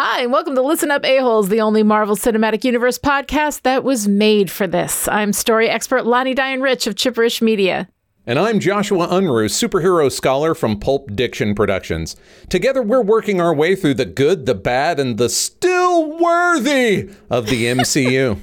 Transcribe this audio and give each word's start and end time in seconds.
Hi, 0.00 0.20
and 0.22 0.30
welcome 0.30 0.54
to 0.54 0.62
Listen 0.62 0.92
Up 0.92 1.04
A-Holes, 1.04 1.48
the 1.48 1.60
only 1.60 1.82
Marvel 1.82 2.14
Cinematic 2.14 2.62
Universe 2.62 3.00
podcast 3.00 3.62
that 3.62 3.82
was 3.82 4.06
made 4.06 4.48
for 4.48 4.68
this. 4.68 5.08
I'm 5.08 5.32
story 5.32 5.68
expert 5.68 6.06
Lani 6.06 6.34
Diane 6.34 6.60
Rich 6.60 6.86
of 6.86 6.94
Chipperish 6.94 7.42
Media. 7.42 7.88
And 8.24 8.38
I'm 8.38 8.60
Joshua 8.60 9.08
Unruh, 9.08 9.48
superhero 9.50 10.08
scholar 10.12 10.54
from 10.54 10.78
Pulp 10.78 11.16
Diction 11.16 11.52
Productions. 11.52 12.14
Together, 12.48 12.80
we're 12.80 13.02
working 13.02 13.40
our 13.40 13.52
way 13.52 13.74
through 13.74 13.94
the 13.94 14.04
good, 14.04 14.46
the 14.46 14.54
bad, 14.54 15.00
and 15.00 15.18
the 15.18 15.28
still 15.28 16.16
worthy 16.16 17.10
of 17.28 17.46
the 17.46 17.64
MCU. 17.64 18.38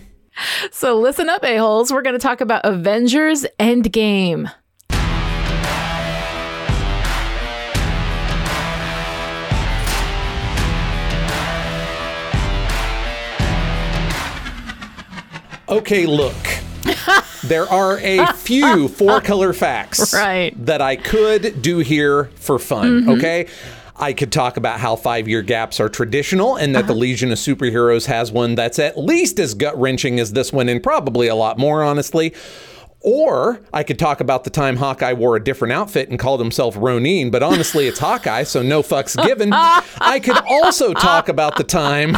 so, 0.74 1.00
listen 1.00 1.30
up, 1.30 1.46
a-holes. 1.46 1.90
We're 1.90 2.02
going 2.02 2.20
to 2.20 2.20
talk 2.20 2.42
about 2.42 2.66
Avengers 2.66 3.46
Endgame. 3.62 4.52
Okay, 15.68 16.06
look. 16.06 16.36
there 17.44 17.68
are 17.72 17.98
a 18.00 18.34
few 18.34 18.88
four 18.88 19.20
color 19.22 19.54
facts 19.54 20.14
right. 20.14 20.54
that 20.66 20.82
I 20.82 20.96
could 20.96 21.62
do 21.62 21.80
here 21.80 22.26
for 22.36 22.60
fun, 22.60 23.02
mm-hmm. 23.02 23.10
okay? 23.12 23.48
I 23.96 24.14
could 24.14 24.32
talk 24.32 24.58
about 24.58 24.80
how 24.80 24.96
five 24.96 25.28
year 25.28 25.42
gaps 25.42 25.80
are 25.80 25.90
traditional 25.90 26.58
and 26.58 26.76
that 26.76 26.84
uh-huh. 26.84 26.94
the 26.94 27.00
Legion 27.00 27.32
of 27.32 27.38
Superheroes 27.38 28.06
has 28.06 28.32
one 28.32 28.56
that's 28.56 28.78
at 28.78 28.98
least 28.98 29.40
as 29.40 29.54
gut 29.54 29.80
wrenching 29.80 30.20
as 30.20 30.34
this 30.34 30.54
one, 30.54 30.70
and 30.70 30.84
probably 30.84 31.28
a 31.28 31.36
lot 31.36 31.58
more, 31.58 31.84
honestly. 31.84 32.34
Or 33.00 33.62
I 33.72 33.84
could 33.84 34.00
talk 34.00 34.20
about 34.20 34.44
the 34.46 34.50
time 34.50 34.78
Hawkeye 34.78 35.14
wore 35.14 35.36
a 35.36 35.44
different 35.44 35.72
outfit 35.74 36.10
and 36.10 36.18
called 36.18 36.40
himself 36.40 36.76
Ronin, 36.76 37.30
but 37.30 37.44
honestly, 37.44 37.88
it's 37.88 38.00
Hawkeye, 38.06 38.44
so 38.44 38.62
no 38.62 38.82
fucks 38.82 39.16
given. 39.26 39.52
I 39.54 40.20
could 40.22 40.38
also 40.50 40.94
talk 40.94 41.30
about 41.30 41.56
the 41.56 41.64
time 41.64 42.18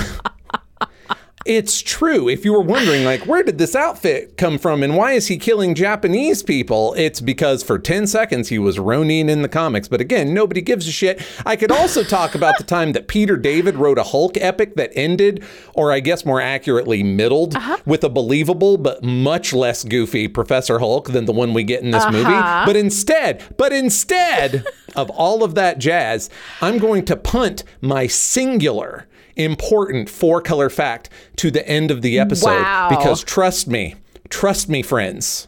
it's 1.47 1.81
true. 1.81 2.27
If 2.27 2.43
you 2.43 2.51
were 2.51 2.61
wondering, 2.61 3.05
like, 3.05 3.25
where 3.25 3.41
did 3.41 3.57
this 3.57 3.75
outfit 3.75 4.35
come 4.37 4.57
from 4.57 4.83
and 4.83 4.97
why 4.97 5.13
is 5.13 5.27
he 5.27 5.37
killing 5.37 5.75
Japanese 5.75 6.43
people? 6.43 6.93
It's 6.97 7.21
because 7.21 7.63
for 7.63 7.79
10 7.79 8.05
seconds 8.05 8.49
he 8.49 8.59
was 8.59 8.77
Ronin 8.77 9.29
in 9.29 9.41
the 9.41 9.49
comics. 9.49 9.87
But 9.87 10.01
again, 10.01 10.33
nobody 10.33 10.61
gives 10.61 10.87
a 10.87 10.91
shit. 10.91 11.25
I 11.45 11.55
could 11.55 11.71
also 11.71 12.03
talk 12.03 12.35
about 12.35 12.57
the 12.57 12.65
time 12.65 12.91
that 12.91 13.07
Peter 13.07 13.37
David 13.37 13.75
wrote 13.75 13.97
a 13.97 14.03
Hulk 14.03 14.35
epic 14.37 14.75
that 14.75 14.91
ended, 14.93 15.43
or 15.73 15.93
I 15.93 16.01
guess 16.01 16.25
more 16.25 16.41
accurately, 16.41 17.01
middled, 17.01 17.55
uh-huh. 17.55 17.77
with 17.85 18.03
a 18.03 18.09
believable 18.09 18.77
but 18.77 19.01
much 19.01 19.53
less 19.53 19.85
goofy 19.85 20.27
Professor 20.27 20.79
Hulk 20.79 21.11
than 21.11 21.25
the 21.25 21.33
one 21.33 21.53
we 21.53 21.63
get 21.63 21.81
in 21.81 21.91
this 21.91 22.03
uh-huh. 22.03 22.11
movie. 22.11 22.65
But 22.65 22.75
instead, 22.75 23.55
but 23.55 23.71
instead 23.71 24.65
of 24.95 25.09
all 25.11 25.43
of 25.43 25.55
that 25.55 25.79
jazz, 25.79 26.29
I'm 26.61 26.77
going 26.77 27.05
to 27.05 27.15
punt 27.15 27.63
my 27.79 28.07
singular 28.07 29.07
important 29.37 30.09
four 30.09 30.41
color 30.41 30.69
fact 30.69 31.09
to 31.37 31.51
the 31.51 31.67
end 31.67 31.91
of 31.91 32.01
the 32.01 32.19
episode 32.19 32.61
wow. 32.61 32.89
because 32.89 33.23
trust 33.23 33.67
me, 33.67 33.95
trust 34.29 34.69
me, 34.69 34.81
friends, 34.81 35.47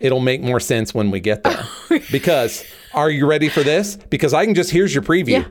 it'll 0.00 0.20
make 0.20 0.42
more 0.42 0.60
sense 0.60 0.94
when 0.94 1.10
we 1.10 1.20
get 1.20 1.44
there. 1.44 1.64
because 2.10 2.64
are 2.94 3.10
you 3.10 3.26
ready 3.26 3.48
for 3.48 3.62
this? 3.62 3.96
Because 3.96 4.34
I 4.34 4.44
can 4.44 4.54
just, 4.54 4.70
here's 4.70 4.94
your 4.94 5.02
preview. 5.02 5.28
Yeah. 5.28 5.44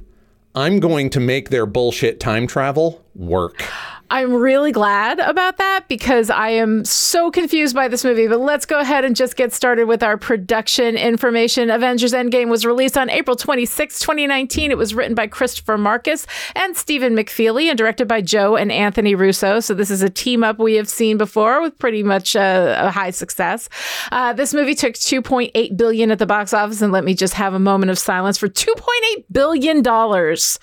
I'm 0.56 0.80
going 0.80 1.10
to 1.12 1.20
make 1.20 1.50
their 1.50 1.66
bullshit 1.66 2.20
time 2.20 2.48
travel 2.48 3.04
work. 3.14 3.64
I'm 4.12 4.34
really 4.34 4.72
glad 4.72 5.20
about 5.20 5.58
that 5.58 5.88
because 5.88 6.30
I 6.30 6.50
am 6.50 6.86
so 6.86 7.32
confused 7.32 7.74
by 7.74 7.88
this 7.88 8.04
movie. 8.04 8.28
But 8.28 8.40
let's 8.40 8.66
go 8.66 8.80
ahead 8.80 9.04
and 9.04 9.16
just 9.16 9.36
get 9.36 9.52
started 9.52 9.86
with 9.86 10.04
our 10.04 10.16
production 10.16 10.96
information. 10.96 11.72
Avengers 11.72 12.14
Endgame 12.14 12.50
was 12.50 12.66
released 12.66 12.98
on 12.98 13.10
April 13.10 13.36
26, 13.36 14.00
2019. 14.00 14.70
It 14.70 14.78
was 14.78 14.94
written 14.94 15.16
by 15.16 15.26
Christopher 15.26 15.78
Markus 15.78 16.28
and 16.56 16.78
Stephen 16.78 17.16
McFeely 17.16 17.66
and 17.66 17.78
directed 17.78 18.08
by 18.08 18.22
Joe 18.22 18.56
and 18.56 18.72
Anthony 18.72 19.16
Russo. 19.16 19.60
So 19.60 19.74
this 19.74 19.90
is 19.90 20.04
a 20.04 20.10
team 20.10 20.44
up 20.44 20.60
we 20.60 20.76
have 20.76 20.88
seen 20.88 21.18
before 21.18 21.62
with 21.62 21.78
pretty 21.80 22.04
much 22.04 22.36
a, 22.36 22.88
a 22.88 22.92
high 22.92 23.12
success. 23.12 23.70
Uh, 24.12 24.34
this 24.34 24.54
movie 24.54 24.76
took 24.76 24.94
2.8 24.94 25.78
billion 25.78 26.12
at 26.12 26.20
the 26.20 26.28
box 26.28 26.54
office, 26.54 26.82
and 26.82 26.94
let 26.94 27.04
me 27.04 27.16
just 27.16 27.34
have 27.34 27.56
a 27.56 27.60
moment 27.60 27.90
of 27.90 27.98
silence 27.98 28.38
for 28.38 28.50
2.8 28.50 29.26
billion 29.32 29.82
dollars, 29.82 30.60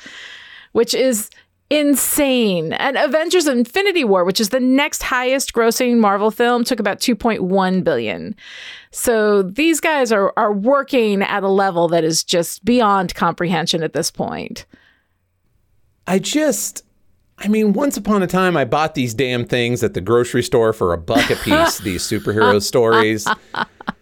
which 0.73 0.95
is 0.95 1.29
insane. 1.73 2.75
And 2.75 2.99
Avengers 2.99 3.47
Infinity 3.47 4.05
War, 4.05 4.25
which 4.25 4.41
is 4.41 4.51
the 4.51 4.61
next 4.61 5.03
highest 5.03 5.55
grossing 5.55 5.97
Marvel 5.97 6.31
film, 6.31 6.65
took 6.65 6.79
about 6.79 7.01
2.1 7.01 7.83
billion. 7.83 8.37
So 8.91 9.43
these 9.43 9.81
guys 9.81 10.13
are 10.13 10.35
are 10.37 10.53
working 10.53 11.23
at 11.23 11.43
a 11.43 11.49
level 11.49 11.89
that 11.89 12.05
is 12.05 12.23
just 12.23 12.63
beyond 12.65 13.15
comprehension 13.15 13.83
at 13.83 13.95
this 13.95 14.11
point. 14.11 14.67
I 16.07 16.19
just 16.19 16.85
I 17.39 17.49
mean, 17.49 17.73
once 17.73 17.97
upon 17.97 18.23
a 18.23 18.27
time, 18.27 18.57
I 18.57 18.67
bought 18.67 18.95
these 18.95 19.15
damn 19.15 19.47
things 19.47 19.83
at 19.83 19.95
the 19.95 20.01
grocery 20.03 20.43
store 20.43 20.75
for 20.75 20.93
a 20.93 20.99
buck 20.99 21.31
a 21.31 21.37
piece, 21.37 21.79
these 21.83 22.03
superhero 22.03 22.63
stories. 22.63 23.27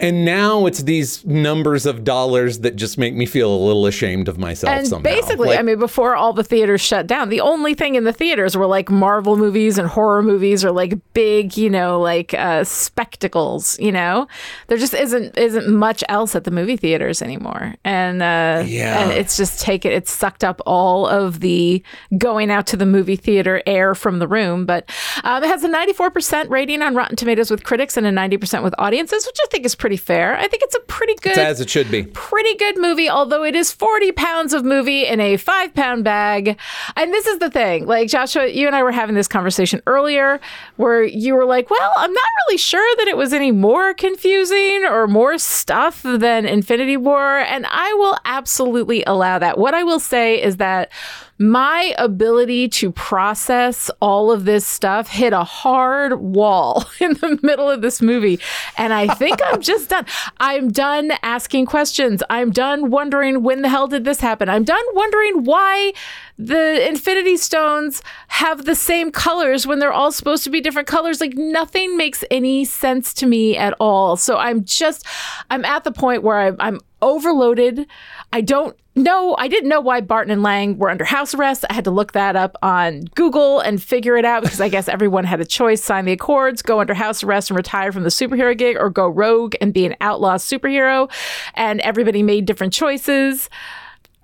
And 0.00 0.24
now 0.24 0.66
it's 0.66 0.82
these 0.82 1.24
numbers 1.26 1.84
of 1.84 2.04
dollars 2.04 2.60
that 2.60 2.76
just 2.76 2.96
make 2.96 3.14
me 3.14 3.26
feel 3.26 3.52
a 3.52 3.62
little 3.64 3.86
ashamed 3.86 4.28
of 4.28 4.38
myself 4.38 4.72
and 4.72 4.86
somehow. 4.86 5.02
Basically, 5.02 5.50
like, 5.50 5.58
I 5.58 5.62
mean, 5.62 5.78
before 5.78 6.16
all 6.16 6.32
the 6.32 6.42
theaters 6.42 6.80
shut 6.80 7.06
down, 7.06 7.28
the 7.28 7.42
only 7.42 7.74
thing 7.74 7.96
in 7.96 8.04
the 8.04 8.12
theaters 8.12 8.56
were 8.56 8.66
like 8.66 8.90
Marvel 8.90 9.36
movies 9.36 9.76
and 9.76 9.86
horror 9.86 10.22
movies 10.22 10.64
or 10.64 10.72
like 10.72 10.94
big, 11.12 11.56
you 11.56 11.68
know, 11.68 12.00
like 12.00 12.32
uh, 12.32 12.64
spectacles, 12.64 13.78
you 13.78 13.92
know? 13.92 14.26
There 14.68 14.78
just 14.78 14.94
isn't 14.94 15.36
isn't 15.36 15.68
much 15.68 16.02
else 16.08 16.34
at 16.34 16.44
the 16.44 16.50
movie 16.50 16.76
theaters 16.76 17.20
anymore. 17.20 17.74
And 17.84 18.22
uh 18.22 18.64
yeah. 18.66 19.00
and 19.00 19.12
it's 19.12 19.36
just 19.36 19.60
taken 19.60 19.92
it's 19.92 20.10
sucked 20.10 20.44
up 20.44 20.60
all 20.66 21.06
of 21.06 21.40
the 21.40 21.82
going 22.16 22.50
out 22.50 22.66
to 22.68 22.76
the 22.76 22.86
movie 22.86 23.16
theater 23.16 23.62
air 23.66 23.94
from 23.94 24.18
the 24.18 24.28
room, 24.28 24.64
but 24.64 24.90
um, 25.24 25.42
it 25.44 25.48
has 25.48 25.64
a 25.64 25.68
94% 25.68 26.48
rating 26.48 26.82
on 26.82 26.94
Rotten 26.94 27.16
Tomatoes 27.16 27.50
with 27.50 27.64
critics 27.64 27.96
and 27.96 28.06
a 28.06 28.10
90% 28.10 28.62
with 28.62 28.74
audiences, 28.78 29.26
which 29.26 29.36
I 29.42 29.46
think 29.50 29.64
is 29.64 29.74
pretty 29.74 29.89
pretty 29.90 30.04
fair. 30.04 30.36
I 30.38 30.46
think 30.46 30.62
it's 30.62 30.76
a 30.76 30.80
pretty 30.86 31.16
good, 31.16 31.30
it's 31.30 31.38
as 31.38 31.60
it 31.60 31.68
should 31.68 31.90
be, 31.90 32.04
pretty 32.04 32.54
good 32.54 32.78
movie. 32.78 33.10
Although 33.10 33.42
it 33.42 33.56
is 33.56 33.72
forty 33.72 34.12
pounds 34.12 34.52
of 34.52 34.64
movie 34.64 35.04
in 35.04 35.18
a 35.18 35.36
five 35.36 35.74
pound 35.74 36.04
bag, 36.04 36.56
and 36.94 37.12
this 37.12 37.26
is 37.26 37.38
the 37.38 37.50
thing. 37.50 37.86
Like 37.86 38.08
Joshua, 38.08 38.46
you 38.46 38.68
and 38.68 38.76
I 38.76 38.84
were 38.84 38.92
having 38.92 39.16
this 39.16 39.26
conversation 39.26 39.82
earlier, 39.88 40.38
where 40.76 41.02
you 41.02 41.34
were 41.34 41.44
like, 41.44 41.70
"Well, 41.70 41.92
I'm 41.96 42.12
not 42.12 42.24
really 42.46 42.56
sure 42.56 42.96
that 42.98 43.08
it 43.08 43.16
was 43.16 43.32
any 43.32 43.50
more 43.50 43.92
confusing 43.92 44.84
or 44.84 45.08
more 45.08 45.38
stuff 45.38 46.04
than 46.04 46.46
Infinity 46.46 46.96
War," 46.96 47.38
and 47.38 47.66
I 47.68 47.92
will 47.94 48.16
absolutely 48.24 49.02
allow 49.08 49.40
that. 49.40 49.58
What 49.58 49.74
I 49.74 49.82
will 49.82 49.98
say 49.98 50.40
is 50.40 50.58
that 50.58 50.92
my 51.40 51.94
ability 51.96 52.68
to 52.68 52.92
process 52.92 53.90
all 54.02 54.30
of 54.30 54.44
this 54.44 54.66
stuff 54.66 55.08
hit 55.08 55.32
a 55.32 55.42
hard 55.42 56.20
wall 56.20 56.84
in 57.00 57.14
the 57.14 57.38
middle 57.42 57.70
of 57.70 57.80
this 57.80 58.02
movie. 58.02 58.38
And 58.76 58.92
I 58.92 59.06
think 59.14 59.40
I'm 59.46 59.60
just 59.70 59.88
done. 59.88 60.04
I'm 60.38 60.70
done 60.70 61.12
asking 61.22 61.64
questions. 61.64 62.22
I'm 62.28 62.50
done 62.50 62.90
wondering 62.90 63.42
when 63.42 63.62
the 63.62 63.70
hell 63.70 63.86
did 63.86 64.04
this 64.04 64.20
happen? 64.20 64.50
I'm 64.50 64.64
done 64.64 64.84
wondering 64.92 65.44
why 65.44 65.94
the 66.38 66.86
Infinity 66.86 67.38
Stones 67.38 68.02
have 68.28 68.66
the 68.66 68.74
same 68.74 69.10
colors 69.10 69.66
when 69.66 69.78
they're 69.78 69.94
all 69.94 70.12
supposed 70.12 70.44
to 70.44 70.50
be 70.50 70.60
different 70.60 70.88
colors. 70.88 71.22
Like 71.22 71.34
nothing 71.36 71.96
makes 71.96 72.22
any 72.30 72.66
sense 72.66 73.14
to 73.14 73.26
me 73.26 73.56
at 73.56 73.72
all. 73.80 74.18
So 74.18 74.36
I'm 74.36 74.62
just, 74.64 75.06
I'm 75.48 75.64
at 75.64 75.84
the 75.84 75.92
point 75.92 76.22
where 76.22 76.38
I'm, 76.38 76.56
I'm 76.60 76.80
overloaded. 77.00 77.86
I 78.30 78.42
don't 78.42 78.76
know. 78.94 79.34
I 79.38 79.48
didn't 79.48 79.68
know 79.68 79.80
why 79.80 80.00
Barton 80.00 80.32
and 80.32 80.42
Lang 80.42 80.78
were 80.78 80.90
under 80.90 81.04
house 81.04 81.34
arrest. 81.34 81.64
I 81.70 81.74
had 81.74 81.84
to 81.84 81.90
look 81.90 82.12
that 82.12 82.36
up 82.36 82.56
on 82.62 83.02
Google 83.14 83.60
and 83.60 83.82
figure 83.82 84.16
it 84.16 84.24
out 84.24 84.42
because 84.42 84.60
I 84.60 84.68
guess 84.68 84.88
everyone 84.88 85.24
had 85.24 85.40
a 85.40 85.44
choice 85.44 85.82
sign 85.82 86.04
the 86.04 86.12
accords, 86.12 86.62
go 86.62 86.80
under 86.80 86.94
house 86.94 87.22
arrest 87.22 87.50
and 87.50 87.56
retire 87.56 87.92
from 87.92 88.02
the 88.02 88.08
superhero 88.08 88.56
gig, 88.56 88.76
or 88.76 88.90
go 88.90 89.08
rogue 89.08 89.54
and 89.60 89.72
be 89.72 89.86
an 89.86 89.96
outlaw 90.00 90.36
superhero. 90.36 91.10
And 91.54 91.80
everybody 91.80 92.22
made 92.22 92.46
different 92.46 92.72
choices. 92.72 93.48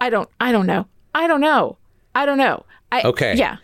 I 0.01 0.11
don't, 0.11 0.29
I 0.41 0.53
don't 0.53 0.67
know. 0.67 0.87
I 1.15 1.27
don't 1.27 1.41
know. 1.41 1.79
I 2.15 2.27
don't 2.27 2.39
know. 2.39 2.65
I, 2.93 3.03
okay. 3.03 3.35
Yeah. 3.35 3.57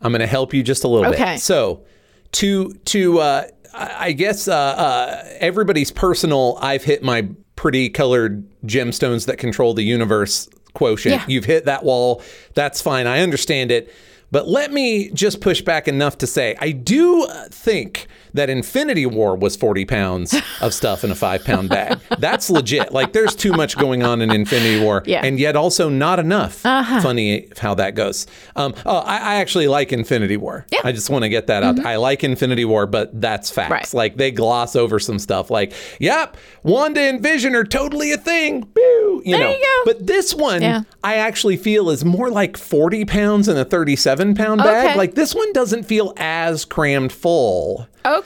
I'm 0.00 0.12
going 0.12 0.20
to 0.20 0.26
help 0.26 0.54
you 0.54 0.62
just 0.62 0.84
a 0.84 0.88
little 0.88 1.12
okay. 1.12 1.34
bit. 1.34 1.40
So, 1.40 1.84
to 2.32 2.72
to 2.84 3.20
uh, 3.20 3.44
I 3.74 4.12
guess 4.12 4.48
uh, 4.48 4.54
uh, 4.54 5.24
everybody's 5.38 5.90
personal. 5.90 6.58
I've 6.60 6.84
hit 6.84 7.02
my 7.02 7.28
pretty 7.58 7.90
colored 7.90 8.44
gemstones 8.64 9.26
that 9.26 9.36
control 9.36 9.74
the 9.74 9.82
universe 9.82 10.48
quotient. 10.74 11.16
Yeah. 11.16 11.24
You've 11.26 11.44
hit 11.44 11.64
that 11.64 11.82
wall. 11.82 12.22
That's 12.54 12.80
fine. 12.80 13.08
I 13.08 13.18
understand 13.18 13.72
it. 13.72 13.92
But 14.30 14.46
let 14.46 14.72
me 14.72 15.10
just 15.10 15.40
push 15.40 15.60
back 15.60 15.88
enough 15.88 16.18
to 16.18 16.26
say 16.28 16.56
I 16.60 16.70
do 16.70 17.26
think 17.50 18.06
that 18.34 18.50
Infinity 18.50 19.06
War 19.06 19.36
was 19.36 19.56
40 19.56 19.84
pounds 19.84 20.34
of 20.60 20.74
stuff 20.74 21.04
in 21.04 21.10
a 21.10 21.14
five 21.14 21.44
pound 21.44 21.68
bag. 21.68 21.98
That's 22.18 22.50
legit. 22.50 22.92
Like 22.92 23.12
there's 23.12 23.34
too 23.34 23.52
much 23.52 23.76
going 23.76 24.02
on 24.02 24.22
in 24.22 24.30
Infinity 24.30 24.82
War, 24.82 25.02
yeah. 25.06 25.24
and 25.24 25.38
yet 25.38 25.56
also 25.56 25.88
not 25.88 26.18
enough. 26.18 26.64
Uh-huh. 26.64 27.00
Funny 27.00 27.48
how 27.58 27.74
that 27.74 27.94
goes. 27.94 28.26
Um, 28.56 28.74
oh, 28.86 28.98
I, 28.98 29.16
I, 29.18 29.34
actually 29.36 29.68
like 29.68 29.92
Infinity 29.92 30.36
War. 30.36 30.66
Yeah. 30.70 30.80
I 30.84 30.92
just 30.92 31.10
want 31.10 31.22
to 31.22 31.28
get 31.28 31.46
that 31.46 31.62
out. 31.62 31.76
Mm-hmm. 31.76 31.86
I 31.86 31.96
like 31.96 32.24
Infinity 32.24 32.64
War, 32.64 32.86
but 32.86 33.20
that's 33.20 33.50
facts. 33.50 33.70
Right. 33.70 33.94
Like 33.94 34.16
they 34.16 34.30
gloss 34.30 34.76
over 34.76 34.98
some 34.98 35.18
stuff. 35.18 35.50
Like, 35.50 35.72
yep, 36.00 36.36
Wanda 36.62 37.00
and 37.00 37.22
Vision 37.22 37.54
are 37.54 37.64
totally 37.64 38.12
a 38.12 38.18
thing. 38.18 38.62
Boo 38.62 39.08
you, 39.24 39.36
There 39.36 39.44
know. 39.44 39.50
you 39.50 39.62
go. 39.62 39.82
But 39.84 40.06
this 40.06 40.34
one, 40.34 40.62
Yeah. 40.62 40.82
I 41.02 41.16
actually 41.16 41.56
feel 41.56 41.90
is 41.90 42.04
more 42.04 42.30
like 42.30 42.56
40 42.56 43.04
pounds 43.04 43.48
in 43.48 43.56
a 43.56 43.64
37 43.64 44.34
pound 44.34 44.58
bag. 44.62 44.86
Okay. 44.88 44.98
Like 44.98 45.14
this 45.14 45.34
one 45.34 45.52
doesn't 45.52 45.84
feel 45.84 46.12
as 46.16 46.64
crammed 46.64 47.12
full. 47.12 47.86
Okay. 48.04 48.17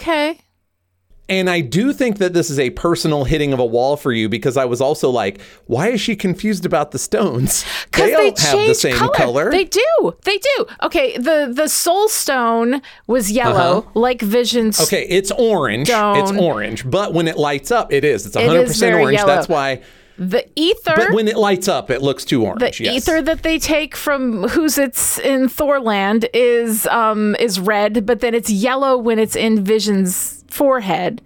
And 1.29 1.49
I 1.49 1.61
do 1.61 1.93
think 1.95 2.19
that 2.19 2.35
this 2.35 2.51
is 2.51 2.59
a 2.59 2.71
personal 2.71 3.25
hitting 3.25 3.53
of 3.55 3.59
a 3.59 3.65
wall 3.65 3.97
for 3.97 4.13
you 4.13 4.29
because 4.29 4.57
I 4.59 4.65
was 4.67 4.81
also 4.83 5.09
like, 5.09 5.41
why 5.67 5.89
is 5.89 6.01
she 6.01 6.15
confused 6.15 6.67
about 6.67 6.91
the 6.91 6.99
stones? 6.99 7.65
Because 7.93 8.11
They 8.11 8.17
they, 8.17 8.31
don't 8.31 8.39
have 8.41 8.67
the 8.69 8.75
same 8.75 8.97
color. 8.97 9.13
color. 9.15 9.51
They 9.51 9.65
do. 9.65 10.17
They 10.25 10.39
do. 10.39 10.67
Okay. 10.83 11.17
The 11.19 11.53
the 11.55 11.69
soul 11.69 12.09
stone 12.09 12.81
was 13.07 13.31
yellow, 13.31 13.91
like 13.95 14.21
Vision's. 14.23 14.79
Uh-huh. 14.81 14.87
Okay, 14.87 15.07
it's 15.09 15.31
orange. 15.31 15.89
Stone. 15.89 16.17
It's 16.19 16.33
orange, 16.33 16.91
but 16.91 17.13
when 17.13 17.29
it 17.29 17.37
lights 17.37 17.71
up, 17.71 17.93
it 17.93 18.03
is. 18.05 18.25
It's 18.27 18.35
100% 18.37 18.63
is 18.65 18.81
very 18.81 19.03
orange. 19.03 19.19
yellow. 19.19 19.35
That's 19.35 19.49
why. 19.49 19.83
The 20.19 20.47
aether. 20.59 20.95
But 20.97 21.13
when 21.13 21.27
it 21.27 21.37
lights 21.37 21.69
up, 21.69 21.91
it 21.91 22.03
looks 22.03 22.25
too 22.25 22.41
the 22.41 22.47
orange. 22.47 22.81
yes. 22.81 23.09
aether 23.09 23.23
that 23.23 23.43
they 23.43 23.59
take 23.59 23.97
from 23.97 24.45
who's 24.49 24.79
it's 24.79 25.19
in 25.19 25.49
Thorland 25.49 26.27
is 26.35 26.87
um 26.89 27.35
is 27.37 27.59
red, 27.59 28.05
but 28.07 28.21
then 28.21 28.35
it's 28.35 28.51
yellow 28.51 28.97
when 28.97 29.19
it's 29.19 29.35
in 29.35 29.65
Vision's 29.65 30.45
forehead. 30.49 31.23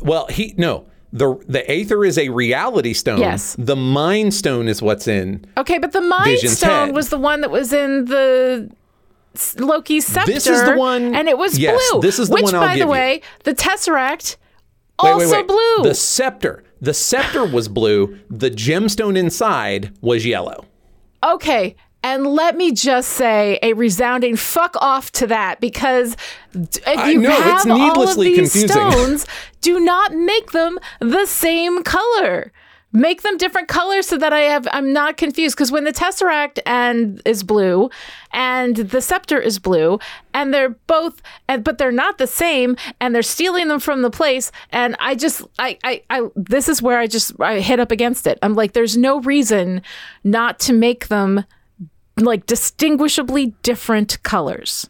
Well, 0.00 0.26
he 0.28 0.54
no. 0.56 0.86
The 1.12 1.36
the 1.46 1.70
aether 1.70 2.04
is 2.04 2.18
a 2.18 2.28
reality 2.30 2.92
stone. 2.92 3.20
Yes. 3.20 3.54
The 3.56 3.76
mind 3.76 4.34
stone 4.34 4.66
is 4.66 4.82
what's 4.82 5.06
in. 5.06 5.44
Okay, 5.56 5.78
but 5.78 5.92
the 5.92 6.00
Mind 6.00 6.24
Vision's 6.24 6.58
Stone 6.58 6.86
head. 6.86 6.94
was 6.94 7.10
the 7.10 7.18
one 7.18 7.40
that 7.42 7.52
was 7.52 7.72
in 7.72 8.06
the 8.06 8.68
Loki's 9.58 10.06
scepter. 10.06 10.32
This 10.32 10.48
is 10.48 10.64
the 10.64 10.76
one- 10.76 11.14
and 11.14 11.28
it 11.28 11.38
was 11.38 11.56
yes, 11.56 11.80
blue. 11.90 12.00
this 12.00 12.18
is 12.18 12.28
the 12.28 12.34
which, 12.34 12.42
one 12.44 12.54
I'll 12.56 12.66
by 12.66 12.74
the 12.74 12.80
you. 12.80 12.86
way, 12.88 13.20
the 13.44 13.54
Tesseract 13.54 14.36
Wait, 15.02 15.10
also 15.12 15.30
wait, 15.30 15.36
wait. 15.36 15.46
blue. 15.46 15.82
The 15.84 15.94
scepter. 15.94 16.63
The 16.80 16.94
scepter 16.94 17.44
was 17.44 17.68
blue. 17.68 18.18
The 18.28 18.50
gemstone 18.50 19.16
inside 19.16 19.92
was 20.00 20.26
yellow. 20.26 20.66
Okay. 21.22 21.76
And 22.02 22.26
let 22.26 22.54
me 22.56 22.70
just 22.72 23.10
say 23.10 23.58
a 23.62 23.72
resounding 23.72 24.36
fuck 24.36 24.76
off 24.76 25.10
to 25.12 25.26
that 25.28 25.58
because 25.58 26.18
if 26.52 26.86
I 26.86 27.10
you 27.10 27.20
know, 27.20 27.30
it's 27.30 27.64
have 27.64 27.70
all 27.70 28.02
of 28.06 28.16
these 28.18 28.36
confusing. 28.36 28.68
stones, 28.68 29.26
do 29.62 29.80
not 29.80 30.12
make 30.12 30.52
them 30.52 30.78
the 31.00 31.24
same 31.24 31.82
color. 31.82 32.52
Make 32.96 33.22
them 33.22 33.36
different 33.36 33.66
colors 33.66 34.06
so 34.06 34.16
that 34.18 34.32
I 34.32 34.42
have 34.42 34.68
I'm 34.70 34.92
not 34.92 35.16
confused 35.16 35.56
because 35.56 35.72
when 35.72 35.82
the 35.82 35.92
tesseract 35.92 36.60
and 36.64 37.20
is 37.24 37.42
blue 37.42 37.90
and 38.32 38.76
the 38.76 39.02
scepter 39.02 39.40
is 39.40 39.58
blue 39.58 39.98
and 40.32 40.54
they're 40.54 40.76
both 40.86 41.20
and 41.48 41.64
but 41.64 41.76
they're 41.76 41.90
not 41.90 42.18
the 42.18 42.28
same 42.28 42.76
and 43.00 43.12
they're 43.12 43.22
stealing 43.22 43.66
them 43.66 43.80
from 43.80 44.02
the 44.02 44.10
place 44.10 44.52
and 44.70 44.94
I 45.00 45.16
just 45.16 45.42
I 45.58 45.76
I, 45.82 46.02
I 46.08 46.28
this 46.36 46.68
is 46.68 46.80
where 46.80 47.00
I 47.00 47.08
just 47.08 47.32
I 47.40 47.58
hit 47.58 47.80
up 47.80 47.90
against 47.90 48.28
it. 48.28 48.38
I'm 48.42 48.54
like 48.54 48.74
there's 48.74 48.96
no 48.96 49.20
reason 49.22 49.82
not 50.22 50.60
to 50.60 50.72
make 50.72 51.08
them 51.08 51.44
like 52.16 52.46
distinguishably 52.46 53.54
different 53.64 54.22
colors. 54.22 54.88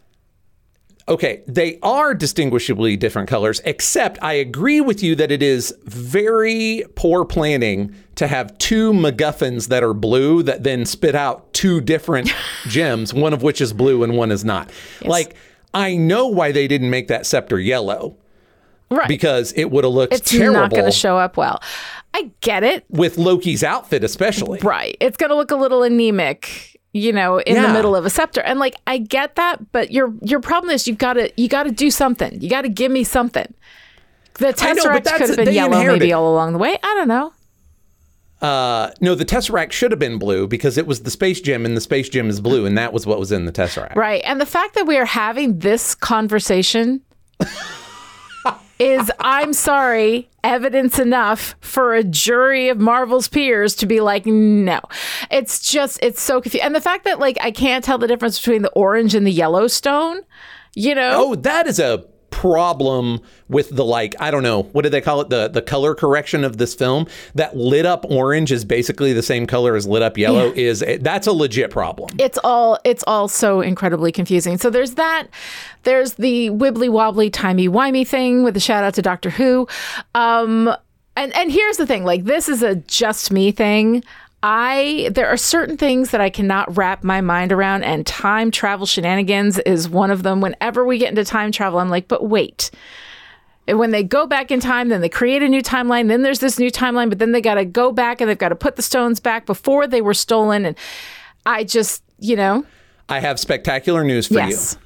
Okay, 1.07 1.43
they 1.47 1.77
are 1.83 2.15
distinguishably 2.15 2.97
different 2.97 3.29
colors, 3.29 3.61
except 3.63 4.17
I 4.23 4.33
agree 4.33 4.81
with 4.81 5.03
you 5.03 5.13
that 5.15 5.31
it 5.31 5.43
is 5.43 5.71
very 5.83 6.83
poor 6.95 7.25
planning 7.25 7.93
to 8.15 8.25
have 8.25 8.57
two 8.57 8.91
MacGuffins 8.91 9.67
that 9.67 9.83
are 9.83 9.93
blue 9.93 10.41
that 10.43 10.63
then 10.63 10.83
spit 10.85 11.13
out 11.13 11.53
two 11.53 11.79
different 11.79 12.31
gems, 12.67 13.13
one 13.13 13.33
of 13.33 13.43
which 13.43 13.61
is 13.61 13.71
blue 13.71 14.03
and 14.03 14.17
one 14.17 14.31
is 14.31 14.43
not. 14.43 14.71
Like, 15.03 15.35
I 15.75 15.95
know 15.95 16.25
why 16.27 16.51
they 16.51 16.67
didn't 16.67 16.89
make 16.89 17.07
that 17.09 17.25
scepter 17.27 17.59
yellow 17.59 18.17
Right. 18.89 19.07
because 19.07 19.51
it 19.53 19.71
would 19.71 19.83
have 19.83 19.93
looked 19.93 20.11
terrible. 20.13 20.21
it's 20.23 20.31
terrible 20.31 20.59
not 20.61 20.71
going 20.71 20.85
to 20.85 20.91
show 20.91 21.17
up 21.17 21.37
well. 21.37 21.61
I 22.13 22.31
get 22.41 22.63
it. 22.63 22.85
with 22.89 23.17
Loki's 23.17 23.63
outfit, 23.63 24.03
especially. 24.03 24.59
Right. 24.59 24.95
It's 24.99 25.17
going 25.17 25.31
to 25.31 25.35
look 25.35 25.51
a 25.51 25.55
little 25.55 25.83
anemic, 25.83 26.74
you 26.95 27.11
know, 27.11 27.39
in 27.41 27.61
the 27.61 27.67
middle 27.73 27.93
of 27.93 28.05
a 28.05 28.09
scepter. 28.09 28.39
And 28.41 28.57
like 28.57 28.75
I 28.87 28.99
get 28.99 29.35
that, 29.35 29.71
but 29.73 29.91
your 29.91 30.13
your 30.21 30.39
problem 30.39 30.71
is 30.71 30.87
you've 30.87 30.97
got 30.97 31.13
to 31.13 31.29
you 31.35 31.49
got 31.49 31.63
to 31.63 31.71
do 31.71 31.91
something. 31.91 32.41
You 32.41 32.49
got 32.49 32.61
to 32.61 32.69
give 32.69 32.89
me 32.89 33.03
something. 33.03 33.53
The 34.35 34.55
I 34.59 34.73
know, 34.73 34.83
tesseract 34.83 35.17
could 35.17 35.29
have 35.29 35.35
been 35.35 35.53
yellow 35.53 35.73
inherited- 35.75 35.99
maybe 35.99 36.13
all 36.13 36.33
along 36.33 36.53
the 36.53 36.57
way. 36.57 36.77
I 36.81 36.95
don't 36.95 37.09
know. 37.09 37.33
Uh, 38.41 38.91
no, 39.01 39.15
the 39.15 39.25
Tesseract 39.25 39.71
should 39.71 39.91
have 39.91 39.99
been 39.99 40.19
blue 40.19 40.45
because 40.45 40.77
it 40.77 40.85
was 40.85 41.03
the 41.03 41.09
space 41.09 41.39
gem, 41.41 41.65
and 41.65 41.75
the 41.75 41.81
space 41.81 42.09
gem 42.09 42.29
is 42.29 42.41
blue, 42.41 42.65
and 42.65 42.77
that 42.77 42.93
was 42.93 43.05
what 43.07 43.17
was 43.17 43.31
in 43.31 43.45
the 43.45 43.51
Tesseract. 43.51 43.95
Right. 43.95 44.21
And 44.25 44.39
the 44.39 44.45
fact 44.45 44.75
that 44.75 44.85
we 44.85 44.97
are 44.97 45.05
having 45.05 45.59
this 45.59 45.95
conversation 45.95 47.01
is, 48.79 49.11
I'm 49.19 49.53
sorry, 49.53 50.29
evidence 50.43 50.99
enough 50.99 51.55
for 51.61 51.93
a 51.93 52.03
jury 52.03 52.69
of 52.69 52.79
Marvel's 52.79 53.27
peers 53.27 53.75
to 53.75 53.85
be 53.85 54.01
like, 54.01 54.25
no. 54.25 54.81
It's 55.31 55.59
just, 55.59 55.99
it's 56.01 56.21
so 56.21 56.41
confusing. 56.41 56.65
And 56.65 56.75
the 56.75 56.81
fact 56.81 57.05
that, 57.05 57.19
like, 57.19 57.37
I 57.41 57.51
can't 57.51 57.83
tell 57.83 57.97
the 57.97 58.07
difference 58.07 58.39
between 58.39 58.61
the 58.61 58.71
orange 58.71 59.15
and 59.15 59.25
the 59.25 59.31
yellow 59.31 59.67
stone, 59.67 60.21
you 60.73 60.93
know? 60.93 61.11
Oh, 61.13 61.35
that 61.35 61.67
is 61.67 61.79
a 61.79 62.05
problem 62.35 63.21
with 63.47 63.69
the 63.69 63.85
like 63.85 64.13
I 64.19 64.29
don't 64.29 64.43
know 64.43 64.63
what 64.73 64.81
do 64.81 64.89
they 64.89 64.99
call 64.99 65.21
it 65.21 65.29
the 65.29 65.47
the 65.47 65.61
color 65.61 65.95
correction 65.95 66.43
of 66.43 66.57
this 66.57 66.75
film 66.75 67.07
that 67.33 67.55
lit 67.55 67.85
up 67.85 68.03
orange 68.11 68.51
is 68.51 68.65
basically 68.65 69.13
the 69.13 69.23
same 69.23 69.47
color 69.47 69.77
as 69.77 69.87
lit 69.87 70.01
up 70.01 70.17
yellow 70.17 70.51
is 70.51 70.83
that's 70.99 71.27
a 71.27 71.31
legit 71.31 71.71
problem. 71.71 72.09
it's 72.19 72.37
all 72.43 72.77
it's 72.83 73.05
all 73.07 73.29
so 73.29 73.61
incredibly 73.61 74.11
confusing. 74.11 74.57
So 74.57 74.69
there's 74.69 74.95
that. 74.95 75.27
There's 75.83 76.15
the 76.15 76.49
wibbly 76.49 76.89
wobbly 76.89 77.29
timey 77.29 77.69
wimey 77.69 78.05
thing 78.05 78.43
with 78.43 78.57
a 78.57 78.59
shout 78.59 78.83
out 78.83 78.95
to 78.95 79.01
Doctor 79.01 79.29
Who. 79.29 79.65
Um, 80.13 80.75
and 81.15 81.33
and 81.37 81.49
here's 81.49 81.77
the 81.77 81.87
thing, 81.87 82.03
like 82.03 82.25
this 82.25 82.49
is 82.49 82.61
a 82.61 82.75
just 82.75 83.31
me 83.31 83.53
thing. 83.53 84.03
I 84.47 85.09
there 85.11 85.27
are 85.27 85.37
certain 85.37 85.75
things 85.75 86.11
that 86.11 86.21
I 86.21 86.29
cannot 86.29 86.77
wrap 86.77 87.03
my 87.03 87.19
mind 87.19 87.51
around, 87.51 87.83
and 87.83 88.05
time 88.05 88.51
travel 88.51 88.85
shenanigans 88.85 89.57
is 89.57 89.89
one 89.89 90.11
of 90.11 90.21
them. 90.21 90.39
Whenever 90.39 90.85
we 90.85 90.99
get 90.99 91.09
into 91.09 91.25
time 91.25 91.51
travel, 91.51 91.79
I'm 91.79 91.89
like, 91.89 92.07
but 92.07 92.29
wait. 92.29 92.69
And 93.67 93.79
when 93.79 93.89
they 93.89 94.03
go 94.03 94.27
back 94.27 94.51
in 94.51 94.59
time, 94.59 94.89
then 94.89 95.01
they 95.01 95.09
create 95.09 95.41
a 95.41 95.47
new 95.47 95.63
timeline. 95.63 96.09
Then 96.09 96.21
there's 96.21 96.41
this 96.41 96.59
new 96.59 96.69
timeline, 96.69 97.09
but 97.09 97.17
then 97.17 97.31
they 97.31 97.41
got 97.41 97.55
to 97.55 97.65
go 97.65 97.91
back 97.91 98.21
and 98.21 98.29
they've 98.29 98.37
got 98.37 98.49
to 98.49 98.55
put 98.55 98.75
the 98.75 98.83
stones 98.83 99.19
back 99.19 99.47
before 99.47 99.87
they 99.87 99.99
were 99.99 100.13
stolen. 100.13 100.63
And 100.63 100.77
I 101.47 101.63
just, 101.63 102.03
you 102.19 102.35
know, 102.35 102.67
I 103.09 103.21
have 103.21 103.39
spectacular 103.39 104.03
news 104.03 104.27
for 104.27 104.35
yes. 104.35 104.77
you. 104.79 104.84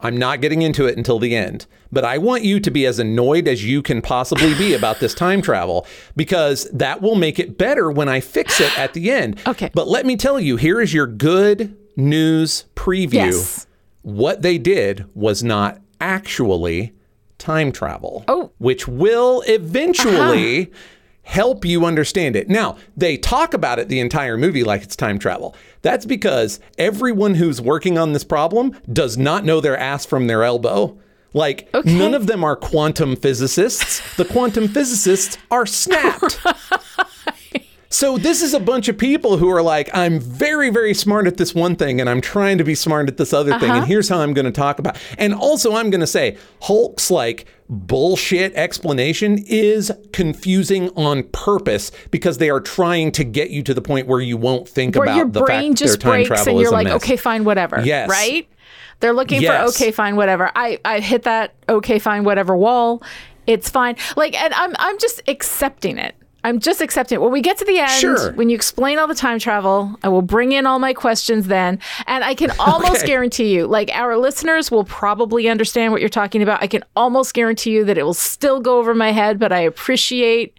I'm 0.00 0.16
not 0.16 0.40
getting 0.40 0.62
into 0.62 0.86
it 0.86 0.96
until 0.96 1.18
the 1.18 1.34
end, 1.34 1.66
but 1.90 2.04
I 2.04 2.18
want 2.18 2.44
you 2.44 2.60
to 2.60 2.70
be 2.70 2.86
as 2.86 2.98
annoyed 2.98 3.48
as 3.48 3.64
you 3.64 3.82
can 3.82 4.00
possibly 4.00 4.54
be 4.54 4.74
about 4.74 5.00
this 5.00 5.12
time 5.12 5.42
travel 5.42 5.86
because 6.14 6.70
that 6.72 7.02
will 7.02 7.16
make 7.16 7.38
it 7.38 7.58
better 7.58 7.90
when 7.90 8.08
I 8.08 8.20
fix 8.20 8.60
it 8.60 8.78
at 8.78 8.94
the 8.94 9.10
end. 9.10 9.40
Okay. 9.48 9.70
But 9.74 9.88
let 9.88 10.04
me 10.04 10.16
tell 10.16 10.38
you, 10.38 10.56
here 10.56 10.80
is 10.80 10.92
your 10.92 11.06
good 11.06 11.76
news 11.96 12.66
preview. 12.76 13.14
Yes. 13.14 13.66
What 14.02 14.42
they 14.42 14.58
did 14.58 15.06
was 15.14 15.42
not 15.42 15.80
actually 16.00 16.92
time 17.38 17.72
travel. 17.72 18.24
Oh. 18.28 18.40
Uh-huh. 18.40 18.48
Which 18.58 18.86
will 18.86 19.42
eventually 19.46 20.70
help 21.28 21.62
you 21.62 21.84
understand 21.84 22.34
it. 22.36 22.48
Now, 22.48 22.76
they 22.96 23.18
talk 23.18 23.52
about 23.52 23.78
it 23.78 23.88
the 23.88 24.00
entire 24.00 24.38
movie 24.38 24.64
like 24.64 24.82
it's 24.82 24.96
time 24.96 25.18
travel. 25.18 25.54
That's 25.82 26.06
because 26.06 26.58
everyone 26.78 27.34
who's 27.34 27.60
working 27.60 27.98
on 27.98 28.14
this 28.14 28.24
problem 28.24 28.74
does 28.90 29.18
not 29.18 29.44
know 29.44 29.60
their 29.60 29.76
ass 29.76 30.06
from 30.06 30.26
their 30.26 30.42
elbow. 30.42 30.98
Like, 31.34 31.68
Okay. 31.74 31.92
none 31.94 32.14
of 32.14 32.26
them 32.26 32.42
are 32.42 32.56
quantum 32.56 33.14
physicists. 33.14 34.00
The 34.16 34.24
quantum 34.24 34.68
physicists 34.68 35.36
are 35.50 35.66
snapped. 35.66 36.40
So 37.90 38.18
this 38.18 38.42
is 38.42 38.52
a 38.52 38.60
bunch 38.60 38.88
of 38.88 38.98
people 38.98 39.38
who 39.38 39.50
are 39.50 39.62
like, 39.62 39.88
I'm 39.94 40.20
very, 40.20 40.68
very 40.68 40.92
smart 40.92 41.26
at 41.26 41.38
this 41.38 41.54
one 41.54 41.74
thing, 41.74 42.00
and 42.00 42.10
I'm 42.10 42.20
trying 42.20 42.58
to 42.58 42.64
be 42.64 42.74
smart 42.74 43.08
at 43.08 43.16
this 43.16 43.32
other 43.32 43.52
thing, 43.58 43.70
and 43.70 43.78
uh-huh. 43.78 43.86
here's 43.86 44.08
how 44.08 44.20
I'm 44.20 44.34
going 44.34 44.44
to 44.44 44.52
talk 44.52 44.78
about. 44.78 44.98
And 45.16 45.34
also, 45.34 45.74
I'm 45.74 45.88
going 45.88 46.02
to 46.02 46.06
say 46.06 46.36
Hulk's 46.62 47.10
like 47.10 47.46
bullshit 47.70 48.54
explanation 48.54 49.38
is 49.46 49.92
confusing 50.12 50.90
on 50.96 51.22
purpose 51.24 51.90
because 52.10 52.38
they 52.38 52.50
are 52.50 52.60
trying 52.60 53.12
to 53.12 53.24
get 53.24 53.50
you 53.50 53.62
to 53.62 53.74
the 53.74 53.82
point 53.82 54.06
where 54.06 54.20
you 54.20 54.36
won't 54.36 54.68
think 54.68 54.94
Where 54.94 55.04
about 55.04 55.16
your 55.16 55.28
the 55.28 55.40
brain 55.40 55.72
fact 55.72 55.78
their 55.78 55.88
just 55.88 56.00
time 56.00 56.24
breaks 56.24 56.46
and 56.46 56.58
you're 56.58 56.70
like, 56.70 56.88
okay, 56.88 57.16
fine, 57.16 57.44
whatever. 57.44 57.80
Yes. 57.80 58.08
Right? 58.10 58.48
They're 59.00 59.12
looking 59.12 59.40
Yes. 59.40 59.62
for 59.62 59.82
okay, 59.82 59.92
fine, 59.92 60.16
whatever. 60.16 60.50
I, 60.54 60.78
I 60.84 61.00
hit 61.00 61.22
that 61.22 61.54
okay, 61.68 61.98
fine, 61.98 62.24
whatever 62.24 62.56
wall. 62.56 63.02
It's 63.46 63.70
fine. 63.70 63.96
Like, 64.16 64.34
and 64.40 64.52
I'm 64.52 64.74
I'm 64.78 64.98
just 64.98 65.22
accepting 65.26 65.98
it. 65.98 66.14
I'm 66.44 66.60
just 66.60 66.80
accepting 66.80 67.16
it. 67.16 67.20
When 67.20 67.32
we 67.32 67.40
get 67.40 67.58
to 67.58 67.64
the 67.64 67.78
end, 67.78 67.90
Sure. 67.90 68.32
when 68.32 68.48
you 68.48 68.54
explain 68.54 68.98
all 68.98 69.06
the 69.08 69.14
time 69.14 69.38
travel, 69.40 69.96
I 70.04 70.08
will 70.08 70.22
bring 70.22 70.52
in 70.52 70.66
all 70.66 70.78
my 70.78 70.92
questions 70.94 71.48
then. 71.48 71.80
And 72.06 72.22
I 72.22 72.34
can 72.34 72.52
almost 72.60 72.96
Okay. 72.98 73.06
guarantee 73.08 73.52
you, 73.54 73.66
like 73.66 73.90
our 73.92 74.16
listeners 74.16 74.70
will 74.70 74.84
probably 74.84 75.48
understand 75.48 75.90
what 75.92 76.00
you're 76.00 76.08
talking 76.08 76.40
about. 76.42 76.62
I 76.62 76.68
can 76.68 76.84
almost 76.94 77.34
guarantee 77.34 77.72
you 77.72 77.84
that 77.86 77.98
it 77.98 78.04
will 78.04 78.14
still 78.14 78.60
go 78.60 78.78
over 78.78 78.94
my 78.94 79.10
head, 79.10 79.38
but 79.38 79.52
I 79.52 79.58
appreciate 79.60 80.54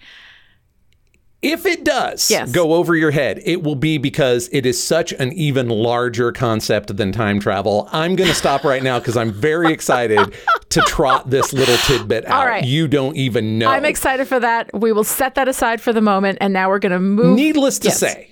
If 1.42 1.66
it 1.66 1.86
does 1.86 2.30
Yes. 2.30 2.52
go 2.52 2.74
over 2.74 2.96
your 2.98 3.12
head, 3.12 3.42
it 3.46 3.64
will 3.64 3.76
be 3.78 3.98
because 3.98 4.50
it 4.52 4.66
is 4.66 4.82
such 4.82 5.14
an 5.14 5.32
even 5.34 5.70
larger 5.70 6.34
concept 6.34 6.98
than 6.98 7.14
time 7.14 7.40
travel. 7.40 7.88
I'm 7.94 8.18
going 8.18 8.30
to 8.30 8.36
stop 8.36 8.66
right 8.66 8.84
now 8.84 9.00
because 9.00 9.16
I'm 9.16 9.32
very 9.32 9.72
excited 9.72 10.34
to 10.70 10.82
trot 10.82 11.30
this 11.30 11.54
little 11.54 11.78
tidbit 11.78 12.26
out. 12.26 12.46
right. 12.46 12.66
You 12.66 12.90
don't 12.90 13.16
even 13.16 13.58
know. 13.58 13.70
I'm 13.70 13.86
excited 13.86 14.28
for 14.28 14.40
that. 14.42 14.70
We 14.74 14.92
will 14.92 15.06
set 15.06 15.36
that 15.36 15.48
aside 15.48 15.80
for 15.80 15.94
the 15.94 16.02
moment, 16.02 16.40
and 16.42 16.52
now 16.52 16.68
we're 16.68 16.80
going 16.80 16.92
to 16.92 17.00
move. 17.00 17.38
Needless 17.38 17.80
to 17.80 17.88
Yes. 17.88 18.00
say, 18.00 18.32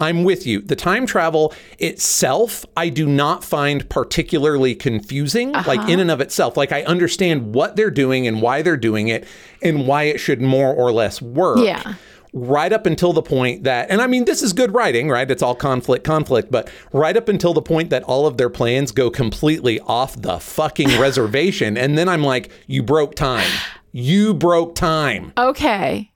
I'm 0.00 0.24
with 0.24 0.46
you. 0.46 0.62
The 0.62 0.76
time 0.76 1.04
travel 1.04 1.52
itself, 1.78 2.64
I 2.74 2.88
do 2.88 3.06
not 3.06 3.44
find 3.44 3.86
particularly 3.90 4.74
confusing, 4.74 5.52
like 5.52 5.80
Uh-huh. 5.80 5.92
in 5.92 6.00
and 6.00 6.10
of 6.10 6.22
itself. 6.22 6.56
Like 6.56 6.72
I 6.72 6.84
understand 6.84 7.54
what 7.54 7.76
they're 7.76 7.90
doing 7.90 8.26
and 8.26 8.40
why 8.40 8.62
they're 8.62 8.78
doing 8.78 9.08
it 9.08 9.26
and 9.62 9.86
why 9.86 10.04
it 10.04 10.18
should 10.20 10.40
more 10.40 10.72
or 10.74 10.90
less 10.90 11.20
work. 11.22 11.58
Yeah. 11.62 11.94
Right 12.36 12.72
up 12.72 12.84
until 12.84 13.12
the 13.12 13.22
point 13.22 13.62
that, 13.62 13.90
and 13.90 14.02
I 14.02 14.08
mean, 14.08 14.24
this 14.24 14.42
is 14.42 14.52
good 14.52 14.74
writing, 14.74 15.08
right? 15.08 15.30
It's 15.30 15.42
all 15.42 15.54
conflict, 15.54 16.04
conflict, 16.04 16.50
but 16.50 16.68
right 16.92 17.16
up 17.16 17.28
until 17.28 17.54
the 17.54 17.62
point 17.62 17.90
that 17.90 18.02
all 18.02 18.26
of 18.26 18.38
their 18.38 18.50
plans 18.50 18.90
go 18.90 19.08
completely 19.08 19.78
off 19.80 20.20
the 20.20 20.40
fucking 20.40 20.88
reservation. 21.00 21.76
And 21.76 21.96
then 21.96 22.08
I'm 22.08 22.24
like, 22.24 22.50
you 22.66 22.82
broke 22.82 23.14
time. 23.14 23.50
You 23.92 24.34
broke 24.34 24.74
time. 24.74 25.32
Okay. 25.38 26.10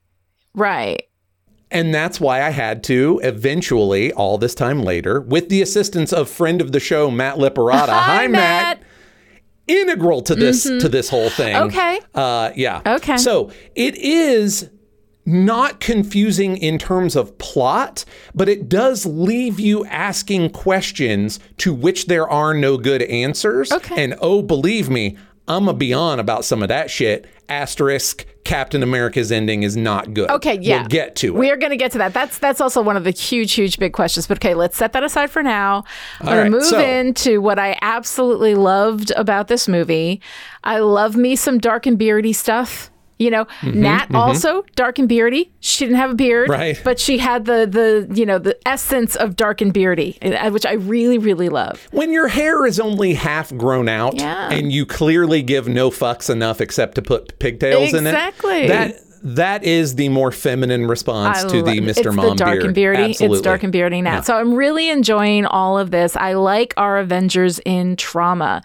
Right. 0.53 1.03
And 1.71 1.93
that's 1.93 2.19
why 2.19 2.41
I 2.41 2.49
had 2.49 2.83
to 2.85 3.21
eventually, 3.23 4.11
all 4.11 4.37
this 4.37 4.55
time 4.55 4.81
later, 4.81 5.21
with 5.21 5.49
the 5.49 5.61
assistance 5.61 6.11
of 6.11 6.29
friend 6.29 6.61
of 6.61 6.71
the 6.71 6.79
show 6.79 7.11
Matt 7.11 7.37
Liparata. 7.37 7.89
Hi, 7.89 8.27
Matt. 8.27 8.81
Integral 9.67 10.23
to 10.23 10.35
this 10.35 10.63
to 10.63 10.89
this 10.89 11.09
whole 11.09 11.29
thing. 11.29 11.55
Okay. 11.55 11.99
Uh, 12.15 12.51
yeah. 12.55 12.81
Okay. 12.85 13.17
So 13.17 13.51
it 13.75 13.95
is 13.95 14.67
not 15.25 15.79
confusing 15.79 16.57
in 16.57 16.77
terms 16.77 17.15
of 17.15 17.37
plot, 17.37 18.05
but 18.33 18.49
it 18.49 18.67
does 18.67 19.05
leave 19.05 19.59
you 19.59 19.85
asking 19.85 20.49
questions 20.51 21.39
to 21.57 21.73
which 21.73 22.05
there 22.07 22.27
are 22.27 22.53
no 22.53 22.77
good 22.77 23.03
answers. 23.03 23.71
Okay. 23.71 24.03
And 24.03 24.15
oh, 24.21 24.41
believe 24.41 24.89
me, 24.89 25.17
I'm 25.47 25.65
gonna 25.65 25.77
be 25.77 25.93
on 25.93 26.19
about 26.19 26.45
some 26.45 26.61
of 26.61 26.69
that 26.69 26.89
shit. 26.89 27.27
Asterisk. 27.47 28.25
Captain 28.45 28.81
America's 28.81 29.31
ending 29.31 29.61
is 29.61 29.77
not 29.77 30.11
good. 30.13 30.27
Okay, 30.31 30.57
yeah. 30.59 30.79
We'll 30.79 30.87
get 30.87 31.15
to 31.17 31.27
it. 31.27 31.35
We 31.35 31.51
are 31.51 31.57
going 31.57 31.69
to 31.69 31.77
get 31.77 31.91
to 31.91 31.99
that. 31.99 32.15
That's 32.15 32.39
that's 32.39 32.59
also 32.59 32.81
one 32.81 32.97
of 32.97 33.03
the 33.03 33.11
huge, 33.11 33.53
huge, 33.53 33.77
big 33.77 33.93
questions. 33.93 34.25
But 34.25 34.37
okay, 34.39 34.55
let's 34.55 34.75
set 34.75 34.93
that 34.93 35.03
aside 35.03 35.29
for 35.29 35.43
now. 35.43 35.83
I'm 36.19 36.27
All 36.27 36.33
going 36.33 36.53
right, 36.53 36.59
to 36.59 36.63
move 36.63 36.63
so- 36.63 36.79
into 36.79 37.41
what 37.41 37.59
I 37.59 37.77
absolutely 37.83 38.55
loved 38.55 39.11
about 39.11 39.49
this 39.49 39.67
movie. 39.67 40.19
I 40.63 40.79
love 40.79 41.15
me 41.15 41.35
some 41.35 41.59
dark 41.59 41.85
and 41.85 41.95
beardy 41.95 42.33
stuff. 42.33 42.89
You 43.19 43.29
know, 43.29 43.47
Nat 43.63 44.07
also 44.15 44.63
dark 44.75 44.97
and 44.97 45.07
beardy. 45.09 45.51
She 45.59 45.83
didn't 45.85 45.97
have 45.97 46.11
a 46.11 46.15
beard, 46.15 46.49
Mm-hmm, 46.49 46.59
Right. 46.61 46.81
But 46.83 46.99
she 46.99 47.17
had 47.17 47.43
the 47.45 47.67
the 47.67 48.07
you 48.17 48.25
know 48.25 48.39
the 48.39 48.57
essence 48.65 49.15
of 49.17 49.35
dark 49.35 49.59
and 49.61 49.73
beardy, 49.73 50.17
uh, 50.21 50.49
which 50.51 50.65
I 50.65 50.73
really, 50.73 51.17
really 51.17 51.49
love. 51.49 51.87
when 51.91 52.13
your 52.13 52.29
hair 52.29 52.65
is 52.65 52.79
only 52.79 53.13
half 53.15 53.53
grown 53.57 53.89
out 53.89 54.15
Yeah. 54.15 54.49
and 54.51 54.71
you 54.71 54.85
clearly 54.85 55.41
give 55.41 55.67
no 55.67 55.89
fucks 55.91 56.29
enough 56.29 56.61
except 56.61 56.95
to 56.95 57.01
put 57.01 57.37
pigtails 57.39 57.93
in 57.93 58.07
it. 58.07 58.11
Exactly. 58.11 58.67
That 58.67 59.01
that 59.23 59.63
is 59.63 59.95
the 59.95 60.09
more 60.09 60.31
feminine 60.31 60.87
response 60.87 61.43
I 61.43 61.47
to 61.49 61.61
the 61.61 61.79
Mr. 61.81 61.97
It's 62.07 62.15
Mom 62.15 62.29
the 62.29 62.35
dark 62.35 62.51
beard. 62.53 62.65
and 62.65 62.75
beardy. 62.75 63.03
Absolutely. 63.03 63.37
It's 63.37 63.43
dark 63.43 63.63
and 63.63 63.71
beardy 63.71 64.01
now. 64.01 64.21
So 64.21 64.37
I'm 64.37 64.53
really 64.53 64.89
enjoying 64.89 65.45
all 65.45 65.77
of 65.77 65.91
this. 65.91 66.15
I 66.15 66.33
like 66.33 66.73
our 66.77 66.97
Avengers 66.99 67.59
in 67.65 67.95
trauma. 67.95 68.61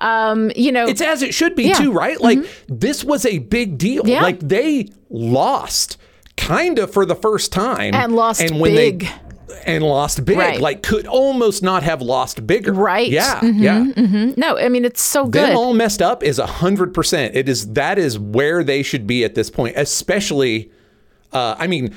Um, 0.00 0.50
you 0.56 0.72
know, 0.72 0.86
It's 0.86 1.00
as 1.00 1.22
it 1.22 1.34
should 1.34 1.54
be 1.56 1.64
Yeah. 1.64 1.74
Mm-hmm. 1.74 1.84
too, 1.84 1.92
right? 1.92 2.20
Like 2.20 2.38
this 2.68 3.04
was 3.04 3.24
a 3.26 3.38
big 3.38 3.78
deal. 3.78 4.06
Yeah. 4.06 4.22
Like 4.22 4.40
they 4.40 4.88
lost 5.10 5.96
kind 6.36 6.78
of 6.78 6.92
for 6.92 7.06
the 7.06 7.14
first 7.14 7.52
time 7.52 7.94
And 7.94 8.16
lost 8.16 8.40
and 8.40 8.58
when 8.60 8.74
big. 8.74 9.00
they 9.00 9.08
and 9.66 9.82
lost 9.84 10.24
big. 10.24 10.36
Right. 10.38 10.60
Like 10.60 10.82
could 10.82 11.06
almost 11.06 11.62
not 11.62 11.82
have 11.82 12.00
lost 12.02 12.46
bigger. 12.46 12.72
Right. 12.72 13.10
Yeah. 13.10 13.40
Mm-hmm, 13.40 13.62
Yeah. 13.62 14.32
no, 14.36 14.58
I 14.58 14.68
mean 14.68 14.84
it's 14.84 15.02
so 15.02 15.24
good. 15.26 15.50
them 15.50 15.56
all 15.56 15.74
messed 15.74 16.00
up 16.02 16.22
is 16.22 16.38
a 16.38 16.46
hundred 16.46 16.94
percent. 16.94 17.34
It 17.34 17.48
is 17.48 17.72
that 17.74 17.98
is 17.98 18.18
where 18.18 18.62
they 18.64 18.82
should 18.82 19.06
be 19.06 19.24
at 19.24 19.34
this 19.34 19.50
point, 19.50 19.76
especially. 19.76 20.70
Uh, 21.32 21.56
I 21.58 21.66
mean, 21.66 21.96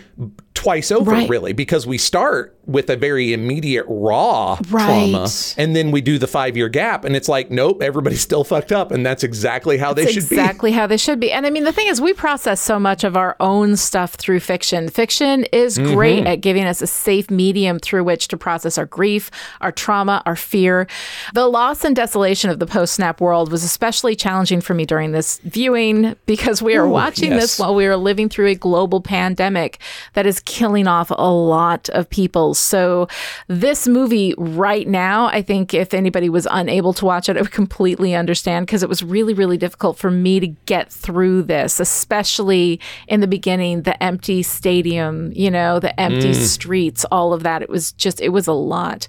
twice 0.56 0.92
over, 0.92 1.12
Right. 1.12 1.30
really, 1.30 1.54
because 1.54 1.86
we 1.86 2.00
start 2.00 2.57
with 2.68 2.90
a 2.90 2.96
very 2.96 3.34
immediate 3.34 3.86
raw 3.88 4.58
Right. 4.70 5.12
trauma, 5.12 5.28
and 5.58 5.76
then 5.76 5.92
we 5.92 6.02
do 6.02 6.20
the 6.20 6.28
five 6.28 6.56
year 6.58 6.70
gap, 6.70 7.06
and 7.06 7.16
it's 7.16 7.30
like, 7.30 7.50
nope, 7.50 7.82
everybody's 7.82 8.22
still 8.22 8.44
fucked 8.44 8.72
up, 8.72 8.92
and 8.92 9.06
that's 9.06 9.24
exactly 9.24 9.78
how 9.78 9.94
they 9.94 10.06
should 10.08 10.18
exactly 10.24 10.72
how 10.74 10.86
they 10.86 10.98
should 10.98 11.20
be. 11.20 11.32
And 11.32 11.46
I 11.46 11.50
mean, 11.50 11.64
the 11.64 11.72
thing 11.72 11.88
is, 11.88 12.02
we 12.02 12.14
process 12.14 12.60
so 12.62 12.78
much 12.78 13.04
of 13.04 13.16
our 13.18 13.36
own 13.40 13.76
stuff 13.78 14.16
through 14.16 14.42
fiction. 14.42 14.90
Fiction 14.90 15.46
is 15.54 15.78
Mm-hmm. 15.78 15.94
great 15.96 16.26
at 16.28 16.42
giving 16.42 16.66
us 16.66 16.82
a 16.82 16.88
safe 16.88 17.30
medium 17.32 17.80
through 17.80 18.04
which 18.04 18.28
to 18.30 18.38
process 18.38 18.78
our 18.78 18.86
grief, 18.86 19.30
our 19.62 19.72
trauma, 19.72 20.22
our 20.26 20.36
fear. 20.36 20.88
The 21.34 21.48
loss 21.48 21.84
and 21.86 21.96
desolation 21.96 22.50
of 22.50 22.60
the 22.60 22.66
post 22.66 22.96
snap 22.96 23.22
world 23.22 23.52
was 23.52 23.64
especially 23.64 24.16
challenging 24.16 24.60
for 24.60 24.74
me 24.74 24.86
during 24.86 25.12
this 25.12 25.40
viewing 25.44 26.16
because 26.26 26.62
we 26.62 26.76
are 26.76 26.86
Ooh, 26.86 26.90
watching 26.90 27.32
yes. 27.32 27.42
this 27.42 27.60
while 27.60 27.76
we 27.76 27.86
are 27.86 27.96
living 27.96 28.28
through 28.28 28.48
a 28.48 28.56
global 28.56 29.00
pandemic 29.02 29.80
that 30.14 30.26
is 30.26 30.40
killing 30.42 30.88
off 30.88 31.12
a 31.12 31.32
lot 31.32 31.90
of 31.90 32.10
people. 32.10 32.54
So, 32.58 33.08
this 33.48 33.88
movie 33.88 34.34
right 34.38 34.88
now, 34.88 35.28
I 35.28 35.42
think 35.42 35.74
if 35.74 35.94
anybody 35.94 36.30
was 36.30 36.48
unable 36.50 36.94
to 36.94 37.06
watch 37.06 37.30
it, 37.30 37.38
I 37.38 37.42
would 37.42 37.52
completely 37.52 38.16
understand 38.16 38.66
because 38.66 38.84
it 38.84 38.90
was 38.90 39.04
really, 39.04 39.34
really 39.34 39.58
difficult 39.58 39.98
for 39.98 40.12
me 40.12 40.40
to 40.40 40.48
get 40.48 40.92
through 40.92 41.44
this, 41.44 41.80
especially 41.80 42.80
in 43.08 43.20
the 43.22 43.28
beginning, 43.28 43.84
the 43.84 44.02
empty 44.04 44.44
stadium, 44.44 45.32
you 45.34 45.52
know, 45.52 45.80
the 45.80 45.98
empty 46.00 46.34
streets, 46.34 47.06
all 47.12 47.34
of 47.34 47.44
that. 47.44 47.62
It 47.62 47.70
was 47.70 47.92
just, 47.94 48.20
it 48.22 48.30
was 48.30 48.48
a 48.48 48.54
lot. 48.54 49.08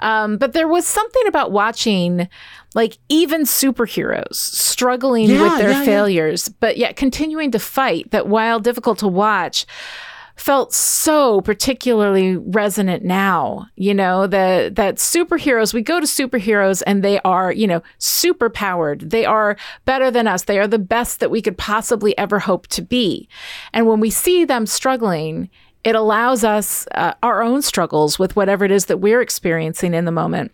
Um, 0.00 0.36
but 0.38 0.52
there 0.52 0.68
was 0.68 0.86
something 0.86 1.26
about 1.26 1.52
watching. 1.52 2.28
Like 2.74 2.98
even 3.08 3.42
superheroes 3.44 4.34
struggling 4.34 5.30
Yeah, 5.30 5.42
with 5.42 5.58
their 5.58 5.70
yeah, 5.70 5.78
yeah. 5.78 5.84
failures, 5.86 6.50
but 6.50 6.76
yet 6.76 6.96
continuing 6.96 7.50
to 7.52 7.58
fight, 7.58 8.10
that 8.10 8.28
while 8.28 8.60
difficult 8.60 8.98
to 8.98 9.08
watch, 9.08 9.64
felt 10.38 10.72
so 10.72 11.40
particularly 11.42 12.36
resonant 12.36 13.04
now 13.04 13.66
you 13.76 13.92
know 13.92 14.26
the 14.26 14.70
that 14.74 14.96
superheroes 14.96 15.74
we 15.74 15.82
go 15.82 16.00
to 16.00 16.06
superheroes 16.06 16.82
and 16.86 17.02
they 17.02 17.20
are 17.20 17.52
you 17.52 17.66
know 17.66 17.82
super 17.98 18.48
powered 18.48 19.10
they 19.10 19.24
are 19.24 19.56
better 19.84 20.10
than 20.10 20.26
us. 20.26 20.44
They 20.44 20.58
are 20.58 20.66
the 20.66 20.78
best 20.78 21.20
that 21.20 21.30
we 21.30 21.42
could 21.42 21.58
possibly 21.58 22.16
ever 22.18 22.38
hope 22.38 22.66
to 22.68 22.82
be. 22.82 23.28
And 23.72 23.86
when 23.86 24.00
we 24.00 24.10
see 24.10 24.44
them 24.44 24.66
struggling 24.66 25.50
it 25.84 25.94
allows 25.94 26.42
us 26.42 26.86
uh, 26.96 27.14
our 27.22 27.40
own 27.40 27.62
struggles 27.62 28.18
with 28.18 28.34
whatever 28.34 28.64
it 28.64 28.70
is 28.72 28.86
that 28.86 28.98
we're 28.98 29.20
experiencing 29.20 29.94
in 29.94 30.04
the 30.04 30.10
moment 30.10 30.50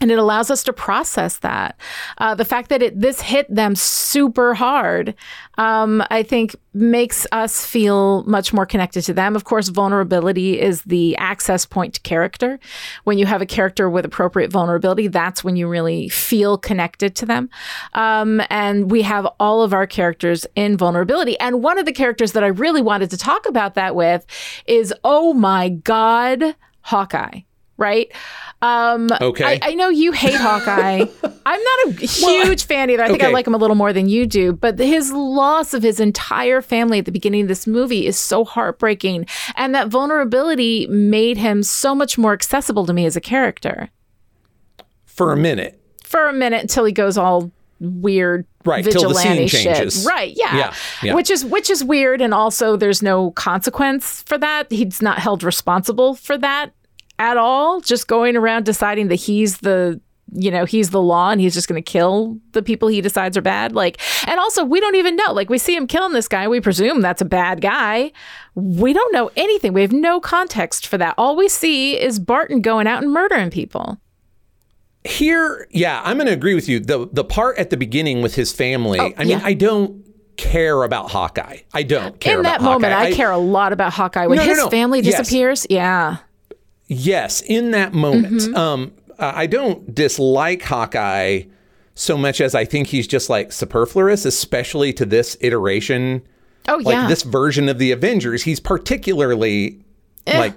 and 0.00 0.10
it 0.10 0.18
allows 0.18 0.50
us 0.50 0.62
to 0.64 0.72
process 0.72 1.38
that. 1.38 1.78
Uh, 2.18 2.34
the 2.34 2.44
fact 2.44 2.68
that 2.68 2.82
it 2.82 3.00
this 3.00 3.20
hit 3.22 3.52
them 3.54 3.74
super 3.74 4.54
hard, 4.54 5.14
um, 5.56 6.02
I 6.10 6.22
think, 6.22 6.54
makes 6.74 7.26
us 7.32 7.64
feel 7.64 8.22
much 8.24 8.52
more 8.52 8.66
connected 8.66 9.02
to 9.02 9.14
them. 9.14 9.34
Of 9.34 9.44
course, 9.44 9.68
vulnerability 9.68 10.60
is 10.60 10.82
the 10.82 11.16
access 11.16 11.64
point 11.64 11.94
to 11.94 12.00
character. 12.00 12.60
When 13.04 13.16
you 13.16 13.24
have 13.24 13.40
a 13.40 13.46
character 13.46 13.88
with 13.88 14.04
appropriate 14.04 14.50
vulnerability, 14.50 15.08
that's 15.08 15.42
when 15.42 15.56
you 15.56 15.66
really 15.66 16.10
feel 16.10 16.58
connected 16.58 17.14
to 17.16 17.26
them. 17.26 17.48
Um, 17.94 18.42
and 18.50 18.90
we 18.90 19.00
have 19.02 19.26
all 19.40 19.62
of 19.62 19.72
our 19.72 19.86
characters 19.86 20.46
in 20.54 20.76
vulnerability. 20.76 21.38
And 21.40 21.62
one 21.62 21.78
of 21.78 21.86
the 21.86 21.92
characters 21.92 22.32
that 22.32 22.44
I 22.44 22.48
really 22.48 22.82
wanted 22.82 23.10
to 23.10 23.16
talk 23.16 23.48
about 23.48 23.74
that 23.74 23.94
with 23.94 24.26
is, 24.66 24.92
oh 25.04 25.32
my 25.32 25.70
God, 25.70 26.54
Hawkeye. 26.82 27.45
Right. 27.78 28.10
Um, 28.62 29.08
Okay. 29.20 29.44
I, 29.44 29.70
I 29.70 29.74
know 29.74 29.88
you 29.90 30.12
hate 30.12 30.34
Hawkeye. 30.34 31.04
I'm 31.46 31.62
not 31.62 31.86
a 31.86 32.06
huge 32.06 32.64
fan 32.64 32.88
either. 32.90 33.02
I 33.02 33.08
think 33.08 33.22
I 33.22 33.28
like 33.30 33.46
him 33.46 33.54
a 33.54 33.58
little 33.58 33.76
more 33.76 33.92
than 33.92 34.08
you 34.08 34.26
do. 34.26 34.52
But 34.54 34.78
his 34.78 35.12
loss 35.12 35.74
of 35.74 35.82
his 35.82 36.00
entire 36.00 36.62
family 36.62 36.98
at 36.98 37.04
the 37.04 37.12
beginning 37.12 37.42
of 37.42 37.48
this 37.48 37.66
movie 37.66 38.06
is 38.06 38.18
so 38.18 38.44
heartbreaking. 38.44 39.26
And 39.56 39.74
that 39.74 39.88
vulnerability 39.88 40.86
made 40.88 41.36
him 41.36 41.62
so 41.62 41.94
much 41.94 42.16
more 42.16 42.32
accessible 42.32 42.86
to 42.86 42.92
me 42.94 43.04
as 43.04 43.14
a 43.14 43.20
character 43.20 43.90
For 45.04 45.32
a 45.32 45.36
minute. 45.36 45.80
for 46.02 46.26
a 46.28 46.32
minute 46.32 46.62
until 46.62 46.84
he 46.86 46.92
goes 46.92 47.18
all 47.18 47.50
weird 47.78 48.46
Right, 48.64 48.82
till 48.82 49.02
the 49.02 49.08
vigilante 49.14 49.48
scene 49.48 49.48
shit. 49.48 49.76
changes. 49.76 50.06
Right, 50.06 50.32
yeah. 50.34 50.56
Yeah, 50.56 50.74
yeah. 51.02 51.14
Which 51.14 51.30
is 51.30 51.44
which 51.44 51.68
is 51.70 51.84
weird 51.84 52.20
and 52.22 52.32
also 52.34 52.76
there's 52.76 53.02
no 53.02 53.30
consequence 53.32 54.22
for 54.22 54.38
that. 54.38 54.72
He's 54.72 55.02
not 55.02 55.18
held 55.18 55.44
responsible 55.44 56.14
for 56.14 56.36
that 56.38 56.72
at 57.18 57.36
all. 57.36 57.80
Just 57.80 58.08
going 58.08 58.36
around 58.36 58.64
deciding 58.64 59.08
that 59.08 59.16
he's 59.16 59.58
the 59.58 60.00
you 60.32 60.50
know, 60.50 60.64
he's 60.64 60.90
the 60.90 61.00
law 61.00 61.30
and 61.30 61.40
he's 61.40 61.54
just 61.54 61.68
going 61.68 61.80
to 61.80 61.88
kill 61.90 62.36
the 62.50 62.60
people 62.60 62.88
he 62.88 63.00
decides 63.00 63.36
are 63.36 63.42
bad. 63.42 63.76
Like, 63.76 64.00
and 64.26 64.40
also, 64.40 64.64
we 64.64 64.80
don't 64.80 64.96
even 64.96 65.14
know. 65.14 65.32
Like, 65.32 65.48
we 65.48 65.56
see 65.56 65.74
him 65.76 65.86
killing 65.86 66.12
this 66.14 66.26
guy. 66.26 66.48
We 66.48 66.60
presume 66.60 67.00
that's 67.00 67.22
a 67.22 67.24
bad 67.24 67.60
guy. 67.60 68.10
We 68.56 68.92
don't 68.92 69.12
know 69.12 69.30
anything. 69.36 69.72
We 69.72 69.82
have 69.82 69.92
no 69.92 70.18
context 70.18 70.88
for 70.88 70.98
that. 70.98 71.14
All 71.16 71.36
we 71.36 71.48
see 71.48 71.98
is 71.98 72.18
Barton 72.18 72.60
going 72.60 72.88
out 72.88 73.04
and 73.04 73.12
murdering 73.12 73.50
people. 73.50 74.00
Here, 75.04 75.68
yeah, 75.70 76.02
I'm 76.04 76.16
going 76.16 76.26
to 76.26 76.32
agree 76.32 76.56
with 76.56 76.68
you. 76.68 76.80
The 76.80 77.08
the 77.12 77.22
part 77.24 77.58
at 77.58 77.70
the 77.70 77.76
beginning 77.76 78.20
with 78.22 78.34
his 78.34 78.52
family, 78.52 78.98
oh, 78.98 79.12
I 79.16 79.24
mean, 79.24 79.36
Oh, 79.36 79.40
yeah. 79.40 79.40
I 79.44 79.54
don't 79.54 80.04
care 80.36 80.82
about 80.82 81.12
Hawkeye. 81.12 81.58
I 81.72 81.84
don't 81.84 82.18
care 82.18 82.38
in 82.38 82.42
that 82.42 82.60
moment, 82.60 82.92
Hawkeye. 82.92 83.10
I, 83.10 83.12
care 83.14 83.30
a 83.30 83.38
lot 83.38 83.72
about 83.72 83.92
Hawkeye. 83.92 84.26
When 84.26 84.36
No, 84.38 84.42
no, 84.42 84.48
his 84.48 84.58
no. 84.58 84.70
family 84.70 85.00
Yes. 85.00 85.18
disappears, 85.18 85.66
yeah. 85.70 86.16
Yes, 86.88 87.42
in 87.42 87.72
that 87.72 87.92
moment. 87.92 88.42
Mm-hmm. 88.42 88.54
Um, 88.56 88.92
I 89.18 89.46
don't 89.46 89.94
dislike 89.94 90.62
Hawkeye 90.62 91.42
so 91.94 92.18
much 92.18 92.40
as 92.40 92.54
I 92.54 92.64
think 92.64 92.88
he's 92.88 93.06
just 93.06 93.30
like 93.30 93.52
superfluous, 93.52 94.24
especially 94.24 94.92
to 94.94 95.06
this 95.06 95.36
iteration, 95.40 96.22
Oh 96.68 96.76
like 96.76 96.94
yeah. 96.94 97.08
this 97.08 97.22
version 97.22 97.68
of 97.68 97.78
the 97.78 97.92
Avengers. 97.92 98.42
He's 98.42 98.60
particularly 98.60 99.80
like 100.26 100.56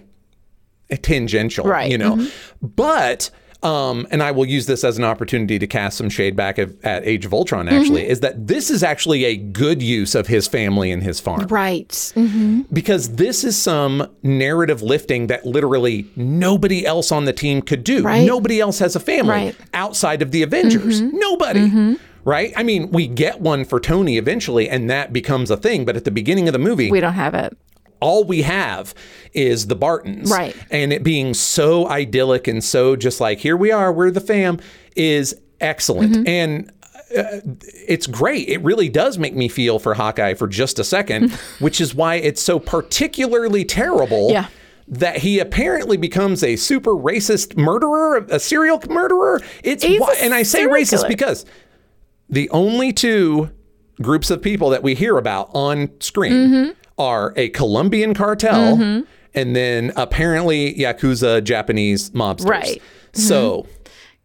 tangential, 1.02 1.66
Right. 1.66 1.92
Mm-hmm. 1.92 2.20
You 2.20 2.26
know, 2.26 2.32
but. 2.62 3.30
Um, 3.62 4.08
and 4.10 4.24
I 4.24 4.32
will 4.32 4.46
use 4.46 4.68
this 4.68 4.86
as 4.86 4.98
an 4.98 5.04
opportunity 5.04 5.60
to 5.60 5.68
cast 5.68 5.98
some 5.98 6.10
shade 6.10 6.36
back 6.36 6.58
at, 6.58 6.70
at 6.84 7.06
Age 7.06 7.26
of 7.26 7.34
Ultron. 7.34 7.68
Actually, 7.68 8.04
Mm-hmm. 8.04 8.12
is 8.12 8.20
that 8.22 8.48
this 8.48 8.70
is 8.70 8.84
actually 8.84 9.26
a 9.26 9.36
good 9.36 9.82
use 9.82 10.16
of 10.16 10.28
his 10.28 10.48
family 10.48 10.92
and 10.92 11.04
his 11.04 11.20
farm 11.20 11.46
right. 11.48 12.14
because 12.72 13.16
this 13.16 13.44
is 13.44 13.58
some 13.58 14.08
narrative 14.24 14.82
lifting 14.82 15.28
that 15.28 15.46
literally 15.46 16.08
nobody 16.16 16.86
else 16.86 17.12
on 17.12 17.26
the 17.26 17.34
team 17.34 17.62
could 17.62 17.84
do. 17.84 18.02
Right. 18.04 18.26
Nobody 18.26 18.62
else 18.62 18.80
has 18.80 18.96
a 18.96 19.00
family 19.00 19.30
Right. 19.32 19.54
Mm-hmm. 19.54 19.64
outside 19.74 20.22
of 20.22 20.32
the 20.32 20.42
Avengers. 20.44 21.02
Nobody. 21.02 21.98
Right? 22.26 22.54
I 22.56 22.64
mean, 22.64 22.92
we 22.92 23.08
get 23.08 23.40
one 23.42 23.66
for 23.66 23.80
Tony 23.80 24.18
eventually, 24.18 24.70
and 24.70 24.90
that 24.90 25.12
becomes 25.14 25.50
a 25.50 25.58
thing. 25.58 25.84
But 25.86 25.96
at 25.96 26.04
the 26.06 26.12
beginning 26.12 26.48
of 26.48 26.54
the 26.54 26.60
movie, 26.60 26.92
We 26.92 27.00
don't 27.00 27.14
have 27.14 27.34
it. 27.34 27.58
All 28.00 28.24
we 28.24 28.42
have 28.44 28.94
is 29.34 29.68
the 29.68 29.76
Bartons. 29.76 30.32
Right. 30.32 30.56
And 30.72 30.94
it 30.94 31.04
being 31.04 31.34
so 31.34 31.88
idyllic 31.88 32.48
and 32.48 32.64
so 32.64 32.96
just 32.96 33.20
like, 33.20 33.40
here 33.40 33.58
we 33.58 33.72
are, 33.72 33.92
we're 33.92 34.12
the 34.12 34.22
fam, 34.22 34.60
is 34.96 35.36
excellent. 35.60 36.14
Mm-hmm. 36.16 36.28
And 36.28 36.72
uh, 37.18 37.42
it's 37.88 38.08
great. 38.08 38.48
It 38.50 38.62
really 38.62 38.90
does 38.90 39.18
make 39.18 39.36
me 39.36 39.48
feel 39.48 39.80
for 39.80 39.94
Hawkeye 39.96 40.36
for 40.36 40.48
just 40.48 40.80
a 40.80 40.84
second, 40.84 41.32
which 41.60 41.82
is 41.82 41.96
why 41.96 42.16
it's 42.16 42.42
so 42.42 42.60
particularly 42.60 43.66
terrible. 43.66 44.32
Yeah. 44.32 44.48
That 44.92 45.18
he 45.18 45.38
apparently 45.38 45.98
becomes 45.98 46.44
a 46.44 46.56
super 46.56 46.94
racist 46.94 47.56
murderer, 47.56 48.26
a 48.28 48.40
serial 48.40 48.82
murderer. 48.90 49.40
It's 49.64 49.86
why, 49.86 50.16
and 50.20 50.34
I 50.34 50.42
say 50.42 50.66
racist 50.66 51.02
killer. 51.02 51.08
because 51.10 51.46
the 52.28 52.50
only 52.50 52.92
two 52.92 53.52
groups 54.02 54.32
of 54.32 54.42
people 54.42 54.72
that 54.72 54.82
we 54.82 54.96
hear 54.96 55.20
about 55.20 55.52
on 55.54 55.92
screen 56.00 56.32
Mm-hmm. 56.34 56.72
Are 57.00 57.34
a 57.36 57.50
Colombian 57.50 58.14
cartel 58.14 58.78
mm-hmm. 58.78 59.06
and 59.34 59.56
then 59.56 59.92
apparently 59.96 60.76
Yakuza 60.76 61.44
Japanese 61.44 62.12
mobsters. 62.12 62.46
Right. 62.50 62.82
So, 63.14 63.62
mm-hmm. 63.62 63.72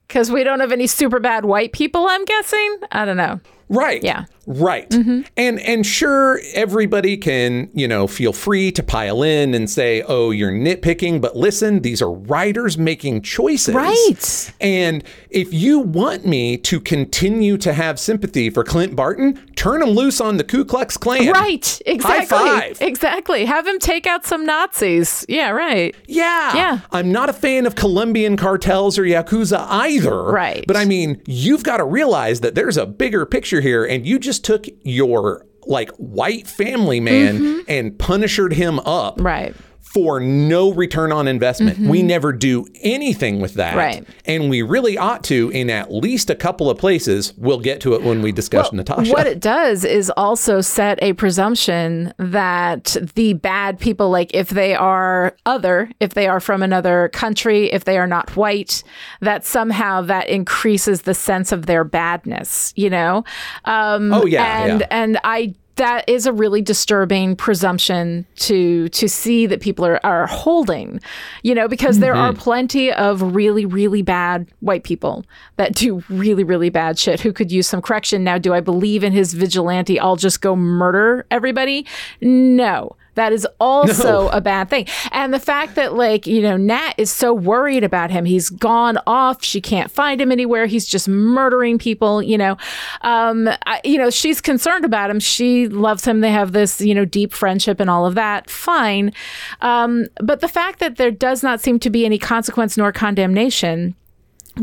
Because 0.07 0.31
we 0.31 0.45
don't 0.45 0.61
have 0.61 0.71
any 0.71 0.87
super 0.87 1.19
bad 1.19 1.47
white 1.47 1.73
people, 1.73 2.07
I'm 2.07 2.25
guessing. 2.27 2.79
I 2.93 3.07
don't 3.07 3.17
know. 3.17 3.41
Right. 3.69 4.03
Yeah. 4.03 4.25
Right. 4.47 4.89
Mm-hmm. 4.91 5.23
And 5.37 5.61
and 5.61 5.87
sure 5.87 6.41
everybody 6.53 7.17
can, 7.17 7.71
you 7.73 7.89
know, 7.89 8.07
feel 8.07 8.33
free 8.33 8.71
to 8.73 8.83
pile 8.83 9.23
in 9.23 9.55
and 9.55 9.71
say, 9.71 10.03
"Oh, 10.07 10.31
you're 10.31 10.53
nitpicking," 10.53 11.21
but 11.21 11.35
listen, 11.37 11.81
these 11.81 12.03
are 12.03 12.13
writers 12.13 12.77
making 12.77 13.23
choices. 13.23 13.75
Right. 13.75 14.53
And 14.61 15.03
if 15.31 15.53
you 15.55 15.79
want 15.81 16.27
me 16.27 16.59
to 16.59 16.79
continue 16.79 17.57
to 17.59 17.73
have 17.73 17.99
sympathy 17.99 18.51
for 18.51 18.65
Clint 18.65 18.95
Barton, 18.95 19.41
turn 19.57 19.81
him 19.81 19.91
loose 19.91 20.21
on 20.21 20.37
the 20.37 20.45
Ku 20.45 20.65
Klux 20.65 20.97
Klan. 20.97 21.31
Right. 21.31 21.81
Exactly. 21.87 22.27
five. 22.27 22.83
Exactly. 22.83 23.47
Have 23.47 23.67
him 23.67 23.79
take 23.79 24.07
out 24.07 24.27
some 24.27 24.45
Nazis. 24.45 25.25
Yeah, 25.29 25.51
right. 25.51 25.95
Yeah. 26.07 26.55
Yeah. 26.55 26.79
I'm 26.93 27.11
not 27.11 27.31
a 27.31 27.33
fan 27.33 27.65
of 27.65 27.75
Colombian 27.75 28.37
cartels 28.37 28.99
or 28.99 29.05
Yakuza 29.05 29.67
either. 29.71 30.23
Right. 30.23 30.65
But 30.67 30.77
I 30.77 30.85
mean, 30.85 31.23
you've 31.27 31.65
got 31.65 31.79
to 31.79 31.85
realize 31.85 32.41
that 32.41 32.55
there's 32.55 32.77
a 32.77 32.85
bigger 32.85 33.25
picture 33.25 33.54
here, 33.61 33.85
and 33.85 34.07
you 34.07 34.19
just 34.19 34.45
took 34.45 34.67
your 34.83 35.47
like 35.67 35.91
white 35.93 36.47
family 36.47 37.01
man 37.01 37.65
and 37.69 37.99
punished 37.99 38.53
him 38.53 38.79
up 38.81 39.17
Mm-hmm. 39.17 39.27
Right. 39.27 39.55
For 39.95 40.19
no 40.19 40.73
return 40.73 41.13
on 41.13 41.29
investment. 41.29 41.79
We 41.79 42.03
never 42.03 42.33
do 42.33 42.67
anything 42.83 43.41
with 43.41 43.55
that. 43.55 43.71
Mm-hmm. 43.71 43.79
Right. 43.79 44.09
And 44.25 44.51
we 44.51 44.61
really 44.63 44.99
ought 44.99 45.23
to 45.25 45.51
in 45.51 45.71
at 45.71 45.93
least 45.95 46.31
a 46.31 46.35
couple 46.35 46.69
of 46.69 46.77
places. 46.79 47.33
We'll 47.37 47.61
get 47.61 47.81
to 47.83 47.95
it 47.95 48.03
when 48.03 48.21
we 48.21 48.33
discuss 48.33 48.73
Natasha. 48.73 49.13
What 49.13 49.29
it 49.29 49.39
does 49.39 49.85
is 49.85 50.11
also 50.17 50.61
set 50.61 51.01
a 51.01 51.13
presumption 51.13 52.13
that 52.19 52.97
the 53.15 53.35
bad 53.35 53.79
people, 53.79 54.11
like 54.11 54.35
if 54.35 54.49
they 54.49 54.75
are 54.75 55.37
other, 55.47 55.89
if 56.01 56.15
they 56.15 56.27
are 56.27 56.41
from 56.41 56.63
another 56.65 57.09
country, 57.11 57.73
if 57.73 57.85
they 57.85 57.97
are 57.97 58.09
not 58.09 58.35
white, 58.37 58.83
that 59.21 59.45
somehow 59.45 60.01
that 60.03 60.29
increases 60.29 61.03
the 61.03 61.15
sense 61.15 61.53
of 61.53 61.67
their 61.67 61.85
badness, 61.85 62.73
you 62.75 62.91
know? 62.91 63.23
Um, 63.65 64.13
Oh, 64.13 64.27
yeah, 64.27 64.65
And, 64.65 64.81
yeah. 64.81 64.87
and 64.91 65.19
I, 65.23 65.55
that 65.77 66.09
is 66.09 66.27
a 66.27 66.33
really 66.33 66.63
disturbing 66.63 67.37
presumption 67.37 68.27
to 68.37 68.89
to 68.91 69.09
see 69.09 69.47
that 69.47 69.61
people 69.61 69.85
are, 69.85 70.05
are 70.07 70.27
holding, 70.27 71.01
you 71.43 71.55
know, 71.55 71.69
because 71.69 71.99
there 71.99 72.15
Mm-hmm. 72.15 72.37
are 72.39 72.41
plenty 72.41 72.93
of 72.93 73.35
really 73.35 73.67
really 73.67 74.03
bad 74.03 74.47
white 74.61 74.85
people 74.85 75.25
that 75.57 75.75
do 75.75 76.03
really 76.09 76.45
really 76.45 76.71
bad 76.71 76.99
shit 76.99 77.21
who 77.21 77.33
could 77.33 77.51
use 77.51 77.67
some 77.67 77.83
correction. 77.83 78.23
Now, 78.23 78.39
do 78.39 78.55
I 78.55 78.61
believe 78.61 79.03
in 79.03 79.13
his 79.13 79.35
vigilante? 79.35 79.99
I'll 79.99 80.17
just 80.17 80.41
go 80.41 80.55
murder 80.55 81.27
everybody? 81.31 81.87
No. 82.21 82.95
That 83.15 83.33
is 83.33 83.47
also 83.61 84.23
No. 84.25 84.29
a 84.29 84.41
bad 84.41 84.71
thing. 84.71 84.87
And 85.13 85.33
the 85.33 85.39
fact 85.41 85.75
that, 85.77 85.95
like, 85.95 86.27
you 86.27 86.43
know, 86.43 86.57
Nat 86.57 86.95
is 86.99 87.11
so 87.11 87.33
worried 87.33 87.85
about 87.85 88.11
him. 88.11 88.25
He's 88.25 88.51
gone 88.51 88.99
off. 89.07 89.45
She 89.45 89.61
can't 89.61 89.91
find 89.91 90.21
him 90.21 90.33
anywhere. 90.33 90.67
He's 90.67 90.87
just 90.87 91.09
murdering 91.09 91.79
people, 91.79 92.23
you 92.23 92.37
know. 92.37 92.57
Um, 93.03 93.49
I, 93.67 93.81
you 93.85 93.99
know, 93.99 94.11
she's 94.11 94.41
concerned 94.41 94.85
about 94.85 95.11
him. 95.11 95.21
She 95.21 95.69
loves 95.69 96.05
him. 96.05 96.21
They 96.21 96.33
have 96.33 96.53
this, 96.53 96.81
you 96.81 96.95
know, 96.95 97.05
deep 97.05 97.33
friendship 97.33 97.81
and 97.81 97.89
all 97.89 98.07
of 98.07 98.15
that. 98.17 98.51
Fine. 98.51 99.13
Um, 99.61 100.07
but 100.21 100.41
the 100.41 100.49
fact 100.49 100.81
that 100.81 100.97
there 100.97 101.11
does 101.11 101.43
not 101.43 101.61
seem 101.61 101.79
to 101.81 101.91
be 101.91 102.05
any 102.05 102.19
consequence 102.19 102.77
nor 102.77 102.93
condemnation 102.93 103.95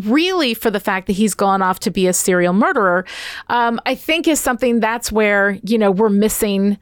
really 0.04 0.54
for 0.54 0.72
the 0.72 0.80
fact 0.80 1.08
that 1.08 1.14
he's 1.14 1.34
gone 1.34 1.62
off 1.62 1.80
to 1.82 1.92
be 1.92 2.08
a 2.08 2.14
serial 2.14 2.54
murderer, 2.54 3.06
um, 3.50 3.80
I 3.86 3.96
think 3.96 4.26
is 4.28 4.40
something 4.40 4.80
that's 4.80 5.12
where, 5.12 5.60
you 5.64 5.78
know, 5.78 5.92
we're 5.92 6.10
missing 6.10 6.78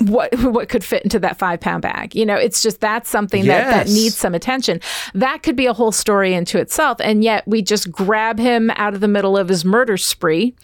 what 0.00 0.36
what 0.40 0.68
could 0.68 0.82
fit 0.82 1.02
into 1.04 1.18
that 1.20 1.38
five 1.38 1.60
pound 1.60 1.82
bag. 1.82 2.14
You 2.14 2.26
know, 2.26 2.36
it's 2.36 2.62
just 2.62 2.80
that's 2.80 3.08
something 3.08 3.44
that, 3.46 3.70
that 3.70 3.86
needs 3.86 4.16
some 4.16 4.34
attention. 4.34 4.80
That 5.14 5.42
could 5.42 5.56
be 5.56 5.66
a 5.66 5.72
whole 5.72 5.92
story 5.92 6.34
into 6.34 6.58
itself. 6.58 6.98
And 7.00 7.22
yet 7.22 7.46
we 7.46 7.62
just 7.62 7.90
grab 7.90 8.38
him 8.38 8.70
out 8.70 8.94
of 8.94 9.00
the 9.00 9.08
middle 9.08 9.36
of 9.36 9.48
his 9.48 9.64
murder 9.64 9.96
spree 9.96 10.54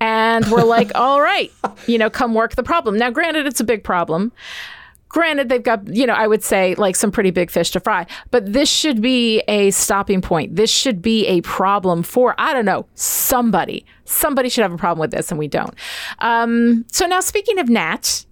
and 0.00 0.46
we're 0.50 0.62
like, 0.64 0.90
all 0.94 1.20
right, 1.20 1.52
you 1.86 1.98
know, 1.98 2.10
come 2.10 2.34
work 2.34 2.56
the 2.56 2.62
problem. 2.62 2.98
Now, 2.98 3.10
granted, 3.10 3.46
it's 3.46 3.60
a 3.60 3.64
big 3.64 3.84
problem. 3.84 4.32
Granted, 5.08 5.48
they've 5.48 5.62
got, 5.62 5.88
you 5.88 6.06
know, 6.06 6.12
I 6.12 6.26
would 6.26 6.42
say 6.42 6.74
like 6.74 6.94
some 6.94 7.10
pretty 7.10 7.30
big 7.30 7.50
fish 7.50 7.70
to 7.70 7.80
fry, 7.80 8.06
but 8.30 8.52
this 8.52 8.68
should 8.68 9.00
be 9.00 9.40
a 9.48 9.70
stopping 9.70 10.20
point. 10.20 10.56
This 10.56 10.70
should 10.70 11.00
be 11.00 11.26
a 11.26 11.40
problem 11.42 12.02
for, 12.02 12.34
I 12.36 12.52
don't 12.52 12.66
know, 12.66 12.86
somebody. 12.94 13.86
Somebody 14.04 14.50
should 14.50 14.62
have 14.62 14.72
a 14.72 14.76
problem 14.76 15.00
with 15.00 15.10
this, 15.10 15.30
and 15.30 15.38
we 15.38 15.48
don't. 15.48 15.74
Um, 16.18 16.84
so 16.92 17.06
now, 17.06 17.20
speaking 17.20 17.58
of 17.58 17.70
Nat, 17.70 18.26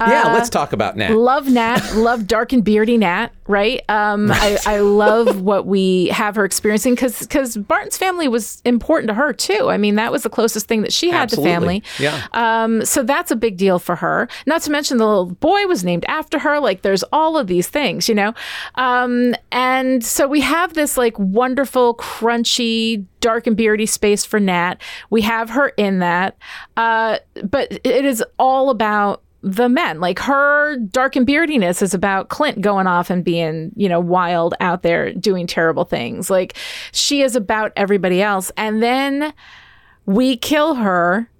yeah, 0.00 0.32
let's 0.32 0.48
talk 0.48 0.72
about 0.72 0.96
Nat. 0.96 1.12
love 1.12 1.48
Nat, 1.48 1.80
love 1.94 2.26
dark 2.26 2.52
and 2.52 2.64
beardy 2.64 2.98
Nat, 2.98 3.28
right? 3.46 3.80
Um, 3.88 4.30
I, 4.32 4.58
I 4.66 4.78
love 4.80 5.40
what 5.40 5.66
we 5.66 6.08
have 6.08 6.36
her 6.36 6.44
experiencing 6.44 6.94
because 6.94 7.20
because 7.20 7.56
Barton's 7.56 7.96
family 7.96 8.28
was 8.28 8.60
important 8.64 9.08
to 9.08 9.14
her 9.14 9.32
too. 9.32 9.70
I 9.70 9.76
mean, 9.76 9.94
that 9.96 10.10
was 10.12 10.22
the 10.22 10.30
closest 10.30 10.66
thing 10.66 10.82
that 10.82 10.92
she 10.92 11.10
had 11.10 11.24
Absolutely. 11.24 11.50
to 11.50 11.54
family. 11.54 11.82
Yeah. 11.98 12.26
Um, 12.32 12.84
so 12.84 13.02
that's 13.02 13.30
a 13.30 13.36
big 13.36 13.56
deal 13.56 13.78
for 13.78 13.96
her. 13.96 14.28
Not 14.46 14.62
to 14.62 14.70
mention 14.70 14.98
the 14.98 15.06
little 15.06 15.26
boy 15.26 15.66
was 15.66 15.84
named 15.84 16.04
after 16.08 16.38
her. 16.40 16.58
Like 16.58 16.82
there's 16.82 17.04
all 17.12 17.36
of 17.36 17.46
these 17.46 17.68
things, 17.68 18.08
you 18.08 18.14
know. 18.14 18.34
Um, 18.74 19.34
and 19.52 20.04
so 20.04 20.26
we 20.26 20.40
have 20.40 20.74
this 20.74 20.96
like 20.96 21.18
wonderful, 21.18 21.94
crunchy, 21.96 23.04
dark 23.20 23.46
and 23.46 23.56
beardy 23.56 23.86
space 23.86 24.24
for 24.24 24.38
Nat. 24.38 24.74
We 25.10 25.22
have 25.22 25.50
her 25.50 25.68
in 25.68 26.00
that, 26.00 26.36
uh, 26.76 27.18
but 27.42 27.72
it 27.72 28.04
is 28.04 28.22
all 28.38 28.70
about 28.70 29.22
the 29.44 29.68
men. 29.68 30.00
Like 30.00 30.18
her 30.20 30.76
dark 30.78 31.16
and 31.16 31.26
beardiness 31.26 31.82
is 31.82 31.92
about 31.92 32.30
Clint 32.30 32.62
going 32.62 32.86
off 32.86 33.10
and 33.10 33.22
being, 33.22 33.72
you 33.76 33.88
know, 33.88 34.00
wild 34.00 34.54
out 34.58 34.82
there 34.82 35.12
doing 35.12 35.46
terrible 35.46 35.84
things. 35.84 36.30
Like 36.30 36.56
she 36.92 37.20
is 37.20 37.36
about 37.36 37.70
everybody 37.76 38.22
else. 38.22 38.50
And 38.56 38.82
then 38.82 39.34
we 40.06 40.36
kill 40.38 40.76
her 40.76 41.30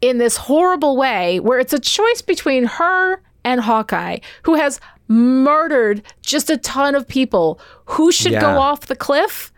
in 0.00 0.18
this 0.18 0.36
horrible 0.36 0.96
way 0.96 1.40
where 1.40 1.58
it's 1.58 1.72
a 1.72 1.80
choice 1.80 2.22
between 2.22 2.64
her 2.64 3.20
and 3.44 3.60
Hawkeye, 3.60 4.18
who 4.42 4.54
has 4.54 4.80
murdered 5.08 6.02
just 6.22 6.50
a 6.50 6.56
ton 6.56 6.94
of 6.94 7.08
people. 7.08 7.60
Who 7.86 8.12
should 8.12 8.32
Yeah. 8.32 8.40
go 8.40 8.58
off 8.58 8.86
the 8.86 8.96
cliff? 8.96 9.52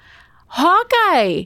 Hawkeye. 0.48 1.44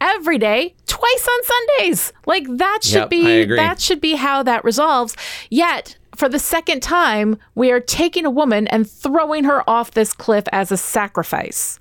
Every 0.00 0.38
day, 0.38 0.74
twice 0.86 1.28
on 1.28 1.44
Sundays. 1.44 2.12
Like 2.26 2.44
that 2.48 2.80
should 2.82 2.94
Yep, 2.94 3.10
be 3.10 3.44
that 3.44 3.80
should 3.80 4.00
be 4.00 4.14
how 4.14 4.42
that 4.44 4.64
resolves. 4.64 5.16
Yet, 5.50 5.96
for 6.14 6.28
the 6.28 6.38
second 6.38 6.82
time, 6.82 7.38
we 7.54 7.70
are 7.70 7.80
taking 7.80 8.24
a 8.24 8.30
woman 8.30 8.66
and 8.68 8.88
throwing 8.88 9.44
her 9.44 9.68
off 9.68 9.92
this 9.92 10.12
cliff 10.12 10.44
as 10.52 10.70
a 10.72 10.76
sacrifice. 10.76 11.78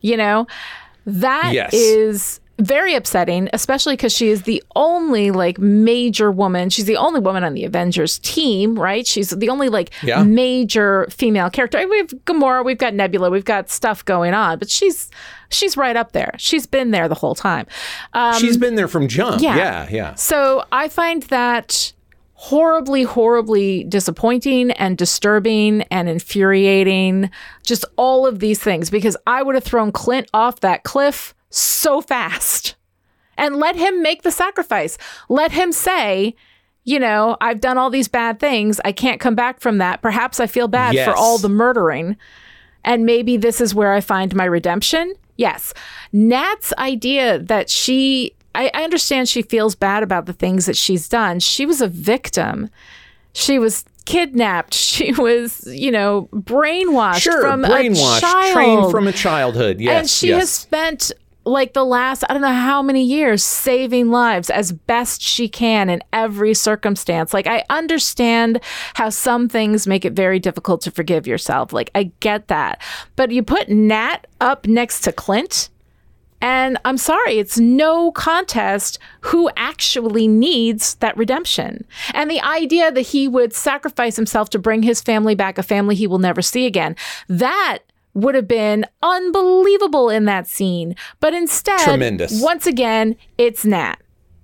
You 0.00 0.16
know, 0.16 0.46
that 1.06 1.52
is 1.72 2.14
Yes. 2.14 2.40
Very 2.58 2.94
upsetting, 2.94 3.48
especially 3.52 3.94
because 3.94 4.12
she 4.12 4.28
is 4.30 4.42
the 4.42 4.62
only 4.74 5.30
like 5.30 5.58
major 5.58 6.30
woman. 6.32 6.70
She's 6.70 6.86
the 6.86 6.96
only 6.96 7.20
woman 7.20 7.44
on 7.44 7.54
the 7.54 7.64
Avengers 7.64 8.18
team, 8.20 8.78
right? 8.78 9.06
She's 9.06 9.30
the 9.30 9.48
only 9.48 9.68
like 9.68 9.90
Yeah. 10.02 10.22
major 10.24 11.06
female 11.10 11.50
character. 11.50 11.86
We 11.88 11.98
have 11.98 12.08
Gamora, 12.24 12.64
we've 12.64 12.78
got 12.78 12.94
Nebula, 12.94 13.30
we've 13.30 13.44
got 13.44 13.70
stuff 13.70 14.04
going 14.04 14.34
on, 14.34 14.58
but 14.58 14.68
she's 14.70 15.08
she's 15.50 15.76
right 15.76 15.96
up 15.96 16.12
there. 16.12 16.32
She's 16.38 16.66
been 16.66 16.90
there 16.90 17.08
the 17.08 17.14
whole 17.14 17.34
time. 17.34 17.66
Um, 18.12 18.34
She's 18.40 18.56
been 18.58 18.74
there 18.74 18.88
from 18.88 19.08
jump. 19.08 19.40
yeah. 19.40 19.56
Yeah, 19.56 19.88
yeah. 19.90 20.14
so 20.14 20.64
I 20.72 20.88
find 20.88 21.22
that 21.24 21.92
horribly, 22.34 23.02
horribly 23.02 23.82
disappointing 23.84 24.70
and 24.72 24.96
disturbing 24.98 25.82
and 25.90 26.08
infuriating. 26.08 27.30
Just 27.64 27.84
all 27.96 28.26
of 28.26 28.38
these 28.40 28.58
things 28.60 28.90
because 28.90 29.16
I 29.26 29.42
would 29.42 29.54
have 29.54 29.64
thrown 29.64 29.90
Clint 29.92 30.28
off 30.34 30.60
that 30.60 30.84
cliff 30.84 31.34
so 31.50 32.00
fast 32.00 32.74
and 33.36 33.56
let 33.56 33.76
him 33.76 34.02
make 34.02 34.22
the 34.22 34.30
sacrifice. 34.30 34.98
Let 35.28 35.52
him 35.52 35.72
say, 35.72 36.34
you 36.84 36.98
know, 36.98 37.36
I've 37.40 37.60
done 37.60 37.78
all 37.78 37.90
these 37.90 38.08
bad 38.08 38.40
things. 38.40 38.80
I 38.84 38.92
can't 38.92 39.20
come 39.20 39.34
back 39.34 39.60
from 39.60 39.78
that. 39.78 40.02
Perhaps 40.02 40.40
I 40.40 40.46
feel 40.46 40.68
bad 40.68 40.94
Yes. 40.94 41.08
for 41.08 41.14
all 41.16 41.38
the 41.38 41.48
murdering. 41.48 42.16
And 42.84 43.04
maybe 43.04 43.36
this 43.36 43.60
is 43.60 43.74
where 43.74 43.92
I 43.92 44.00
find 44.00 44.34
my 44.34 44.44
redemption. 44.44 45.14
Yes. 45.36 45.74
Nat's 46.12 46.72
idea 46.78 47.38
that 47.38 47.68
she, 47.70 48.32
I, 48.54 48.70
I 48.74 48.82
understand 48.84 49.28
she 49.28 49.42
feels 49.42 49.74
bad 49.74 50.02
about 50.02 50.26
the 50.26 50.32
things 50.32 50.66
that 50.66 50.76
she's 50.76 51.08
done. 51.08 51.38
She 51.40 51.64
was 51.66 51.80
a 51.80 51.88
victim. 51.88 52.70
She 53.34 53.58
was 53.58 53.84
kidnapped. 54.04 54.74
She 54.98 55.12
was, 55.12 55.64
you 55.66 55.92
know, 55.92 56.28
brainwashed 56.32 57.20
Sure, 57.20 57.40
from 57.40 57.64
a 57.64 57.68
child. 57.94 58.52
trained 58.52 58.90
from 58.90 59.06
a 59.06 59.12
childhood. 59.12 59.78
Yes, 59.80 60.00
and 60.00 60.10
she 60.10 60.28
yes. 60.28 60.40
has 60.40 60.50
spent 60.50 61.12
like 61.48 61.72
the 61.72 61.84
last 61.84 62.24
I 62.28 62.32
don't 62.32 62.42
know 62.42 62.48
how 62.52 62.82
many 62.82 63.02
years 63.02 63.42
saving 63.42 64.10
lives 64.10 64.50
as 64.50 64.72
best 64.72 65.22
she 65.22 65.48
can 65.48 65.88
in 65.88 66.02
every 66.12 66.54
circumstance. 66.54 67.32
Like 67.32 67.46
I 67.46 67.64
understand 67.70 68.60
how 68.94 69.08
some 69.08 69.48
things 69.48 69.86
make 69.86 70.04
it 70.04 70.12
very 70.12 70.38
difficult 70.38 70.80
to 70.82 70.90
forgive 70.90 71.26
yourself. 71.26 71.72
Like 71.72 71.90
I 71.94 72.12
get 72.20 72.48
that. 72.48 72.82
But 73.16 73.30
you 73.30 73.42
put 73.42 73.68
Nat 73.68 74.26
up 74.40 74.66
next 74.66 75.00
to 75.02 75.12
Clint 75.12 75.70
and 76.40 76.78
I'm 76.84 76.98
sorry, 76.98 77.38
it's 77.38 77.58
no 77.58 78.12
contest 78.12 78.98
who 79.22 79.50
actually 79.56 80.28
needs 80.28 80.94
that 80.96 81.16
redemption. 81.16 81.84
And 82.14 82.30
the 82.30 82.40
idea 82.40 82.92
that 82.92 83.00
he 83.00 83.26
would 83.26 83.52
sacrifice 83.52 84.14
himself 84.14 84.50
to 84.50 84.58
bring 84.58 84.82
his 84.82 85.00
family 85.00 85.34
back, 85.34 85.58
a 85.58 85.64
family 85.64 85.96
he 85.96 86.06
will 86.06 86.20
never 86.20 86.42
see 86.42 86.66
again, 86.66 86.94
that 87.28 87.78
would 88.20 88.34
have 88.34 88.48
been 88.48 88.84
unbelievable 89.02 90.10
in 90.10 90.24
that 90.26 90.46
scene. 90.46 90.94
But 91.20 91.34
instead, 91.34 91.80
Tremendous. 91.80 92.40
once 92.42 92.66
again, 92.66 93.16
it's 93.36 93.64
Nat, 93.64 93.96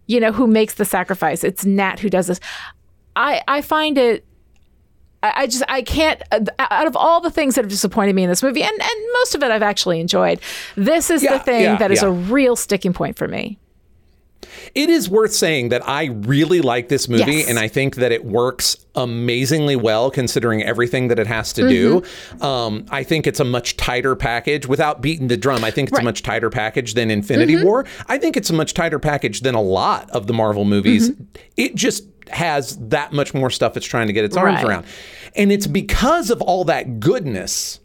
you 0.06 0.20
know, 0.20 0.32
who 0.32 0.46
makes 0.46 0.74
the 0.74 0.84
sacrifice. 0.84 1.44
It's 1.44 1.64
Nat 1.64 1.98
who 2.00 2.08
does 2.10 2.26
this. 2.28 2.40
I, 3.16 3.42
I 3.48 3.62
find 3.62 3.96
it 3.98 4.24
I 5.22 5.32
I 5.42 5.46
just 5.46 5.64
I 5.68 5.82
can't 5.82 6.22
uh, 6.32 6.40
out 6.58 6.86
of 6.86 6.96
all 6.96 7.20
the 7.20 7.30
things 7.30 7.54
that 7.54 7.62
have 7.64 7.70
disappointed 7.70 8.14
me 8.14 8.22
in 8.24 8.28
this 8.28 8.42
movie, 8.42 8.62
and 8.62 8.72
and 8.72 9.00
most 9.14 9.34
of 9.34 9.42
it 9.42 9.50
I've 9.50 9.62
actually 9.62 10.00
enjoyed. 10.00 10.40
This 10.76 11.10
is 11.10 11.22
Yeah, 11.22 11.38
the 11.38 11.44
thing 11.44 11.62
yeah, 11.62 11.76
that 11.78 11.90
is 11.90 12.02
yeah. 12.02 12.08
a 12.08 12.12
real 12.12 12.56
sticking 12.56 12.92
point 12.92 13.16
for 13.16 13.26
me. 13.26 13.58
It 14.74 14.90
is 14.90 15.08
worth 15.08 15.32
saying 15.32 15.68
that 15.70 15.86
I 15.88 16.04
really 16.06 16.60
like 16.60 16.88
this 16.88 17.08
movie 17.08 17.32
Yes. 17.36 17.48
and 17.48 17.58
I 17.58 17.68
think 17.68 17.96
that 17.96 18.12
it 18.12 18.24
works 18.24 18.76
amazingly 18.96 19.76
well 19.76 20.10
considering 20.10 20.62
everything 20.62 21.08
that 21.08 21.18
it 21.18 21.26
has 21.26 21.52
to 21.54 21.68
do. 21.68 22.00
Mm-hmm. 22.00 22.42
Um, 22.42 22.86
I 22.90 23.02
think 23.02 23.26
it's 23.26 23.40
a 23.40 23.44
much 23.44 23.76
tighter 23.76 24.14
package 24.16 24.66
without 24.66 25.00
beating 25.00 25.28
the 25.28 25.36
drum. 25.36 25.64
I 25.64 25.70
think 25.70 25.88
it's 25.88 25.92
Right. 25.94 25.98
Mm-hmm. 26.00 26.06
a 26.06 26.10
much 26.10 26.22
tighter 26.22 26.50
package 26.50 26.94
than 26.94 27.10
Infinity 27.10 27.62
War. 27.64 27.84
I 28.08 28.18
think 28.18 28.36
it's 28.36 28.50
a 28.50 28.54
much 28.54 28.74
tighter 28.74 28.98
package 28.98 29.40
than 29.40 29.54
a 29.54 29.62
lot 29.62 30.10
of 30.10 30.26
the 30.26 30.32
Marvel 30.32 30.64
movies. 30.64 31.10
Mm-hmm. 31.10 31.24
It 31.56 31.74
just 31.74 32.04
has 32.30 32.76
that 32.88 33.12
much 33.12 33.34
more 33.34 33.50
stuff 33.50 33.76
it's 33.76 33.86
trying 33.86 34.06
to 34.06 34.12
get 34.12 34.24
its 34.24 34.36
arms 34.36 34.56
Right. 34.56 34.64
around. 34.64 34.86
And 35.36 35.52
it's 35.52 35.66
because 35.66 36.30
of 36.30 36.40
all 36.42 36.64
that 36.64 36.98
goodness 37.00 37.80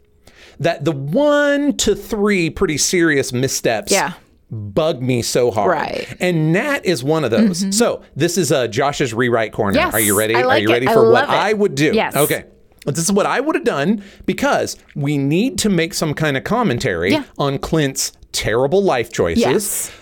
that 0.58 0.84
the 0.84 0.92
one 0.92 1.76
to 1.78 1.94
three 1.94 2.50
pretty 2.50 2.76
serious 2.78 3.32
missteps 3.32 3.90
Yeah. 3.92 4.12
Bug 4.50 5.00
me 5.00 5.22
so 5.22 5.50
hard. 5.50 5.70
Right. 5.70 6.06
Mm-hmm. 6.08 6.14
And 6.22 6.52
Nat 6.52 6.84
is 6.84 7.04
one 7.04 7.24
of 7.24 7.30
those. 7.30 7.76
So 7.76 8.02
this 8.16 8.36
is 8.36 8.50
uh, 8.52 8.66
Josh's 8.68 9.14
rewrite 9.14 9.52
corner. 9.52 9.78
Yes, 9.78 9.94
Are 9.94 10.00
you 10.00 10.18
ready? 10.18 10.34
I 10.34 10.42
Are 10.42 10.46
like 10.46 10.62
you 10.62 10.68
it. 10.70 10.72
ready 10.72 10.88
I 10.88 10.92
for 10.92 11.10
what 11.10 11.24
it. 11.24 11.30
I 11.30 11.52
would 11.52 11.74
do? 11.74 11.92
Yes. 11.94 12.16
Okay. 12.16 12.44
This 12.86 12.98
is 12.98 13.12
what 13.12 13.26
I 13.26 13.40
would 13.40 13.54
have 13.54 13.64
done 13.64 14.02
because 14.26 14.76
we 14.96 15.18
need 15.18 15.58
to 15.58 15.68
make 15.68 15.92
some 15.94 16.14
kind 16.14 16.36
of 16.36 16.44
commentary 16.44 17.12
Yeah. 17.12 17.24
on 17.38 17.58
Clint's 17.58 18.12
terrible 18.32 18.82
life 18.82 19.12
choices. 19.12 19.42
Yes. 19.42 19.92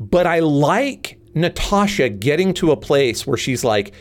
But 0.00 0.26
I 0.26 0.40
like 0.40 1.18
Natasha 1.34 2.08
getting 2.08 2.54
to 2.54 2.70
a 2.72 2.76
place 2.76 3.26
where 3.26 3.36
she's 3.36 3.62
like, 3.64 3.92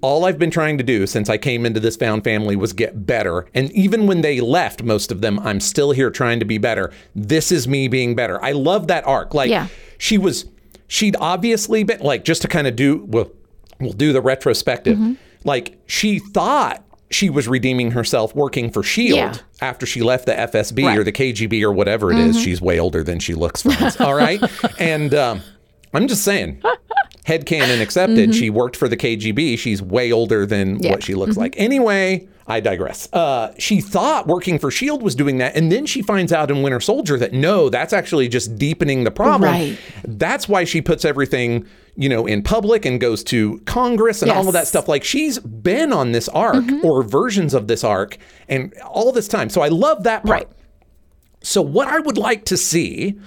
all 0.00 0.24
I've 0.24 0.38
been 0.38 0.50
trying 0.50 0.78
to 0.78 0.84
do 0.84 1.06
since 1.06 1.28
I 1.28 1.38
came 1.38 1.64
into 1.66 1.80
this 1.80 1.96
found 1.96 2.24
family 2.24 2.56
was 2.56 2.72
get 2.72 3.06
better. 3.06 3.46
And 3.54 3.70
even 3.72 4.06
when 4.06 4.20
they 4.20 4.40
left, 4.40 4.82
most 4.82 5.10
of 5.10 5.20
them, 5.20 5.38
I'm 5.40 5.60
still 5.60 5.92
here 5.92 6.10
trying 6.10 6.38
to 6.40 6.44
be 6.44 6.58
better. 6.58 6.92
This 7.14 7.50
is 7.50 7.66
me 7.66 7.88
being 7.88 8.14
better. 8.14 8.42
I 8.44 8.52
love 8.52 8.88
that 8.88 9.06
arc. 9.06 9.34
Like 9.34 9.50
Yeah. 9.50 9.68
she 9.98 10.18
was, 10.18 10.46
she'd 10.88 11.16
obviously 11.20 11.82
been 11.84 12.00
like, 12.00 12.24
just 12.24 12.42
to 12.42 12.48
kind 12.48 12.66
of 12.66 12.76
do, 12.76 13.04
well, 13.08 13.30
we'll 13.80 13.92
do 13.92 14.12
the 14.12 14.20
retrospective. 14.20 14.96
Mm-hmm. 14.96 15.14
Like 15.44 15.78
she 15.86 16.18
thought 16.18 16.82
she 17.10 17.30
was 17.30 17.46
redeeming 17.46 17.92
herself 17.92 18.34
working 18.34 18.70
for 18.70 18.80
S.H.I.E.L.D. 18.80 19.16
Yeah. 19.16 19.36
After 19.60 19.86
she 19.86 20.02
left 20.02 20.26
the 20.26 20.32
FSB 20.32 20.82
or 20.82 20.86
Right. 20.86 20.98
Mm-hmm. 20.98 21.04
the 21.04 21.12
KGB 21.12 21.62
or 21.62 21.72
whatever 21.72 22.12
it 22.12 22.18
is. 22.18 22.40
She's 22.40 22.60
way 22.60 22.78
older 22.80 23.02
than 23.04 23.18
she 23.20 23.34
looks, 23.34 23.62
friends. 23.62 24.00
All 24.00 24.14
right. 24.14 24.40
And 24.78 25.14
um, 25.14 25.40
I'm 25.94 26.08
just 26.08 26.22
saying, 26.24 26.60
headcanon 27.26 27.80
accepted. 27.80 28.34
She 28.34 28.50
worked 28.50 28.76
for 28.76 28.88
the 28.88 28.96
KGB. 28.96 29.58
She's 29.58 29.82
way 29.82 30.12
older 30.12 30.46
than 30.46 30.56
Mm-hmm. 30.76 30.76
Yeah. 30.76 30.88
Mm-hmm. 30.88 30.90
what 30.92 31.02
she 31.02 31.14
looks 31.14 31.36
like. 31.36 31.54
Anyway, 31.56 32.28
I 32.46 32.60
digress. 32.60 33.08
Uh, 33.12 33.52
she 33.58 33.80
thought 33.80 34.26
working 34.28 34.58
for 34.58 34.68
S.H.I.E.L.D. 34.68 35.02
was 35.02 35.14
doing 35.16 35.38
that. 35.38 35.56
And 35.56 35.70
then 35.72 35.84
she 35.86 36.02
finds 36.02 36.32
out 36.32 36.50
in 36.50 36.62
Winter 36.62 36.80
Soldier 36.80 37.18
that 37.18 37.32
no, 37.32 37.68
that's 37.68 37.92
actually 37.92 38.28
just 38.28 38.56
deepening 38.56 39.02
the 39.04 39.10
problem. 39.10 39.50
Right. 39.50 39.78
That's 40.04 40.48
why 40.48 40.62
she 40.64 40.80
puts 40.80 41.04
everything, 41.04 41.66
you 41.96 42.08
know, 42.08 42.26
in 42.26 42.42
public 42.42 42.84
and 42.84 43.00
goes 43.00 43.24
to 43.24 43.58
Congress 43.66 44.22
and 44.22 44.30
all 44.30 44.46
of 44.46 44.52
that 44.52 44.60
Mm-hmm. 44.60 44.66
stuff. 44.68 44.88
Like 44.88 45.02
she's 45.02 45.38
been 45.40 45.92
on 45.92 46.12
this 46.12 46.28
arc 46.28 46.64
or 46.84 47.02
versions 47.02 47.52
of 47.54 47.66
this 47.66 47.82
arc 47.82 48.16
and 48.48 48.72
all 48.84 49.10
this 49.10 49.26
time. 49.26 49.48
So 49.48 49.60
I 49.62 49.68
love 49.68 50.04
that 50.04 50.24
part. 50.24 50.44
Right. 50.44 50.48
So 51.42 51.60
what 51.62 51.88
I 51.88 51.98
would 51.98 52.18
like 52.18 52.44
to 52.46 52.56
see 52.56 53.18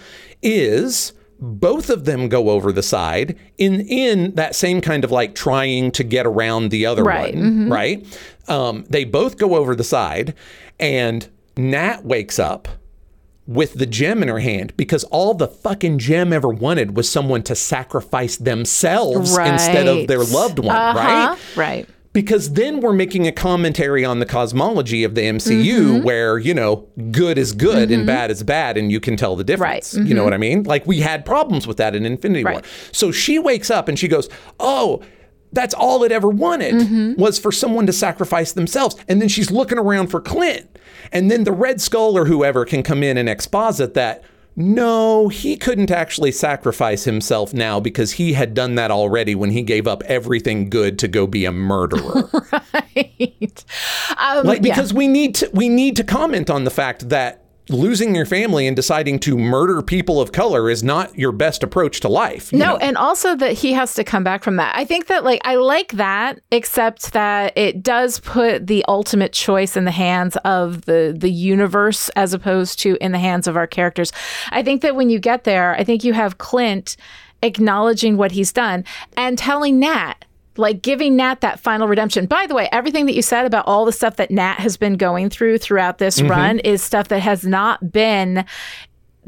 is 0.41 1.13
both 1.41 1.89
of 1.89 2.05
them 2.05 2.27
go 2.29 2.49
over 2.49 2.71
the 2.71 2.83
side 2.83 3.37
in 3.57 3.81
in 3.81 4.35
that 4.35 4.55
same 4.55 4.81
kind 4.81 5.03
of 5.03 5.11
like 5.11 5.35
trying 5.35 5.91
to 5.91 6.03
get 6.03 6.25
around 6.25 6.69
the 6.69 6.85
other 6.85 7.03
Right. 7.03 7.33
one, 7.33 7.69
right? 7.69 8.05
Um, 8.47 8.85
they 8.89 9.05
both 9.05 9.37
go 9.37 9.55
over 9.55 9.75
the 9.75 9.83
side, 9.83 10.33
and 10.79 11.27
Nat 11.55 12.03
wakes 12.05 12.39
up 12.39 12.67
with 13.47 13.73
the 13.73 13.85
gem 13.85 14.21
in 14.21 14.27
her 14.29 14.39
hand 14.39 14.73
because 14.77 15.03
all 15.05 15.33
the 15.33 15.47
fucking 15.47 15.97
gem 15.97 16.31
ever 16.31 16.49
wanted 16.49 16.95
was 16.95 17.09
someone 17.09 17.41
to 17.43 17.55
sacrifice 17.55 18.37
themselves 18.37 19.35
instead 19.37 19.87
of 19.87 20.07
their 20.07 20.23
loved 20.23 20.59
one, 20.59 20.75
Uh-huh. 20.75 20.97
right? 20.99 21.37
Right. 21.55 21.89
Because 22.21 22.51
then 22.53 22.81
we're 22.81 22.91
making 22.93 23.27
a 23.27 23.31
commentary 23.31 24.03
on 24.03 24.19
the 24.19 24.25
cosmology 24.25 25.05
of 25.05 25.15
the 25.15 25.21
MCU 25.21 25.79
Mm-hmm. 25.79 26.03
where, 26.03 26.37
you 26.37 26.53
know, 26.53 26.85
good 27.11 27.37
is 27.37 27.53
good 27.53 27.91
and 27.91 28.05
bad 28.05 28.29
is 28.29 28.43
bad 28.43 28.77
and 28.77 28.91
you 28.91 28.99
can 28.99 29.15
tell 29.15 29.37
the 29.37 29.43
difference. 29.45 29.95
Right. 29.95 30.05
You 30.05 30.13
know 30.13 30.25
what 30.25 30.33
I 30.33 30.37
mean? 30.37 30.63
Like 30.63 30.85
we 30.85 30.99
had 30.99 31.25
problems 31.25 31.65
with 31.65 31.77
that 31.77 31.95
in 31.95 32.05
Infinity 32.05 32.43
War. 32.43 32.61
So 32.91 33.11
she 33.13 33.39
wakes 33.39 33.69
up 33.71 33.87
and 33.87 33.97
she 33.97 34.07
goes, 34.09 34.27
"Oh, 34.59 35.01
that's 35.53 35.73
all 35.73 36.03
it 36.03 36.11
ever 36.11 36.27
wanted 36.29 36.73
Mm-hmm. 36.75 37.21
was 37.21 37.39
for 37.39 37.51
someone 37.53 37.85
to 37.87 37.93
sacrifice 37.93 38.51
themselves." 38.51 38.95
And 39.07 39.21
then 39.21 39.29
she's 39.29 39.49
looking 39.49 39.77
around 39.77 40.07
for 40.07 40.19
Clint. 40.19 40.67
And 41.13 41.31
then 41.31 41.43
the 41.45 41.51
Red 41.53 41.79
Skull 41.79 42.17
or 42.17 42.25
whoever 42.25 42.65
can 42.65 42.83
come 42.83 43.01
in 43.01 43.17
and 43.17 43.29
exposit 43.29 43.93
that 43.93 44.23
no, 44.59 45.29
he 45.29 45.55
couldn't 45.55 45.89
actually 45.89 46.33
sacrifice 46.33 47.05
himself 47.05 47.53
now 47.53 47.79
because 47.79 48.11
he 48.11 48.33
had 48.33 48.53
done 48.53 48.75
that 48.75 48.91
already 48.91 49.33
when 49.33 49.51
he 49.51 49.61
gave 49.61 49.87
up 49.87 50.03
everything 50.03 50.69
good 50.69 50.99
to 50.99 51.07
go 51.07 51.25
be 51.25 51.45
a 51.45 51.51
murderer. 51.51 52.29
Right. 52.73 53.63
Um, 54.17 54.45
like 54.45 54.57
yeah. 54.57 54.73
because 54.73 54.93
we 54.93 55.07
need 55.07 55.35
to 55.35 55.49
we 55.53 55.69
need 55.69 55.95
to 55.95 56.03
comment 56.03 56.49
on 56.49 56.63
the 56.65 56.71
fact 56.71 57.09
that 57.09 57.43
losing 57.69 58.15
your 58.15 58.25
family 58.25 58.67
and 58.67 58.75
deciding 58.75 59.19
to 59.19 59.37
murder 59.37 59.81
people 59.81 60.19
of 60.19 60.31
color 60.31 60.69
is 60.69 60.83
not 60.83 61.17
your 61.17 61.31
best 61.31 61.63
approach 61.63 61.99
to 62.01 62.09
life. 62.09 62.51
No, 62.51 62.65
know? 62.65 62.77
and 62.77 62.97
also 62.97 63.35
that 63.35 63.53
he 63.53 63.73
has 63.73 63.93
to 63.95 64.03
come 64.03 64.23
back 64.23 64.43
from 64.43 64.55
that. 64.57 64.75
I 64.75 64.85
think 64.85 65.07
that 65.07 65.23
like 65.23 65.41
I 65.43 65.55
like 65.55 65.93
that, 65.93 66.39
except 66.51 67.13
that 67.13 67.57
it 67.57 67.83
does 67.83 68.19
put 68.19 68.67
the 68.67 68.83
ultimate 68.87 69.33
choice 69.33 69.77
in 69.77 69.85
the 69.85 69.91
hands 69.91 70.37
of 70.45 70.85
the 70.85 71.15
the 71.17 71.31
universe 71.31 72.09
as 72.09 72.33
opposed 72.33 72.79
to 72.79 72.97
in 73.01 73.11
the 73.11 73.19
hands 73.19 73.47
of 73.47 73.55
our 73.55 73.67
characters. 73.67 74.11
I 74.49 74.63
think 74.63 74.81
that 74.81 74.95
when 74.95 75.09
you 75.09 75.19
get 75.19 75.43
there, 75.43 75.75
I 75.75 75.83
think 75.83 76.03
you 76.03 76.13
have 76.13 76.37
Clint 76.37 76.97
acknowledging 77.41 78.17
what 78.17 78.31
he's 78.31 78.51
done 78.51 78.83
and 79.15 79.37
telling 79.37 79.79
Nat 79.79 80.25
like 80.59 80.81
giving 80.81 81.15
Nat 81.15 81.41
that 81.41 81.59
final 81.59 81.87
redemption. 81.87 82.25
By 82.25 82.45
the 82.47 82.53
way, 82.55 82.69
everything 82.71 83.05
that 83.07 83.15
you 83.15 83.21
said 83.21 83.45
about 83.45 83.65
all 83.67 83.85
the 83.85 83.91
stuff 83.91 84.17
that 84.17 84.29
Nat 84.29 84.55
has 84.59 84.77
been 84.77 84.97
going 84.97 85.29
through 85.29 85.57
throughout 85.57 85.97
this 85.97 86.21
run 86.21 86.59
is 86.59 86.83
stuff 86.83 87.07
that 87.07 87.21
has 87.21 87.45
not 87.45 87.91
been 87.91 88.45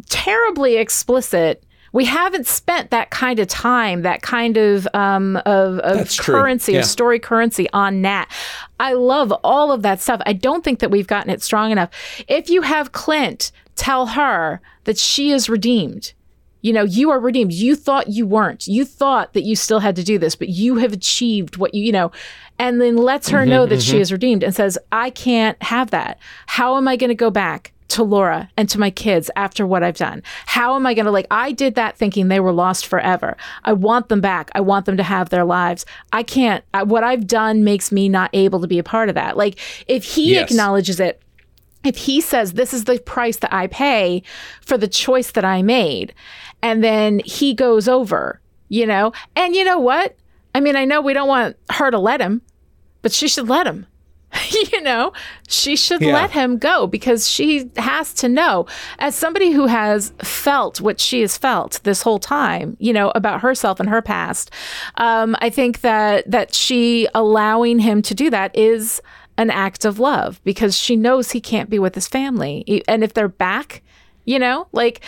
terribly 0.09 0.77
explicit 0.77 1.63
We 1.93 2.05
haven't 2.05 2.47
spent 2.47 2.89
that 2.91 3.09
kind 3.09 3.37
of 3.37 3.47
time, 3.49 4.03
that 4.03 4.21
kind 4.21 4.55
of 4.55 4.87
um, 4.93 5.35
of, 5.45 5.77
of 5.79 6.09
currency, 6.17 6.71
Yeah. 6.73 6.79
of 6.79 6.85
story 6.85 7.19
currency 7.19 7.67
on 7.73 8.01
Nat. 8.01 8.27
I 8.79 8.93
love 8.93 9.33
all 9.43 9.73
of 9.73 9.81
that 9.81 9.99
stuff. 9.99 10.21
I 10.25 10.31
don't 10.31 10.63
think 10.63 10.79
that 10.79 10.89
we've 10.89 11.07
gotten 11.07 11.29
it 11.29 11.43
strong 11.43 11.69
enough. 11.71 11.89
If 12.29 12.49
you 12.49 12.61
have 12.61 12.93
Clint 12.93 13.51
tell 13.75 14.05
her 14.05 14.61
that 14.85 14.97
she 14.97 15.31
is 15.31 15.49
redeemed, 15.49 16.13
you 16.61 16.73
know, 16.73 16.83
you 16.83 17.09
are 17.11 17.19
redeemed. 17.19 17.53
You 17.53 17.75
thought 17.75 18.07
you 18.07 18.25
weren't. 18.25 18.67
You 18.67 18.85
thought 18.85 19.33
that 19.33 19.43
you 19.43 19.55
still 19.55 19.79
had 19.79 19.95
to 19.95 20.03
do 20.03 20.17
this, 20.17 20.35
but 20.35 20.49
you 20.49 20.77
have 20.77 20.93
achieved 20.93 21.57
what 21.57 21.73
you, 21.73 21.83
you 21.83 21.91
know, 21.91 22.11
and 22.59 22.79
then 22.79 22.97
lets 22.97 23.29
her 23.29 23.39
mm-hmm, 23.39 23.49
know 23.49 23.65
that 23.65 23.81
she 23.81 23.93
mm-hmm. 23.93 24.01
is 24.01 24.11
redeemed 24.11 24.43
and 24.43 24.53
says, 24.53 24.77
I 24.91 25.09
can't 25.09 25.61
have 25.63 25.91
that. 25.91 26.19
How 26.45 26.77
am 26.77 26.87
I 26.87 26.95
going 26.95 27.09
to 27.09 27.15
go 27.15 27.29
back? 27.31 27.73
To 27.95 28.03
Laura 28.03 28.49
and 28.55 28.69
to 28.69 28.79
my 28.79 28.89
kids 28.89 29.29
after 29.35 29.67
what 29.67 29.83
I've 29.83 29.97
done. 29.97 30.23
How 30.45 30.77
am 30.77 30.85
I 30.85 30.93
going 30.93 31.07
to 31.07 31.11
like? 31.11 31.27
I 31.29 31.51
did 31.51 31.75
that 31.75 31.97
thinking 31.97 32.29
they 32.29 32.39
were 32.39 32.53
lost 32.53 32.87
forever. 32.87 33.35
I 33.65 33.73
want 33.73 34.07
them 34.07 34.21
back. 34.21 34.49
I 34.55 34.61
want 34.61 34.85
them 34.85 34.95
to 34.95 35.03
have 35.03 35.27
their 35.27 35.43
lives. 35.43 35.85
I 36.13 36.23
can't. 36.23 36.63
I, 36.73 36.83
what 36.83 37.03
I've 37.03 37.27
done 37.27 37.65
makes 37.65 37.91
me 37.91 38.07
not 38.07 38.29
able 38.31 38.61
to 38.61 38.67
be 38.67 38.79
a 38.79 38.83
part 38.83 39.09
of 39.09 39.15
that. 39.15 39.35
Like, 39.35 39.59
if 39.89 40.05
he 40.05 40.35
Yes. 40.35 40.49
acknowledges 40.49 41.01
it, 41.01 41.21
if 41.83 41.97
he 41.97 42.21
says 42.21 42.53
this 42.53 42.73
is 42.73 42.83
the 42.85 42.99
price 42.99 43.37
that 43.37 43.53
I 43.53 43.67
pay 43.67 44.23
for 44.61 44.77
the 44.77 44.87
choice 44.87 45.31
that 45.31 45.45
I 45.45 45.61
made, 45.61 46.13
and 46.61 46.83
then 46.83 47.19
he 47.25 47.53
goes 47.53 47.87
over, 47.87 48.39
you 48.69 48.85
know, 48.85 49.13
and 49.35 49.55
you 49.55 49.63
know 49.63 49.79
what? 49.79 50.15
I 50.53 50.59
mean, 50.59 50.75
I 50.75 50.85
know 50.85 51.01
we 51.01 51.13
don't 51.13 51.27
want 51.27 51.55
her 51.71 51.89
to 51.91 51.97
let 51.99 52.21
him, 52.21 52.41
but 53.01 53.11
she 53.11 53.27
should 53.27 53.47
let 53.49 53.65
him. 53.67 53.87
you 54.71 54.81
know, 54.81 55.11
she 55.49 55.75
should 55.75 56.01
Yeah. 56.01 56.13
let 56.13 56.31
him 56.31 56.57
go 56.57 56.87
because 56.87 57.29
she 57.29 57.69
has 57.75 58.13
to 58.15 58.29
know, 58.29 58.65
as 58.99 59.13
somebody 59.13 59.51
who 59.51 59.65
has 59.67 60.13
felt 60.19 60.79
what 60.79 61.01
she 61.01 61.19
has 61.21 61.37
felt 61.37 61.81
this 61.83 62.01
whole 62.01 62.19
time, 62.19 62.77
you 62.79 62.93
know, 62.93 63.11
about 63.13 63.41
herself 63.41 63.79
and 63.81 63.89
her 63.89 64.01
past. 64.01 64.49
Um, 64.95 65.35
I 65.39 65.49
think 65.49 65.81
that 65.81 66.29
that 66.31 66.53
she 66.55 67.07
allowing 67.13 67.79
him 67.79 68.01
to 68.03 68.15
do 68.15 68.29
that 68.29 68.57
is 68.57 69.01
an 69.37 69.49
act 69.49 69.85
of 69.85 69.99
love 69.99 70.41
because 70.43 70.77
she 70.77 70.95
knows 70.95 71.31
he 71.31 71.41
can't 71.41 71.69
be 71.69 71.79
with 71.79 71.95
his 71.95 72.07
family, 72.07 72.83
and 72.87 73.03
if 73.03 73.13
they're 73.13 73.27
back, 73.27 73.81
you 74.25 74.39
know, 74.39 74.67
like. 74.71 75.01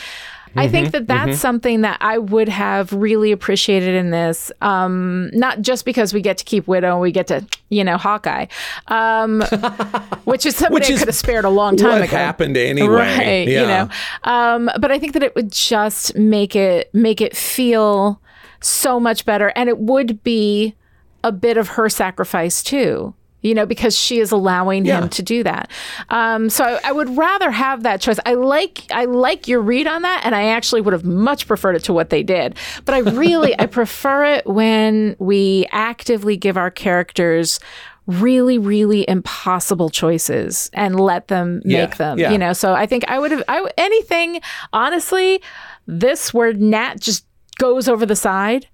I 0.56 0.68
think 0.68 0.92
that 0.92 1.08
that's 1.08 1.40
something 1.40 1.82
that 1.82 1.98
I 2.00 2.20
would 2.20 2.48
have 2.48 2.94
really 2.94 3.32
appreciated 3.32 3.96
in 3.96 4.12
this. 4.12 4.52
Um, 4.62 5.32
not 5.34 5.62
just 5.62 5.84
because 5.84 6.14
we 6.14 6.22
get 6.22 6.38
to 6.38 6.46
keep 6.46 6.68
Widow 6.68 6.92
and 6.92 7.02
we 7.02 7.12
get 7.12 7.26
to, 7.28 7.44
you 7.70 7.84
know, 7.84 7.98
Hawkeye, 7.98 8.46
um, 8.88 9.42
which 10.26 10.46
is 10.46 10.56
something 10.56 10.76
Which 10.76 10.92
I 10.92 10.98
could 10.98 11.08
have 11.08 11.16
spared 11.16 11.46
a 11.46 11.50
long 11.50 11.76
time 11.76 12.04
ago. 12.04 12.16
happened 12.16 12.56
anyway. 12.56 12.88
Right. 12.88 13.48
You 13.48 13.62
know. 13.66 13.90
Um, 14.26 14.70
but 14.80 14.92
I 14.92 15.00
think 15.00 15.14
that 15.14 15.24
it 15.24 15.34
would 15.36 15.52
just 15.52 16.16
make 16.16 16.56
it 16.56 16.94
make 16.94 17.20
it 17.20 17.36
feel 17.36 18.22
so 18.62 19.00
much 19.00 19.26
better. 19.26 19.52
And 19.56 19.70
it 19.70 19.80
would 19.80 20.24
be 20.24 20.76
a 21.24 21.32
bit 21.32 21.58
of 21.58 21.70
her 21.70 21.90
sacrifice 21.90 22.62
too. 22.62 23.16
You 23.44 23.54
know, 23.54 23.66
because 23.68 23.96
she 23.96 24.20
is 24.20 24.32
allowing 24.32 24.86
Yeah. 24.86 25.02
him 25.04 25.10
to 25.10 25.22
do 25.22 25.44
that. 25.44 25.70
Um, 26.10 26.50
so 26.50 26.64
I, 26.64 26.80
I 26.86 26.92
would 26.92 27.16
rather 27.16 27.52
have 27.52 27.84
that 27.84 28.02
choice. 28.02 28.18
I 28.26 28.34
like 28.34 28.84
I 28.92 29.06
like 29.06 29.48
your 29.48 29.62
read 29.62 29.86
on 29.86 30.02
that, 30.02 30.22
and 30.26 30.34
I 30.34 30.46
actually 30.46 30.82
would 30.82 30.94
have 30.94 31.04
much 31.06 31.46
preferred 31.46 31.76
it 31.76 31.84
to 31.84 31.94
what 31.94 32.10
they 32.10 32.24
did. 32.24 32.56
But 32.86 32.96
I 32.96 33.00
really 33.00 33.54
I 33.60 33.68
prefer 33.68 34.24
it 34.26 34.48
when 34.48 35.16
we 35.20 35.68
actively 35.72 36.38
give 36.38 36.58
our 36.58 36.72
characters 36.72 37.60
really 38.06 38.58
really 38.58 39.08
impossible 39.08 39.90
choices 39.90 40.70
and 40.74 41.00
let 41.00 41.30
them 41.30 41.62
Yeah, 41.64 41.86
make 41.86 41.96
them 41.96 42.20
yeah. 42.20 42.32
you 42.34 42.38
know 42.38 42.52
so 42.52 42.74
i 42.74 42.86
think 42.86 43.06
i 43.08 43.18
would 43.18 43.32
have 43.32 43.44
I, 43.48 43.66
anything 43.78 44.42
honestly 44.74 45.42
this 45.88 46.34
where 46.34 46.52
nat 46.52 47.00
just 47.00 47.26
goes 47.60 47.88
over 47.88 48.06
the 48.06 48.18
side 48.18 48.68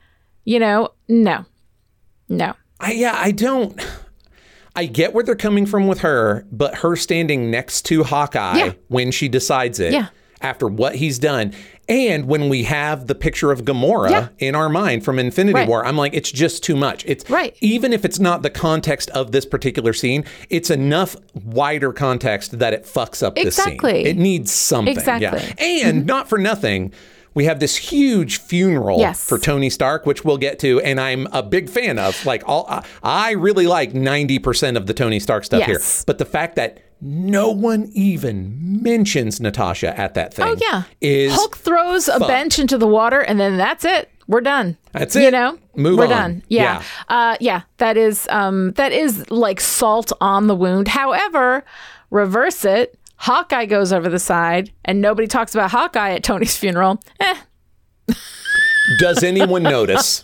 you 0.45 0.57
know 0.57 0.89
no 1.07 1.45
no 2.27 2.55
I, 2.79 2.93
yeah, 2.93 3.13
I 3.15 3.31
don't. 3.31 3.79
I 4.75 4.85
get 4.85 5.13
where 5.13 5.23
they're 5.23 5.35
coming 5.35 5.65
from 5.65 5.87
with 5.87 5.99
her, 5.99 6.45
but 6.51 6.75
her 6.75 6.95
standing 6.95 7.51
next 7.51 7.83
to 7.87 8.03
Hawkeye 8.03 8.57
Yeah. 8.57 8.71
when 8.87 9.11
she 9.11 9.27
decides 9.27 9.79
it 9.79 9.93
Yeah. 9.93 10.07
after 10.41 10.67
what 10.67 10.95
he's 10.95 11.19
done, 11.19 11.53
and 11.89 12.25
when 12.27 12.49
we 12.49 12.63
have 12.63 13.07
the 13.07 13.15
picture 13.15 13.51
of 13.51 13.65
Gamora 13.65 14.09
Yeah. 14.11 14.27
in 14.37 14.55
our 14.55 14.69
mind 14.69 15.03
from 15.03 15.17
Infinity 15.19 15.55
Right. 15.55 15.67
War, 15.67 15.85
I'm 15.85 15.97
like, 15.97 16.13
it's 16.13 16.31
just 16.31 16.63
too 16.63 16.75
much. 16.75 17.03
It's 17.07 17.27
Right. 17.29 17.55
Even 17.61 17.91
if 17.93 18.05
it's 18.05 18.19
not 18.19 18.43
the 18.43 18.49
context 18.51 19.09
of 19.09 19.31
this 19.31 19.45
particular 19.45 19.91
scene, 19.91 20.23
it's 20.49 20.69
enough 20.69 21.15
wider 21.45 21.91
context 21.91 22.59
that 22.59 22.73
it 22.73 22.85
fucks 22.85 23.23
up 23.23 23.35
this 23.35 23.55
scene. 23.55 23.79
It 23.83 24.17
needs 24.17 24.51
something. 24.51 24.95
Exactly. 24.95 25.41
Yeah. 25.57 25.79
And 25.87 25.97
mm-hmm. 25.99 26.05
not 26.05 26.29
for 26.29 26.37
nothing. 26.37 26.93
We 27.33 27.45
have 27.45 27.59
this 27.59 27.75
huge 27.77 28.39
funeral 28.39 28.99
Yes. 28.99 29.27
for 29.27 29.37
Tony 29.37 29.69
Stark, 29.69 30.05
which 30.05 30.25
we'll 30.25 30.37
get 30.37 30.59
to, 30.59 30.81
and 30.81 30.99
I'm 30.99 31.27
a 31.31 31.43
big 31.43 31.69
fan 31.69 31.99
of. 31.99 32.25
Like, 32.25 32.43
all 32.47 32.83
I, 33.03 33.31
really 33.31 33.67
like 33.67 33.93
90% 33.93 34.75
of 34.77 34.87
the 34.87 34.93
Tony 34.93 35.19
Stark 35.19 35.45
stuff 35.45 35.63
here. 35.63 35.79
But 36.05 36.17
the 36.17 36.25
fact 36.25 36.55
that 36.55 36.79
no 37.01 37.49
one 37.49 37.89
even 37.93 38.81
mentions 38.83 39.39
Natasha 39.39 39.97
at 39.97 40.15
that 40.15 40.33
thing 40.33 40.45
oh 40.49 40.57
yeah 40.59 40.83
is 40.99 41.33
hulk 41.33 41.55
throws 41.55 42.09
a 42.09 42.19
bench 42.19 42.59
into 42.59 42.77
the 42.77 42.87
water 42.87 43.21
and 43.21 43.39
then 43.39 43.55
that's 43.55 43.85
it 43.85 44.09
we're 44.27 44.41
done 44.41 44.75
That's 44.91 45.15
it. 45.15 45.23
you 45.23 45.31
know 45.31 45.57
Move 45.77 45.97
we're 45.97 46.03
on. 46.03 46.09
done 46.09 46.43
yeah 46.49 46.83
uh 47.07 47.37
yeah 47.39 47.61
that 47.77 47.95
is 47.95 48.27
um 48.29 48.73
that 48.73 48.91
is 48.91 49.31
like 49.31 49.61
salt 49.61 50.11
on 50.19 50.47
the 50.47 50.55
wound 50.55 50.89
however 50.89 51.63
reverse 52.09 52.65
it 52.65 52.98
hawkeye 53.19 53.65
goes 53.65 53.93
over 53.93 54.09
the 54.09 54.19
side 54.19 54.71
and 54.85 55.01
nobody 55.01 55.27
talks 55.27 55.53
about 55.53 55.71
hawkeye 55.71 56.11
at 56.11 56.23
tony's 56.23 56.57
funeral 56.57 56.99
eh 57.19 57.35
Does 58.97 59.23
anyone 59.23 59.61
notice? 59.61 60.23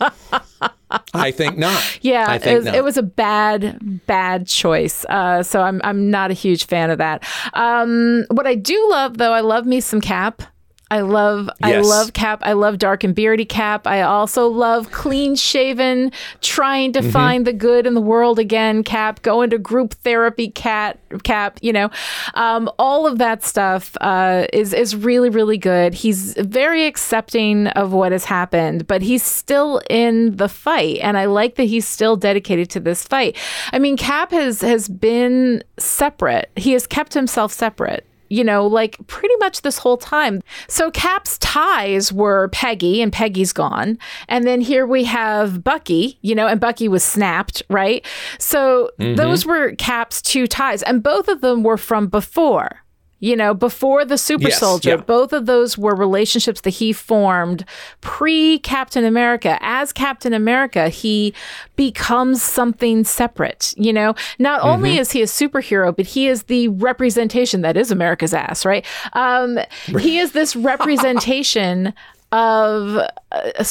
I 1.14 1.32
think 1.32 1.58
not. 1.58 2.00
Yeah, 2.02 2.26
I 2.28 2.36
it 2.38 2.56
was, 2.56 2.66
not. 2.66 2.76
it 2.76 2.84
was 2.84 2.98
a 2.98 3.04
bad, 3.04 4.02
bad 4.08 4.48
choice. 4.48 5.06
Uh, 5.06 5.44
so 5.44 5.62
I'm 5.62 5.82
I'm 5.84 6.10
not 6.10 6.32
a 6.32 6.34
huge 6.34 6.66
fan 6.66 6.90
of 6.90 6.98
that. 6.98 7.24
Um, 7.54 8.26
what 8.32 8.48
I 8.48 8.56
do 8.56 8.88
love, 8.90 9.18
though, 9.18 9.34
I 9.34 9.42
love 9.42 9.66
me 9.66 9.82
some 9.82 10.02
Cap. 10.02 10.42
I 10.92 11.02
love 11.02 11.50
I 11.64 11.80
love 11.80 12.14
Cap. 12.14 12.42
I 12.44 12.54
love 12.54 12.78
dark 12.78 13.04
and 13.04 13.16
beardy 13.16 13.44
Cap. 13.46 13.88
I 13.88 14.04
also 14.04 14.48
love 14.48 14.92
clean 14.92 15.36
shaven, 15.36 16.12
trying 16.42 16.92
Mm-hmm. 16.94 17.06
to 17.08 17.12
find 17.12 17.48
the 17.48 17.54
good 17.54 17.88
in 17.88 17.96
the 17.96 18.02
world 18.02 18.38
again. 18.38 18.84
Cap 18.84 19.22
going 19.24 19.50
to 19.50 19.58
group 19.58 19.94
therapy. 19.96 20.50
Cat 20.50 21.00
Cap. 21.24 21.58
You 21.62 21.74
know, 21.74 21.90
um, 22.36 22.70
all 22.78 23.08
of 23.08 23.18
that 23.18 23.44
stuff 23.44 23.98
uh, 24.02 24.46
is 24.54 24.74
is 24.74 24.96
really 24.96 25.30
really 25.30 25.58
good. 25.58 25.94
He's 25.96 26.34
very 26.36 26.86
accepting 26.86 27.68
of 27.70 27.92
what 27.92 28.12
has 28.12 28.26
happened, 28.26 28.86
but 28.86 29.02
he's 29.02 29.24
still 29.24 29.82
in 29.90 30.36
the 30.36 30.48
fight, 30.48 31.00
and 31.02 31.18
I 31.18 31.26
like 31.26 31.56
that 31.56 31.64
he's 31.64 31.88
still 31.88 32.16
dedicated 32.16 32.70
to 32.72 32.80
this 32.80 33.04
fight. 33.04 33.36
I 33.74 33.80
mean, 33.80 33.98
Cap 33.98 34.30
has 34.32 34.62
has 34.62 34.88
been 34.88 35.64
separate. 35.80 36.52
He 36.56 36.74
has 36.74 36.86
kept 36.86 37.14
himself 37.16 37.52
separate 37.52 38.06
you 38.30 38.44
know, 38.44 38.66
like 38.66 38.98
pretty 39.08 39.36
much 39.40 39.62
this 39.62 39.78
whole 39.78 39.98
time. 39.98 40.42
So 40.68 40.92
Cap's 40.92 41.38
ties 41.40 42.12
were 42.12 42.50
Peggy, 42.50 43.02
and 43.02 43.12
Peggy's 43.12 43.54
gone. 43.54 43.98
And 44.28 44.46
then 44.46 44.62
here 44.62 44.86
we 44.86 45.04
have 45.06 45.64
Bucky, 45.64 46.18
you 46.22 46.36
know, 46.36 46.48
and 46.48 46.60
Bucky 46.60 46.88
was 46.88 47.04
snapped, 47.04 47.64
right? 47.70 48.06
So 48.40 48.92
mm-hmm. 49.00 49.16
those 49.16 49.46
were 49.46 49.74
Cap's 49.76 50.22
two 50.22 50.48
ties, 50.48 50.84
and 50.84 51.04
both 51.04 51.28
of 51.28 51.42
them 51.42 51.64
were 51.64 51.78
from 51.78 52.08
before. 52.08 52.85
You 53.22 53.36
know, 53.36 53.54
before 53.54 54.04
the 54.06 54.18
super 54.18 54.50
Yes, 54.50 54.60
soldier, 54.60 54.90
yeah. 54.92 54.96
both 54.98 55.32
of 55.34 55.46
those 55.46 55.78
were 55.78 55.96
relationships 55.96 56.62
that 56.62 56.72
he 56.72 56.92
formed 56.94 57.64
pre 58.02 58.60
Captain 58.60 59.06
America. 59.06 59.58
As 59.62 59.94
Captain 59.94 60.34
America, 60.34 60.90
he 60.90 61.34
becomes 61.76 62.44
something 62.44 63.04
separate. 63.06 63.74
You 63.78 63.94
know, 63.94 64.16
not 64.38 64.60
Mm-hmm. 64.62 64.70
only 64.70 64.98
is 64.98 65.12
he 65.12 65.22
a 65.22 65.26
superhero, 65.26 65.96
but 65.96 66.06
he 66.06 66.28
is 66.28 66.44
the 66.44 66.68
representation 66.68 67.62
that 67.62 67.78
is 67.78 67.90
America's 67.90 68.34
ass, 68.34 68.66
right? 68.66 68.86
Um, 69.14 69.60
he 70.00 70.20
is 70.20 70.34
this 70.34 70.56
representation 70.56 71.94
of. 72.32 72.98
Uh, 73.32 73.64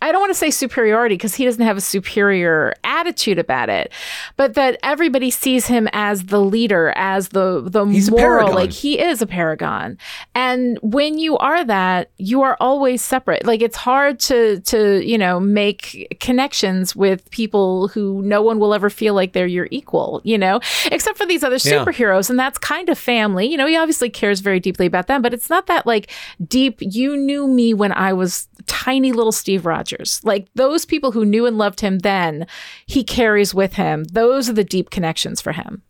I 0.00 0.12
don't 0.12 0.20
want 0.20 0.30
to 0.30 0.38
say 0.38 0.50
superiority 0.50 1.16
because 1.16 1.34
he 1.34 1.44
doesn't 1.44 1.64
have 1.64 1.76
a 1.76 1.80
superior 1.80 2.74
attitude 2.84 3.38
about 3.38 3.68
it, 3.68 3.92
but 4.36 4.54
that 4.54 4.78
everybody 4.82 5.30
sees 5.30 5.66
him 5.66 5.88
as 5.92 6.26
the 6.26 6.40
leader, 6.40 6.92
as 6.96 7.30
the 7.30 7.62
the 7.66 7.84
He's 7.86 8.10
moral, 8.10 8.52
like 8.52 8.70
he 8.72 9.00
is 9.00 9.20
a 9.20 9.26
paragon. 9.26 9.98
And 10.34 10.78
when 10.82 11.18
you 11.18 11.36
are 11.38 11.64
that, 11.64 12.10
you 12.18 12.42
are 12.42 12.56
always 12.60 13.02
separate. 13.02 13.44
Like 13.44 13.60
it's 13.60 13.76
hard 13.76 14.20
to 14.20 14.60
to, 14.60 15.04
you 15.04 15.18
know, 15.18 15.40
make 15.40 16.16
connections 16.20 16.94
with 16.94 17.28
people 17.30 17.88
who 17.88 18.22
no 18.22 18.40
one 18.40 18.60
will 18.60 18.74
ever 18.74 18.90
feel 18.90 19.14
like 19.14 19.32
they're 19.32 19.46
your 19.48 19.66
equal, 19.72 20.20
you 20.22 20.38
know, 20.38 20.60
except 20.92 21.18
for 21.18 21.26
these 21.26 21.42
other 21.42 21.56
Yeah. 21.56 21.84
superheroes 21.84 22.30
and 22.30 22.38
that's 22.38 22.58
kind 22.58 22.88
of 22.88 22.98
family. 22.98 23.46
You 23.46 23.56
know, 23.56 23.66
he 23.66 23.76
obviously 23.76 24.10
cares 24.10 24.38
very 24.40 24.60
deeply 24.60 24.86
about 24.86 25.08
them, 25.08 25.22
but 25.22 25.34
it's 25.34 25.50
not 25.50 25.66
that 25.66 25.86
like 25.86 26.08
deep 26.46 26.76
you 26.80 27.16
knew 27.16 27.48
me 27.48 27.74
when 27.74 27.90
I 27.92 28.12
was 28.12 28.46
tiny 28.66 29.10
little 29.12 29.32
Steve 29.32 29.66
Rogers. 29.66 29.87
Like 30.24 30.48
those 30.54 30.84
people 30.84 31.12
who 31.12 31.24
knew 31.24 31.46
and 31.46 31.58
loved 31.58 31.80
him 31.80 32.00
then, 32.00 32.46
he 32.86 33.02
carries 33.04 33.54
with 33.54 33.74
him. 33.74 34.04
Those 34.04 34.48
are 34.48 34.52
the 34.54 34.64
deep 34.64 34.90
connections 34.90 35.40
for 35.40 35.52
him. 35.52 35.82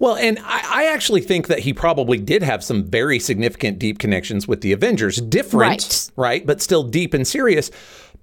Well, 0.00 0.16
and 0.16 0.38
I, 0.40 0.82
I 0.82 0.86
actually 0.92 1.20
think 1.20 1.46
that 1.46 1.60
he 1.60 1.72
probably 1.72 2.18
did 2.18 2.42
have 2.42 2.64
some 2.64 2.82
very 2.84 3.18
significant 3.20 3.78
deep 3.78 3.98
connections 4.00 4.48
with 4.48 4.60
the 4.60 4.72
Avengers. 4.72 5.16
Different, 5.20 5.60
Right. 5.70 6.10
right? 6.16 6.46
But 6.46 6.60
still 6.60 6.82
deep 6.82 7.14
and 7.14 7.26
serious. 7.26 7.70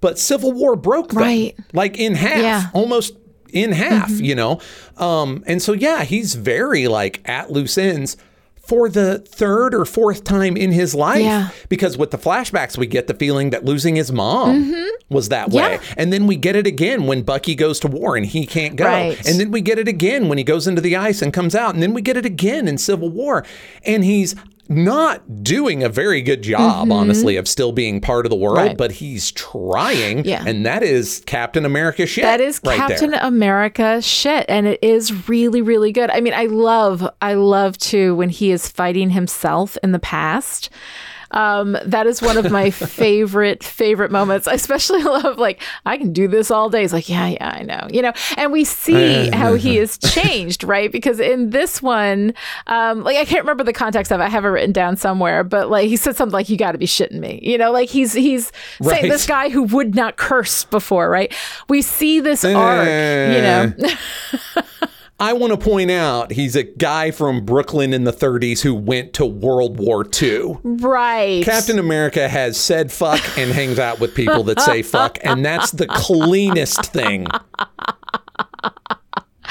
But 0.02 0.18
Civil 0.18 0.52
War 0.52 0.76
broke 0.76 1.10
them, 1.10 1.22
Right. 1.22 1.56
like 1.72 1.98
in 1.98 2.14
half, 2.14 2.38
Yeah. 2.38 2.60
Mm-hmm. 2.64 2.76
almost 2.76 3.16
in 3.52 3.72
half, 3.72 4.10
you 4.10 4.34
know? 4.34 4.60
Um, 4.98 5.44
and 5.46 5.62
so, 5.62 5.72
yeah, 5.72 6.04
he's 6.04 6.34
very 6.34 6.88
like 6.88 7.20
at 7.24 7.50
loose 7.50 7.78
ends 7.78 8.16
for 8.62 8.88
the 8.88 9.18
third 9.18 9.74
or 9.74 9.84
fourth 9.84 10.24
time 10.24 10.56
in 10.56 10.70
his 10.72 10.94
life. 10.94 11.22
Yeah. 11.22 11.48
Because 11.68 11.98
with 11.98 12.12
the 12.12 12.18
flashbacks, 12.18 12.78
we 12.78 12.86
get 12.86 13.08
the 13.08 13.14
feeling 13.14 13.50
that 13.50 13.64
losing 13.64 13.96
his 13.96 14.12
mom 14.12 14.74
was 15.08 15.28
that 15.30 15.50
way. 15.50 15.78
Mm-hmm. 15.78 15.94
And 15.96 16.12
then 16.12 16.26
we 16.26 16.36
get 16.36 16.56
it 16.56 16.66
again 16.66 17.06
when 17.06 17.22
Bucky 17.22 17.54
goes 17.54 17.80
to 17.80 17.88
war 17.88 18.16
and 18.16 18.24
he 18.24 18.46
can't 18.46 18.76
go. 18.76 18.86
Right. 18.86 19.28
And 19.28 19.40
then 19.40 19.50
we 19.50 19.60
get 19.60 19.78
it 19.78 19.88
again 19.88 20.28
when 20.28 20.38
he 20.38 20.44
goes 20.44 20.66
into 20.66 20.80
the 20.80 20.96
ice 20.96 21.22
and 21.22 21.32
comes 21.32 21.54
out. 21.54 21.74
And 21.74 21.82
then 21.82 21.92
we 21.92 22.02
get 22.02 22.16
it 22.16 22.24
again 22.24 22.68
in 22.68 22.78
Civil 22.78 23.10
War. 23.10 23.44
And 23.84 24.04
he's 24.04 24.36
not 24.68 25.42
doing 25.42 25.82
a 25.82 25.88
very 25.88 26.22
good 26.22 26.42
job, 26.42 26.90
honestly, 26.90 27.36
of 27.36 27.46
still 27.48 27.72
being 27.72 28.00
part 28.00 28.24
of 28.26 28.30
the 28.30 28.36
world, 28.36 28.52
Mm-hmm. 28.58 28.68
Right. 28.68 28.76
but 28.76 28.92
he's 28.92 29.30
trying. 29.32 30.24
Yeah. 30.24 30.44
And 30.46 30.64
that 30.66 30.82
is 30.82 31.22
Captain 31.26 31.64
America 31.64 32.06
shit. 32.06 32.22
That 32.22 32.40
is 32.40 32.60
right 32.64 32.76
Captain 32.76 33.10
there. 33.10 33.20
America 33.22 34.00
shit, 34.02 34.46
and 34.48 34.66
it 34.66 34.78
is 34.82 35.28
really, 35.28 35.62
really 35.62 35.90
good. 35.92 36.10
I 36.10 36.20
mean, 36.20 36.34
I 36.34 36.44
love, 36.46 37.08
I 37.20 37.34
love 37.34 37.76
too 37.78 38.14
when 38.14 38.28
he 38.28 38.50
is 38.50 38.68
fighting 38.68 39.10
himself 39.10 39.76
in 39.82 39.92
the 39.92 39.98
past. 39.98 40.70
Um, 41.32 41.76
that 41.84 42.06
is 42.06 42.22
one 42.22 42.36
of 42.36 42.50
my 42.50 42.70
favorite, 42.70 43.64
favorite 43.64 44.10
moments. 44.10 44.46
I 44.46 44.54
especially 44.54 45.02
love 45.02 45.38
like 45.38 45.60
I 45.84 45.98
can 45.98 46.12
do 46.12 46.28
this 46.28 46.50
all 46.50 46.70
day. 46.70 46.82
He's 46.82 46.92
like, 46.92 47.08
yeah, 47.08 47.28
yeah, 47.28 47.50
I 47.58 47.62
know, 47.62 47.86
you 47.90 48.02
know. 48.02 48.12
And 48.36 48.52
we 48.52 48.64
see 48.64 49.30
how 49.30 49.54
he 49.54 49.76
has 49.76 49.98
changed, 50.14 50.64
right? 50.64 50.90
Because 50.90 51.20
in 51.20 51.50
this 51.50 51.82
one, 51.82 52.34
um, 52.66 53.02
like 53.02 53.16
I 53.16 53.24
can't 53.24 53.42
remember 53.42 53.64
the 53.64 53.72
context 53.72 54.12
of 54.12 54.20
it. 54.20 54.24
I 54.24 54.28
have 54.28 54.44
it 54.44 54.48
written 54.48 54.72
down 54.72 54.96
somewhere, 54.96 55.44
but 55.44 55.70
like 55.70 55.88
he 55.88 55.96
said 55.96 56.16
something 56.16 56.32
like, 56.32 56.48
"You 56.48 56.56
got 56.56 56.72
to 56.72 56.78
be 56.78 56.86
shitting 56.86 57.18
me," 57.18 57.40
you 57.42 57.58
know, 57.58 57.72
like 57.72 57.88
he's 57.88 58.12
he's 58.12 58.52
saying 58.80 59.08
this 59.08 59.26
guy 59.26 59.48
who 59.48 59.62
would 59.64 59.94
not 59.94 60.16
curse 60.16 60.64
before, 60.64 61.08
right? 61.10 61.32
We 61.68 61.82
see 61.82 62.20
this 62.20 62.44
arc, 62.44 62.86
you 62.86 63.42
know. 63.42 63.72
I 65.22 65.34
want 65.34 65.52
to 65.52 65.56
point 65.56 65.92
out 65.92 66.32
he's 66.32 66.56
a 66.56 66.64
guy 66.64 67.12
from 67.12 67.44
Brooklyn 67.44 67.94
in 67.94 68.02
the 68.02 68.12
30s 68.12 68.60
who 68.62 68.74
went 68.74 69.12
to 69.12 69.24
World 69.24 69.78
War 69.78 70.04
II. 70.20 70.58
right. 70.64 71.44
Captain 71.44 71.78
America 71.78 72.28
has 72.28 72.58
said 72.58 72.90
fuck 72.90 73.20
and 73.38 73.52
hangs 73.52 73.78
out 73.78 74.00
with 74.00 74.16
people 74.16 74.42
that 74.42 74.60
say 74.60 74.82
fuck, 74.82 75.18
and 75.22 75.44
that's 75.44 75.70
the 75.70 75.86
cleanest 75.86 76.86
thing. 76.86 77.28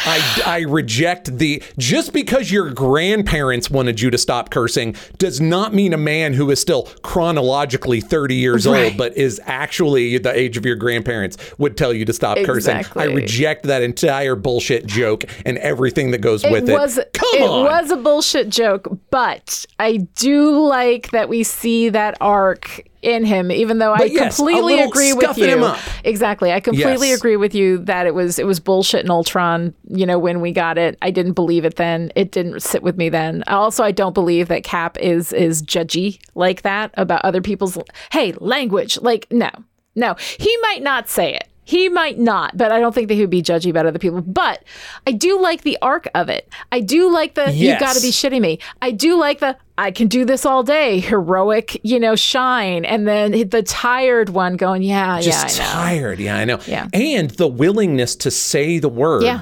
I, 0.06 0.42
I 0.46 0.60
reject 0.62 1.38
the 1.38 1.62
just 1.78 2.14
because 2.14 2.52
your 2.52 2.72
grandparents 2.72 3.70
wanted 3.70 4.02
you 4.02 4.10
to 4.12 4.18
stop 4.18 4.50
cursing 4.50 4.96
does 5.18 5.40
not 5.40 5.74
mean 5.74 5.94
a 5.94 5.98
man 5.98 6.34
who 6.34 6.50
is 6.52 6.60
still 6.60 6.84
chronologically 7.04 8.02
30 8.02 8.36
years 8.36 8.68
Right. 8.68 8.86
old 8.86 8.98
but 8.98 9.16
is 9.18 9.40
actually 9.46 10.18
the 10.18 10.34
age 10.38 10.58
of 10.58 10.66
your 10.66 10.76
grandparents 10.76 11.38
would 11.58 11.78
tell 11.78 11.94
you 11.94 12.06
to 12.06 12.14
stop 12.14 12.38
cursing. 12.46 12.84
I 12.96 13.06
reject 13.06 13.64
that 13.64 13.82
entire 13.82 14.36
bullshit 14.36 14.86
joke 14.86 15.26
and 15.46 15.58
everything 15.60 16.12
that 16.12 16.20
goes 16.20 16.44
with 16.44 16.68
it. 16.70 16.74
was 16.74 17.00
Come 17.14 17.30
it 17.34 17.42
on. 17.50 17.66
was 17.66 17.92
a 17.92 17.98
bullshit 17.98 18.50
joke, 18.50 18.88
but 19.10 19.66
I 19.80 19.98
do 20.16 20.60
like 20.68 21.12
that 21.12 21.30
we 21.30 21.44
see 21.44 21.90
that 21.90 22.18
arc 22.22 22.88
in 23.02 23.26
him, 23.26 23.52
even 23.52 23.80
though 23.80 23.94
I 23.94 24.04
yes, 24.04 24.38
completely 24.38 24.80
agree 24.80 25.14
with 25.14 25.38
you. 25.38 25.46
him 25.46 25.64
up. 25.64 25.80
Exactly. 26.04 26.52
I 26.52 26.60
completely 26.60 27.10
Yes. 27.10 27.20
agree 27.20 27.36
with 27.36 27.56
you 27.56 27.80
that 27.80 28.06
it 28.06 28.14
was 28.14 28.38
it 28.40 28.46
was 28.46 28.60
bullshit 28.60 29.04
in 29.04 29.10
Ultron, 29.12 29.74
you 29.90 30.06
know, 30.06 30.20
when 30.20 30.40
we 30.42 30.52
got 30.52 30.78
it. 30.78 30.98
I 31.02 31.12
didn't 31.12 31.34
believe 31.34 31.66
it 31.66 31.76
then. 31.78 32.12
It 32.16 32.32
didn't 32.32 32.62
sit 32.62 32.84
with 32.84 32.98
me 32.98 33.10
then. 33.10 33.44
Also, 33.48 33.84
I 33.84 33.92
don't 33.92 34.14
believe 34.14 34.48
that 34.50 34.64
Cap 34.64 34.98
is 35.00 35.34
is 35.34 35.64
judgy 35.64 36.20
like 36.36 36.62
that 36.62 36.92
about 36.96 37.24
other 37.26 37.42
people's 37.42 37.78
hey, 38.12 38.34
language. 38.34 39.00
Like, 39.02 39.28
no. 39.32 39.50
No. 39.96 40.16
He 40.40 40.56
might 40.62 40.82
not 40.84 41.10
say 41.10 41.34
it. 41.36 41.48
He 41.63 41.89
might 41.89 42.17
not, 42.17 42.58
but 42.58 42.71
I 42.71 42.80
don't 42.80 42.93
think 42.93 43.08
that 43.08 43.13
he 43.13 43.21
would 43.21 43.30
be 43.30 43.43
judgy 43.43 43.69
about 43.69 43.86
other 43.86 44.00
people. 44.00 44.21
But 44.21 44.63
I 45.06 45.12
do 45.12 45.39
like 45.39 45.62
the 45.62 45.78
arc 45.82 46.08
of 46.15 46.28
it. 46.28 46.50
I 46.71 46.80
do 46.80 47.12
like 47.12 47.36
the 47.36 47.52
you 47.52 47.67
Yes. 47.67 47.80
got 47.80 47.95
to 47.95 48.02
be 48.02 48.10
shitting 48.10 48.41
me. 48.41 48.60
I 48.82 48.91
do 48.91 49.17
like 49.17 49.39
the 49.39 49.56
I 49.78 49.91
can 49.91 50.08
do 50.08 50.26
this 50.26 50.45
all 50.45 50.63
day 50.63 51.00
heroic, 51.00 51.80
you 51.84 52.00
know, 52.00 52.15
shine, 52.15 52.86
and 52.86 53.08
then 53.08 53.50
the 53.50 53.63
tired 53.63 54.30
one 54.30 54.56
going, 54.56 54.82
yeah, 54.84 55.21
just 55.21 55.58
yeah, 55.58 55.63
I 55.63 55.67
know. 55.67 55.74
tired. 55.74 56.19
Yeah, 56.19 56.38
I 56.38 56.45
know. 56.45 56.60
Yeah. 56.67 56.88
And 56.93 57.30
the 57.32 57.47
willingness 57.47 58.15
to 58.17 58.32
say 58.32 58.80
the 58.80 58.89
words. 58.89 59.26
Yeah. 59.26 59.41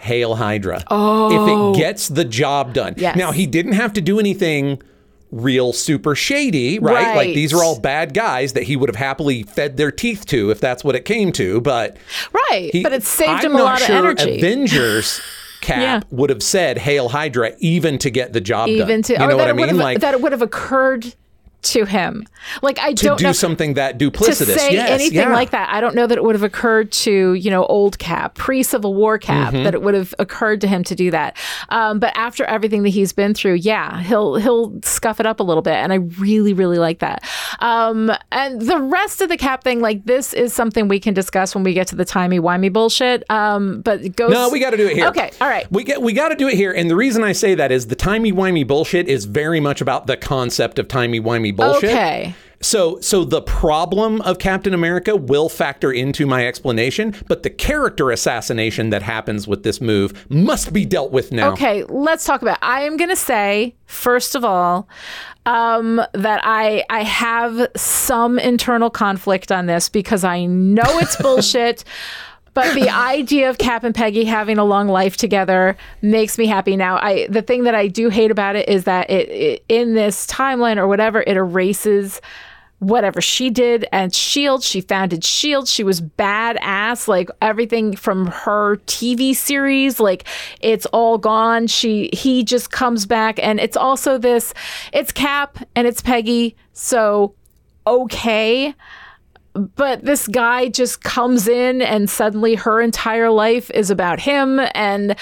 Hail 0.00 0.36
Hydra. 0.36 0.84
Oh. 0.88 1.26
If 1.26 1.48
it 1.48 1.54
oh. 1.54 1.74
gets 1.74 2.08
the 2.08 2.24
job 2.24 2.72
done. 2.72 2.94
Yes. 2.96 3.16
Now, 3.16 3.32
he 3.32 3.46
didn't 3.46 3.72
have 3.72 3.92
to 3.94 4.00
do 4.00 4.20
anything 4.20 4.80
real 5.30 5.72
super 5.72 6.14
shady, 6.14 6.78
right? 6.78 7.14
Like 7.16 7.34
these 7.34 7.52
are 7.52 7.62
all 7.62 7.78
bad 7.80 8.14
guys 8.14 8.54
that 8.54 8.62
he 8.64 8.76
would 8.76 8.88
have 8.88 8.96
happily 8.96 9.42
fed 9.42 9.76
their 9.76 9.90
teeth 9.90 10.24
to 10.26 10.50
if 10.50 10.60
that's 10.60 10.82
what 10.82 10.94
it 10.96 11.04
came 11.04 11.32
to. 11.32 11.60
But 11.60 11.96
Right, 12.32 12.70
he, 12.72 12.82
but 12.82 12.92
it 12.92 13.02
saved 13.02 13.30
I'm 13.44 13.52
him 13.52 13.56
a 13.56 13.62
lot 13.62 13.80
sure 13.80 14.10
of 14.10 14.18
energy. 14.18 14.38
Avengers 14.38 15.20
Cap 15.60 15.78
Yeah. 15.80 16.00
would 16.16 16.30
have 16.30 16.42
said 16.42 16.78
Hail 16.78 17.08
Hydra 17.08 17.52
even 17.58 17.98
to 17.98 18.10
get 18.10 18.32
the 18.32 18.40
job 18.40 18.68
even 18.68 18.86
done. 18.88 19.02
to 19.02 19.12
you 19.14 19.18
know 19.28 19.36
what 19.36 19.48
I 19.48 19.52
mean? 19.52 19.68
have 19.68 19.76
Like 19.76 20.00
that 20.00 20.14
it 20.14 20.20
would 20.20 20.32
have 20.32 20.40
occurred 20.42 21.14
to 21.60 21.84
him. 21.84 22.24
Like 22.62 22.78
I 22.78 22.92
to 22.94 23.04
don't 23.06 23.18
do 23.18 23.24
know 23.24 23.32
something 23.32 23.74
that 23.74 23.98
duplicitous. 23.98 24.38
to 24.38 24.58
say 24.58 24.72
yes, 24.72 24.90
anything 24.90 25.18
yeah. 25.18 25.32
like 25.32 25.50
that. 25.50 25.68
I 25.72 25.80
don't 25.80 25.94
know 25.94 26.06
that 26.06 26.16
it 26.16 26.22
would 26.24 26.34
have 26.34 26.44
occurred 26.44 26.92
to 26.92 27.34
you 27.34 27.50
know 27.50 27.64
old 27.66 27.98
Cap, 27.98 28.36
pre 28.36 28.62
Civil 28.62 28.94
War 28.94 29.18
Cap, 29.18 29.52
Mm-hmm. 29.52 29.64
that 29.64 29.74
it 29.74 29.82
would 29.82 29.94
have 29.94 30.14
occurred 30.18 30.60
to 30.62 30.66
him 30.68 30.84
to 30.84 30.94
do 30.94 31.10
that. 31.10 31.36
Um, 31.68 31.98
but 31.98 32.16
after 32.16 32.44
everything 32.44 32.82
that 32.84 32.90
he's 32.90 33.12
been 33.12 33.34
through, 33.34 33.54
yeah, 33.54 34.00
he'll 34.02 34.36
he'll 34.36 34.80
scuff 34.82 35.20
it 35.20 35.26
up 35.26 35.40
a 35.40 35.42
little 35.42 35.62
bit, 35.62 35.74
and 35.74 35.92
I 35.92 35.96
really 35.96 36.52
really 36.52 36.78
like 36.78 37.00
that. 37.00 37.24
Um, 37.60 38.12
and 38.30 38.62
the 38.62 38.78
rest 38.80 39.20
of 39.20 39.28
the 39.28 39.36
Cap 39.36 39.64
thing, 39.64 39.80
like 39.80 40.04
this, 40.04 40.32
is 40.32 40.52
something 40.54 40.86
we 40.88 41.00
can 41.00 41.12
discuss 41.14 41.54
when 41.54 41.64
we 41.64 41.74
get 41.74 41.86
to 41.88 41.96
the 41.96 42.04
timey 42.04 42.38
wimey 42.40 42.72
bullshit. 42.72 43.28
Um, 43.30 43.80
but 43.82 44.14
goes. 44.16 44.30
No, 44.30 44.48
we 44.48 44.60
got 44.60 44.70
to 44.70 44.76
do 44.76 44.86
it 44.86 44.94
here. 44.94 45.08
Okay, 45.08 45.30
all 45.40 45.48
right. 45.48 45.70
We 45.72 45.82
get 45.84 46.00
we 46.00 46.12
got 46.12 46.28
to 46.28 46.36
do 46.36 46.48
it 46.48 46.54
here, 46.54 46.72
and 46.72 46.88
the 46.88 46.96
reason 46.96 47.24
I 47.24 47.32
say 47.32 47.54
that 47.56 47.72
is 47.72 47.88
the 47.88 47.96
timey 47.96 48.32
wimey 48.32 48.66
bullshit 48.66 49.08
is 49.08 49.24
very 49.24 49.60
much 49.60 49.80
about 49.80 50.06
the 50.06 50.16
concept 50.16 50.78
of 50.78 50.88
timey 50.88 51.20
wimey 51.20 51.47
bullshit. 51.52 51.90
Okay. 51.90 52.34
So 52.60 53.00
so 53.00 53.24
the 53.24 53.40
problem 53.40 54.20
of 54.22 54.38
Captain 54.38 54.74
America 54.74 55.14
will 55.14 55.48
factor 55.48 55.92
into 55.92 56.26
my 56.26 56.46
explanation, 56.46 57.14
but 57.28 57.42
the 57.42 57.50
character 57.50 58.10
assassination 58.10 58.90
that 58.90 59.02
happens 59.02 59.46
with 59.46 59.62
this 59.62 59.80
move 59.80 60.26
must 60.28 60.72
be 60.72 60.84
dealt 60.84 61.12
with 61.12 61.30
now. 61.30 61.52
Okay, 61.52 61.84
let's 61.84 62.24
talk 62.24 62.42
about. 62.42 62.58
I 62.60 62.82
am 62.82 62.96
going 62.96 63.10
to 63.10 63.16
say 63.16 63.76
first 63.86 64.34
of 64.34 64.44
all 64.44 64.88
um, 65.46 66.02
that 66.14 66.40
I 66.44 66.84
I 66.90 67.04
have 67.04 67.68
some 67.76 68.38
internal 68.38 68.90
conflict 68.90 69.52
on 69.52 69.66
this 69.66 69.88
because 69.88 70.24
I 70.24 70.44
know 70.46 70.98
it's 70.98 71.16
bullshit. 71.22 71.84
But 72.58 72.74
the 72.74 72.90
idea 72.92 73.48
of 73.48 73.58
Cap 73.58 73.84
and 73.84 73.94
Peggy 73.94 74.24
having 74.24 74.58
a 74.58 74.64
long 74.64 74.88
life 74.88 75.16
together 75.16 75.76
makes 76.02 76.36
me 76.38 76.46
happy. 76.46 76.76
Now, 76.76 76.96
I 76.96 77.28
the 77.28 77.40
thing 77.40 77.62
that 77.64 77.76
I 77.76 77.86
do 77.86 78.08
hate 78.08 78.32
about 78.32 78.56
it 78.56 78.68
is 78.68 78.82
that 78.82 79.08
it, 79.08 79.28
it 79.28 79.64
in 79.68 79.94
this 79.94 80.26
timeline 80.26 80.76
or 80.76 80.88
whatever 80.88 81.22
it 81.24 81.36
erases 81.36 82.20
whatever 82.80 83.20
she 83.20 83.50
did 83.50 83.86
and 83.90 84.14
shield 84.14 84.62
she 84.62 84.80
founded 84.80 85.24
shield 85.24 85.66
she 85.66 85.82
was 85.82 86.00
badass 86.00 87.08
like 87.08 87.28
everything 87.42 87.96
from 87.96 88.28
her 88.28 88.76
tv 88.86 89.34
series 89.34 89.98
like 89.98 90.24
it's 90.60 90.86
all 90.86 91.18
gone 91.18 91.66
she 91.66 92.08
he 92.12 92.44
just 92.44 92.70
comes 92.70 93.04
back 93.04 93.36
and 93.42 93.58
it's 93.58 93.76
also 93.76 94.16
this 94.16 94.54
it's 94.92 95.10
cap 95.10 95.58
and 95.74 95.88
it's 95.88 96.00
peggy 96.00 96.54
so 96.72 97.34
okay 97.84 98.72
but 99.58 100.04
this 100.04 100.26
guy 100.28 100.68
just 100.68 101.02
comes 101.02 101.48
in 101.48 101.82
and 101.82 102.08
suddenly 102.08 102.54
her 102.54 102.80
entire 102.80 103.30
life 103.30 103.70
is 103.70 103.90
about 103.90 104.20
him 104.20 104.60
and 104.74 105.16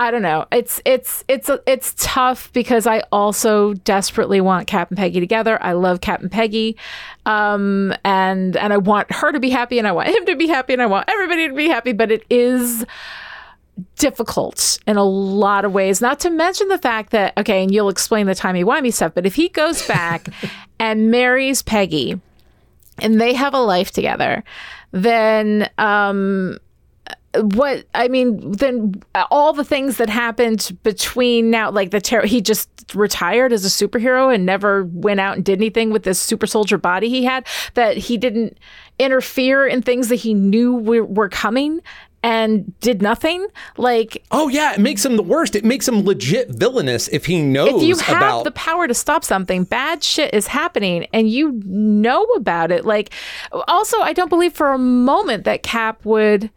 I 0.00 0.12
don't 0.12 0.22
know. 0.22 0.46
It's 0.52 0.80
it's 0.84 1.24
it's 1.26 1.50
it's 1.66 1.92
tough 1.98 2.52
because 2.52 2.86
I 2.86 3.00
also 3.10 3.74
desperately 3.74 4.40
want 4.40 4.68
Cap 4.68 4.90
and 4.90 4.96
Peggy 4.96 5.18
together. 5.18 5.60
I 5.60 5.72
love 5.72 6.00
Cap 6.00 6.20
and 6.20 6.30
Peggy, 6.30 6.76
um, 7.26 7.92
and 8.04 8.56
and 8.56 8.72
I 8.72 8.76
want 8.76 9.10
her 9.10 9.32
to 9.32 9.40
be 9.40 9.50
happy, 9.50 9.76
and 9.76 9.88
I 9.88 9.92
want 9.92 10.08
him 10.08 10.24
to 10.26 10.36
be 10.36 10.46
happy, 10.46 10.72
and 10.72 10.80
I 10.80 10.86
want 10.86 11.08
everybody 11.08 11.48
to 11.48 11.54
be 11.54 11.66
happy. 11.66 11.92
But 11.92 12.12
it 12.12 12.24
is 12.30 12.86
difficult 13.96 14.78
in 14.86 14.96
a 14.96 15.04
lot 15.04 15.64
of 15.64 15.72
ways. 15.72 16.00
Not 16.00 16.20
to 16.20 16.30
mention 16.30 16.68
the 16.68 16.78
fact 16.78 17.10
that 17.10 17.36
okay, 17.36 17.64
and 17.64 17.74
you'll 17.74 17.88
explain 17.88 18.26
the 18.26 18.36
timey 18.36 18.62
wimey 18.62 18.92
stuff. 18.92 19.14
But 19.16 19.26
if 19.26 19.34
he 19.34 19.48
goes 19.48 19.84
back 19.88 20.28
and 20.78 21.10
marries 21.10 21.62
Peggy, 21.62 22.20
and 23.00 23.20
they 23.20 23.34
have 23.34 23.54
a 23.54 23.60
life 23.60 23.90
together, 23.90 24.44
then 24.92 25.68
um, 25.78 26.58
what 27.34 27.86
I 27.94 28.08
mean, 28.08 28.52
then 28.52 29.02
all 29.30 29.52
the 29.52 29.64
things 29.64 29.98
that 29.98 30.08
happened 30.08 30.76
between 30.82 31.50
now, 31.50 31.70
like 31.70 31.90
the 31.90 32.00
terror, 32.00 32.26
he 32.26 32.40
just 32.40 32.68
retired 32.94 33.52
as 33.52 33.64
a 33.64 33.68
superhero 33.68 34.34
and 34.34 34.46
never 34.46 34.84
went 34.84 35.20
out 35.20 35.36
and 35.36 35.44
did 35.44 35.58
anything 35.58 35.90
with 35.90 36.04
this 36.04 36.18
super 36.18 36.46
soldier 36.46 36.78
body 36.78 37.08
he 37.08 37.24
had. 37.24 37.46
That 37.74 37.96
he 37.96 38.16
didn't 38.16 38.58
interfere 38.98 39.66
in 39.66 39.82
things 39.82 40.08
that 40.08 40.16
he 40.16 40.34
knew 40.34 40.74
were, 40.76 41.04
were 41.04 41.28
coming 41.28 41.80
and 42.22 42.78
did 42.80 43.02
nothing. 43.02 43.46
Like 43.76 44.24
Oh 44.30 44.48
yeah, 44.48 44.72
it 44.72 44.80
makes 44.80 45.04
him 45.04 45.16
the 45.16 45.22
worst. 45.22 45.54
It 45.54 45.64
makes 45.64 45.86
him 45.86 46.04
legit 46.04 46.50
villainous 46.50 47.08
if 47.08 47.26
he 47.26 47.42
knows 47.42 47.82
if 47.82 47.88
you 47.88 47.96
have 47.98 48.16
about 48.16 48.44
the 48.44 48.50
power 48.52 48.88
to 48.88 48.94
stop 48.94 49.24
something, 49.24 49.64
bad 49.64 50.02
shit 50.02 50.32
is 50.34 50.46
happening 50.48 51.06
and 51.12 51.30
you 51.30 51.60
know 51.64 52.24
about 52.36 52.70
it. 52.70 52.84
Like 52.84 53.10
also 53.66 53.98
I 54.00 54.12
don't 54.12 54.28
believe 54.28 54.52
for 54.52 54.72
a 54.72 54.78
moment 54.78 55.44
that 55.44 55.62
Cap 55.62 56.04
would 56.04 56.50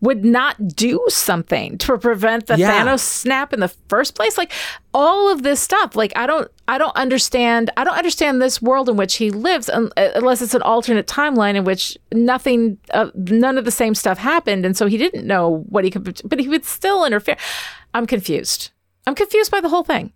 would 0.00 0.24
not 0.24 0.68
do 0.76 1.02
something 1.08 1.78
to 1.78 1.96
prevent 1.98 2.46
the 2.46 2.58
Yeah. 2.58 2.84
Thanos 2.84 3.00
snap 3.00 3.52
in 3.52 3.60
the 3.60 3.68
first 3.88 4.14
place. 4.14 4.36
Like 4.36 4.52
all 4.92 5.30
of 5.32 5.42
this 5.42 5.58
stuff. 5.60 5.96
Like 5.96 6.12
I 6.16 6.26
don't 6.26 6.50
I 6.68 6.76
don't 6.78 6.94
understand 6.96 7.70
I 7.76 7.84
don't 7.84 7.96
understand 7.96 8.40
this 8.42 8.60
world 8.60 8.88
in 8.88 8.96
which 8.96 9.16
he 9.16 9.30
lives 9.30 9.70
un- 9.70 9.90
unless 9.96 10.42
it's 10.42 10.54
an 10.54 10.62
alternate 10.62 11.06
timeline 11.06 11.54
in 11.54 11.64
which 11.64 11.96
nothing 12.12 12.78
uh, 12.92 13.10
none 13.14 13.56
of 13.56 13.64
the 13.64 13.70
same 13.70 13.94
stuff 13.94 14.18
happened 14.18 14.66
and 14.66 14.76
so 14.76 14.86
he 14.86 14.98
didn't 14.98 15.26
know 15.26 15.64
what 15.68 15.84
he 15.84 15.90
could 15.90 16.20
but 16.24 16.40
he 16.40 16.48
would 16.48 16.64
still 16.64 17.04
interfere. 17.04 17.36
I'm 17.94 18.06
confused. 18.06 18.70
I'm 19.06 19.14
confused 19.14 19.50
by 19.50 19.60
the 19.60 19.68
whole 19.70 19.84
thing. 19.84 20.12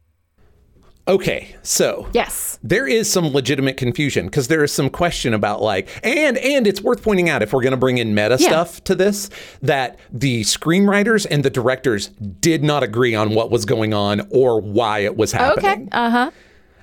Okay, 1.11 1.57
so 1.65 2.07
Yes. 2.13 2.57
there 2.63 2.87
is 2.87 3.11
some 3.11 3.33
legitimate 3.33 3.77
confusion 3.77 4.27
because 4.27 4.47
there 4.47 4.63
is 4.63 4.71
some 4.73 4.89
question 4.89 5.35
about 5.35 5.61
like 5.61 5.89
and 6.05 6.39
and 6.39 6.69
it's 6.69 6.81
worth 6.81 7.03
pointing 7.03 7.29
out 7.29 7.43
if 7.43 7.53
we're 7.53 7.63
going 7.63 7.73
to 7.73 7.77
bring 7.77 7.99
in 7.99 8.15
meta 8.15 8.37
Yeah. 8.39 8.47
stuff 8.49 8.85
to 8.85 8.95
this 8.95 9.29
that 9.61 9.99
the 10.13 10.43
screenwriters 10.43 11.27
and 11.29 11.45
the 11.45 11.51
directors 11.51 12.09
did 12.41 12.63
not 12.63 12.85
agree 12.85 13.17
on 13.17 13.35
what 13.35 13.51
was 13.51 13.65
going 13.65 13.93
on 13.93 14.25
or 14.31 14.61
why 14.61 15.01
it 15.01 15.17
was 15.17 15.33
happening. 15.33 15.65
Okay. 15.73 15.89
Uh 15.91 16.11
huh. 16.11 16.31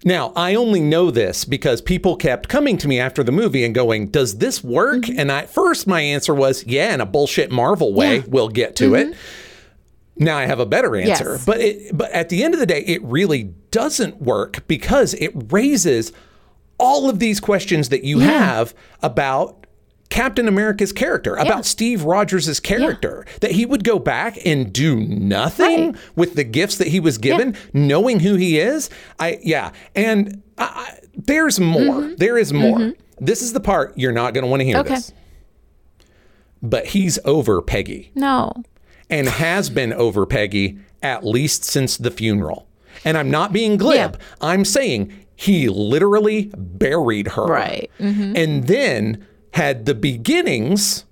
Now, 0.03 0.34
I 0.36 0.55
only 0.55 0.82
know 0.82 1.09
this 1.09 1.43
because 1.45 1.82
people 1.82 2.17
kept 2.17 2.49
coming 2.49 2.78
to 2.80 2.88
me 2.88 2.99
after 2.99 3.23
the 3.23 3.32
movie 3.32 3.63
and 3.63 3.73
going, 3.73 4.07
"Does 4.07 4.39
this 4.39 4.61
work?" 4.63 5.03
Mm-hmm. 5.03 5.19
And 5.19 5.32
at 5.32 5.49
first 5.49 5.88
my 5.88 6.01
answer 6.01 6.36
was, 6.36 6.65
"Yeah, 6.67 6.93
in 6.93 6.99
a 7.01 7.05
bullshit 7.05 7.49
Marvel 7.49 7.93
way. 7.93 8.23
We'll 8.28 8.49
get 8.49 8.75
to 8.78 8.93
it." 8.95 9.15
Now 10.20 10.38
I 10.38 10.45
have 10.45 10.59
a 10.59 10.65
better 10.65 10.95
answer. 10.95 11.24
Mm-hmm. 11.26 11.32
Yes. 11.34 11.45
But 11.45 11.61
it 11.61 11.97
but 11.97 12.11
at 12.11 12.30
the 12.30 12.43
end 12.43 12.53
of 12.53 12.59
the 12.59 12.65
day, 12.65 12.82
it 12.86 13.01
really 13.03 13.43
doesn't 13.72 14.22
work 14.22 14.68
because 14.68 15.13
it 15.15 15.32
raises 15.51 16.11
all 16.80 17.09
of 17.09 17.20
these 17.20 17.39
questions 17.39 17.89
that 17.89 18.03
you 18.03 18.20
have 18.20 18.74
about 19.01 19.65
Captain 20.09 20.47
America's 20.47 20.93
character, 20.93 21.36
about 21.36 21.65
Steve 21.65 22.03
Rogers' 22.03 22.59
character, 22.61 23.26
that 23.41 23.51
he 23.51 23.65
would 23.65 23.84
go 23.84 23.99
back 23.99 24.38
and 24.45 24.72
do 24.72 24.95
nothing 24.95 25.91
Right. 25.91 25.95
with 26.15 26.36
the 26.36 26.43
gifts 26.45 26.78
that 26.78 26.88
he 26.88 26.99
was 26.99 27.18
given, 27.18 27.55
knowing 27.74 28.22
who 28.22 28.36
he 28.36 28.57
is. 28.59 28.89
I 29.20 29.39
yeah, 29.43 29.72
and 29.95 30.41
I, 30.57 30.63
I, 30.63 30.99
there's 31.15 31.59
more. 31.59 32.01
Mm-hmm. 32.01 32.15
There 32.15 32.38
is 32.38 32.53
more. 32.53 32.93
This 33.20 33.41
is 33.41 33.51
the 33.53 33.59
part 33.59 33.97
you're 33.97 34.11
not 34.13 34.34
going 34.34 34.43
to 34.43 34.49
want 34.49 34.61
to 34.61 34.65
hear 34.65 34.78
Okay. 34.78 34.95
this. 34.95 35.11
But 36.61 36.88
he's 36.88 37.20
over 37.26 37.61
Peggy 37.61 38.11
No. 38.15 38.51
And 39.10 39.28
has 39.28 39.70
been 39.70 39.93
over 39.93 40.26
Peggy 40.26 40.80
at 41.01 41.26
least 41.26 41.64
since 41.64 41.97
the 41.97 42.12
funeral. 42.12 42.68
And 43.05 43.18
I'm 43.18 43.30
not 43.30 43.53
being 43.53 43.78
glib. 43.78 44.20
I'm 44.41 44.66
saying 44.66 45.14
he 45.36 45.70
literally 45.70 46.51
buried 46.58 47.30
her. 47.30 47.45
Right. 47.45 47.91
Mm-hmm. 47.99 48.36
And 48.36 48.68
then 48.68 49.26
had 49.53 49.86
the 49.86 49.93
beginnings 49.93 51.05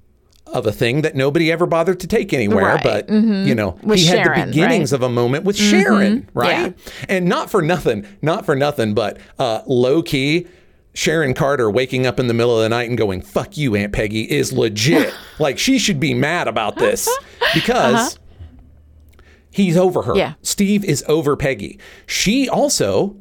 of 0.47 0.65
a 0.65 0.71
thing 0.71 1.01
that 1.01 1.15
nobody 1.15 1.51
ever 1.51 1.65
bothered 1.65 1.99
to 1.99 2.07
take 2.07 2.33
anywhere. 2.33 2.75
Right. 2.75 2.83
But, 2.83 3.09
you 3.09 3.53
know, 3.55 3.77
With 3.83 3.99
he 3.99 4.05
had 4.05 4.23
Sharon, 4.23 4.39
the 4.39 4.45
beginnings 4.47 4.91
right? 4.91 4.97
of 4.97 5.03
a 5.03 5.09
moment 5.09 5.43
with 5.43 5.57
Sharon, 5.57 6.29
right? 6.33 6.75
Yeah. 6.75 6.93
And 7.09 7.25
not 7.27 7.49
for 7.49 7.61
nothing, 7.61 8.07
not 8.21 8.45
for 8.45 8.55
nothing, 8.55 8.93
but 8.93 9.17
uh, 9.37 9.61
low 9.67 10.01
key. 10.01 10.47
Sharon 10.95 11.33
Carter 11.33 11.69
waking 11.69 12.07
up 12.07 12.19
in 12.21 12.27
the 12.27 12.33
middle 12.33 12.57
of 12.57 12.63
the 12.63 12.69
night 12.69 12.87
and 12.87 12.97
going, 12.97 13.21
fuck 13.21 13.57
you, 13.57 13.75
Aunt 13.75 13.91
Peggy, 13.91 14.23
is 14.23 14.53
legit. 14.53 15.13
like, 15.39 15.59
she 15.59 15.77
should 15.77 15.99
be 15.99 16.13
mad 16.13 16.47
about 16.47 16.77
this 16.77 17.07
because 17.53 18.17
he's 19.51 19.75
over 19.75 20.03
her. 20.03 20.13
Uh-huh. 20.13 20.19
Yeah. 20.19 20.33
Steve 20.41 20.85
is 20.85 21.03
over 21.07 21.35
Peggy. 21.35 21.79
She 22.07 22.47
also, 22.47 23.17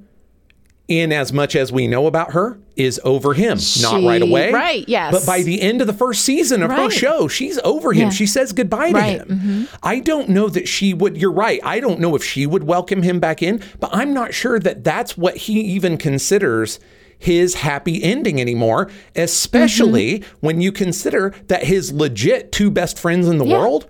in 0.87 1.12
as 1.12 1.33
much 1.33 1.57
as 1.57 1.72
we 1.72 1.89
know 1.89 2.07
about 2.07 2.33
her, 2.33 2.61
is 2.77 3.01
over 3.03 3.35
him. 3.35 3.59
Not 3.83 4.05
right 4.05 4.22
away. 4.22 4.53
right, 4.53 4.89
yes. 4.89 5.12
But 5.12 5.27
by 5.27 5.43
the 5.43 5.61
end 5.61 5.81
of 5.81 5.89
the 5.89 5.93
first 5.93 6.22
season 6.25 6.62
of 6.62 6.70
her 6.70 6.91
show, 6.91 7.27
she's 7.27 7.59
over 7.59 7.93
him. 7.93 8.05
Yeah. 8.05 8.11
She 8.11 8.27
says 8.27 8.53
goodbye 8.53 8.93
to 8.93 8.95
Right, 8.95 9.20
mm-hmm. 9.20 9.51
him. 9.62 9.68
I 9.83 9.99
don't 9.99 10.29
know 10.29 10.49
that 10.49 10.68
she 10.68 10.95
would, 10.95 11.16
you're 11.16 11.33
right. 11.33 11.61
I 11.64 11.81
don't 11.81 11.99
know 11.99 12.14
if 12.14 12.22
she 12.22 12.47
would 12.47 12.64
welcome 12.64 13.03
him 13.03 13.18
back 13.18 13.43
in, 13.43 13.61
but 13.81 13.91
I'm 13.93 14.14
not 14.14 14.33
sure 14.33 14.61
that 14.61 14.85
that's 14.85 15.16
what 15.18 15.37
he 15.37 15.61
even 15.61 15.97
considers 15.99 16.79
his 17.25 17.55
happy 17.55 18.03
ending 18.03 18.41
anymore, 18.41 18.91
especially 19.16 20.18
Mm-hmm. 20.20 20.37
when 20.47 20.61
you 20.61 20.72
consider 20.72 21.35
that 21.49 21.64
his 21.64 21.93
legit 21.93 22.53
two 22.53 22.70
best 22.70 22.99
friends 22.99 23.29
in 23.29 23.39
the 23.39 23.45
Yeah. 23.47 23.59
world 23.59 23.87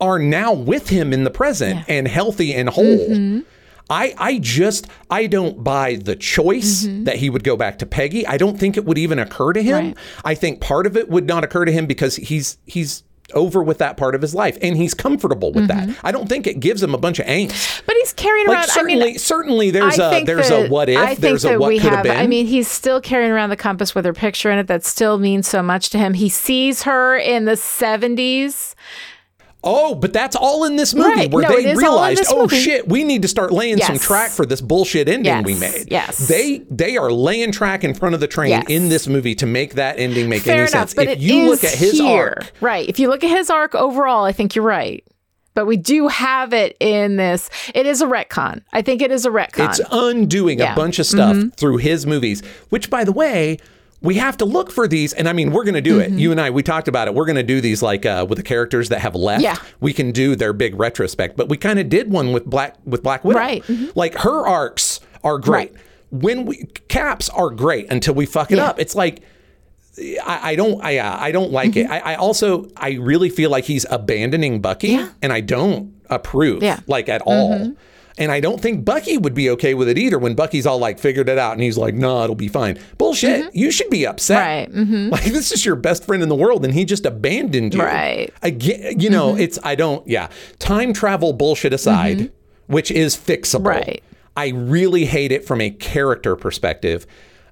are 0.00 0.18
now 0.18 0.52
with 0.52 0.88
him 0.90 1.12
in 1.12 1.24
the 1.24 1.30
present 1.30 1.84
and 1.88 2.06
healthy 2.08 2.54
and 2.54 2.68
whole. 2.68 3.08
Mm-hmm. 3.08 3.40
I, 3.90 4.14
I 4.18 4.38
just 4.38 4.86
I 5.10 5.26
don't 5.26 5.64
buy 5.64 5.96
the 5.96 6.14
choice 6.14 6.84
Mm-hmm. 6.84 7.04
that 7.04 7.16
he 7.16 7.30
would 7.30 7.42
go 7.42 7.56
back 7.56 7.78
to 7.78 7.86
Peggy. 7.86 8.26
I 8.26 8.36
don't 8.36 8.58
think 8.58 8.76
it 8.76 8.84
would 8.84 8.98
even 8.98 9.18
occur 9.18 9.52
to 9.54 9.62
him. 9.62 9.86
Right. 9.86 9.96
I 10.24 10.34
think 10.34 10.60
part 10.60 10.86
of 10.86 10.96
it 10.96 11.08
would 11.08 11.26
not 11.26 11.42
occur 11.42 11.64
to 11.64 11.72
him 11.72 11.86
because 11.86 12.16
he's 12.16 12.58
he's 12.66 13.02
over 13.34 13.62
with 13.62 13.78
that 13.78 13.96
part 13.96 14.14
of 14.14 14.22
his 14.22 14.34
life 14.34 14.56
and 14.62 14.76
he's 14.76 14.94
comfortable 14.94 15.52
with 15.52 15.68
that. 15.68 15.88
Mm-hmm. 15.88 16.06
I 16.06 16.12
don't 16.12 16.28
think 16.28 16.46
it 16.46 16.60
gives 16.60 16.82
him 16.82 16.94
a 16.94 16.98
bunch 16.98 17.18
of 17.18 17.26
angst. 17.26 17.82
But 17.86 17.94
he's 17.96 18.12
carrying 18.14 18.46
Like 18.46 18.56
around. 18.58 18.68
certainly 18.68 19.02
I 19.02 19.06
mean, 19.06 19.18
certainly 19.18 19.70
there's 19.70 19.98
I 19.98 20.18
a 20.20 20.24
there's 20.24 20.48
that- 20.48 20.66
a 20.66 20.68
what 20.70 20.88
if, 20.88 21.18
there's 21.18 21.44
a 21.44 21.58
what 21.58 21.72
could 21.72 21.82
have 21.82 21.92
have. 21.96 22.02
been. 22.04 22.16
I 22.16 22.26
mean, 22.26 22.46
he's 22.46 22.68
still 22.68 23.00
carrying 23.00 23.30
around 23.30 23.50
the 23.50 23.56
compass 23.56 23.94
with 23.94 24.04
her 24.04 24.12
picture 24.14 24.50
in 24.50 24.58
it. 24.58 24.66
That 24.66 24.84
still 24.84 25.18
means 25.18 25.46
so 25.46 25.62
much 25.62 25.90
to 25.90 25.98
him. 25.98 26.14
He 26.14 26.28
sees 26.28 26.82
her 26.84 27.16
in 27.18 27.44
the 27.44 27.56
seventies. 27.56 28.74
Oh, 29.64 29.94
but 29.96 30.12
that's 30.12 30.36
all 30.36 30.64
in 30.64 30.76
this 30.76 30.94
movie 30.94 31.08
Right. 31.08 31.30
where 31.30 31.42
No, 31.42 31.60
they 31.60 31.74
realized, 31.74 32.24
oh 32.28 32.42
movie. 32.42 32.56
shit, 32.60 32.88
we 32.88 33.02
need 33.02 33.22
to 33.22 33.28
start 33.28 33.50
laying 33.52 33.78
some 33.78 33.98
track 33.98 34.30
for 34.30 34.46
this 34.46 34.60
bullshit 34.60 35.08
ending 35.08 35.42
we 35.42 35.56
made. 35.56 35.86
Yes. 35.90 36.28
They 36.28 36.62
they 36.70 36.96
are 36.96 37.10
laying 37.10 37.50
track 37.50 37.82
in 37.82 37.92
front 37.94 38.14
of 38.14 38.20
the 38.20 38.28
train 38.28 38.50
Yes. 38.50 38.64
in 38.68 38.88
this 38.88 39.08
movie 39.08 39.34
to 39.34 39.46
make 39.46 39.74
that 39.74 39.98
ending 39.98 40.28
make 40.28 40.42
Fair 40.42 40.52
any 40.54 40.60
enough, 40.62 40.70
sense. 40.90 40.94
but 40.94 41.06
if 41.06 41.12
it 41.14 41.18
you 41.18 41.50
look 41.50 41.64
at 41.64 41.74
his 41.74 41.92
here. 41.98 42.36
arc, 42.38 42.52
right? 42.60 42.88
If 42.88 43.00
you 43.00 43.08
look 43.08 43.24
at 43.24 43.30
his 43.30 43.50
arc 43.50 43.74
overall, 43.74 44.24
I 44.24 44.32
think 44.32 44.54
you're 44.54 44.64
right. 44.64 45.04
But 45.54 45.66
we 45.66 45.76
do 45.76 46.06
have 46.06 46.52
it 46.52 46.76
in 46.78 47.16
this. 47.16 47.50
It 47.74 47.84
is 47.84 48.00
a 48.00 48.06
retcon. 48.06 48.62
I 48.72 48.80
think 48.80 49.02
it 49.02 49.10
is 49.10 49.26
a 49.26 49.30
retcon. 49.30 49.68
it's 49.70 49.80
undoing 49.90 50.60
Yeah. 50.60 50.66
Mm-hmm. 50.66 50.72
a 50.78 50.82
bunch 50.82 50.98
of 51.00 51.06
stuff 51.06 51.36
through 51.56 51.78
his 51.78 52.06
movies, 52.06 52.44
which 52.68 52.90
by 52.90 53.02
the 53.02 53.10
way, 53.12 53.58
we 54.00 54.14
have 54.14 54.36
to 54.38 54.44
look 54.44 54.70
for 54.70 54.86
these. 54.86 55.12
And 55.12 55.28
I 55.28 55.32
mean, 55.32 55.50
we're 55.50 55.64
going 55.64 55.74
to 55.74 55.80
do 55.80 55.98
it. 55.98 56.10
You 56.12 56.30
and 56.30 56.40
I, 56.40 56.50
we 56.50 56.62
talked 56.62 56.86
about 56.88 57.08
it. 57.08 57.14
We're 57.14 57.24
going 57.26 57.36
to 57.36 57.42
do 57.42 57.60
these 57.60 57.82
like 57.82 58.06
uh, 58.06 58.26
with 58.28 58.38
the 58.38 58.44
characters 58.44 58.88
that 58.90 59.00
have 59.00 59.14
left. 59.16 59.42
Yeah. 59.42 59.56
We 59.80 59.92
can 59.92 60.12
do 60.12 60.36
their 60.36 60.52
big 60.52 60.78
retrospect, 60.78 61.36
but 61.36 61.48
we 61.48 61.56
kind 61.56 61.78
of 61.78 61.88
did 61.88 62.10
one 62.10 62.32
with 62.32 62.44
Black 62.44 62.76
with 62.84 63.02
Black 63.02 63.24
Widow. 63.24 63.38
Right. 63.40 63.62
Mhm. 63.64 63.92
Like 63.96 64.14
her 64.18 64.46
arcs 64.46 65.00
are 65.24 65.38
great. 65.38 65.72
Right. 65.72 65.82
When 66.10 66.46
we 66.46 66.64
caps 66.88 67.28
are 67.30 67.50
great 67.50 67.90
until 67.90 68.14
we 68.14 68.24
fuck 68.24 68.50
it 68.52 68.58
Yeah. 68.58 68.68
up. 68.68 68.78
It's 68.80 68.94
like 68.94 69.20
I, 70.24 70.52
I 70.52 70.54
don't 70.54 70.80
I 70.82 70.98
uh, 70.98 71.16
I 71.18 71.32
don't 71.32 71.50
like 71.50 71.76
it. 71.76 71.90
I, 71.90 71.98
I 71.98 72.14
also 72.14 72.68
I 72.76 72.92
really 72.92 73.28
feel 73.30 73.50
like 73.50 73.64
he's 73.64 73.84
abandoning 73.90 74.60
Bucky, 74.60 74.90
Mm-hmm. 74.90 75.00
Yeah. 75.00 75.10
and 75.22 75.32
I 75.32 75.40
don't 75.40 75.92
approve 76.08 76.62
Yeah. 76.62 76.76
Mm-hmm. 76.76 76.90
like 76.90 77.08
at 77.08 77.20
all. 77.22 77.74
And 78.18 78.32
I 78.32 78.40
don't 78.40 78.60
think 78.60 78.84
Bucky 78.84 79.16
would 79.16 79.34
be 79.34 79.48
okay 79.50 79.74
with 79.74 79.88
it 79.88 79.96
either 79.96 80.18
when 80.18 80.34
Bucky's 80.34 80.66
all 80.66 80.78
like 80.78 80.98
figured 80.98 81.28
it 81.28 81.38
out 81.38 81.52
and 81.52 81.62
he's 81.62 81.78
like, 81.78 81.94
no, 81.94 82.24
it'll 82.24 82.34
be 82.34 82.48
fine. 82.48 82.78
Bullshit. 82.98 83.46
Mm-hmm. 83.46 83.58
You 83.58 83.70
should 83.70 83.90
be 83.90 84.06
upset. 84.06 84.38
Right. 84.38 84.72
Mhm. 84.72 85.10
Like 85.18 85.24
this 85.24 85.52
is 85.52 85.64
your 85.64 85.76
best 85.76 86.04
friend 86.04 86.22
in 86.22 86.28
the 86.28 86.34
world 86.34 86.64
and 86.64 86.74
he 86.74 86.84
just 86.84 87.06
abandoned 87.06 87.74
you. 87.74 87.82
Right. 87.82 88.32
I 88.42 88.50
get, 88.50 89.00
you 89.00 89.10
know, 89.10 89.32
mm-hmm. 89.32 89.40
it's, 89.40 89.58
I 89.64 89.74
don't, 89.74 90.06
yeah. 90.06 90.28
Time 90.58 90.92
travel 90.92 91.32
bullshit 91.32 91.72
aside, 91.72 92.18
mm-hmm. 92.18 92.72
which 92.72 92.90
is 92.90 93.16
fixable. 93.16 93.66
Right. 93.66 94.02
I 94.36 94.48
really 94.48 95.04
hate 95.04 95.32
it 95.32 95.44
from 95.44 95.60
a 95.60 95.70
character 95.70 96.36
perspective. 96.36 97.06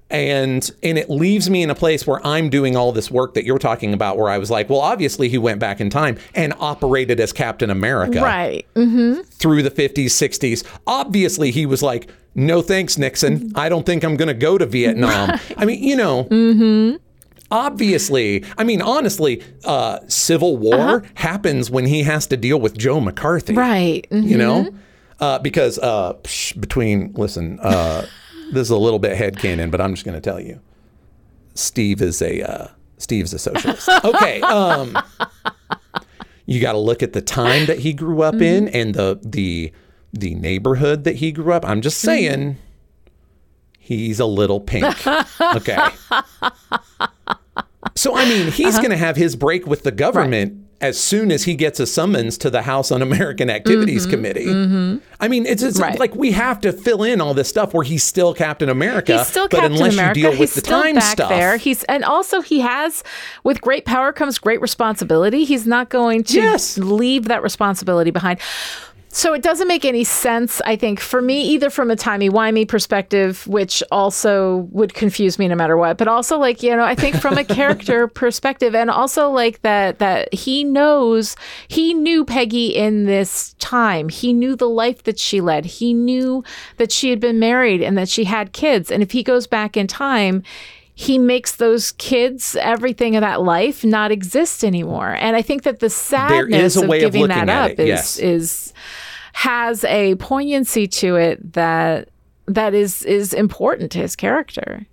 And 0.09 0.69
and 0.81 0.97
it 0.97 1.09
leaves 1.09 1.49
me 1.49 1.63
in 1.63 1.69
a 1.69 1.75
place 1.75 2.07
where 2.07 2.25
I'm 2.25 2.49
doing 2.49 2.77
all 2.77 2.93
this 2.93 3.11
work 3.11 3.33
that 3.33 3.43
you're 3.43 3.59
talking 3.59 3.93
about, 3.93 4.17
where 4.17 4.29
I 4.29 4.37
was 4.37 4.49
like, 4.49 4.69
well, 4.69 4.79
obviously 4.79 5.27
he 5.27 5.37
went 5.37 5.59
back 5.59 5.81
in 5.81 5.89
time 5.89 6.17
and 6.33 6.53
operated 6.59 7.19
as 7.19 7.33
Captain 7.33 7.69
America 7.69 8.21
right. 8.21 8.65
through 8.73 9.63
the 9.63 9.71
50s, 9.71 10.05
60s. 10.05 10.65
Obviously, 10.87 11.51
he 11.51 11.65
was 11.65 11.83
like, 11.83 12.09
no 12.35 12.61
thanks, 12.61 12.97
Nixon. 12.97 13.51
I 13.55 13.67
don't 13.67 13.85
think 13.85 14.03
I'm 14.03 14.15
going 14.15 14.29
to 14.29 14.33
go 14.33 14.57
to 14.57 14.65
Vietnam. 14.65 15.37
I 15.57 15.65
mean, 15.65 15.83
you 15.83 15.97
know. 15.97 16.99
Obviously, 17.49 18.43
I 18.57 18.63
mean, 18.65 18.81
honestly, 18.81 19.41
uh, 19.63 19.99
Civil 20.07 20.57
War 20.57 21.03
happens 21.15 21.71
when 21.71 21.85
he 21.85 22.03
has 22.03 22.27
to 22.27 22.37
deal 22.37 22.59
with 22.59 22.77
Joe 22.77 22.99
McCarthy. 22.99 23.55
Right. 23.55 24.05
Mhm. 24.11 24.27
You 24.27 24.37
know? 24.37 24.69
Uh, 25.19 25.39
because 25.39 25.79
uh, 25.79 26.13
psh, 26.23 26.59
between, 26.59 27.13
listen, 27.13 27.59
uh, 27.61 28.05
this 28.51 28.67
is 28.67 28.69
a 28.69 28.77
little 28.77 28.99
bit 28.99 29.17
headcanon, 29.17 29.71
but 29.71 29.81
I'm 29.81 29.93
just 29.93 30.05
going 30.05 30.15
to 30.15 30.21
tell 30.21 30.39
you. 30.39 30.59
Steve 31.53 32.01
is 32.01 32.21
a 32.21 32.41
uh, 32.41 32.67
Steve's 32.97 33.33
a 33.33 33.39
socialist. 33.39 33.89
Okay. 34.03 34.41
Um, 34.41 34.97
you 36.45 36.61
got 36.61 36.73
to 36.73 36.77
look 36.77 37.03
at 37.03 37.13
the 37.13 37.21
time 37.21 37.65
that 37.65 37.79
he 37.79 37.93
grew 37.93 38.21
up 38.21 38.35
in 38.35 38.67
and 38.69 38.95
the 38.95 39.19
the 39.23 39.71
the 40.13 40.35
neighborhood 40.35 41.03
that 41.03 41.17
he 41.17 41.31
grew 41.31 41.51
up. 41.51 41.65
I'm 41.67 41.81
just 41.81 41.99
saying 41.99 42.57
he's 43.79 44.19
a 44.19 44.25
little 44.25 44.59
pink. 44.61 44.95
Okay. 45.41 45.77
So 47.95 48.15
I 48.15 48.25
mean, 48.25 48.51
he's 48.51 48.75
going 48.77 48.91
to 48.91 48.97
have 48.97 49.15
his 49.15 49.35
break 49.35 49.65
with 49.65 49.81
the 49.81 49.91
government 49.91 50.66
as 50.79 50.99
soon 50.99 51.31
as 51.31 51.43
he 51.45 51.55
gets 51.55 51.79
a 51.79 51.87
summons 51.87 52.37
to 52.37 52.49
the 52.51 52.61
House 52.61 52.91
Un 52.91 53.01
American 53.01 53.49
Activities 53.49 54.05
Committee. 54.05 54.47
I 55.19 55.27
mean, 55.27 55.45
it's, 55.47 55.63
it's 55.63 55.77
Mm-hmm. 55.79 55.81
Right. 55.83 55.99
like 55.99 56.13
we 56.15 56.31
have 56.33 56.61
to 56.61 56.71
fill 56.71 57.01
in 57.03 57.19
all 57.19 57.33
this 57.33 57.49
stuff 57.49 57.73
where 57.73 57.83
he's 57.83 58.03
still 58.03 58.33
Captain 58.33 58.69
America. 58.69 59.17
He's 59.17 59.27
still 59.27 59.47
but 59.47 59.59
Captain 59.61 59.73
unless 59.73 59.93
America. 59.93 60.19
you 60.19 60.23
deal 60.29 60.31
with 60.31 60.39
He's 60.39 60.53
the 60.53 60.61
still 60.61 60.81
time 60.83 60.95
back 60.95 61.03
stuff, 61.13 61.29
there. 61.29 61.57
He's 61.57 61.83
and 61.85 62.03
also 62.03 62.41
he 62.41 62.59
has 62.59 63.03
with 63.43 63.59
great 63.61 63.85
power 63.85 64.13
comes 64.13 64.37
great 64.37 64.61
responsibility. 64.61 65.45
He's 65.45 65.65
not 65.65 65.89
going 65.89 66.23
to 66.25 66.33
Yes. 66.37 66.77
leave 66.77 67.25
that 67.25 67.41
responsibility 67.41 68.11
behind. 68.11 68.39
So 69.09 69.33
it 69.33 69.41
doesn't 69.41 69.67
make 69.67 69.85
any 69.85 70.03
sense, 70.03 70.61
I 70.65 70.75
think, 70.75 70.99
for 70.99 71.21
me, 71.21 71.41
either 71.41 71.69
from 71.69 71.89
a 71.89 71.95
timey-wimey 71.95 72.67
perspective, 72.67 73.47
which 73.47 73.81
also 73.91 74.67
would 74.71 74.93
confuse 74.93 75.39
me 75.39 75.47
no 75.47 75.55
matter 75.55 75.77
what, 75.77 75.97
but 75.97 76.07
also 76.07 76.37
like, 76.37 76.61
you 76.61 76.75
know, 76.75 76.83
I 76.83 76.93
think 76.93 77.15
from 77.15 77.37
a 77.37 77.43
character 77.57 78.07
perspective 78.07 78.75
and 78.75 78.89
also 78.89 79.29
like 79.29 79.61
that 79.61 79.99
that 79.99 80.33
he 80.33 80.63
knows 80.63 81.35
he 81.67 81.93
knew 81.93 82.25
Peggy 82.25 82.75
in 82.75 83.05
this 83.05 83.55
time. 83.59 84.09
He 84.09 84.33
knew 84.33 84.55
the 84.55 84.69
life 84.69 85.03
that 85.03 85.17
she 85.17 85.41
led. 85.41 85.65
He 85.65 85.93
knew 85.93 86.43
that 86.75 86.91
she 86.91 87.09
had 87.09 87.19
been 87.19 87.39
married 87.39 87.81
and 87.81 87.97
that 87.97 88.09
she 88.09 88.25
had 88.25 88.51
kids. 88.51 88.91
And 88.91 89.01
if 89.01 89.11
he 89.11 89.23
goes 89.23 89.47
back 89.47 89.77
in 89.77 89.87
time, 89.87 90.43
he 90.99 91.19
makes 91.19 91.57
those 91.57 91.91
kids 91.93 92.55
everything 92.59 93.15
of 93.15 93.21
that 93.21 93.43
life 93.43 93.85
not 93.85 94.11
exist 94.11 94.63
anymore 94.63 95.15
and 95.19 95.35
i 95.35 95.41
think 95.41 95.61
that 95.63 95.79
the 95.79 95.89
sadness 95.89 96.75
of 96.75 96.87
way 96.87 97.03
of 97.03 97.11
giving 97.11 97.21
looking 97.21 97.45
that 97.45 97.71
up 97.71 97.71
it, 97.71 97.79
is 97.79 97.87
yes. 97.87 98.17
is 98.17 98.73
has 99.33 99.83
a 99.83 100.15
poignancy 100.15 100.87
to 100.87 101.15
it 101.15 101.53
that 101.53 102.09
that 102.47 102.73
is 102.73 103.03
is 103.03 103.33
important 103.33 103.91
to 103.91 103.99
his 103.99 104.15
character 104.15 104.87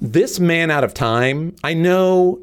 this 0.00 0.38
man 0.38 0.70
out 0.70 0.84
of 0.84 0.92
time, 0.92 1.56
I 1.64 1.72
know 1.72 2.38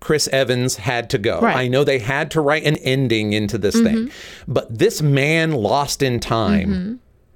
Chris 0.00 0.26
Evans 0.28 0.74
had 0.76 1.08
to 1.10 1.18
go. 1.18 1.40
Right. 1.40 1.50
Mm-hmm. 1.50 1.58
I 1.58 1.68
know 1.68 1.84
they 1.84 2.00
had 2.00 2.32
to 2.32 2.40
write 2.40 2.64
an 2.64 2.76
ending 2.78 3.32
into 3.32 3.58
this 3.58 3.80
thing. 3.80 4.10
But 4.48 4.76
this 4.76 5.02
man 5.02 5.52
lost 5.52 6.02
in 6.02 6.18
time, 6.20 6.68
Mm-hmm. 6.68 6.94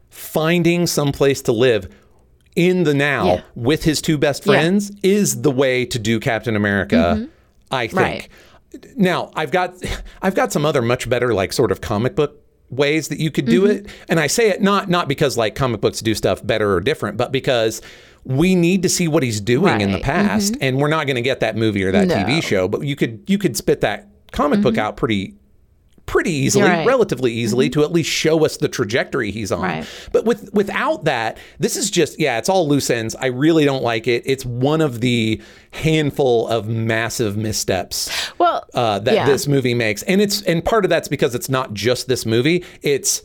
finding 0.09 0.87
someplace 0.89 1.41
to 1.43 1.53
live 1.53 1.89
in 2.57 2.85
the 2.85 2.95
now 2.95 3.25
Yeah. 3.27 3.41
with 3.55 3.85
his 3.85 4.01
two 4.03 4.19
best 4.19 4.45
Yeah. 4.47 4.53
friends 4.53 4.93
is 5.03 5.43
the 5.43 5.51
way 5.51 5.85
to 5.87 5.99
do 5.99 6.19
Captain 6.21 6.57
America, 6.57 7.29
I 7.71 7.87
think. 7.87 7.93
Mm-hmm. 7.93 7.99
Right. 7.99 8.29
Now, 8.97 9.31
I've 9.35 9.51
got 9.51 9.75
I've 10.23 10.35
got 10.35 10.53
some 10.53 10.65
other 10.65 10.83
much 10.83 11.09
better 11.09 11.33
like 11.35 11.53
sort 11.53 11.73
of 11.73 11.81
comic 11.81 12.15
book 12.17 12.37
ways 12.71 13.09
that 13.09 13.19
you 13.19 13.31
could 13.31 13.47
do 13.47 13.63
Mm-hmm. 13.63 13.87
it. 13.87 13.91
And 14.09 14.21
I 14.21 14.27
say 14.29 14.49
it 14.49 14.61
not 14.63 14.89
not 14.89 15.09
because 15.09 15.37
like 15.37 15.55
comic 15.55 15.81
books 15.81 16.01
do 16.01 16.15
stuff 16.15 16.45
better 16.47 16.73
or 16.75 16.81
different, 16.81 17.17
but 17.17 17.33
because 17.33 17.83
we 18.25 18.55
need 18.55 18.83
to 18.83 18.89
see 18.89 19.09
what 19.09 19.23
he's 19.23 19.41
doing 19.41 19.81
in 19.81 19.93
the 19.93 19.99
Right. 19.99 20.03
Mm-hmm. 20.05 20.29
past 20.29 20.57
and 20.61 20.79
we're 20.79 20.89
not 20.89 21.07
going 21.07 21.17
to 21.17 21.23
get 21.23 21.41
that 21.41 21.57
movie 21.57 21.83
or 21.85 21.91
that 21.93 22.07
No. 22.09 22.15
Mm-hmm. 22.17 22.31
TV 22.31 22.43
show, 22.43 22.69
but 22.69 22.83
you 22.83 22.95
could 22.97 23.23
you 23.27 23.39
could 23.39 23.57
spit 23.57 23.81
that 23.81 24.09
comic 24.33 24.61
book 24.61 24.79
out 24.79 24.97
pretty 24.97 25.35
pretty 26.11 26.33
easily, 26.33 26.65
Right. 26.65 26.79
Mm-hmm. 26.81 26.89
relatively 26.89 27.33
easily 27.33 27.71
to 27.71 27.85
at 27.85 27.93
least 27.93 28.11
show 28.11 28.45
us 28.45 28.57
the 28.57 28.69
trajectory 28.69 29.31
he's 29.31 29.53
on. 29.53 29.63
Right. 29.63 29.87
But 30.11 30.25
with 30.25 30.53
without 30.53 31.05
that, 31.05 31.39
this 31.61 31.77
is 31.77 31.89
just 31.89 32.19
yeah, 32.19 32.37
it's 32.37 32.49
all 32.49 32.67
loose 32.69 32.91
ends. 32.91 33.15
I 33.15 33.27
really 33.27 33.65
don't 33.65 33.85
like 33.85 34.09
it. 34.09 34.25
It's 34.27 34.45
one 34.45 34.81
of 34.81 35.01
the 35.01 35.41
handful 35.71 36.49
of 36.49 36.67
massive 36.67 37.37
missteps 37.37 38.11
well 38.39 38.67
uh, 38.75 38.99
that 38.99 39.15
yeah. 39.15 39.27
this 39.27 39.47
movie 39.47 39.73
makes, 39.75 40.03
and 40.03 40.21
it's 40.21 40.43
and 40.43 40.65
part 40.65 40.85
of 40.85 40.89
that's 40.89 41.07
because 41.07 41.37
it's 41.37 41.49
not 41.49 41.75
just 41.75 42.09
this 42.09 42.27
movie; 42.27 42.65
it's 42.83 43.23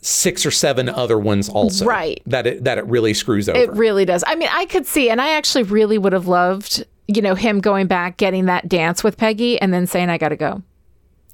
six 0.00 0.46
or 0.46 0.50
seven 0.52 0.88
other 0.88 1.18
ones 1.18 1.48
also. 1.48 1.84
Right. 1.84 2.22
That 2.26 2.46
it 2.46 2.64
that 2.64 2.78
it 2.78 2.86
really 2.86 3.12
screws 3.12 3.48
over. 3.48 3.58
It 3.58 3.72
really 3.72 4.04
does. 4.04 4.22
I 4.24 4.36
mean, 4.36 4.48
I 4.52 4.66
could 4.66 4.86
see, 4.86 5.10
and 5.10 5.20
I 5.20 5.30
actually 5.30 5.64
really 5.64 5.98
would 5.98 6.12
have 6.12 6.28
loved, 6.28 6.84
you 7.08 7.22
know, 7.22 7.34
him 7.34 7.60
going 7.60 7.88
back, 7.88 8.18
getting 8.18 8.44
that 8.44 8.68
dance 8.68 9.02
with 9.02 9.16
Peggy, 9.16 9.60
and 9.60 9.74
then 9.74 9.88
saying, 9.88 10.10
I 10.10 10.18
got 10.18 10.28
to 10.28 10.36
go. 10.36 10.62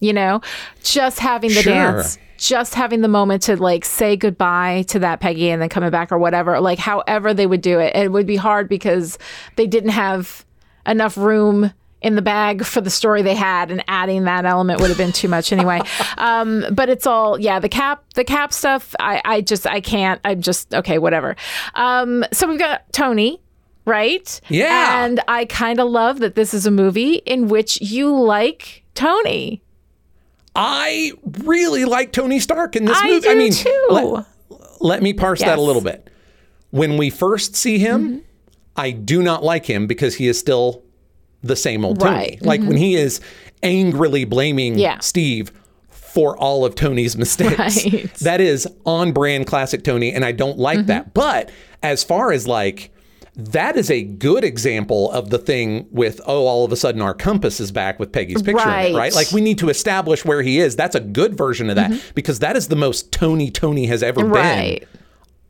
You 0.00 0.12
know, 0.14 0.40
just 0.82 1.18
having 1.18 1.50
the 1.50 1.62
Sure. 1.62 1.72
dance, 1.74 2.18
just 2.38 2.74
having 2.74 3.02
the 3.02 3.08
moment 3.08 3.42
to 3.44 3.56
like 3.56 3.84
say 3.84 4.16
goodbye 4.16 4.84
to 4.88 4.98
that 5.00 5.20
Peggy 5.20 5.50
and 5.50 5.60
then 5.60 5.68
coming 5.68 5.90
back 5.90 6.10
or 6.10 6.18
whatever, 6.18 6.58
like 6.60 6.78
however 6.78 7.34
they 7.34 7.46
would 7.46 7.60
do 7.60 7.78
it. 7.78 7.94
It 7.94 8.10
would 8.10 8.26
be 8.26 8.36
hard 8.36 8.68
because 8.68 9.18
they 9.56 9.66
didn't 9.66 9.90
have 9.90 10.44
enough 10.86 11.16
room 11.18 11.72
in 12.00 12.14
the 12.14 12.22
bag 12.22 12.64
for 12.64 12.80
the 12.80 12.88
story 12.88 13.20
they 13.20 13.34
had 13.34 13.70
and 13.70 13.84
adding 13.86 14.24
that 14.24 14.46
element 14.46 14.80
would 14.80 14.88
have 14.88 14.96
been 14.96 15.12
too 15.12 15.28
much 15.28 15.52
anyway 15.52 15.78
um, 16.16 16.64
but 16.72 16.88
it's 16.88 17.06
all 17.06 17.38
yeah 17.38 17.58
the 17.58 17.68
cap 17.68 18.02
the 18.14 18.24
cap 18.24 18.54
stuff 18.54 18.94
i 18.98 19.20
i 19.26 19.42
just 19.42 19.66
i 19.66 19.82
can't 19.82 20.18
i'm 20.24 20.40
just 20.40 20.74
okay 20.74 20.96
whatever 20.96 21.36
um, 21.74 22.24
so 22.32 22.48
we've 22.48 22.58
got 22.58 22.90
tony 22.94 23.38
right 23.84 24.40
Yeah. 24.48 25.04
and 25.04 25.20
i 25.28 25.44
kind 25.44 25.78
of 25.78 25.90
love 25.90 26.20
that 26.20 26.36
this 26.36 26.54
is 26.54 26.64
a 26.64 26.70
movie 26.70 27.16
in 27.16 27.48
which 27.48 27.78
you 27.82 28.10
like 28.18 28.82
tony 28.94 29.60
I 30.54 31.12
really 31.44 31.84
like 31.84 32.12
Tony 32.12 32.40
Stark 32.40 32.76
in 32.76 32.84
this 32.84 32.98
I 33.00 33.06
movie. 33.08 33.28
I 33.28 33.34
mean, 33.34 33.52
too. 33.52 33.86
Let, 33.90 34.26
let 34.80 35.02
me 35.02 35.12
parse 35.12 35.40
that 35.40 35.58
a 35.58 35.62
little 35.62 35.82
bit. 35.82 36.08
When 36.70 36.96
we 36.96 37.10
first 37.10 37.54
see 37.56 37.78
him, 37.78 38.08
Mm-hmm. 38.08 38.18
I 38.76 38.92
do 38.92 39.20
not 39.22 39.42
like 39.42 39.66
him 39.66 39.86
because 39.86 40.14
he 40.14 40.26
is 40.28 40.38
still 40.38 40.82
the 41.42 41.56
same 41.56 41.84
old 41.84 42.00
Tony. 42.00 42.14
Right. 42.14 42.36
Mm-hmm. 42.36 42.46
Like 42.46 42.60
when 42.62 42.76
he 42.76 42.94
is 42.94 43.20
angrily 43.62 44.24
blaming 44.24 44.78
Yeah. 44.78 45.00
Steve 45.00 45.52
for 45.90 46.36
all 46.38 46.64
of 46.64 46.76
Tony's 46.76 47.16
mistakes. 47.16 47.58
Right. 47.84 48.14
That 48.20 48.40
is 48.40 48.66
on 48.86 49.12
brand 49.12 49.46
classic 49.48 49.82
Tony, 49.84 50.12
and 50.12 50.24
I 50.24 50.32
don't 50.32 50.52
Mm-hmm. 50.52 50.60
like 50.60 50.86
that. 50.86 51.12
But 51.12 51.50
as 51.82 52.02
far 52.04 52.32
as 52.32 52.46
like, 52.46 52.90
that 53.36 53.76
is 53.76 53.90
a 53.90 54.02
good 54.02 54.44
example 54.44 55.10
of 55.12 55.30
the 55.30 55.38
thing 55.38 55.86
with 55.90 56.20
oh 56.26 56.46
all 56.46 56.64
of 56.64 56.72
a 56.72 56.76
sudden 56.76 57.00
our 57.00 57.14
compass 57.14 57.60
is 57.60 57.70
back 57.72 57.98
with 57.98 58.12
Peggy's 58.12 58.42
picture 58.42 58.62
in 58.62 58.68
it, 58.68 58.72
Right. 58.72 58.94
right? 58.94 59.14
Like 59.14 59.30
we 59.32 59.40
need 59.40 59.58
to 59.58 59.68
establish 59.68 60.24
where 60.24 60.42
he 60.42 60.58
is. 60.58 60.76
That's 60.76 60.94
a 60.96 61.00
good 61.00 61.36
version 61.36 61.70
of 61.70 61.76
that 61.76 61.90
Mm-hmm. 61.90 62.10
because 62.14 62.40
that 62.40 62.56
is 62.56 62.68
the 62.68 62.76
most 62.76 63.12
Tony 63.12 63.50
Tony 63.50 63.86
has 63.86 64.02
ever 64.02 64.24
right 64.24 64.80
been 64.80 64.88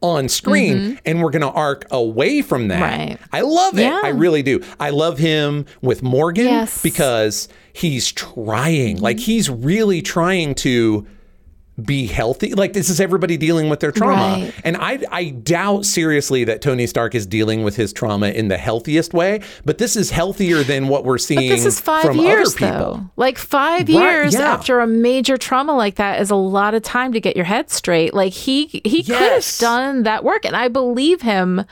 on 0.03 0.29
screen 0.31 0.99
and 1.05 1.23
we're 1.23 1.31
going 1.31 1.43
to 1.43 1.51
arc 1.51 1.87
away 1.91 2.41
from 2.41 2.69
that. 2.69 2.81
Right. 2.81 3.19
I 3.33 3.43
love 3.43 3.79
it. 3.79 3.83
Yeah. 3.83 4.01
I 4.03 4.09
really 4.09 4.43
do. 4.43 4.63
I 4.79 4.89
love 4.91 5.19
him 5.19 5.67
with 5.83 6.03
Morgan 6.03 6.47
Yes. 6.47 6.71
Mm-hmm. 6.79 6.83
because 6.89 7.49
he's 7.75 8.11
trying. 8.13 8.97
Like 8.99 9.19
he's 9.19 9.51
really 9.51 10.01
trying 10.01 10.55
to 10.57 11.07
be 11.85 12.07
healthy. 12.07 12.55
Like 12.55 12.73
this 12.73 12.89
is 12.89 13.01
everybody 13.01 13.37
dealing 13.37 13.69
with 13.69 13.81
their 13.81 13.93
trauma. 13.93 14.45
Right. 14.45 14.55
And 14.65 14.77
I 14.77 14.99
I 15.11 15.31
doubt 15.31 15.85
seriously 15.85 16.45
that 16.45 16.63
Tony 16.63 16.87
Stark 16.87 17.15
is 17.15 17.27
dealing 17.27 17.63
with 17.63 17.77
his 17.77 17.93
trauma 17.93 18.29
in 18.29 18.49
the 18.49 18.57
healthiest 18.59 19.13
way, 19.15 19.41
but 19.65 19.79
this 19.79 19.97
is 19.97 20.11
healthier 20.11 20.63
than 20.63 20.89
what 20.89 21.05
we're 21.05 21.19
seeing 21.19 21.49
This 21.51 21.65
is 21.67 21.81
five 21.81 22.05
from 22.05 22.19
years, 22.19 22.57
other 22.57 22.67
people. 22.73 22.95
though. 22.95 23.11
Like 23.17 23.39
five 23.39 23.89
Right, 23.89 23.89
years 23.89 24.35
yeah. 24.35 24.41
after 24.53 24.81
a 24.81 24.87
major 24.87 25.37
trauma 25.37 25.77
like 25.77 25.97
that 25.97 26.21
is 26.21 26.31
a 26.31 26.37
lot 26.37 26.75
of 26.75 26.83
time 26.83 27.13
to 27.13 27.21
get 27.21 27.37
your 27.37 27.45
head 27.47 27.71
straight. 27.71 28.15
Like 28.15 28.33
he 28.33 28.67
he 28.85 29.03
could 29.03 29.17
have 29.17 29.47
done 29.59 30.03
that 30.05 30.25
work, 30.25 30.45
and 30.45 30.57
I 30.57 30.69
believe 30.69 31.23
him. 31.23 31.65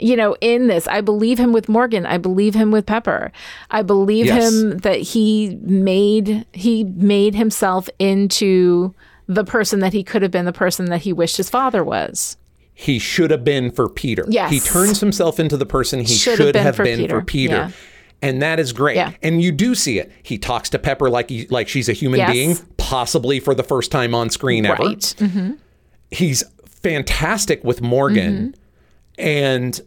You 0.00 0.16
know, 0.16 0.36
in 0.40 0.66
this, 0.66 0.88
I 0.88 1.00
believe 1.02 1.38
him 1.38 1.52
with 1.52 1.68
Morgan. 1.68 2.04
I 2.04 2.18
believe 2.18 2.54
him 2.56 2.72
with 2.72 2.84
Pepper. 2.84 3.30
I 3.70 3.82
believe 3.82 4.26
Yes. 4.26 4.52
him 4.52 4.78
that 4.78 4.96
he 4.98 5.56
made 5.62 6.44
he 6.52 6.82
made 6.82 7.36
himself 7.36 7.88
into 8.00 8.92
the 9.26 9.44
person 9.44 9.80
that 9.80 9.92
he 9.92 10.02
could 10.04 10.22
have 10.22 10.30
been, 10.30 10.44
the 10.44 10.52
person 10.52 10.86
that 10.86 11.02
he 11.02 11.12
wished 11.12 11.36
his 11.36 11.48
father 11.50 11.82
was. 11.84 12.36
he 12.76 12.98
should 12.98 13.30
have 13.30 13.44
been 13.44 13.70
for 13.70 13.88
Peter. 13.88 14.24
Yes. 14.28 14.50
He 14.50 14.58
turns 14.60 15.00
himself 15.00 15.38
into 15.38 15.56
the 15.56 15.64
person 15.66 16.00
he 16.00 16.06
Should 16.06 16.36
should, 16.38 16.54
have 16.56 16.76
been 16.76 16.98
been, 16.98 17.08
for 17.08 17.20
for 17.20 17.22
Peter. 17.22 17.22
Peter. 17.22 17.54
Yeah. 17.54 17.70
And 18.22 18.42
that 18.42 18.58
is 18.58 18.72
great. 18.72 18.96
Yeah. 18.96 19.12
And 19.22 19.40
you 19.42 19.52
do 19.52 19.74
see 19.74 19.98
it. 19.98 20.10
He 20.22 20.38
talks 20.38 20.70
to 20.70 20.78
Pepper 20.78 21.08
like 21.10 21.28
he, 21.30 21.46
like 21.48 21.68
she's 21.68 21.88
a 21.88 21.92
human 21.92 22.18
Yes. 22.18 22.32
being, 22.32 22.56
possibly 22.78 23.38
for 23.38 23.54
the 23.54 23.62
first 23.62 23.92
time 23.92 24.14
on 24.14 24.28
screen 24.30 24.66
ever. 24.66 24.82
Right. 24.82 24.98
Mm-hmm. 25.18 25.52
He's 26.10 26.42
fantastic 26.66 27.62
with 27.64 27.80
Morgan. 27.80 28.54
And 29.18 29.80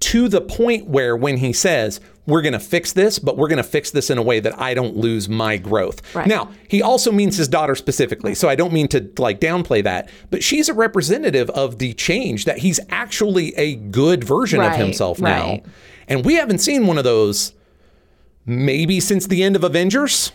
to 0.00 0.28
the 0.28 0.40
point 0.40 0.86
where 0.86 1.16
when 1.16 1.36
he 1.38 1.52
says, 1.52 2.00
we're 2.26 2.42
going 2.42 2.52
to 2.52 2.60
fix 2.60 2.92
this, 2.92 3.18
but 3.18 3.36
we're 3.36 3.48
going 3.48 3.56
to 3.58 3.62
fix 3.62 3.90
this 3.90 4.08
in 4.08 4.16
a 4.16 4.22
way 4.22 4.40
that 4.40 4.58
I 4.58 4.72
don't 4.72 4.96
lose 4.96 5.28
my 5.28 5.56
growth. 5.56 6.14
Right. 6.14 6.26
Now, 6.26 6.50
he 6.68 6.80
also 6.80 7.10
means 7.10 7.36
his 7.36 7.48
daughter 7.48 7.74
specifically, 7.74 8.34
so 8.34 8.48
I 8.48 8.54
don't 8.54 8.72
mean 8.72 8.88
to 8.88 9.10
like 9.18 9.40
downplay 9.40 9.82
that, 9.84 10.10
but 10.30 10.42
she's 10.44 10.68
a 10.68 10.74
representative 10.74 11.50
of 11.50 11.78
the 11.78 11.92
change 11.94 12.44
that 12.44 12.58
he's 12.58 12.78
actually 12.88 13.54
a 13.56 13.74
good 13.74 14.22
version 14.24 14.60
of 14.60 14.68
Right, 14.68 14.78
himself 14.78 15.20
right. 15.20 15.62
now. 15.64 15.70
And 16.08 16.24
we 16.24 16.34
haven't 16.34 16.58
seen 16.58 16.86
one 16.86 16.98
of 16.98 17.04
those 17.04 17.52
maybe 18.46 19.00
since 19.00 19.26
the 19.26 19.42
end 19.42 19.56
of 19.56 19.64
Avengers. 19.64 20.32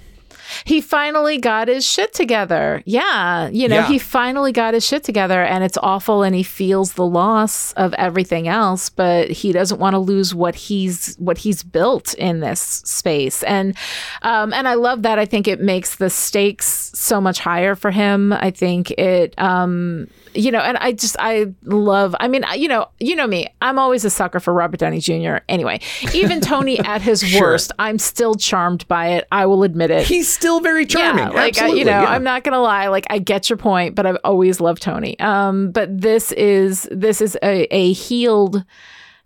He 0.64 0.80
finally 0.82 1.38
got 1.38 1.68
his 1.68 1.86
shit 1.86 2.14
together. 2.14 2.82
Yeah, 2.86 3.50
you 3.50 3.68
know, 3.68 3.76
Yeah. 3.78 3.88
he 3.88 4.00
finally 4.00 4.52
got 4.52 4.74
his 4.74 4.86
shit 4.86 5.04
together, 5.04 5.44
and 5.44 5.64
it's 5.64 5.78
awful, 5.84 6.24
and 6.24 6.34
he 6.36 6.44
feels 6.44 6.94
the 6.94 7.06
loss 7.06 7.74
of 7.74 7.94
everything 7.96 8.48
else, 8.48 8.90
but 8.90 9.30
he 9.30 9.52
doesn't 9.52 9.80
want 9.80 9.94
to 9.94 10.00
lose 10.00 10.34
what 10.34 10.56
he's 10.56 11.16
what 11.18 11.38
he's 11.40 11.64
built 11.64 12.14
in 12.16 12.40
this 12.40 12.60
space, 12.86 13.44
and 13.44 13.76
um, 14.22 14.54
and 14.54 14.68
I 14.68 14.76
love 14.76 15.02
that. 15.04 15.20
I 15.20 15.26
think 15.26 15.48
it 15.48 15.60
makes 15.60 15.96
the 15.98 16.10
stakes 16.10 16.92
so 16.94 17.20
much 17.20 17.40
higher 17.40 17.76
for 17.76 17.92
him. 17.92 18.32
I 18.34 18.52
think 18.52 18.92
it. 18.92 19.34
Um, 19.38 20.08
you 20.36 20.52
know, 20.52 20.60
and 20.60 20.78
I 20.78 20.92
just 20.92 21.16
I 21.20 21.48
love. 21.64 22.16
I 22.20 22.28
mean, 22.28 22.44
you 22.56 22.68
know, 22.68 22.88
you 23.00 23.16
know 23.16 23.26
me. 23.28 23.48
I'm 23.62 23.80
always 23.80 24.06
a 24.06 24.10
sucker 24.10 24.40
for 24.40 24.54
Robert 24.54 24.80
Downey 24.80 25.00
Jr. 25.00 25.38
Anyway, 25.50 25.80
even 26.14 26.42
Tony 26.42 26.80
at 26.86 27.02
his 27.02 27.22
Sure. 27.22 27.42
worst, 27.52 27.72
I'm 27.80 27.98
still 28.00 28.36
charmed 28.36 28.88
by 28.88 29.08
it. 29.10 29.28
I 29.32 29.46
will 29.46 29.64
admit 29.64 29.92
it. 29.92 30.06
He's 30.06 30.32
still 30.32 30.60
very 30.60 30.86
charming. 30.86 31.26
Yeah, 31.26 31.30
like 31.32 31.58
I, 31.60 31.68
you 31.68 31.86
know, 31.86 31.92
yeah. 32.02 32.06
I'm 32.06 32.24
not 32.24 32.44
gonna 32.44 32.60
lie. 32.62 32.88
Like 32.88 33.06
I 33.10 33.20
get 33.20 33.50
your 33.50 33.58
point, 33.58 33.96
but 33.96 34.06
I've 34.06 34.18
always 34.24 34.60
loved 34.60 34.82
Tony. 34.82 35.20
Um, 35.20 35.72
but 35.72 35.90
this 36.02 36.32
is 36.34 36.88
this 36.92 37.22
is 37.22 37.38
a, 37.42 37.64
a 37.76 37.94
healed, 37.94 38.64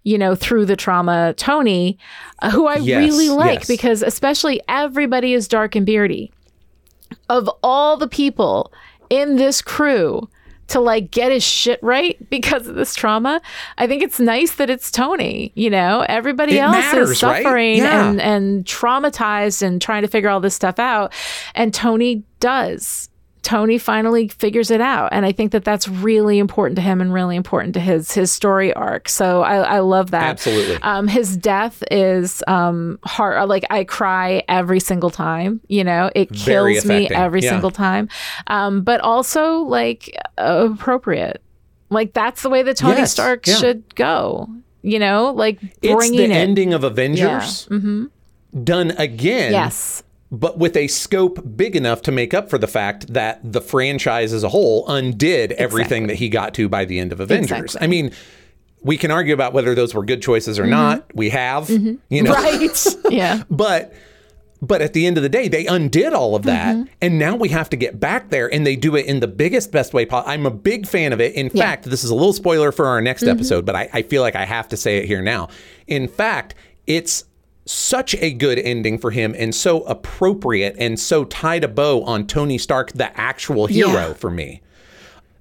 you 0.03 0.17
know, 0.17 0.35
through 0.35 0.65
the 0.65 0.75
trauma 0.75 1.33
Tony, 1.37 1.97
uh, 2.41 2.51
who 2.51 2.67
I 2.67 2.75
Yes, 2.77 2.97
really 3.11 3.29
like 3.29 3.59
yes. 3.61 3.67
because 3.67 4.01
especially 4.03 4.61
everybody 4.67 5.33
is 5.33 5.47
dark 5.47 5.75
and 5.75 5.85
beardy. 5.85 6.31
Of 7.27 7.49
all 7.63 7.97
the 7.97 8.07
people 8.07 8.71
in 9.09 9.35
this 9.37 9.61
crew 9.63 10.29
to 10.69 10.79
like 10.79 11.11
get 11.11 11.31
his 11.31 11.43
shit 11.43 11.79
right 11.83 12.17
because 12.29 12.67
of 12.67 12.75
this 12.75 12.95
trauma, 12.95 13.41
I 13.77 13.87
think 13.87 14.03
it's 14.03 14.19
nice 14.19 14.55
that 14.55 14.69
it's 14.69 14.91
Tony. 14.91 15.51
You 15.55 15.69
know, 15.69 16.05
everybody 16.07 16.57
It 16.57 16.61
else 16.61 16.73
matters, 16.73 17.09
is 17.11 17.23
right? 17.23 17.43
suffering 17.43 17.77
Yeah. 17.77 18.09
and 18.09 18.21
and 18.21 18.65
traumatized 18.65 19.61
and 19.61 19.81
trying 19.81 20.01
to 20.03 20.07
figure 20.07 20.29
all 20.29 20.39
this 20.39 20.55
stuff 20.55 20.79
out, 20.79 21.11
and 21.55 21.73
Tony 21.73 22.23
does. 22.39 23.08
Tony 23.41 23.77
finally 23.77 24.27
figures 24.27 24.69
it 24.69 24.81
out, 24.81 25.09
and 25.13 25.25
I 25.25 25.31
think 25.31 25.53
that 25.53 25.63
that's 25.63 25.87
really 25.87 26.39
important 26.39 26.75
to 26.75 26.81
him 26.81 26.99
and 26.99 27.13
really 27.13 27.35
important 27.35 27.73
to 27.75 27.79
his 27.79 28.11
his 28.11 28.31
story 28.31 28.73
arc. 28.73 29.07
So 29.07 29.41
I, 29.43 29.57
I 29.57 29.79
love 29.79 30.11
that. 30.11 30.23
Absolutely. 30.23 30.77
Um, 30.81 31.07
his 31.07 31.37
death 31.37 31.81
is 31.89 32.43
um 32.47 32.99
hard. 33.03 33.47
Like 33.47 33.65
I 33.69 33.85
cry 33.85 34.43
every 34.49 34.79
single 34.79 35.09
time. 35.09 35.61
You 35.67 35.83
know, 35.83 36.11
it 36.15 36.29
Very 36.31 36.73
kills 36.73 36.85
me 36.85 37.07
every 37.09 37.41
yeah. 37.41 37.51
single 37.51 37.71
time. 37.71 38.09
Um, 38.47 38.81
but 38.81 38.99
also 39.01 39.59
like 39.59 40.15
appropriate. 40.37 41.41
Like 41.89 42.13
that's 42.13 42.41
the 42.43 42.49
way 42.49 42.61
that 42.63 42.77
Tony 42.77 42.97
Yes, 42.97 43.11
Stark 43.11 43.47
yeah. 43.47 43.55
should 43.55 43.95
go. 43.95 44.49
You 44.81 44.99
know, 44.99 45.31
like 45.33 45.59
it's 45.81 45.93
bringing 45.93 46.17
the 46.17 46.25
it. 46.25 46.31
ending 46.31 46.73
of 46.73 46.83
Avengers 46.83 47.67
done 48.63 48.91
again. 48.91 49.51
Yes. 49.51 50.03
But 50.31 50.57
with 50.59 50.75
a 50.77 50.87
scope 50.87 51.39
big 51.57 51.75
enough 51.75 52.01
to 52.03 52.11
make 52.11 52.33
up 52.33 52.49
for 52.49 52.57
the 52.57 52.67
fact 52.67 53.13
that 53.13 53.39
the 53.43 53.61
franchise 53.61 54.31
as 54.33 54.43
a 54.43 54.49
whole 54.49 54.87
undid 54.87 55.51
everything 55.53 56.07
that 56.07 56.15
he 56.17 56.29
got 56.29 56.53
to 56.53 56.69
by 56.69 56.85
the 56.85 56.99
end 56.99 57.11
of 57.11 57.19
Avengers. 57.19 57.51
Exactly. 57.51 57.81
I 57.85 57.87
mean, 57.87 58.11
we 58.81 58.95
can 58.95 59.11
argue 59.11 59.33
about 59.33 59.53
whether 59.53 59.73
those 59.75 59.93
were 59.93 60.05
good 60.05 60.21
choices 60.21 60.59
or 60.59 60.65
not. 60.67 61.13
We 61.15 61.29
have, 61.31 61.69
you 61.69 61.99
know, 62.23 62.33
Mm-hmm. 62.33 63.03
Right. 63.05 63.11
yeah. 63.13 63.43
but 63.49 63.93
but 64.61 64.81
at 64.81 64.91
the 64.91 65.05
end 65.07 65.15
of 65.15 65.23
the 65.23 65.29
day, 65.29 65.47
they 65.47 65.65
undid 65.67 66.11
all 66.13 66.35
of 66.35 66.43
that, 66.43 66.75
Mm-hmm. 66.75 66.91
and 67.01 67.17
now 67.17 67.33
we 67.37 67.47
have 67.47 67.69
to 67.69 67.77
get 67.77 67.97
back 67.97 68.29
there, 68.29 68.53
and 68.53 68.67
they 68.67 68.75
do 68.75 68.97
it 68.97 69.05
in 69.05 69.21
the 69.21 69.27
biggest, 69.27 69.71
best 69.71 69.93
way 69.93 70.05
possible. 70.05 70.29
I'm 70.33 70.45
a 70.45 70.51
big 70.51 70.85
fan 70.85 71.13
of 71.13 71.21
it. 71.21 71.33
In 71.35 71.49
fact, 71.49 71.85
this 71.85 72.03
is 72.03 72.09
a 72.09 72.13
little 72.15 72.33
spoiler 72.33 72.73
for 72.73 72.85
our 72.87 72.99
next 72.99 73.21
Mm-hmm. 73.23 73.31
episode, 73.31 73.65
but 73.65 73.75
I, 73.77 73.89
I 73.93 74.01
feel 74.01 74.21
like 74.21 74.35
I 74.35 74.43
have 74.43 74.67
to 74.69 74.77
say 74.77 74.97
it 74.97 75.05
here 75.05 75.21
now. 75.21 75.47
In 75.87 76.09
fact, 76.09 76.55
it's 76.87 77.23
such 77.69 78.15
a 78.15 78.31
good 78.33 78.57
ending 78.57 78.97
for 78.97 79.11
him 79.11 79.35
and 79.37 79.53
so 79.53 79.81
appropriate 79.83 80.75
and 80.79 80.99
so 80.99 81.23
tied 81.23 81.63
a 81.63 81.67
bow 81.67 82.01
on 82.03 82.25
Tony 82.25 82.57
Stark, 82.57 82.91
the 82.93 83.15
actual 83.19 83.67
hero 83.67 83.91
Yeah. 84.07 84.13
for 84.13 84.31
me 84.31 84.61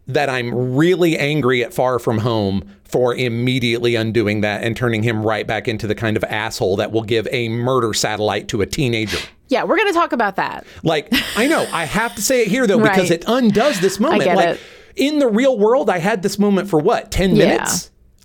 that 0.06 0.28
I'm 0.28 0.74
really 0.76 1.18
angry 1.18 1.62
at 1.64 1.72
Far 1.72 1.98
From 1.98 2.18
Home 2.18 2.62
for 2.84 3.14
immediately 3.14 3.94
undoing 3.94 4.40
that 4.42 4.62
and 4.62 4.74
turning 4.76 5.02
him 5.02 5.22
right 5.24 5.46
back 5.46 5.68
into 5.68 5.86
the 5.86 5.94
kind 5.94 6.16
of 6.16 6.24
asshole 6.24 6.76
that 6.76 6.92
will 6.92 7.02
give 7.02 7.26
a 7.30 7.48
murder 7.50 7.92
satellite 7.94 8.48
to 8.48 8.62
a 8.62 8.66
teenager. 8.66 9.18
Yeah, 9.48 9.64
we're 9.64 9.76
gonna 9.78 9.92
talk 9.92 10.12
about 10.12 10.36
that. 10.36 10.66
Like, 10.82 11.08
I 11.36 11.46
know, 11.46 11.66
I 11.72 11.84
have 11.84 12.14
to 12.16 12.22
say 12.22 12.42
it 12.42 12.48
here 12.48 12.66
though, 12.66 12.78
because 12.80 13.10
it 13.10 13.24
undoes 13.26 13.80
this 13.80 13.98
moment. 14.00 14.24
get 14.24 14.36
like, 14.36 14.48
it. 14.56 14.60
in 14.96 15.18
the 15.18 15.28
real 15.28 15.58
world, 15.58 15.88
I 15.90 15.98
had 15.98 16.22
this 16.22 16.38
moment 16.38 16.68
for 16.68 16.78
what, 16.78 17.10
10 17.10 17.36
Yeah. 17.36 17.64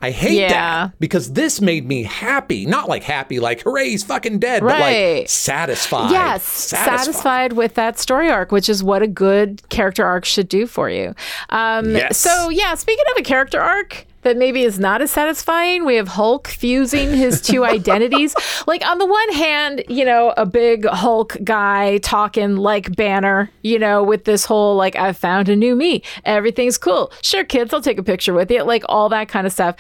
I 0.04 0.12
hate 0.12 0.34
Yeah. 0.38 0.50
that 0.50 1.00
because 1.00 1.32
this 1.32 1.62
made 1.62 1.88
me 1.88 2.04
happy. 2.04 2.66
Not 2.66 2.90
like 2.90 3.04
happy, 3.04 3.40
like, 3.40 3.62
hooray, 3.62 3.90
he's 3.90 4.04
fucking 4.04 4.40
dead, 4.40 4.62
but 4.62 4.78
like 4.80 5.30
satisfied. 5.30 6.12
Yes, 6.12 6.44
satisfied. 6.44 7.54
with 7.54 7.76
that 7.76 7.98
story 7.98 8.30
arc, 8.30 8.52
which 8.52 8.68
is 8.68 8.84
what 8.84 9.02
a 9.02 9.08
good 9.08 9.62
character 9.70 10.06
arc 10.06 10.26
should 10.26 10.50
do 10.50 10.68
for 10.68 10.90
you. 10.90 11.16
Um, 11.50 11.96
Yes. 11.96 12.18
So, 12.18 12.50
yeah, 12.50 12.76
speaking 12.76 13.06
of 13.16 13.18
a 13.20 13.24
character 13.24 13.62
arc 13.62 14.06
that 14.24 14.38
maybe 14.38 14.64
is 14.64 14.80
not 14.80 15.02
as 15.02 15.12
satisfying, 15.12 15.86
we 15.86 15.96
have 15.96 16.10
Hulk 16.10 16.48
fusing 16.48 17.12
his 17.14 17.42
two 17.42 17.64
identities. 17.76 18.36
Like, 18.68 18.86
on 18.86 18.98
the 18.98 19.06
one 19.06 19.34
hand, 19.34 19.84
you 19.88 20.06
know, 20.06 20.34
a 20.38 20.46
big 20.46 20.86
Hulk 20.86 21.38
guy 21.44 21.98
talking 22.00 22.58
like 22.58 22.96
Banner, 22.96 23.50
you 23.62 23.80
know, 23.80 24.04
with 24.04 24.26
this 24.26 24.46
whole, 24.46 24.76
like, 24.76 24.96
I 24.96 25.14
found 25.14 25.50
a 25.50 25.56
new 25.56 25.76
me. 25.76 26.04
Everything's 26.26 26.78
cool. 26.78 27.12
Sure, 27.22 27.44
kids, 27.44 27.74
I'll 27.74 27.82
take 27.82 28.00
a 28.00 28.04
picture 28.04 28.34
with 28.34 28.50
you. 28.52 28.64
Like, 28.64 28.84
all 28.90 29.10
that 29.10 29.30
kind 29.30 29.48
of 29.48 29.54
stuff. 29.54 29.76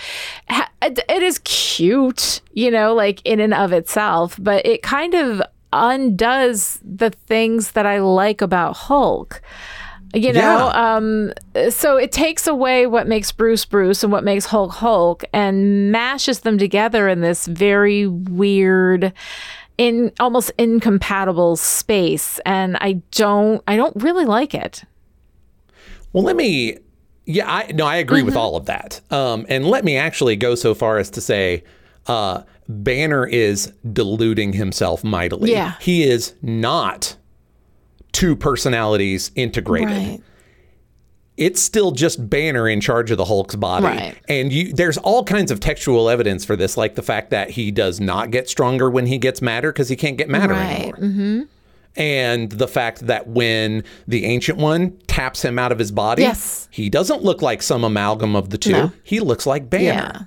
It 0.82 1.00
it 1.08 1.24
is 1.24 1.40
cute, 1.46 2.42
you 2.54 2.70
know, 2.70 2.94
like 2.94 3.22
in 3.24 3.40
and 3.40 3.54
of 3.54 3.72
itself, 3.72 4.38
but 4.42 4.66
it 4.66 4.84
kind 4.84 5.14
of 5.14 5.42
undoes 5.72 6.80
the 6.84 7.10
things 7.10 7.72
that 7.72 7.86
I 7.86 8.00
like 8.00 8.42
about 8.42 8.76
Hulk. 8.76 9.42
You 10.14 10.32
know, 10.32 10.40
Yeah. 10.74 10.96
um, 10.96 11.34
so 11.70 11.98
it 11.98 12.12
takes 12.12 12.46
away 12.46 12.86
what 12.86 13.08
makes 13.08 13.32
Bruce 13.32 13.66
Bruce 13.66 14.04
and 14.04 14.12
what 14.12 14.24
makes 14.24 14.46
Hulk 14.46 14.72
Hulk 14.74 15.24
and 15.34 15.92
mashes 15.92 16.42
them 16.42 16.58
together 16.60 17.08
in 17.10 17.22
this 17.22 17.48
very 17.48 18.06
weird, 18.06 19.12
in 19.80 20.12
almost 20.20 20.52
incompatible 20.60 21.56
space. 21.56 22.40
And 22.46 22.78
I 22.80 23.02
don't, 23.12 23.64
I 23.68 23.76
don't 23.76 23.96
really 24.04 24.26
like 24.26 24.54
it. 24.54 24.84
Well, 26.12 26.24
let 26.24 26.36
me. 26.36 26.78
Yeah, 27.26 27.50
I 27.52 27.72
no, 27.74 27.86
I 27.86 27.96
agree 27.96 28.20
Mm-hmm. 28.20 28.26
with 28.28 28.36
all 28.36 28.56
of 28.56 28.66
that. 28.66 29.00
Um, 29.10 29.46
and 29.50 29.66
let 29.66 29.84
me 29.86 29.96
actually 29.98 30.36
go 30.36 30.56
so 30.56 30.76
far 30.76 30.98
as 31.00 31.10
to 31.12 31.22
say, 31.22 31.64
uh, 32.06 32.44
Banner 32.68 33.26
is 33.26 33.72
deluding 33.94 34.54
himself 34.54 35.04
mightily. 35.04 35.52
Yeah. 35.52 35.74
he 35.82 36.04
is 36.04 36.34
not 36.42 37.16
two 38.14 38.36
personalities 38.36 39.32
integrated. 39.36 40.22
It's 41.36 41.60
still 41.62 41.92
just 41.92 42.30
Banner 42.30 42.70
in 42.70 42.80
charge 42.80 43.10
of 43.10 43.18
the 43.18 43.26
Hulk's 43.26 43.56
body, 43.56 43.86
Right. 43.88 44.16
and 44.30 44.54
you. 44.54 44.72
There's 44.72 45.00
all 45.00 45.24
kinds 45.24 45.50
of 45.50 45.60
textual 45.60 46.08
evidence 46.08 46.46
for 46.46 46.56
this, 46.56 46.78
like 46.78 46.94
the 46.94 47.02
fact 47.02 47.32
that 47.32 47.50
he 47.50 47.72
does 47.72 48.00
not 48.00 48.30
get 48.30 48.48
stronger 48.48 48.88
when 48.90 49.08
he 49.08 49.18
gets 49.18 49.42
madder 49.42 49.72
because 49.74 49.90
he 49.90 49.96
can't 49.96 50.16
get 50.18 50.30
madder 50.30 50.54
Right. 50.54 50.94
anymore 50.98 51.48
and 51.96 52.52
the 52.52 52.68
fact 52.68 53.06
that 53.06 53.28
when 53.28 53.84
the 54.08 54.26
ancient 54.26 54.58
one 54.58 54.98
taps 55.06 55.44
him 55.46 55.60
out 55.60 55.72
of 55.72 55.78
his 55.78 55.92
body, 55.92 56.24
Yes. 56.24 56.68
he 56.72 56.90
doesn't 56.90 57.24
look 57.24 57.42
like 57.44 57.62
some 57.62 57.84
amalgam 57.84 58.36
of 58.36 58.50
the 58.50 58.58
two. 58.58 58.72
No. 58.72 58.92
He 59.04 59.20
looks 59.20 59.46
like 59.46 59.70
Banner. 59.70 59.84
Yeah. 60.12 60.22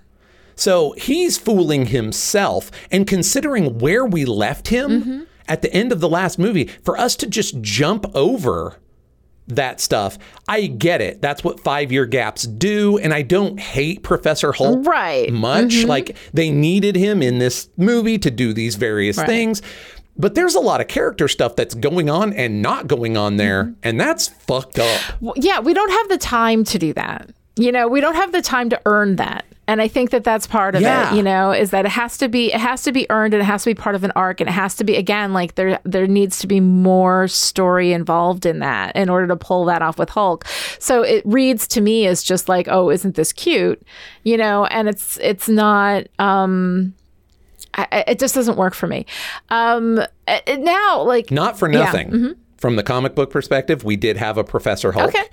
So 0.54 0.94
he's 0.96 1.36
fooling 1.38 1.86
himself. 1.86 2.70
And 2.92 3.04
considering 3.06 3.78
where 3.80 4.04
we 4.06 4.24
left 4.24 4.68
him 4.68 4.90
Mm-hmm. 4.90 5.20
At 5.48 5.62
the 5.62 5.72
end 5.72 5.92
of 5.92 6.00
the 6.00 6.08
last 6.08 6.38
movie, 6.38 6.66
for 6.84 6.98
us 6.98 7.16
to 7.16 7.26
just 7.26 7.60
jump 7.60 8.06
over 8.14 8.78
that 9.48 9.80
stuff, 9.80 10.18
I 10.48 10.66
get 10.66 11.00
it. 11.00 11.22
That's 11.22 11.44
what 11.44 11.60
five 11.60 11.92
year 11.92 12.06
gaps 12.06 12.44
do. 12.44 12.98
And 12.98 13.14
I 13.14 13.22
don't 13.22 13.60
hate 13.60 14.02
Professor 14.02 14.52
Hulk 14.52 14.86
Right. 14.86 15.32
much. 15.32 15.68
Mm-hmm. 15.68 15.88
Like 15.88 16.16
they 16.32 16.50
needed 16.50 16.96
him 16.96 17.22
in 17.22 17.38
this 17.38 17.68
movie 17.76 18.18
to 18.18 18.30
do 18.30 18.52
these 18.52 18.76
various 18.76 19.20
things. 19.22 19.62
But 20.18 20.34
there's 20.34 20.54
a 20.54 20.60
lot 20.60 20.80
of 20.80 20.88
character 20.88 21.28
stuff 21.28 21.56
that's 21.56 21.74
going 21.74 22.08
on 22.08 22.32
and 22.32 22.62
not 22.62 22.86
going 22.86 23.18
on 23.18 23.36
there, 23.36 23.64
mm-hmm. 23.64 23.74
and 23.82 24.00
that's 24.00 24.28
fucked 24.28 24.78
up. 24.78 25.00
Well, 25.20 25.34
yeah, 25.36 25.60
we 25.60 25.74
don't 25.74 25.90
have 25.90 26.08
the 26.08 26.18
time 26.18 26.64
to 26.64 26.78
do 26.78 26.94
that. 26.94 27.30
You 27.56 27.70
know, 27.70 27.86
we 27.86 28.00
don't 28.00 28.14
have 28.14 28.32
the 28.32 28.40
time 28.42 28.70
to 28.70 28.80
earn 28.86 29.16
that. 29.16 29.44
And 29.68 29.82
I 29.82 29.88
think 29.88 30.10
that 30.10 30.22
that's 30.22 30.46
part 30.46 30.74
of 30.76 30.80
Yeah. 30.80 31.12
it, 31.12 31.16
you 31.16 31.22
know, 31.22 31.50
is 31.50 31.70
that 31.70 31.84
it 31.84 31.90
has 31.90 32.16
to 32.18 32.28
be 32.28 32.52
it 32.52 32.60
has 32.60 32.82
to 32.84 32.92
be 32.92 33.04
earned 33.10 33.34
and 33.34 33.42
it 33.42 33.46
has 33.46 33.64
to 33.64 33.70
be 33.70 33.74
part 33.74 33.94
of 33.96 34.04
an 34.04 34.12
arc 34.14 34.40
and 34.40 34.48
it 34.48 34.52
has 34.52 34.76
to 34.76 34.84
be 34.84 34.94
again 34.96 35.32
like 35.32 35.56
there 35.56 35.80
there 35.84 36.06
needs 36.06 36.38
to 36.38 36.46
be 36.46 36.60
more 36.60 37.26
story 37.26 37.92
involved 37.92 38.46
in 38.46 38.60
that 38.60 38.94
in 38.94 39.08
order 39.08 39.26
to 39.26 39.36
pull 39.36 39.64
that 39.64 39.82
off 39.82 39.98
with 39.98 40.10
Hulk. 40.10 40.44
So 40.78 41.02
it 41.02 41.22
reads 41.26 41.66
to 41.68 41.80
me 41.80 42.06
as 42.06 42.22
just 42.22 42.48
like, 42.48 42.68
"Oh, 42.68 42.90
isn't 42.90 43.16
this 43.16 43.32
cute?" 43.32 43.82
You 44.22 44.36
know, 44.36 44.66
and 44.66 44.88
it's 44.88 45.18
it's 45.20 45.48
not 45.48 46.04
um 46.20 46.94
I, 47.74 48.04
it 48.06 48.18
just 48.18 48.34
doesn't 48.34 48.56
work 48.56 48.72
for 48.74 48.86
me. 48.86 49.04
Um 49.50 50.00
now 50.48 51.02
like 51.02 51.30
Not 51.30 51.58
for 51.58 51.70
Yeah, 51.70 51.80
nothing. 51.80 52.34
From 52.58 52.76
the 52.76 52.82
comic 52.82 53.14
book 53.14 53.30
perspective, 53.30 53.84
we 53.84 53.96
did 53.96 54.16
have 54.16 54.38
a 54.38 54.44
Professor 54.44 54.92
Hulk. 54.92 55.08
Okay. 55.08 55.24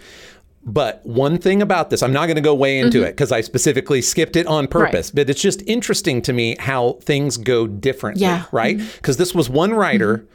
But 0.65 1.05
one 1.05 1.37
thing 1.39 1.61
about 1.61 1.89
this, 1.89 2.01
I'm 2.01 2.13
not 2.13 2.27
going 2.27 2.37
to 2.37 2.41
go 2.41 2.55
way 2.55 2.79
into 2.79 3.03
it 3.03 3.11
because 3.11 3.31
I 3.33 3.41
specifically 3.41 4.01
skipped 4.01 4.37
it 4.37 4.47
on 4.47 4.67
purpose. 4.67 5.11
But 5.11 5.29
it's 5.29 5.41
just 5.41 5.61
interesting 5.67 6.21
to 6.21 6.31
me 6.31 6.55
how 6.57 6.93
things 7.01 7.35
go 7.35 7.67
differently, 7.67 8.21
Yeah. 8.21 8.45
right? 8.53 8.77
Because 8.77 9.17
this 9.17 9.35
was 9.35 9.49
one 9.49 9.73
writer 9.73 10.25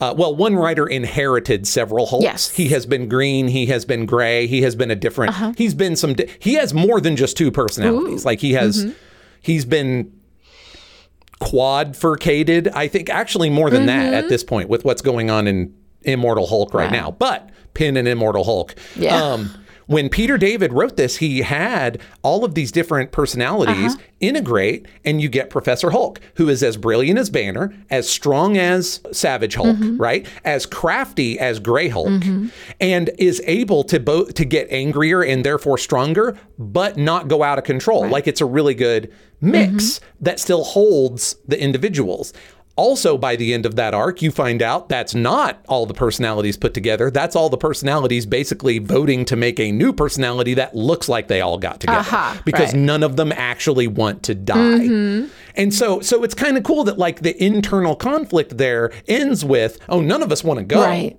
uh, 0.00 0.14
well, 0.16 0.32
one 0.36 0.54
writer 0.54 0.86
inherited 0.86 1.66
several 1.66 2.06
Hulks. 2.06 2.22
Yes. 2.22 2.50
He 2.50 2.68
has 2.68 2.86
been 2.86 3.08
green. 3.08 3.48
He 3.48 3.66
has 3.66 3.84
been 3.84 4.06
gray. 4.06 4.46
He 4.46 4.62
has 4.62 4.76
been 4.76 4.92
a 4.92 4.94
different. 4.94 5.30
Uh-huh. 5.32 5.52
He's 5.56 5.74
been 5.74 5.96
some. 5.96 6.14
Di- 6.14 6.28
he 6.38 6.54
has 6.54 6.72
more 6.72 7.00
than 7.00 7.16
just 7.16 7.36
two 7.36 7.50
personalities. 7.50 8.24
Like 8.24 8.38
he 8.38 8.52
has. 8.52 8.84
Mm-hmm. 8.84 8.92
He's 9.42 9.64
been 9.64 10.12
quadfurcated. 11.40 12.68
I 12.68 12.88
think 12.88 13.10
actually 13.10 13.50
more 13.50 13.70
than 13.70 13.86
that 13.86 14.06
Mm-hmm. 14.06 14.14
at 14.14 14.28
this 14.28 14.44
point 14.44 14.68
with 14.68 14.84
what's 14.84 15.02
going 15.02 15.30
on 15.30 15.46
in 15.48 15.74
Immortal 16.02 16.46
Hulk 16.46 16.72
right, 16.74 16.90
now. 16.92 17.10
But 17.10 17.50
pin 17.74 17.96
and 17.96 18.06
Immortal 18.06 18.44
Hulk. 18.44 18.74
Yeah. 18.96 19.44
When 19.88 20.08
Peter 20.08 20.38
David 20.38 20.72
wrote 20.72 20.96
this, 20.96 21.16
he 21.16 21.40
had 21.42 22.00
all 22.22 22.44
of 22.44 22.54
these 22.54 22.70
different 22.72 23.10
personalities 23.10 23.94
Uh-huh. 23.94 24.02
integrate, 24.20 24.86
and 25.04 25.20
you 25.20 25.28
get 25.28 25.50
Professor 25.50 25.90
Hulk, 25.90 26.20
who 26.36 26.48
is 26.48 26.62
as 26.62 26.76
brilliant 26.76 27.18
as 27.18 27.28
Banner, 27.30 27.74
as 27.90 28.08
strong 28.08 28.56
as 28.56 29.00
Savage 29.12 29.54
Hulk, 29.56 29.76
Mm-hmm. 29.76 29.96
right? 29.98 30.26
As 30.44 30.64
crafty 30.66 31.38
as 31.38 31.58
Gray 31.58 31.88
Hulk, 31.88 32.22
and 32.80 33.10
is 33.18 33.42
able 33.46 33.82
to 33.84 33.98
both 33.98 34.34
to 34.34 34.44
get 34.44 34.66
angrier 34.70 35.22
and 35.22 35.44
therefore 35.44 35.78
stronger, 35.78 36.36
but 36.58 36.96
not 36.96 37.28
go 37.28 37.42
out 37.42 37.58
of 37.58 37.64
control. 37.64 38.06
Like 38.08 38.26
it's 38.28 38.40
a 38.40 38.46
really 38.46 38.74
good 38.74 39.12
mix 39.40 39.98
Mm-hmm. 40.00 40.24
that 40.24 40.40
still 40.40 40.64
holds 40.64 41.36
the 41.46 41.60
individuals. 41.60 42.32
Also, 42.78 43.18
by 43.18 43.34
the 43.34 43.52
end 43.52 43.66
of 43.66 43.74
that 43.74 43.92
arc, 43.92 44.22
you 44.22 44.30
find 44.30 44.62
out 44.62 44.88
that's 44.88 45.12
not 45.12 45.60
all 45.68 45.84
the 45.84 45.92
personalities 45.92 46.56
put 46.56 46.74
together. 46.74 47.10
That's 47.10 47.34
all 47.34 47.48
the 47.48 47.56
personalities 47.58 48.24
basically 48.24 48.78
voting 48.78 49.24
to 49.24 49.34
make 49.34 49.58
a 49.58 49.72
new 49.72 49.92
personality 49.92 50.54
that 50.54 50.76
looks 50.76 51.08
like 51.08 51.26
they 51.26 51.40
all 51.40 51.58
got 51.58 51.80
together 51.80 51.98
Aha, 51.98 52.40
because 52.44 52.66
right. 52.68 52.74
Mm-hmm. 52.76 52.86
none 52.86 53.02
of 53.02 53.16
them 53.16 53.32
actually 53.32 53.88
want 53.88 54.22
to 54.22 54.34
die. 54.36 55.26
And 55.56 55.74
so, 55.74 55.98
so 56.00 56.22
it's 56.22 56.34
kind 56.34 56.56
of 56.56 56.62
cool 56.62 56.84
that 56.84 56.98
like 56.98 57.22
the 57.22 57.42
internal 57.44 57.96
conflict 57.96 58.58
there 58.58 58.92
ends 59.08 59.44
with, 59.44 59.80
oh, 59.88 60.00
none 60.00 60.22
of 60.22 60.30
us 60.30 60.44
want 60.44 60.58
to 60.60 60.64
go, 60.64 60.80
Right. 60.80 61.18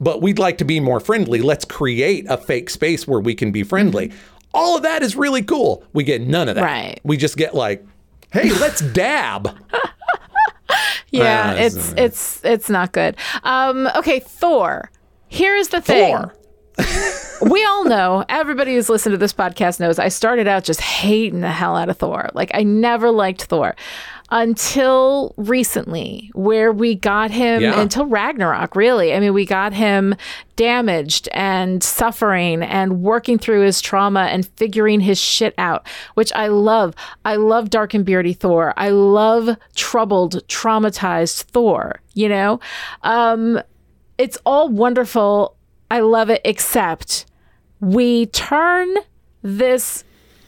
but 0.00 0.20
we'd 0.20 0.40
like 0.40 0.58
to 0.58 0.64
be 0.64 0.80
more 0.80 0.98
friendly. 0.98 1.40
Let's 1.40 1.64
create 1.64 2.26
a 2.28 2.36
fake 2.36 2.70
space 2.70 3.06
where 3.06 3.20
we 3.20 3.36
can 3.36 3.52
be 3.52 3.62
friendly. 3.62 4.10
All 4.52 4.76
of 4.76 4.82
that 4.82 5.04
is 5.04 5.14
really 5.14 5.42
cool. 5.44 5.84
We 5.92 6.02
get 6.02 6.22
none 6.22 6.48
of 6.48 6.56
that. 6.56 6.64
Right. 6.64 7.00
We 7.04 7.16
just 7.16 7.36
get 7.36 7.54
like, 7.54 7.86
hey, 8.32 8.50
let's 8.54 8.80
dab. 8.80 9.56
Yeah, 11.10 11.54
Ah, 11.56 11.60
it's 11.60 11.92
it's 11.96 12.44
it's 12.44 12.68
not 12.70 12.92
good. 12.92 13.16
Um, 13.42 13.88
okay, 13.96 14.20
Thor. 14.20 14.90
Here's 15.28 15.68
the 15.68 15.80
thing. 15.80 16.16
Thor. 16.16 16.34
we 17.50 17.64
all 17.64 17.84
know, 17.84 18.24
everybody 18.28 18.74
who's 18.74 18.88
listened 18.88 19.12
to 19.12 19.16
this 19.18 19.32
podcast 19.32 19.80
knows 19.80 19.98
I 19.98 20.08
started 20.08 20.46
out 20.46 20.64
just 20.64 20.80
hating 20.80 21.40
the 21.40 21.50
hell 21.50 21.76
out 21.76 21.88
of 21.88 21.96
Thor. 21.98 22.30
Like 22.34 22.50
I 22.54 22.62
never 22.62 23.10
liked 23.10 23.44
Thor 23.44 23.74
until 24.30 25.32
recently, 25.36 26.30
where 26.34 26.70
we 26.72 26.94
got 26.94 27.30
him 27.30 27.62
Yeah. 27.62 27.80
until 27.80 28.04
Ragnarok, 28.06 28.76
really. 28.76 29.14
I 29.14 29.20
mean, 29.20 29.32
we 29.32 29.46
got 29.46 29.72
him 29.72 30.14
damaged 30.56 31.28
and 31.32 31.82
suffering 31.82 32.62
and 32.62 33.00
working 33.02 33.38
through 33.38 33.62
his 33.62 33.80
trauma 33.80 34.22
and 34.30 34.46
figuring 34.56 35.00
his 35.00 35.18
shit 35.18 35.54
out, 35.56 35.86
which 36.14 36.32
I 36.34 36.48
love. 36.48 36.94
I 37.24 37.36
love 37.36 37.70
dark 37.70 37.94
and 37.94 38.04
beardy 38.04 38.34
Thor. 38.34 38.74
I 38.76 38.90
love 38.90 39.56
troubled, 39.74 40.46
traumatized 40.48 41.44
Thor, 41.44 42.00
you 42.14 42.28
know? 42.28 42.60
Um, 43.02 43.60
it's 44.18 44.36
all 44.44 44.68
wonderful. 44.68 45.54
I 45.90 46.00
love 46.00 46.28
it, 46.28 46.42
except 46.44 47.24
we 47.80 48.26
turn 48.26 48.94
this 49.42 50.04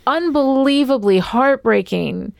unbelievably 0.06 1.18
heartbreaking, 1.18 2.32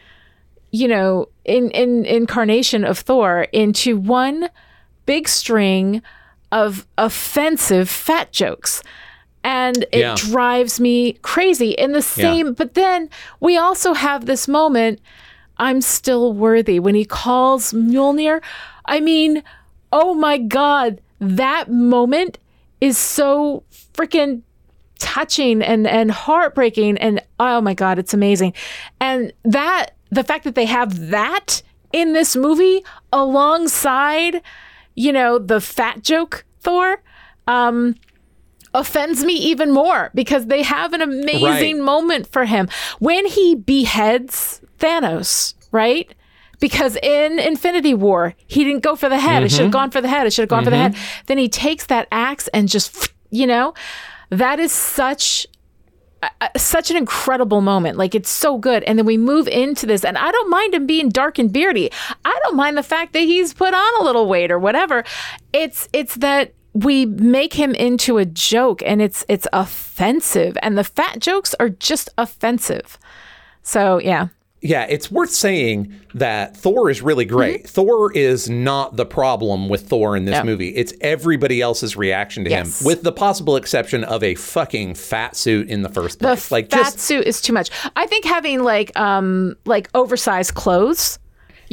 you 0.70 0.88
know, 0.88 1.28
in, 1.44 1.70
in 1.70 2.04
incarnation 2.04 2.84
of 2.84 2.98
Thor 2.98 3.42
into 3.52 3.96
one 3.98 4.48
big 5.06 5.28
string 5.28 6.02
of 6.52 6.86
offensive 6.98 7.88
fat 7.88 8.32
jokes. 8.32 8.82
And 9.42 9.84
it 9.92 10.00
Yeah. 10.00 10.14
drives 10.16 10.78
me 10.80 11.14
crazy. 11.22 11.70
In 11.70 11.92
the 11.92 12.02
same, 12.02 12.52
but 12.54 12.74
then 12.74 13.08
we 13.40 13.56
also 13.56 13.94
have 13.94 14.26
this 14.26 14.46
moment 14.46 15.00
I'm 15.58 15.82
still 15.82 16.32
worthy 16.32 16.80
when 16.80 16.94
he 16.94 17.04
calls 17.04 17.72
Mjolnir. 17.74 18.40
I 18.86 19.00
mean, 19.00 19.42
oh 19.92 20.14
my 20.14 20.38
God, 20.38 21.02
that 21.20 21.70
moment 21.70 22.38
is 22.80 22.96
so 22.96 23.62
freaking 23.92 24.40
touching 24.98 25.62
and 25.62 25.86
and 25.86 26.10
heartbreaking 26.10 26.98
and 26.98 27.22
oh 27.38 27.58
my 27.62 27.72
god 27.72 27.98
it's 27.98 28.12
amazing 28.12 28.52
and 29.00 29.32
that 29.44 29.92
the 30.10 30.24
fact 30.24 30.44
that 30.44 30.54
they 30.54 30.66
have 30.66 31.08
that 31.10 31.62
in 31.92 32.12
this 32.12 32.36
movie 32.36 32.82
alongside 33.12 34.42
you 34.94 35.12
know 35.12 35.38
the 35.38 35.60
fat 35.60 36.02
joke 36.02 36.44
thor 36.60 37.02
um 37.46 37.94
offends 38.74 39.24
me 39.24 39.32
even 39.34 39.72
more 39.72 40.10
because 40.14 40.46
they 40.46 40.62
have 40.62 40.92
an 40.92 41.00
amazing 41.02 41.76
Right. 41.78 41.84
moment 41.84 42.26
for 42.28 42.44
him 42.44 42.68
when 43.00 43.26
he 43.26 43.54
beheads 43.56 44.60
thanos 44.78 45.54
right 45.72 46.12
because 46.60 46.96
in 47.02 47.38
Infinity 47.38 47.94
War, 47.94 48.34
he 48.46 48.64
didn't 48.64 48.82
go 48.82 48.94
for 48.94 49.08
the 49.08 49.18
head. 49.18 49.42
It 49.44 49.50
should 49.50 49.62
have 49.62 49.70
gone 49.70 49.90
for 49.90 50.02
the 50.02 50.08
head. 50.08 50.26
It 50.26 50.34
should 50.34 50.42
have 50.42 50.50
gone 50.50 50.62
for 50.64 50.68
the 50.68 50.76
head. 50.76 50.94
Then 51.24 51.38
he 51.38 51.48
takes 51.48 51.86
that 51.86 52.06
axe 52.12 52.48
and 52.48 52.68
just, 52.68 53.14
you 53.30 53.46
know, 53.46 53.72
that 54.28 54.60
is 54.60 54.70
such 54.70 55.46
such 56.56 56.90
an 56.90 56.96
incredible 56.96 57.60
moment. 57.60 57.96
Like 57.96 58.14
it's 58.14 58.30
so 58.30 58.58
good. 58.58 58.82
And 58.84 58.98
then 58.98 59.06
we 59.06 59.16
move 59.16 59.48
into 59.48 59.86
this, 59.86 60.04
and 60.04 60.18
I 60.18 60.30
don't 60.30 60.50
mind 60.50 60.74
him 60.74 60.86
being 60.86 61.08
dark 61.08 61.38
and 61.38 61.52
beardy. 61.52 61.90
I 62.24 62.40
don't 62.44 62.56
mind 62.56 62.76
the 62.76 62.82
fact 62.82 63.12
that 63.12 63.20
he's 63.20 63.54
put 63.54 63.74
on 63.74 64.00
a 64.00 64.04
little 64.04 64.26
weight 64.26 64.50
or 64.50 64.58
whatever. 64.58 65.04
It's 65.52 65.88
it's 65.92 66.16
that 66.16 66.52
we 66.72 67.06
make 67.06 67.54
him 67.54 67.74
into 67.74 68.18
a 68.18 68.24
joke, 68.24 68.82
and 68.84 69.02
it's 69.02 69.24
it's 69.28 69.46
offensive, 69.52 70.56
and 70.62 70.76
the 70.76 70.84
fat 70.84 71.18
jokes 71.18 71.54
are 71.58 71.68
just 71.68 72.08
offensive. 72.16 72.98
So 73.62 73.98
yeah, 73.98 74.28
Yeah, 74.62 74.84
it's 74.88 75.10
worth 75.10 75.30
saying 75.30 75.92
that 76.14 76.54
Thor 76.56 76.90
is 76.90 77.00
really 77.00 77.24
great. 77.24 77.60
Mm-hmm. 77.64 77.68
Thor 77.68 78.12
is 78.12 78.50
not 78.50 78.96
the 78.96 79.06
problem 79.06 79.68
with 79.70 79.88
Thor 79.88 80.16
in 80.16 80.26
this 80.26 80.44
movie. 80.44 80.68
It's 80.76 80.92
everybody 81.00 81.62
else's 81.62 81.96
reaction 81.96 82.44
to 82.44 82.50
Yes. 82.50 82.80
him, 82.82 82.86
with 82.86 83.02
the 83.02 83.12
possible 83.12 83.56
exception 83.56 84.04
of 84.04 84.22
a 84.22 84.34
fucking 84.34 84.96
fat 84.96 85.34
suit 85.34 85.68
in 85.70 85.80
the 85.82 85.88
first 85.88 86.18
the 86.18 86.26
place. 86.26 86.50
like 86.50 86.70
fat 86.70 86.76
just 86.84 87.00
suit 87.00 87.26
is 87.26 87.40
too 87.40 87.54
much. 87.54 87.70
I 87.96 88.06
think 88.06 88.26
having 88.26 88.62
like 88.62 88.94
um 89.00 89.56
like 89.64 89.88
oversized 89.94 90.54
clothes. 90.54 91.18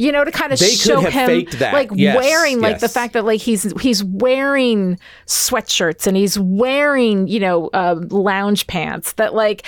You 0.00 0.12
know, 0.12 0.22
to 0.22 0.30
kind 0.30 0.52
of 0.52 0.60
They 0.60 0.68
show 0.68 1.00
have 1.00 1.12
him 1.12 1.26
faked 1.26 1.58
that. 1.58 1.72
like 1.74 1.90
Yes, 1.92 2.16
wearing 2.16 2.60
like 2.60 2.78
the 2.78 2.88
fact 2.88 3.14
that 3.14 3.24
like 3.24 3.40
he's 3.40 3.64
he's 3.80 4.04
wearing 4.04 4.96
sweatshirts 5.26 6.06
and 6.06 6.16
he's 6.16 6.38
wearing 6.38 7.26
you 7.26 7.40
know 7.40 7.68
uh, 7.74 7.96
lounge 8.10 8.66
pants 8.68 9.14
that 9.14 9.34
like 9.34 9.66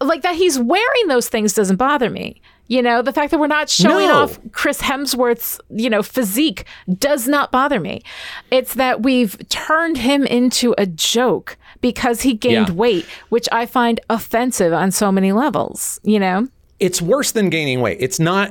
like 0.00 0.22
that 0.22 0.36
he's 0.36 0.56
wearing 0.58 1.08
those 1.08 1.28
things 1.28 1.52
doesn't 1.52 1.76
bother 1.76 2.10
me. 2.10 2.40
You 2.68 2.80
know, 2.80 3.02
the 3.02 3.12
fact 3.12 3.30
that 3.32 3.38
we're 3.40 3.48
not 3.48 3.68
showing 3.68 4.06
No. 4.08 4.22
off 4.22 4.38
Chris 4.52 4.80
Hemsworth's, 4.80 5.60
you 5.70 5.90
know, 5.90 6.02
physique 6.02 6.64
does 6.98 7.28
not 7.28 7.52
bother 7.52 7.78
me. 7.80 8.02
It's 8.50 8.74
that 8.74 9.02
we've 9.02 9.36
turned 9.48 9.98
him 9.98 10.24
into 10.24 10.74
a 10.78 10.86
joke 10.86 11.58
because 11.82 12.22
he 12.22 12.32
gained 12.34 12.68
Yeah. 12.68 12.74
weight, 12.74 13.06
which 13.28 13.48
I 13.52 13.66
find 13.66 14.00
offensive 14.08 14.72
on 14.72 14.90
so 14.90 15.12
many 15.12 15.32
levels, 15.32 16.00
you 16.02 16.18
know? 16.18 16.48
it's 16.80 17.00
worse 17.00 17.30
than 17.30 17.48
gaining 17.48 17.80
weight. 17.80 17.98
It's 18.00 18.18
not 18.18 18.50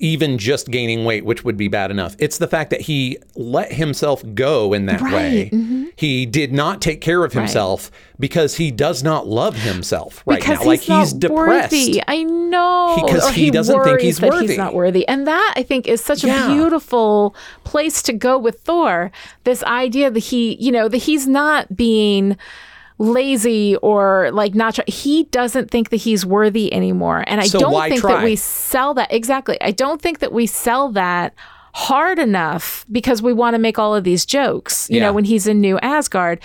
even 0.00 0.38
just 0.38 0.68
gaining 0.70 1.04
weight, 1.04 1.24
which 1.24 1.44
would 1.44 1.56
be 1.56 1.68
bad 1.68 1.90
enough. 1.90 2.16
It's 2.18 2.38
the 2.38 2.46
fact 2.48 2.70
that 2.70 2.80
he 2.82 3.18
let 3.34 3.72
himself 3.72 4.22
go 4.34 4.72
in 4.72 4.86
that 4.86 5.00
way. 5.02 5.50
mm-hmm. 5.52 5.84
He 5.96 6.26
did 6.26 6.52
not 6.52 6.80
take 6.80 7.00
care 7.00 7.24
of 7.24 7.32
himself 7.32 7.90
because 8.20 8.54
he 8.56 8.70
does 8.70 9.02
not 9.02 9.26
love 9.26 9.56
himself 9.56 10.22
right 10.26 10.38
because 10.40 10.60
now. 10.60 10.66
Like 10.66 10.80
he's 10.80 10.88
not 10.88 11.00
he's 11.00 11.12
depressed. 11.12 11.72
worthy. 11.72 12.02
I 12.06 12.22
know. 12.22 13.02
Because 13.04 13.28
Or 13.28 13.32
he 13.32 13.50
doesn't 13.50 13.82
think 13.82 14.00
he's 14.00 14.20
worthy. 14.20 14.48
He's 14.48 14.56
not 14.56 14.74
worthy, 14.74 15.06
and 15.08 15.26
that 15.26 15.54
I 15.56 15.62
think 15.64 15.88
is 15.88 16.00
such 16.02 16.22
Yeah. 16.24 16.50
a 16.50 16.54
beautiful 16.54 17.34
place 17.64 18.00
to 18.02 18.12
go 18.12 18.38
with 18.38 18.60
Thor. 18.60 19.10
This 19.44 19.62
idea 19.64 20.10
that 20.10 20.20
he, 20.20 20.54
you 20.60 20.70
know, 20.70 20.88
that 20.88 20.98
he's 20.98 21.26
not 21.26 21.76
being 21.76 22.36
lazy 22.98 23.76
or 23.76 24.30
like 24.32 24.54
not 24.54 24.74
try- 24.74 24.84
he 24.88 25.24
doesn't 25.24 25.70
think 25.70 25.90
that 25.90 25.96
he's 25.96 26.26
worthy 26.26 26.72
anymore 26.72 27.22
and 27.28 27.40
i 27.40 27.44
So 27.46 27.58
don't 27.60 27.88
think 27.88 28.00
try? 28.00 28.14
that 28.16 28.24
we 28.24 28.34
sell 28.36 28.92
that 28.94 29.12
exactly 29.12 29.56
i 29.60 29.70
don't 29.70 30.02
think 30.02 30.18
that 30.18 30.32
we 30.32 30.46
sell 30.46 30.90
that 30.90 31.32
hard 31.74 32.18
enough 32.18 32.84
because 32.90 33.22
we 33.22 33.32
want 33.32 33.54
to 33.54 33.58
make 33.58 33.78
all 33.78 33.94
of 33.94 34.02
these 34.02 34.26
jokes 34.26 34.88
you 34.90 34.96
Yeah. 34.96 35.04
know 35.04 35.12
when 35.12 35.24
he's 35.24 35.46
in 35.46 35.60
new 35.60 35.78
asgard 35.78 36.40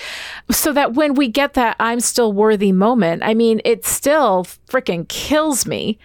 so 0.52 0.72
that 0.74 0.94
when 0.94 1.16
we 1.16 1.28
get 1.28 1.56
that 1.56 1.76
i'm 1.80 2.00
still 2.00 2.32
worthy 2.32 2.72
moment 2.72 3.24
i 3.26 3.34
mean 3.34 3.60
it 3.66 3.84
still 3.84 4.46
freaking 4.70 5.08
kills 5.08 5.66
me 5.66 5.98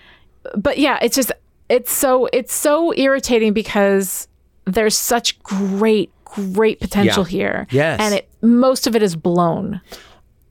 but 0.56 0.78
yeah 0.78 0.98
it's 1.02 1.14
just 1.16 1.30
it's 1.68 1.92
so 1.92 2.26
it's 2.32 2.54
so 2.54 2.94
irritating 2.94 3.52
because 3.52 4.28
there's 4.64 4.96
such 4.96 5.38
great 5.42 6.10
great 6.24 6.80
potential 6.80 7.24
Yeah. 7.24 7.28
here 7.30 7.66
Yes. 7.70 8.00
and 8.00 8.14
it 8.14 8.28
most 8.40 8.86
of 8.86 8.96
it 8.96 9.02
is 9.02 9.14
blown 9.16 9.80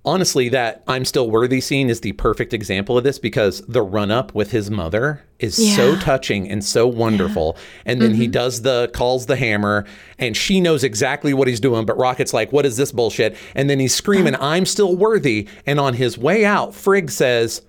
honestly, 0.07 0.49
that 0.49 0.81
I'm 0.87 1.05
still 1.05 1.29
worthy 1.29 1.61
scene 1.61 1.89
is 1.89 2.01
the 2.01 2.13
perfect 2.13 2.53
example 2.53 2.97
of 2.97 3.03
this 3.03 3.19
because 3.19 3.61
the 3.67 3.81
run 3.83 4.09
up 4.09 4.33
with 4.33 4.49
his 4.51 4.71
mother 4.71 5.21
is 5.37 5.55
so 5.75 5.95
touching 5.99 6.49
and 6.49 6.63
so 6.63 6.87
wonderful. 6.87 7.57
And 7.85 8.01
then 8.01 8.15
he 8.15 8.25
does 8.27 8.63
the 8.63 8.89
calls 8.93 9.27
the 9.27 9.35
hammer 9.35 9.85
and 10.17 10.35
she 10.35 10.59
knows 10.61 10.83
exactly 10.83 11.33
what 11.33 11.47
he's 11.47 11.59
doing, 11.59 11.85
but 11.85 11.97
Rocket's 11.97 12.33
like, 12.33 12.51
What 12.51 12.65
is 12.65 12.77
this 12.77 12.91
bullshit? 12.91 13.35
And 13.53 13.69
then 13.69 13.79
he's 13.79 13.93
screaming, 13.93 14.35
I'm 14.39 14.65
still 14.65 14.95
worthy. 14.95 15.47
And 15.67 15.79
on 15.79 15.93
his 15.93 16.17
way 16.17 16.43
out, 16.45 16.73
Frigg 16.73 17.11
says, 17.11 17.61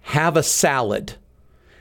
Have 0.00 0.36
a 0.36 0.42
salad. 0.42 1.14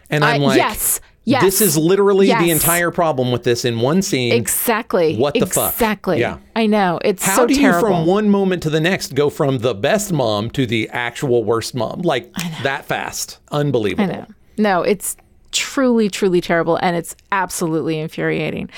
And 0.10 0.24
I'm 0.24 0.42
Uh, 0.42 0.46
like, 0.46 0.58
yes, 0.58 1.02
yes, 1.26 1.42
This 1.44 1.62
is 1.62 1.78
literally 1.78 2.28
the 2.28 2.50
entire 2.52 2.92
problem 2.92 3.32
with 3.32 3.44
this 3.44 3.66
in 3.66 3.80
one 3.80 4.02
scene. 4.02 4.34
Exactly. 4.34 5.16
What 5.16 5.34
the 5.34 5.46
fuck? 5.46 5.74
Exactly. 5.74 6.20
Yeah. 6.20 6.38
I 6.56 6.66
know. 6.66 7.00
It's 7.04 7.24
How 7.26 7.36
so 7.38 7.46
do 7.48 7.56
terrible. 7.56 7.90
you, 7.90 7.96
from 7.96 8.06
one 8.06 8.30
moment 8.30 8.64
to 8.64 8.70
the 8.70 8.80
next, 8.80 9.16
go 9.16 9.30
from 9.30 9.60
the 9.60 9.74
best 9.74 10.12
mom 10.12 10.50
to 10.52 10.66
the 10.66 10.90
actual 10.90 11.44
worst 11.44 11.76
mom 11.76 12.02
like 12.02 12.32
that 12.64 12.86
fast? 12.86 13.40
Unbelievable. 13.52 14.12
I 14.12 14.18
know. 14.18 14.26
No, 14.58 14.82
it's 14.82 15.18
truly, 15.52 16.10
truly 16.10 16.42
terrible, 16.42 16.78
and 16.82 16.96
it's 16.96 17.16
absolutely 17.32 18.00
infuriating. 18.00 18.70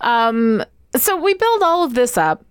Um, 0.00 0.64
so 0.96 1.16
we 1.20 1.34
build 1.34 1.62
all 1.62 1.84
of 1.84 1.94
this 1.94 2.16
up. 2.16 2.44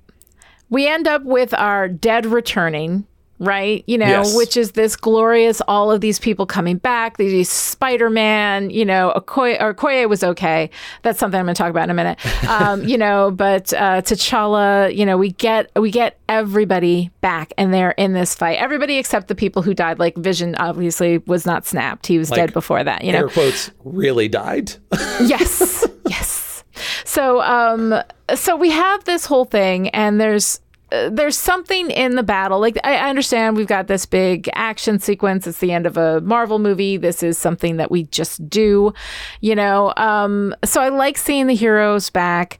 We 0.70 0.88
end 0.88 1.08
up 1.08 1.24
with 1.24 1.54
our 1.54 1.88
dead 1.88 2.26
returning, 2.26 3.06
right? 3.40 3.84
You 3.88 3.98
know, 3.98 4.06
Yes. 4.06 4.36
which 4.36 4.56
is 4.58 4.72
this 4.74 4.96
glorious, 4.96 5.62
all 5.68 5.92
of 5.92 6.02
these 6.02 6.20
people 6.20 6.46
coming 6.46 6.78
back. 6.78 7.18
These 7.18 7.50
Spider 7.50 8.10
Man, 8.10 8.70
you 8.70 8.86
know, 8.86 9.14
Okoye, 9.16 9.60
or 9.62 9.74
Okoye 9.74 10.08
was 10.10 10.24
okay. 10.24 10.70
That's 11.04 11.18
something 11.20 11.40
I'm 11.40 11.46
going 11.46 11.56
to 11.56 11.60
talk 11.62 11.70
about 11.70 11.86
in 11.86 11.90
a 11.90 11.94
minute. 11.94 12.20
Um, 12.50 12.84
you 12.84 12.98
know, 12.98 13.30
but 13.32 13.72
uh, 13.74 14.02
T'Challa, 14.02 14.94
you 14.96 15.06
know, 15.06 15.18
we 15.18 15.32
get 15.34 15.70
we 15.80 15.92
get 15.92 16.20
everybody 16.28 17.12
back, 17.22 17.54
and 17.58 17.72
they're 17.74 17.92
in 17.92 18.14
this 18.14 18.34
fight. 18.34 18.58
Everybody 18.58 18.98
except 18.98 19.28
the 19.28 19.36
people 19.36 19.62
who 19.62 19.74
died. 19.74 20.00
Like 20.00 20.18
Vision, 20.18 20.56
obviously, 20.56 21.20
was 21.20 21.46
not 21.46 21.66
snapped. 21.66 22.08
He 22.08 22.18
was 22.18 22.30
dead 22.30 22.52
before 22.54 22.84
that. 22.84 23.04
You 23.04 23.12
know, 23.12 23.20
Air 23.20 23.28
quotes 23.30 23.72
really 23.84 24.28
died. 24.28 24.72
yes 25.22 25.86
yes 26.08 26.64
so 27.04 27.42
um 27.42 27.94
so 28.36 28.56
we 28.56 28.70
have 28.70 29.04
this 29.04 29.26
whole 29.26 29.46
thing 29.46 29.90
and 29.90 30.20
there's 30.20 30.60
there's 30.92 31.38
something 31.38 31.90
in 31.92 32.16
the 32.16 32.24
battle. 32.24 32.60
Like 32.60 32.78
I, 32.84 32.96
I 32.98 33.10
understand 33.10 33.58
we've 33.58 33.68
got 33.68 33.88
this 33.88 34.06
big 34.06 34.50
action 34.54 35.00
sequence. 35.00 35.48
It's 35.48 35.60
the 35.60 35.72
end 35.72 35.86
of 35.86 35.98
a 35.98 36.22
marvel 36.22 36.60
movie. 36.60 36.98
This 36.98 37.24
is 37.24 37.38
something 37.38 37.78
that 37.78 37.92
we 37.92 38.04
just 38.04 38.50
do 38.50 38.94
you 39.42 39.56
know? 39.56 39.94
Um 39.98 40.56
so 40.64 40.82
i 40.82 40.90
like 40.90 41.18
seeing 41.18 41.48
the 41.48 41.56
heroes 41.56 42.10
back. 42.10 42.60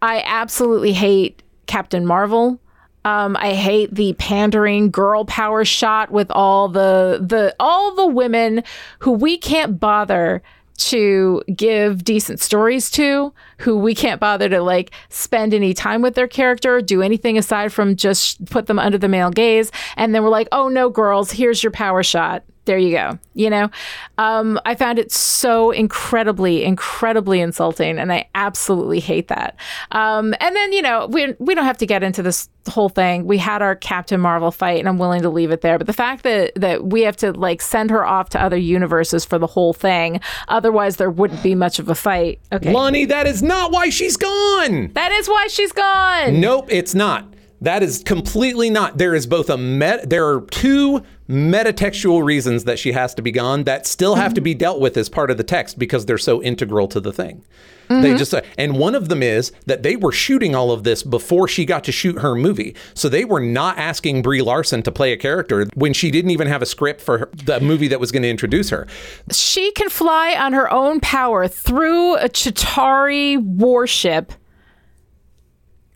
I 0.00 0.22
absolutely 0.26 0.92
hate 0.92 1.42
captain 1.66 2.06
marvel. 2.06 2.60
Um, 3.04 3.36
I 3.36 3.54
hate 3.54 3.92
the 3.94 4.12
pandering 4.14 4.90
girl 4.90 5.24
power 5.24 5.64
shot 5.64 6.12
with 6.12 6.30
all 6.30 6.68
the 6.68 7.18
the 7.20 7.54
all 7.58 7.94
the 7.94 8.06
women 8.06 8.62
who 9.00 9.12
we 9.12 9.38
can't 9.38 9.80
bother 9.80 10.42
to 10.76 11.42
give 11.54 12.04
decent 12.04 12.40
stories 12.40 12.90
to, 12.90 13.32
who 13.58 13.76
we 13.76 13.94
can't 13.94 14.20
bother 14.20 14.48
to 14.48 14.60
like 14.60 14.90
spend 15.08 15.54
any 15.54 15.74
time 15.74 16.02
with 16.02 16.14
their 16.14 16.28
character, 16.28 16.80
do 16.80 17.02
anything 17.02 17.38
aside 17.38 17.72
from 17.72 17.96
just 17.96 18.44
put 18.46 18.66
them 18.66 18.78
under 18.78 18.98
the 18.98 19.08
male 19.08 19.30
gaze, 19.30 19.70
and 19.96 20.14
then 20.14 20.22
we're 20.22 20.28
like, 20.28 20.48
oh 20.52 20.68
no, 20.68 20.88
girls, 20.88 21.30
here's 21.32 21.62
your 21.62 21.72
power 21.72 22.02
shot. 22.02 22.44
There 22.64 22.78
you 22.78 22.92
go. 22.92 23.18
You 23.34 23.50
know, 23.50 23.70
um, 24.18 24.60
I 24.64 24.76
found 24.76 25.00
it 25.00 25.10
so 25.10 25.72
incredibly, 25.72 26.62
incredibly 26.62 27.40
insulting, 27.40 27.98
and 27.98 28.12
I 28.12 28.28
absolutely 28.36 29.00
hate 29.00 29.26
that. 29.28 29.56
Um, 29.90 30.34
and 30.38 30.54
then 30.54 30.72
you 30.72 30.80
know, 30.82 31.06
we 31.08 31.34
we 31.40 31.54
don't 31.56 31.64
have 31.64 31.78
to 31.78 31.86
get 31.86 32.04
into 32.04 32.22
this 32.22 32.48
whole 32.68 32.88
thing. 32.88 33.26
We 33.26 33.38
had 33.38 33.62
our 33.62 33.74
Captain 33.74 34.20
Marvel 34.20 34.52
fight, 34.52 34.78
and 34.78 34.88
I'm 34.88 34.98
willing 34.98 35.22
to 35.22 35.28
leave 35.28 35.50
it 35.50 35.62
there. 35.62 35.76
But 35.76 35.88
the 35.88 35.92
fact 35.92 36.22
that 36.22 36.52
that 36.54 36.86
we 36.86 37.02
have 37.02 37.16
to 37.16 37.32
like 37.32 37.60
send 37.60 37.90
her 37.90 38.06
off 38.06 38.28
to 38.30 38.40
other 38.40 38.56
universes 38.56 39.24
for 39.24 39.38
the 39.38 39.48
whole 39.48 39.72
thing, 39.72 40.20
otherwise 40.46 40.96
there 40.96 41.10
wouldn't 41.10 41.42
be 41.42 41.56
much 41.56 41.80
of 41.80 41.88
a 41.88 41.96
fight. 41.96 42.38
Okay, 42.52 42.72
Lani, 42.72 43.06
that 43.06 43.26
is 43.26 43.42
not 43.42 43.72
why 43.72 43.88
she's 43.88 44.16
gone. 44.16 44.92
that 44.92 45.10
is 45.10 45.28
why 45.28 45.48
she's 45.48 45.72
gone. 45.72 46.40
Nope, 46.40 46.66
it's 46.68 46.94
not. 46.94 47.26
That 47.62 47.84
is 47.84 48.02
completely 48.02 48.70
not. 48.70 48.98
There 48.98 49.14
is 49.14 49.24
both 49.24 49.48
a 49.48 49.56
met. 49.56 50.10
There 50.10 50.26
are 50.26 50.40
two 50.50 51.04
metatextual 51.32 52.22
reasons 52.22 52.64
that 52.64 52.78
she 52.78 52.92
has 52.92 53.14
to 53.14 53.22
be 53.22 53.30
gone 53.30 53.64
that 53.64 53.86
still 53.86 54.14
have 54.14 54.34
to 54.34 54.40
mm-hmm. 54.40 54.44
be 54.44 54.54
dealt 54.54 54.80
with 54.80 54.96
as 54.96 55.08
part 55.08 55.30
of 55.30 55.38
the 55.38 55.44
text 55.44 55.78
because 55.78 56.06
they're 56.06 56.18
so 56.18 56.42
integral 56.42 56.86
to 56.88 57.00
the 57.00 57.12
thing. 57.12 57.42
They 57.88 58.10
mm-hmm. 58.10 58.16
just 58.16 58.32
uh, 58.32 58.42
and 58.56 58.78
one 58.78 58.94
of 58.94 59.08
them 59.08 59.22
is 59.22 59.52
that 59.66 59.82
they 59.82 59.96
were 59.96 60.12
shooting 60.12 60.54
all 60.54 60.70
of 60.70 60.84
this 60.84 61.02
before 61.02 61.48
she 61.48 61.64
got 61.64 61.84
to 61.84 61.92
shoot 61.92 62.20
her 62.20 62.34
movie, 62.34 62.74
so 62.94 63.08
they 63.08 63.24
were 63.24 63.40
not 63.40 63.76
asking 63.76 64.22
Brie 64.22 64.40
Larson 64.40 64.82
to 64.84 64.92
play 64.92 65.12
a 65.12 65.16
character 65.16 65.66
when 65.74 65.92
she 65.92 66.10
didn't 66.10 66.30
even 66.30 66.46
have 66.46 66.62
a 66.62 66.66
script 66.66 67.00
for 67.00 67.18
her, 67.18 67.30
the 67.44 67.60
movie 67.60 67.88
that 67.88 68.00
was 68.00 68.12
going 68.12 68.22
to 68.22 68.30
introduce 68.30 68.70
her. 68.70 68.86
She 69.30 69.72
can 69.72 69.90
fly 69.90 70.34
on 70.38 70.52
her 70.52 70.72
own 70.72 71.00
power 71.00 71.48
through 71.48 72.16
a 72.16 72.28
Chitauri 72.28 73.38
warship. 73.42 74.32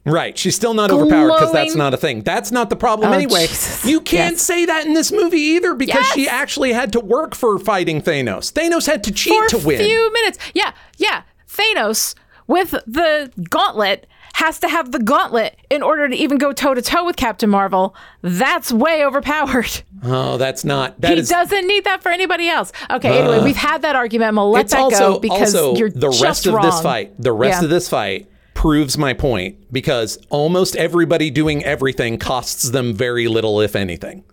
Right. 0.06 0.38
She's 0.38 0.54
still 0.54 0.72
not 0.72 0.90
overpowered 0.90 1.32
because 1.32 1.52
that's 1.52 1.74
not 1.74 1.92
a 1.92 1.96
thing. 1.96 2.22
That's 2.22 2.52
not 2.52 2.70
the 2.70 2.76
problem 2.76 3.10
Oh, 3.10 3.12
anyway. 3.12 3.46
Jesus. 3.48 3.84
You 3.84 4.00
can't 4.00 4.34
Yes. 4.34 4.42
say 4.42 4.64
that 4.64 4.86
in 4.86 4.94
this 4.94 5.10
movie 5.12 5.40
either 5.40 5.74
because 5.74 6.06
she 6.14 6.28
actually 6.28 6.72
had 6.72 6.92
to 6.92 7.00
work 7.00 7.34
for 7.34 7.58
fighting 7.58 8.00
Thanos. 8.00 8.52
Thanos 8.52 8.86
had 8.86 9.02
to 9.04 9.12
cheat 9.12 9.34
for 9.50 9.58
to 9.58 9.66
win. 9.66 9.80
a 9.80 9.84
few 9.84 10.12
minutes. 10.12 10.38
Yeah, 10.54 10.72
yeah. 10.96 11.22
Thanos 11.50 12.14
with 12.46 12.70
the 12.86 13.32
gauntlet 13.50 14.06
has 14.34 14.58
to 14.60 14.68
have 14.68 14.92
the 14.92 14.98
gauntlet 14.98 15.56
in 15.70 15.82
order 15.82 16.06
to 16.08 16.14
even 16.14 16.36
go 16.36 16.52
toe 16.52 16.74
to 16.74 16.82
toe 16.82 17.04
with 17.06 17.16
Captain 17.16 17.48
Marvel. 17.48 17.94
That's 18.22 18.70
way 18.70 19.04
overpowered. 19.04 19.82
oh, 20.04 20.36
that's 20.36 20.62
not. 20.64 21.00
That 21.00 21.12
he 21.14 21.20
is. 21.20 21.28
doesn't 21.30 21.66
need 21.66 21.84
that 21.84 22.02
for 22.02 22.10
anybody 22.12 22.48
else. 22.48 22.70
Okay, 22.90 23.18
anyway, 23.18 23.42
we've 23.42 23.56
had 23.56 23.80
that 23.82 23.96
argument. 23.96 24.28
I'm 24.28 24.34
gonna 24.36 24.48
let 24.50 24.68
that 24.68 24.78
also 24.78 25.14
go 25.14 25.18
because 25.20 25.54
also 25.54 25.74
you're 25.76 25.90
the 25.90 26.10
just 26.10 26.22
rest 26.22 26.46
of 26.46 26.54
wrong. 26.54 26.66
this 26.66 26.80
fight. 26.82 27.14
The 27.18 27.32
rest 27.32 27.60
Yeah. 27.60 27.64
of 27.64 27.70
this 27.70 27.88
fight 27.88 28.26
proves 28.56 28.98
my 28.98 29.12
point 29.12 29.70
because 29.72 30.18
almost 30.30 30.74
everybody 30.74 31.30
doing 31.30 31.62
everything 31.64 32.18
costs 32.18 32.70
them 32.70 32.94
very 32.94 33.28
little, 33.28 33.60
if 33.60 33.76
anything. 33.76 34.24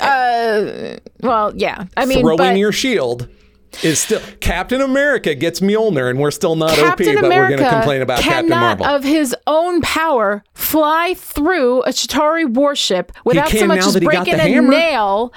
Uh, 0.00 0.96
Well, 1.20 1.52
yeah. 1.56 1.84
I 1.96 2.04
mean, 2.04 2.20
Throwing 2.20 2.36
but 2.36 2.56
your 2.58 2.72
shield. 2.72 3.28
Is 3.82 4.00
still 4.00 4.20
Captain 4.40 4.80
America 4.80 5.34
gets 5.34 5.60
Mjolnir, 5.60 6.08
and 6.08 6.18
we're 6.18 6.30
still 6.30 6.56
not 6.56 6.70
Captain 6.70 7.16
OP, 7.16 7.20
but 7.20 7.30
we're 7.30 7.48
going 7.48 7.60
to 7.62 7.68
complain 7.68 8.00
about 8.00 8.20
Captain 8.20 8.48
Marvel. 8.48 8.86
of 8.86 9.04
his 9.04 9.36
own 9.46 9.82
power, 9.82 10.42
fly 10.54 11.12
through 11.14 11.82
a 11.82 11.90
Chitauri 11.90 12.50
warship 12.50 13.12
without 13.26 13.50
so 13.50 13.66
much 13.66 13.80
as 13.80 13.92
that 13.92 14.02
he 14.02 14.08
got 14.08 14.24
breaking 14.24 14.40
a 14.40 14.48
hammer. 14.48 14.70
nail 14.70 15.34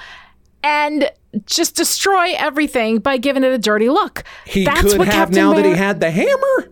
and 0.64 1.10
just 1.44 1.76
destroy 1.76 2.32
everything 2.36 3.00
by 3.00 3.18
giving 3.18 3.44
it 3.44 3.52
a 3.52 3.58
dirty 3.58 3.90
look. 3.90 4.24
He 4.46 4.64
That's 4.64 4.80
could 4.80 4.98
what 4.98 5.08
have 5.08 5.28
Captain 5.28 5.36
now 5.36 5.52
that 5.52 5.66
he 5.66 5.72
had 5.72 6.00
the 6.00 6.10
hammer. 6.10 6.71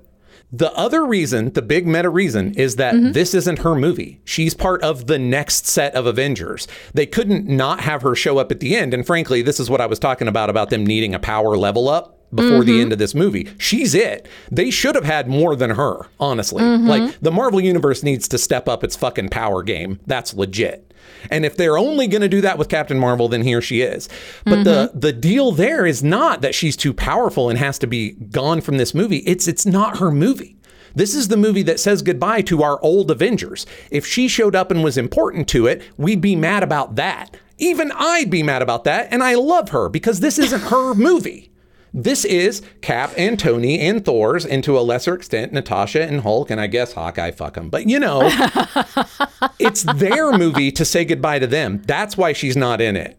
The 0.53 0.73
other 0.75 1.05
reason, 1.07 1.53
the 1.53 1.63
big 1.63 1.87
meta 1.87 2.11
reason, 2.11 2.55
is 2.55 2.77
that 2.77 2.95
Mm-hmm. 2.95 3.13
this 3.13 3.35
isn't 3.35 3.61
her 3.61 3.75
movie. 3.77 4.21
She's 4.25 4.53
part 4.55 4.83
of 4.83 5.07
the 5.07 5.19
next 5.19 5.67
set 5.67 5.95
of 5.95 6.07
Avengers. 6.07 6.67
They 6.93 7.07
couldn't 7.07 7.47
not 7.47 7.81
have 7.81 8.03
her 8.03 8.15
show 8.17 8.39
up 8.39 8.51
at 8.51 8.59
the 8.61 8.75
end. 8.77 8.93
And 8.93 9.07
frankly, 9.07 9.43
this 9.43 9.61
is 9.61 9.71
what 9.71 9.81
I 9.81 9.87
was 9.87 9.99
talking 10.01 10.27
about 10.29 10.51
about 10.51 10.71
them 10.71 10.85
needing 10.85 11.15
a 11.15 11.21
power 11.21 11.57
level 11.57 11.89
up 11.89 12.17
before 12.35 12.59
Mm-hmm. 12.61 12.67
the 12.67 12.81
end 12.81 12.93
of 12.93 12.99
this 12.99 13.15
movie. 13.15 13.49
She's 13.59 13.95
it. 13.95 14.29
They 14.51 14.71
should 14.71 14.95
have 14.97 15.05
had 15.05 15.29
more 15.29 15.55
than 15.57 15.71
her, 15.71 16.07
honestly. 16.19 16.63
Mm-hmm. 16.63 16.87
Like 16.89 17.21
the 17.21 17.31
Marvel 17.33 17.61
universe 17.61 18.03
needs 18.03 18.27
to 18.29 18.39
step 18.39 18.69
up 18.69 18.83
its 18.85 18.97
fucking 18.97 19.29
power 19.31 19.63
game. 19.63 20.01
That's 20.07 20.35
legit. 20.35 20.90
And 21.31 21.45
if 21.45 21.57
they're 21.57 21.79
only 21.79 22.07
going 22.07 22.23
to 22.23 22.29
do 22.29 22.41
that 22.41 22.59
with 22.59 22.69
Captain 22.69 22.99
Marvel, 22.99 23.29
then 23.29 23.43
here 23.43 23.61
she 23.61 23.83
is. 23.83 24.09
But 24.45 24.65
the 24.65 24.89
mm-hmm. 24.89 24.99
the 24.99 25.13
deal 25.13 25.53
there 25.53 25.87
is 25.87 26.03
not 26.03 26.41
that 26.41 26.55
she's 26.55 26.77
too 26.77 26.93
powerful 26.93 27.49
and 27.49 27.59
has 27.59 27.79
to 27.81 27.87
be 27.87 28.13
gone 28.13 28.61
from 28.61 28.79
this 28.79 28.95
movie. 28.95 29.19
It's 29.19 29.49
it's 29.49 29.67
not 29.67 29.99
her 29.99 30.11
movie. 30.11 30.57
This 30.95 31.15
is 31.15 31.29
the 31.29 31.37
movie 31.37 31.63
that 31.63 31.79
says 31.79 32.03
goodbye 32.03 32.43
to 32.43 32.63
our 32.63 32.83
old 32.83 33.11
Avengers. 33.11 33.65
If 33.91 34.07
she 34.07 34.27
showed 34.27 34.57
up 34.57 34.71
and 34.71 34.83
was 34.83 34.99
important 34.99 35.49
to 35.49 35.67
it, 35.67 35.83
we'd 35.97 36.21
be 36.21 36.35
mad 36.35 36.63
about 36.63 36.97
that. 36.97 37.37
Even 37.59 37.93
I'd 37.95 38.31
be 38.31 38.43
mad 38.43 38.63
about 38.63 38.85
that, 38.85 39.09
and 39.13 39.23
I 39.23 39.35
love 39.35 39.69
her 39.69 39.89
because 39.89 40.21
this 40.21 40.39
isn't 40.39 40.63
her 40.63 40.95
movie. 40.95 41.50
This 41.93 42.25
is 42.25 42.63
Cap 42.83 43.13
and 43.17 43.39
Tony 43.39 43.81
and 43.81 44.05
Thor's, 44.05 44.47
and 44.47 44.63
to 44.65 44.79
a 44.79 44.81
lesser 44.81 45.15
extent, 45.15 45.53
Natasha 45.53 46.03
and 46.03 46.21
Hulk, 46.21 46.51
and 46.51 46.61
I 46.61 46.69
guess 46.69 46.93
Hawkeye, 46.93 47.33
fuck 47.33 47.55
them. 47.55 47.69
But 47.69 47.89
you 47.89 47.99
know, 47.99 48.21
it's 49.59 49.83
their 49.83 50.33
movie 50.37 50.71
to 50.73 50.85
say 50.85 51.05
goodbye 51.05 51.41
to 51.41 51.47
them. 51.49 51.83
That's 51.87 52.17
why 52.17 52.33
she's 52.33 52.57
not 52.57 52.81
in 52.81 52.97
it. 52.97 53.17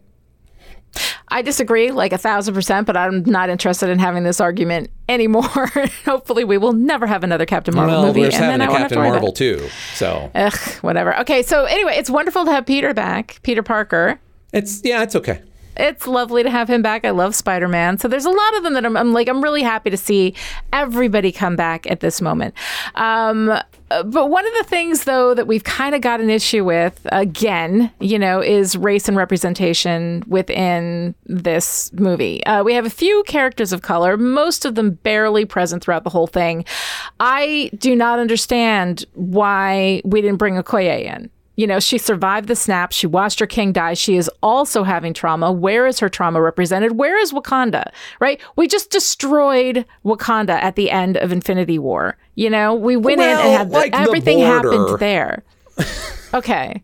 I 1.28 1.40
disagree 1.40 1.90
like 1.90 2.12
a 2.12 2.18
thousand 2.18 2.52
percent, 2.54 2.86
but 2.86 2.96
I'm 2.96 3.22
not 3.24 3.48
interested 3.48 3.88
in 3.88 3.98
having 3.98 4.24
this 4.24 4.40
argument 4.40 4.90
anymore. 5.08 5.42
Hopefully, 6.04 6.44
we 6.44 6.58
will 6.58 6.74
never 6.74 7.06
have 7.06 7.24
another 7.24 7.46
Captain 7.46 7.74
Marvel 7.74 7.94
Well, 7.94 8.06
movie, 8.08 8.20
we're 8.20 8.26
and 8.26 8.34
having 8.34 8.48
then 8.58 8.60
I 8.62 8.64
a 8.66 8.68
won't 8.68 8.80
have 8.80 8.88
to 8.90 8.94
Captain 8.96 9.10
Marvel 9.12 9.32
too. 9.32 9.68
So 9.94 10.30
Ugh, 10.34 10.58
whatever. 10.82 11.18
Okay, 11.20 11.42
so 11.42 11.64
anyway, 11.64 11.94
it's 11.96 12.10
wonderful 12.10 12.44
to 12.44 12.50
have 12.52 12.66
Peter 12.66 12.92
back, 12.92 13.40
Peter 13.42 13.62
Parker. 13.62 14.20
it's 14.52 14.82
yeah, 14.84 15.02
it's 15.02 15.16
okay. 15.16 15.40
It's 15.76 16.06
lovely 16.06 16.42
to 16.42 16.50
have 16.50 16.68
him 16.68 16.82
back. 16.82 17.04
I 17.04 17.10
love 17.10 17.34
Spider 17.34 17.68
Man. 17.68 17.98
So 17.98 18.08
there's 18.08 18.24
a 18.24 18.30
lot 18.30 18.56
of 18.56 18.62
them 18.62 18.74
that 18.74 18.84
I'm, 18.84 18.96
I'm, 18.96 19.12
like, 19.12 19.28
I'm 19.28 19.42
really 19.42 19.62
happy 19.62 19.90
to 19.90 19.96
see 19.96 20.34
everybody 20.72 21.32
come 21.32 21.56
back 21.56 21.90
at 21.90 22.00
this 22.00 22.20
moment. 22.20 22.54
Um, 22.94 23.58
but 24.04 24.30
one 24.30 24.46
of 24.46 24.52
the 24.58 24.64
things, 24.64 25.04
though, 25.04 25.34
that 25.34 25.46
we've 25.46 25.64
kind 25.64 25.94
of 25.94 26.00
got 26.00 26.20
an 26.20 26.30
issue 26.30 26.64
with, 26.64 27.06
again, 27.12 27.90
you 28.00 28.18
know, 28.18 28.40
is 28.40 28.76
race 28.76 29.06
and 29.06 29.16
representation 29.16 30.24
within 30.26 31.14
this 31.26 31.92
movie. 31.92 32.44
Uh, 32.46 32.62
we 32.62 32.74
have 32.74 32.86
a 32.86 32.90
few 32.90 33.22
characters 33.26 33.72
of 33.72 33.82
color, 33.82 34.16
most 34.16 34.64
of 34.64 34.76
them 34.76 34.92
barely 34.92 35.44
present 35.44 35.82
throughout 35.82 36.04
the 36.04 36.10
whole 36.10 36.26
thing. 36.26 36.64
I 37.20 37.70
do 37.76 37.94
not 37.94 38.18
understand 38.18 39.04
why 39.14 40.00
we 40.04 40.22
didn't 40.22 40.38
bring 40.38 40.54
Okoye 40.54 41.04
in 41.04 41.30
you 41.56 41.66
know, 41.66 41.80
she 41.80 41.98
survived 41.98 42.48
the 42.48 42.56
snap. 42.56 42.92
She 42.92 43.06
watched 43.06 43.40
her 43.40 43.46
king 43.46 43.72
die. 43.72 43.94
She 43.94 44.16
is 44.16 44.30
also 44.42 44.82
having 44.84 45.12
trauma. 45.12 45.52
Where 45.52 45.86
is 45.86 45.98
her 46.00 46.08
trauma 46.08 46.40
represented? 46.40 46.92
Where 46.92 47.18
is 47.18 47.32
Wakanda? 47.32 47.90
Right? 48.20 48.40
We 48.56 48.68
just 48.68 48.90
destroyed 48.90 49.84
Wakanda 50.04 50.54
at 50.62 50.76
the 50.76 50.90
end 50.90 51.16
of 51.16 51.32
Infinity 51.32 51.78
War. 51.78 52.16
You 52.34 52.50
know, 52.50 52.74
we 52.74 52.96
went 52.96 53.18
well, 53.18 53.40
in 53.40 53.46
and 53.46 53.56
had 53.58 53.70
the, 53.70 53.74
like 53.74 53.94
everything 53.94 54.38
happened 54.38 54.98
there. 54.98 55.42
okay 56.34 56.82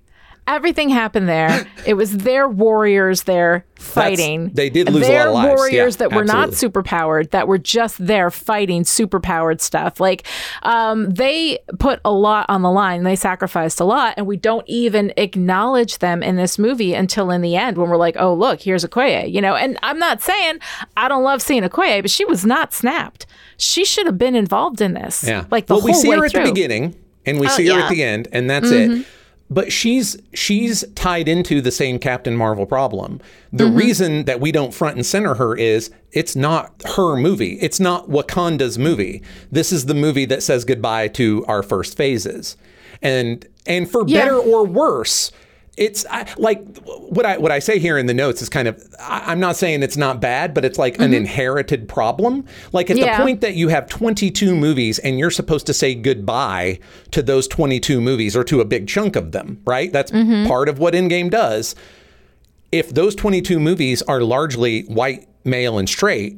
everything 0.49 0.88
happened 0.88 1.28
there. 1.28 1.66
It 1.86 1.94
was 1.94 2.18
their 2.18 2.46
warriors 2.49 3.22
there 3.22 3.64
fighting. 3.76 4.46
That's, 4.46 4.57
they 4.57 4.68
did 4.68 4.90
lose 4.90 5.07
their 5.07 5.28
a 5.28 5.30
lot 5.30 5.44
of 5.44 5.51
lives. 5.51 5.59
warriors 5.59 5.94
yeah, 5.94 6.09
that 6.09 6.12
were 6.16 6.24
not 6.24 6.51
superpowered, 6.51 7.30
that 7.30 7.49
were 7.49 7.57
just 7.57 8.05
there 8.05 8.30
fighting 8.30 8.82
superpowered 8.82 9.61
stuff. 9.62 9.99
Like 10.01 10.26
um, 10.64 11.09
they 11.11 11.59
put 11.78 12.01
a 12.05 12.11
lot 12.12 12.44
on 12.51 12.61
the 12.61 12.70
line. 12.70 13.05
They 13.05 13.16
sacrificed 13.16 13.80
a 13.80 13.84
lot, 13.84 14.14
and 14.18 14.26
we 14.26 14.36
don't 14.36 14.64
even 14.68 15.12
acknowledge 15.16 15.99
them 15.99 16.22
in 16.22 16.36
this 16.36 16.59
movie 16.59 16.92
until 16.92 17.30
in 17.30 17.40
the 17.40 17.57
end 17.57 17.78
when 17.78 17.88
we're 17.88 17.96
like, 17.96 18.16
oh 18.18 18.34
look, 18.34 18.61
here's 18.61 18.84
Okoye. 18.84 19.32
You 19.32 19.40
know, 19.40 19.55
and 19.55 19.78
I'm 19.82 19.99
not 19.99 20.20
saying 20.20 20.59
I 20.96 21.09
don't 21.09 21.22
love 21.22 21.40
seeing 21.40 21.62
Okoye, 21.62 22.03
but 22.03 22.11
she 22.11 22.24
was 22.26 22.44
not 22.44 22.74
snapped. 22.74 23.24
She 23.57 23.84
should 23.86 24.05
have 24.07 24.18
been 24.18 24.34
involved 24.34 24.80
in 24.82 24.92
this. 24.92 25.24
Yeah. 25.24 25.46
Like 25.51 25.66
the 25.68 25.74
well, 25.74 25.80
whole 25.82 25.90
we 25.90 25.94
see 25.94 26.09
way 26.11 26.16
her 26.18 26.24
at 26.26 26.32
through. 26.32 26.44
the 26.46 26.53
beginning 26.53 26.96
and 27.24 27.40
we 27.40 27.46
Oh, 27.46 27.51
see 27.51 27.66
her 27.68 27.78
yeah. 27.78 27.84
at 27.84 27.90
the 27.90 28.03
end, 28.03 28.28
and 28.32 28.51
that's 28.51 28.68
Mm-hmm. 28.68 29.01
it. 29.01 29.07
But 29.51 29.72
she's 29.72 30.16
she's 30.34 30.84
tied 30.94 31.26
into 31.26 31.61
the 31.62 31.70
same 31.70 31.99
Captain 31.99 32.36
Marvel 32.36 32.66
problem. 32.66 33.20
The 33.53 33.64
Mm-hmm. 33.64 33.76
reason 33.76 34.24
that 34.26 34.40
we 34.40 34.53
don't 34.53 34.74
front 34.74 34.96
and 34.96 35.07
center 35.07 35.34
her 35.36 35.57
is 35.57 35.90
it's 36.12 36.36
not 36.36 36.74
her 36.96 37.16
movie. 37.16 37.55
It's 37.61 37.80
not 37.80 38.09
Wakanda's 38.11 38.78
movie. 38.78 39.22
This 39.51 39.72
is 39.72 39.86
the 39.86 39.94
movie 39.94 40.26
that 40.26 40.42
says 40.42 40.64
goodbye 40.66 41.09
to 41.09 41.44
our 41.46 41.62
first 41.62 41.96
phases. 41.96 42.57
And 43.01 43.46
and 43.66 43.90
for 43.90 44.05
Yeah. 44.07 44.20
better 44.24 44.36
or 44.36 44.66
worse, 44.66 45.30
it's 45.78 46.04
I, 46.10 46.26
like 46.36 46.62
what 46.86 47.24
I 47.24 47.38
what 47.38 47.52
I 47.52 47.58
say 47.60 47.78
here 47.78 47.96
in 47.96 48.06
the 48.06 48.14
notes 48.14 48.42
is 48.42 48.48
kind 48.48 48.68
of 48.68 48.82
I, 49.00 49.24
I'm 49.32 49.40
not 49.40 49.56
saying 49.56 49.82
it's 49.82 49.96
not 49.96 50.20
bad, 50.20 50.52
but 50.52 50.64
it's 50.64 50.78
like 50.78 50.98
an 51.00 51.14
inherited 51.14 51.88
problem. 51.88 52.44
Like 52.72 52.90
at 52.90 52.96
Mm-hmm. 52.96 53.04
Yeah. 53.06 53.16
the 53.18 53.22
point 53.22 53.40
that 53.42 53.54
you 53.54 53.68
have 53.68 53.88
22 53.88 54.54
movies 54.56 54.98
and 54.98 55.18
you're 55.18 55.30
supposed 55.30 55.66
to 55.66 55.72
say 55.72 55.94
goodbye 55.94 56.80
to 57.12 57.22
those 57.22 57.46
22 57.48 58.00
movies 58.00 58.36
or 58.36 58.42
to 58.44 58.60
a 58.60 58.64
big 58.64 58.88
chunk 58.88 59.14
of 59.16 59.32
them, 59.32 59.62
right? 59.66 59.92
That's 59.92 60.10
Mm-hmm. 60.10 60.46
part 60.48 60.68
of 60.68 60.78
what 60.80 60.94
Endgame 60.94 61.30
does. 61.30 61.74
If 62.72 62.92
those 62.92 63.14
22 63.14 63.58
movies 63.60 64.02
are 64.02 64.20
largely 64.20 64.82
white, 64.82 65.28
male, 65.44 65.78
and 65.78 65.88
straight, 65.88 66.36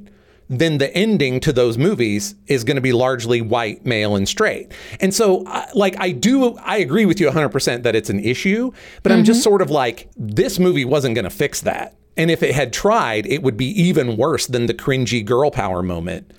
then 0.51 0.79
the 0.79 0.93
ending 0.95 1.41
to 1.41 1.53
those 1.53 1.79
movies 1.79 2.35
is 2.49 2.65
going 2.65 2.75
to 2.75 2.81
be 2.81 2.93
largely 2.93 3.41
white, 3.41 3.87
male, 3.87 4.17
and 4.17 4.29
straight. 4.29 4.73
And 5.01 5.15
so, 5.15 5.47
like, 5.75 5.95
I 5.99 6.11
do, 6.11 6.57
I 6.59 6.79
agree 6.79 7.07
with 7.07 7.21
you 7.21 7.31
100% 7.31 7.85
that 7.85 7.95
it's 7.95 8.11
an 8.11 8.19
issue, 8.19 8.73
but 9.03 9.13
I'm 9.13 9.25
just 9.25 9.43
sort 9.43 9.63
of 9.63 9.71
like, 9.71 10.11
this 10.17 10.59
movie 10.59 10.85
wasn't 10.85 11.15
going 11.15 11.25
to 11.25 11.31
fix 11.31 11.61
that. 11.63 11.97
And 12.17 12.31
if 12.31 12.43
it 12.43 12.55
had 12.55 12.73
tried, 12.73 13.27
it 13.27 13.43
would 13.43 13.57
be 13.57 13.67
even 13.81 14.17
worse 14.17 14.49
than 14.49 14.67
the 14.67 14.75
cringy 14.75 15.25
girl 15.25 15.51
power 15.51 15.83
moment. 15.83 16.33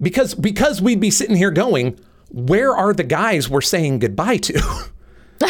Because 0.00 0.34
because 0.34 0.80
we'd 0.80 1.00
be 1.00 1.10
sitting 1.10 1.34
here 1.34 1.50
going, 1.50 1.98
where 2.30 2.76
are 2.76 2.92
the 2.92 3.02
guys 3.02 3.48
we're 3.48 3.62
saying 3.62 3.98
goodbye 3.98 4.36
to? 4.36 4.60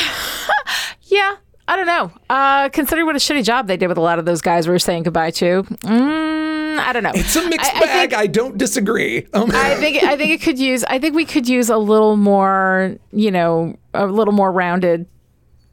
Yeah, 1.10 1.36
I 1.66 1.76
don't 1.76 1.86
know. 1.86 2.12
Uh, 2.28 2.68
considering 2.68 3.06
what 3.06 3.16
a 3.16 3.18
shitty 3.18 3.44
job 3.44 3.66
they 3.66 3.76
did 3.76 3.88
with 3.88 3.98
a 3.98 4.02
lot 4.02 4.18
of 4.18 4.26
those 4.26 4.42
guys 4.42 4.68
we 4.68 4.72
were 4.72 4.78
saying 4.78 5.04
goodbye 5.04 5.30
to. 5.32 5.62
Mm, 5.62 6.37
I 6.78 6.92
don't 6.92 7.02
know. 7.02 7.12
It's 7.14 7.34
a 7.36 7.48
mixed 7.48 7.74
I- 7.74 7.78
I 7.78 7.80
bag. 7.80 8.10
think- 8.10 8.14
I 8.20 8.26
don't 8.26 8.56
disagree. 8.58 9.26
Um, 9.34 9.50
I 9.52 9.74
think 9.76 10.02
I 10.02 10.16
think 10.16 10.30
it 10.30 10.42
could 10.42 10.58
use. 10.58 10.84
I 10.84 10.98
think 10.98 11.14
we 11.14 11.24
could 11.24 11.48
use 11.48 11.68
a 11.70 11.78
little 11.78 12.16
more. 12.16 12.96
You 13.12 13.30
know, 13.30 13.76
a 13.94 14.06
little 14.06 14.34
more 14.34 14.50
rounded 14.52 15.06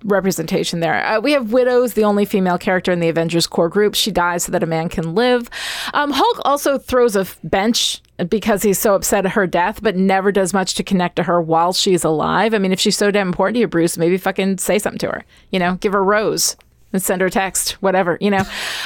representation 0.04 0.82
there. 0.82 1.04
Uh, 1.06 1.20
we 1.20 1.32
have 1.32 1.52
Widows, 1.52 1.94
the 1.94 2.04
only 2.04 2.26
female 2.26 2.58
character 2.60 2.92
in 2.92 3.00
the 3.00 3.10
Avengers 3.10 3.48
core 3.48 3.70
group. 3.70 3.96
She 3.96 4.12
dies 4.12 4.44
so 4.44 4.52
that 4.52 4.62
a 4.62 4.68
man 4.68 4.88
can 4.88 5.16
live. 5.16 5.50
Um, 5.96 6.12
Hulk 6.12 6.42
also 6.46 6.78
throws 6.78 7.16
a 7.16 7.26
bench 7.44 8.02
because 8.30 8.62
he's 8.62 8.78
so 8.78 8.94
upset 8.94 9.26
at 9.26 9.32
her 9.32 9.48
death, 9.48 9.82
but 9.82 9.96
never 9.96 10.32
does 10.32 10.54
much 10.54 10.76
to 10.76 10.84
connect 10.84 11.16
to 11.16 11.24
her 11.24 11.42
while 11.42 11.74
she's 11.74 12.04
alive. 12.04 12.54
I 12.54 12.60
mean, 12.60 12.72
if 12.72 12.80
she's 12.80 12.96
so 12.98 13.10
damn 13.10 13.28
important 13.30 13.56
to 13.56 13.62
you, 13.62 13.68
Bruce, 13.68 13.98
maybe 13.98 14.18
fucking 14.18 14.60
say 14.60 14.78
something 14.78 15.00
to 15.00 15.08
her. 15.08 15.26
You 15.50 15.58
know, 15.60 15.76
give 15.76 15.94
her 15.94 16.00
a 16.00 16.04
rose 16.04 16.56
and 16.96 17.04
send 17.04 17.22
her 17.22 17.28
a 17.28 17.32
text, 17.32 17.74
whatever, 17.82 18.18
you 18.20 18.32
know. 18.32 18.44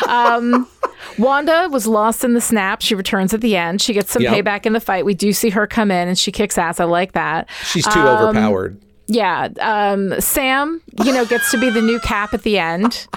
Um, 0.08 0.68
Wanda 1.18 1.70
was 1.72 1.88
lost 1.88 2.24
in 2.24 2.34
the 2.34 2.42
snap. 2.42 2.82
She 2.82 2.94
returns 2.96 3.34
at 3.34 3.42
the 3.42 3.56
end. 3.56 3.82
She 3.82 3.94
gets 3.94 4.12
some 4.12 4.22
Yep. 4.22 4.34
payback 4.34 4.66
in 4.66 4.74
the 4.74 4.80
fight. 4.80 5.06
We 5.06 5.14
do 5.14 5.32
see 5.34 5.50
her 5.52 5.66
come 5.68 5.92
in 5.92 6.08
and 6.08 6.18
she 6.18 6.32
kicks 6.32 6.58
ass. 6.58 6.80
I 6.80 6.86
like 6.86 7.14
that. 7.14 7.48
She's 7.66 7.86
too 7.86 8.00
Um, 8.00 8.08
overpowered. 8.30 8.80
Yeah. 9.08 9.48
Um, 9.60 10.20
Sam, 10.20 10.82
you 11.04 11.12
know, 11.14 11.26
gets 11.26 11.52
to 11.52 11.58
be 11.60 11.70
the 11.70 11.82
new 11.82 12.00
cap 12.02 12.34
at 12.34 12.44
the 12.44 12.60
end. 12.60 13.08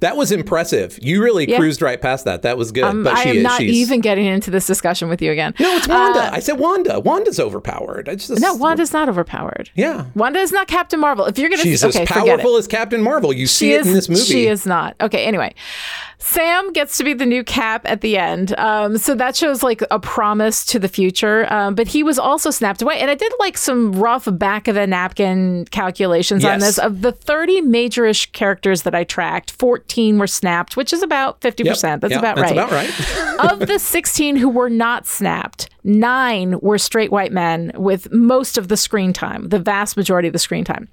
That 0.00 0.16
was 0.16 0.32
impressive. 0.32 0.98
You 1.02 1.22
really 1.22 1.48
Yeah. 1.48 1.58
cruised 1.58 1.82
right 1.82 2.00
past 2.00 2.24
that. 2.24 2.42
That 2.42 2.58
was 2.58 2.72
good. 2.72 2.84
Um, 2.84 3.04
but 3.04 3.14
I 3.14 3.22
am 3.24 3.36
is. 3.38 3.42
not 3.42 3.60
she's, 3.60 3.76
even 3.76 4.00
getting 4.00 4.26
into 4.26 4.50
this 4.50 4.66
discussion 4.66 5.08
with 5.08 5.22
you 5.22 5.32
again. 5.32 5.54
No, 5.58 5.76
it's 5.76 5.88
Wanda. 5.88 6.30
I 6.32 6.40
said 6.40 6.58
Wanda. 6.58 7.00
Wanda's 7.00 7.40
overpowered. 7.40 8.06
Just 8.06 8.40
No, 8.40 8.54
Wanda's 8.54 8.92
not 8.92 9.08
overpowered. 9.08 9.70
Yeah. 9.74 10.06
Wanda 10.14 10.40
is 10.40 10.52
not 10.52 10.68
Captain 10.68 11.00
Marvel. 11.00 11.24
If 11.26 11.38
you're 11.38 11.48
going 11.48 11.60
to 11.60 11.64
She's 11.66 11.84
okay, 11.84 12.02
as 12.02 12.08
powerful 12.08 12.56
as 12.56 12.66
Captain 12.66 13.02
Marvel. 13.02 13.32
You 13.32 13.46
see 13.46 13.66
She 13.66 13.74
it 13.74 13.80
is, 13.82 13.86
in 13.88 13.92
this 13.94 14.08
movie. 14.08 14.20
She 14.22 14.46
is 14.46 14.66
not. 14.66 14.96
Okay, 15.00 15.24
anyway. 15.24 15.54
Sam 16.18 16.72
gets 16.72 16.96
to 16.98 17.04
be 17.04 17.12
the 17.12 17.26
new 17.26 17.44
cap 17.44 17.82
at 17.84 18.00
the 18.00 18.16
end. 18.16 18.58
Um, 18.58 18.96
so 18.98 19.14
that 19.14 19.36
shows 19.36 19.62
like 19.62 19.82
a 19.90 19.98
promise 20.00 20.64
to 20.66 20.78
the 20.78 20.88
future. 20.88 21.50
Um, 21.52 21.74
but 21.74 21.88
he 21.88 22.02
was 22.02 22.18
also 22.18 22.50
snapped 22.50 22.80
away. 22.82 22.98
And 22.98 23.10
I 23.10 23.14
did 23.14 23.32
like 23.38 23.58
some 23.58 23.92
rough 23.92 24.26
back 24.32 24.66
of 24.66 24.74
the 24.74 24.86
napkin 24.86 25.66
calculations 25.70 26.44
on 26.44 26.58
this. 26.60 26.78
Of 26.78 27.02
the 27.02 27.12
30 27.12 27.62
majorish 27.62 28.32
characters 28.32 28.82
that 28.82 28.94
I 28.94 29.04
tracked, 29.04 29.55
14 29.58 30.18
were 30.18 30.26
snapped, 30.26 30.76
which 30.76 30.92
is 30.92 31.02
about 31.02 31.40
50%. 31.40 31.64
Yep, 31.64 32.00
That's 32.00 32.10
yep, 32.10 32.20
about 32.20 32.36
that's 32.36 32.40
right. 32.40 32.52
about 32.52 32.70
right. 32.70 33.52
of 33.52 33.66
the 33.66 33.78
16 33.78 34.36
who 34.36 34.48
were 34.48 34.70
not 34.70 35.06
snapped, 35.06 35.68
nine 35.84 36.58
were 36.60 36.78
straight 36.78 37.10
white 37.10 37.32
men 37.32 37.72
with 37.74 38.10
most 38.12 38.58
of 38.58 38.68
the 38.68 38.76
screen 38.76 39.12
time, 39.12 39.48
the 39.48 39.58
vast 39.58 39.96
majority 39.96 40.28
of 40.28 40.32
the 40.32 40.38
screen 40.38 40.64
time. 40.64 40.88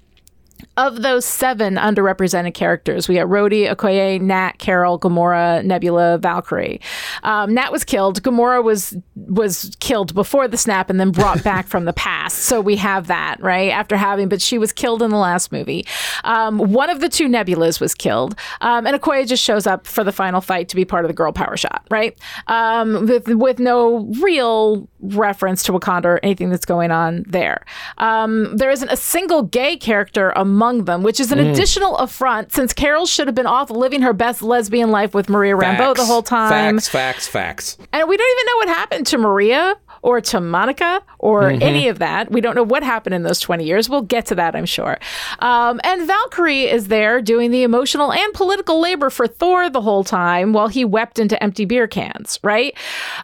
Of 0.76 1.02
those 1.02 1.24
seven 1.24 1.76
underrepresented 1.76 2.54
characters, 2.54 3.08
we 3.08 3.14
got 3.14 3.28
Rhodey, 3.28 3.72
Okoye, 3.72 4.20
Nat, 4.20 4.58
Carol, 4.58 4.98
Gamora, 4.98 5.64
Nebula, 5.64 6.18
Valkyrie. 6.18 6.80
Um, 7.22 7.54
Nat 7.54 7.70
was 7.70 7.84
killed. 7.84 8.22
Gamora 8.22 8.62
was 8.62 8.96
was 9.14 9.76
killed 9.80 10.14
before 10.14 10.48
the 10.48 10.56
snap 10.56 10.90
and 10.90 10.98
then 10.98 11.10
brought 11.10 11.44
back 11.44 11.66
from 11.68 11.84
the 11.84 11.92
past. 11.92 12.38
So 12.38 12.60
we 12.60 12.76
have 12.76 13.06
that 13.06 13.40
right 13.40 13.70
after 13.70 13.96
having, 13.96 14.28
but 14.28 14.42
she 14.42 14.58
was 14.58 14.72
killed 14.72 15.02
in 15.02 15.10
the 15.10 15.16
last 15.16 15.52
movie. 15.52 15.86
Um, 16.24 16.58
one 16.58 16.90
of 16.90 17.00
the 17.00 17.08
two 17.08 17.28
Nebulas 17.28 17.80
was 17.80 17.94
killed, 17.94 18.36
um, 18.60 18.86
and 18.86 19.00
Okoye 19.00 19.26
just 19.26 19.42
shows 19.42 19.66
up 19.66 19.86
for 19.86 20.02
the 20.02 20.12
final 20.12 20.40
fight 20.40 20.68
to 20.70 20.76
be 20.76 20.84
part 20.84 21.04
of 21.04 21.08
the 21.08 21.14
girl 21.14 21.32
power 21.32 21.56
shot, 21.56 21.86
right? 21.90 22.18
Um, 22.48 23.06
with 23.06 23.28
with 23.28 23.58
no 23.58 24.10
real 24.20 24.88
reference 25.00 25.62
to 25.64 25.72
Wakanda 25.72 26.06
or 26.06 26.20
anything 26.22 26.50
that's 26.50 26.64
going 26.64 26.90
on 26.90 27.24
there. 27.28 27.64
Um, 27.98 28.56
there 28.56 28.70
isn't 28.70 28.88
a 28.88 28.96
single 28.96 29.42
gay 29.42 29.76
character 29.76 30.36
among 30.44 30.84
them, 30.84 31.02
which 31.02 31.18
is 31.18 31.32
an 31.32 31.38
additional 31.38 31.96
affront 31.96 32.52
since 32.52 32.72
Carol 32.74 33.06
should 33.06 33.26
have 33.26 33.34
been 33.34 33.46
off 33.46 33.70
living 33.70 34.02
her 34.02 34.12
best 34.12 34.42
lesbian 34.42 34.90
life 34.90 35.14
with 35.14 35.28
Maria 35.30 35.54
Rambeau 35.54 35.94
the 35.96 36.04
whole 36.04 36.22
time. 36.22 36.50
Facts, 36.76 36.88
facts, 36.88 37.26
facts. 37.26 37.78
And 37.92 38.06
we 38.08 38.16
don't 38.16 38.30
even 38.38 38.46
know 38.46 38.56
what 38.58 38.68
happened 38.68 39.06
to 39.08 39.18
Maria 39.18 39.74
or 40.02 40.20
to 40.20 40.38
Monica 40.40 41.02
or 41.18 41.44
Mm-hmm. 41.44 41.62
any 41.62 41.88
of 41.88 41.98
that. 42.00 42.30
We 42.30 42.42
don't 42.42 42.54
know 42.54 42.62
what 42.62 42.82
happened 42.82 43.14
in 43.14 43.22
those 43.22 43.40
20 43.40 43.64
years. 43.64 43.88
We'll 43.88 44.02
get 44.02 44.26
to 44.26 44.34
that, 44.34 44.54
I'm 44.54 44.66
sure. 44.66 44.98
Um, 45.38 45.80
and 45.82 46.06
Valkyrie 46.06 46.64
is 46.64 46.88
there 46.88 47.22
doing 47.22 47.50
the 47.50 47.62
emotional 47.62 48.12
and 48.12 48.34
political 48.34 48.80
labor 48.80 49.08
for 49.08 49.26
Thor 49.26 49.70
the 49.70 49.80
whole 49.80 50.04
time 50.04 50.52
while 50.52 50.68
he 50.68 50.84
wept 50.84 51.18
into 51.18 51.42
empty 51.42 51.64
beer 51.64 51.86
cans, 51.88 52.38
right? 52.42 52.76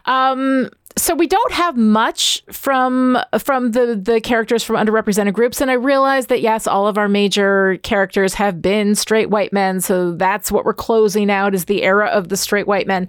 Um, 0.05 0.69
so 0.97 1.15
we 1.15 1.27
don't 1.27 1.51
have 1.51 1.77
much 1.77 2.43
from 2.51 3.17
from 3.39 3.71
the 3.71 3.95
the 3.95 4.19
characters 4.21 4.63
from 4.63 4.75
underrepresented 4.75 5.33
groups 5.33 5.61
and 5.61 5.71
i 5.71 5.73
realize 5.73 6.27
that 6.27 6.41
yes 6.41 6.67
all 6.67 6.87
of 6.87 6.97
our 6.97 7.07
major 7.07 7.77
characters 7.77 8.33
have 8.33 8.61
been 8.61 8.95
straight 8.95 9.29
white 9.29 9.53
men 9.53 9.79
so 9.79 10.11
that's 10.13 10.51
what 10.51 10.65
we're 10.65 10.73
closing 10.73 11.29
out 11.31 11.53
is 11.55 11.65
the 11.65 11.83
era 11.83 12.07
of 12.07 12.29
the 12.29 12.37
straight 12.37 12.67
white 12.67 12.87
men 12.87 13.07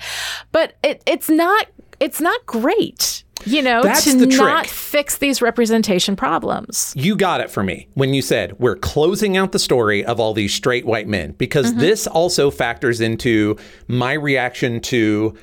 but 0.53 0.77
it, 0.83 1.03
it's 1.07 1.29
not 1.29 1.67
it's 2.03 2.21
not 2.21 2.45
great. 2.47 3.23
You 3.45 3.63
know, 3.63 3.83
That's 3.83 4.05
to 4.05 4.17
the 4.17 4.27
not 4.27 4.65
trick. 4.65 4.73
fix 4.73 5.19
these 5.19 5.41
representation 5.41 6.17
problems. 6.17 6.93
You 6.97 7.17
got 7.17 7.41
it 7.41 7.51
for 7.51 7.63
me 7.63 7.89
when 7.95 8.13
you 8.13 8.23
said 8.23 8.59
we're 8.59 8.77
closing 8.77 9.37
out 9.37 9.53
the 9.53 9.59
story 9.59 10.05
of 10.05 10.19
all 10.19 10.35
these 10.35 10.53
straight 10.53 10.85
white 10.85 11.07
men 11.07 11.33
because 11.33 11.71
mm-hmm. 11.71 11.81
this 11.81 12.07
also 12.09 12.51
factors 12.51 13.01
into 13.01 13.57
my 13.87 14.13
reaction 14.15 14.81
to. 14.81 15.37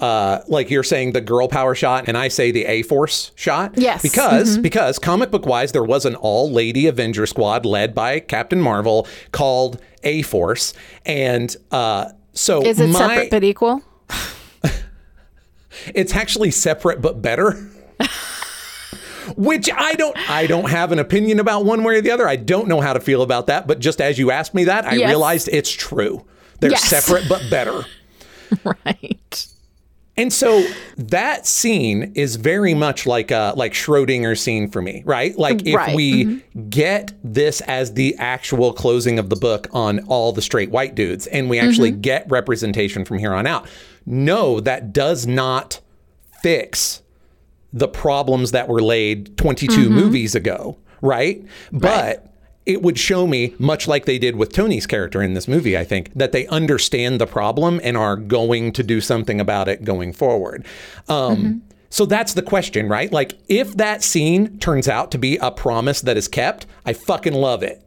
Uh, 0.00 0.40
like 0.48 0.70
you're 0.70 0.82
saying 0.82 1.12
the 1.12 1.20
girl 1.20 1.46
power 1.46 1.72
shot 1.74 2.08
and 2.08 2.18
I 2.18 2.26
say 2.28 2.50
the 2.50 2.64
A 2.66 2.82
Force 2.82 3.30
shot. 3.36 3.74
Yes. 3.78 4.02
Because 4.02 4.58
because 4.58 4.98
comic 4.98 5.30
book 5.30 5.46
wise 5.46 5.70
there 5.70 5.84
was 5.84 6.04
an 6.04 6.16
all 6.16 6.50
lady 6.50 6.88
Avenger 6.88 7.26
squad 7.26 7.64
led 7.64 7.94
by 7.94 8.18
Captain 8.18 8.60
Marvel 8.60 9.06
called 9.30 9.80
A 10.02 10.22
Force. 10.22 10.74
And 11.06 11.56
uh 11.70 12.06
so 12.32 12.62
Is 12.66 12.80
it 12.80 12.88
my, 12.88 12.98
separate 12.98 13.30
but 13.30 13.44
equal? 13.44 13.82
it's 15.94 16.14
actually 16.14 16.50
separate 16.50 17.00
but 17.00 17.22
better. 17.22 17.52
Which 19.36 19.70
I 19.74 19.94
don't 19.94 20.16
I 20.28 20.46
don't 20.46 20.68
have 20.70 20.92
an 20.92 20.98
opinion 20.98 21.38
about 21.40 21.64
one 21.64 21.82
way 21.84 21.96
or 21.96 22.00
the 22.00 22.10
other. 22.10 22.28
I 22.28 22.36
don't 22.36 22.68
know 22.68 22.80
how 22.80 22.92
to 22.92 23.00
feel 23.00 23.22
about 23.22 23.46
that, 23.46 23.66
but 23.66 23.78
just 23.78 24.00
as 24.00 24.18
you 24.18 24.30
asked 24.30 24.54
me 24.54 24.64
that, 24.64 24.84
I 24.84 24.94
Yes. 24.96 25.08
realized 25.08 25.48
it's 25.50 25.70
true. 25.70 26.24
They're 26.60 26.72
Yes. 26.72 26.82
separate 26.84 27.28
but 27.28 27.48
better. 27.48 27.84
Right. 28.64 29.46
And 30.16 30.32
so 30.32 30.64
that 30.96 31.44
scene 31.44 32.12
is 32.14 32.36
very 32.36 32.72
much 32.72 33.04
like 33.04 33.32
a 33.32 33.52
like 33.56 33.72
Schrodinger's 33.72 34.40
scene 34.40 34.70
for 34.70 34.80
me, 34.80 35.02
right? 35.04 35.36
Like 35.36 35.66
if 35.66 35.74
Right. 35.74 35.94
we 35.94 36.24
mm-hmm. 36.24 36.68
get 36.68 37.12
this 37.24 37.60
as 37.62 37.94
the 37.94 38.14
actual 38.18 38.72
closing 38.72 39.18
of 39.18 39.28
the 39.28 39.36
book 39.36 39.66
on 39.72 40.00
all 40.06 40.32
the 40.32 40.42
straight 40.42 40.70
white 40.70 40.94
dudes 40.94 41.26
and 41.26 41.50
we 41.50 41.58
actually 41.58 41.90
mm-hmm. 41.90 42.00
get 42.00 42.30
representation 42.30 43.04
from 43.04 43.18
here 43.18 43.34
on 43.34 43.46
out. 43.46 43.66
No, 44.06 44.60
that 44.60 44.92
does 44.92 45.26
not 45.26 45.80
fix 46.42 47.02
the 47.72 47.88
problems 47.88 48.52
that 48.52 48.68
were 48.68 48.82
laid 48.82 49.36
22 49.36 49.72
mm-hmm. 49.72 49.94
movies 49.94 50.36
ago, 50.36 50.78
right? 51.02 51.44
But 51.72 52.33
it 52.66 52.82
would 52.82 52.98
show 52.98 53.26
me, 53.26 53.54
much 53.58 53.86
like 53.86 54.04
they 54.06 54.18
did 54.18 54.36
with 54.36 54.52
Tony's 54.52 54.86
character 54.86 55.22
in 55.22 55.34
this 55.34 55.46
movie, 55.46 55.76
I 55.76 55.84
think, 55.84 56.12
that 56.14 56.32
they 56.32 56.46
understand 56.46 57.20
the 57.20 57.26
problem 57.26 57.80
and 57.84 57.96
are 57.96 58.16
going 58.16 58.72
to 58.72 58.82
do 58.82 59.00
something 59.00 59.40
about 59.40 59.68
it 59.68 59.84
going 59.84 60.12
forward. 60.12 60.64
Um, 61.08 61.62
So 61.90 62.06
that's 62.06 62.32
the 62.34 62.42
question, 62.42 62.88
right? 62.88 63.12
Like, 63.12 63.34
if 63.48 63.76
that 63.76 64.02
scene 64.02 64.58
turns 64.58 64.88
out 64.88 65.10
to 65.12 65.18
be 65.18 65.36
a 65.36 65.50
promise 65.52 66.00
that 66.00 66.16
is 66.16 66.26
kept, 66.26 66.66
I 66.84 66.92
fucking 66.92 67.34
love 67.34 67.62
it. 67.62 67.82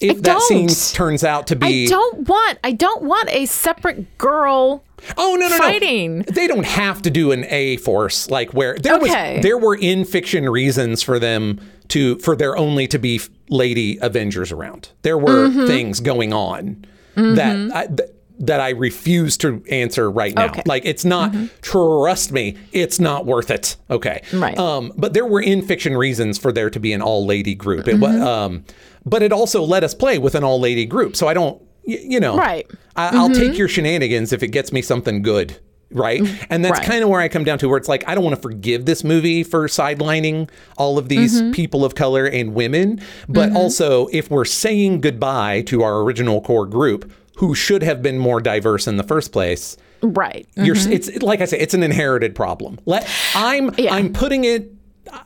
If 0.00 0.16
I 0.16 0.20
that 0.22 0.40
scene 0.42 0.66
don't. 0.66 0.90
turns 0.94 1.22
out 1.22 1.46
to 1.48 1.56
be 1.56 1.84
I 1.86 1.88
don't 1.90 2.26
want 2.28 2.58
I 2.64 2.72
don't 2.72 3.02
want 3.02 3.28
a 3.30 3.44
separate 3.46 4.16
girl 4.16 4.82
Oh 5.18 5.36
no 5.38 5.46
no 5.48 5.58
fighting. 5.58 6.18
no! 6.18 6.24
They 6.26 6.46
don't 6.46 6.64
have 6.64 7.02
to 7.02 7.10
do 7.10 7.32
an 7.32 7.44
A 7.50 7.76
force 7.76 8.30
like 8.30 8.52
where 8.54 8.76
there 8.78 8.96
Okay. 8.96 9.34
was 9.36 9.42
there 9.42 9.58
were 9.58 9.76
in 9.76 10.04
fiction 10.06 10.48
reasons 10.48 11.02
for 11.02 11.18
them 11.18 11.60
to 11.90 12.18
for 12.18 12.34
there 12.36 12.56
only 12.56 12.86
to 12.88 12.98
be 12.98 13.20
lady 13.48 13.98
Avengers 14.00 14.50
around. 14.52 14.90
There 15.02 15.18
were 15.18 15.48
Mm-hmm. 15.48 15.66
things 15.66 16.00
going 16.00 16.32
on 16.32 16.84
that 17.16 17.70
I, 17.74 17.86
th- 17.86 18.08
that 18.38 18.60
I 18.60 18.70
refuse 18.70 19.36
to 19.38 19.62
answer 19.70 20.10
right 20.10 20.34
now. 20.34 20.46
Okay. 20.46 20.62
Like 20.64 20.84
it's 20.86 21.04
not 21.04 21.34
trust 21.60 22.32
me, 22.32 22.56
it's 22.72 22.98
not 22.98 23.26
worth 23.26 23.50
it. 23.50 23.76
Okay, 23.90 24.22
Right. 24.32 24.56
Um, 24.58 24.92
but 24.96 25.12
there 25.12 25.26
were 25.26 25.42
in 25.42 25.60
fiction 25.62 25.96
reasons 25.96 26.38
for 26.38 26.50
there 26.52 26.70
to 26.70 26.80
be 26.80 26.92
an 26.92 27.02
all 27.02 27.26
lady 27.26 27.54
group. 27.54 27.86
It 27.88 27.96
Mm-hmm. 27.96 28.00
was 28.02 28.16
um, 28.20 28.64
but 29.04 29.22
it 29.22 29.32
also 29.32 29.62
let 29.62 29.84
us 29.84 29.94
play 29.94 30.18
with 30.18 30.34
an 30.34 30.44
all 30.44 30.58
lady 30.60 30.86
group. 30.86 31.16
So 31.16 31.26
I 31.28 31.34
don't 31.34 31.60
y- 31.86 31.98
you 32.02 32.20
know 32.20 32.36
Right. 32.36 32.66
I, 32.96 33.16
I'll 33.16 33.30
take 33.30 33.58
your 33.58 33.68
shenanigans 33.68 34.32
if 34.32 34.42
it 34.42 34.48
gets 34.48 34.72
me 34.72 34.82
something 34.82 35.22
good. 35.22 35.58
Right. 35.92 36.20
Mm-hmm. 36.20 36.44
And 36.50 36.64
that's 36.64 36.78
Right. 36.78 36.86
kind 36.88 37.02
of 37.02 37.10
where 37.10 37.20
I 37.20 37.28
come 37.28 37.44
down 37.44 37.58
to 37.58 37.68
where 37.68 37.76
it's 37.76 37.88
like, 37.88 38.08
I 38.08 38.14
don't 38.14 38.22
want 38.22 38.36
to 38.36 38.42
forgive 38.42 38.86
this 38.86 39.02
movie 39.02 39.42
for 39.42 39.66
sidelining 39.66 40.48
all 40.76 40.98
of 40.98 41.08
these 41.08 41.40
mm-hmm. 41.40 41.52
people 41.52 41.84
of 41.84 41.94
color 41.94 42.26
and 42.26 42.54
women. 42.54 43.00
But 43.28 43.48
mm-hmm. 43.48 43.56
also, 43.56 44.06
if 44.12 44.30
we're 44.30 44.44
saying 44.44 45.00
goodbye 45.00 45.62
to 45.62 45.82
our 45.82 46.00
original 46.02 46.40
core 46.42 46.66
group, 46.66 47.10
who 47.36 47.54
should 47.54 47.82
have 47.82 48.02
been 48.02 48.18
more 48.18 48.40
diverse 48.40 48.86
in 48.86 48.98
the 48.98 49.02
first 49.02 49.32
place, 49.32 49.76
right. 50.02 50.46
you're, 50.56 50.76
it's 50.76 51.22
like 51.22 51.40
I 51.40 51.46
say, 51.46 51.58
it's 51.58 51.74
an 51.74 51.82
inherited 51.82 52.34
problem. 52.34 52.78
Let 52.86 53.08
I'm 53.34 53.74
Yeah. 53.76 53.94
I'm 53.94 54.12
putting 54.12 54.44
it. 54.44 54.70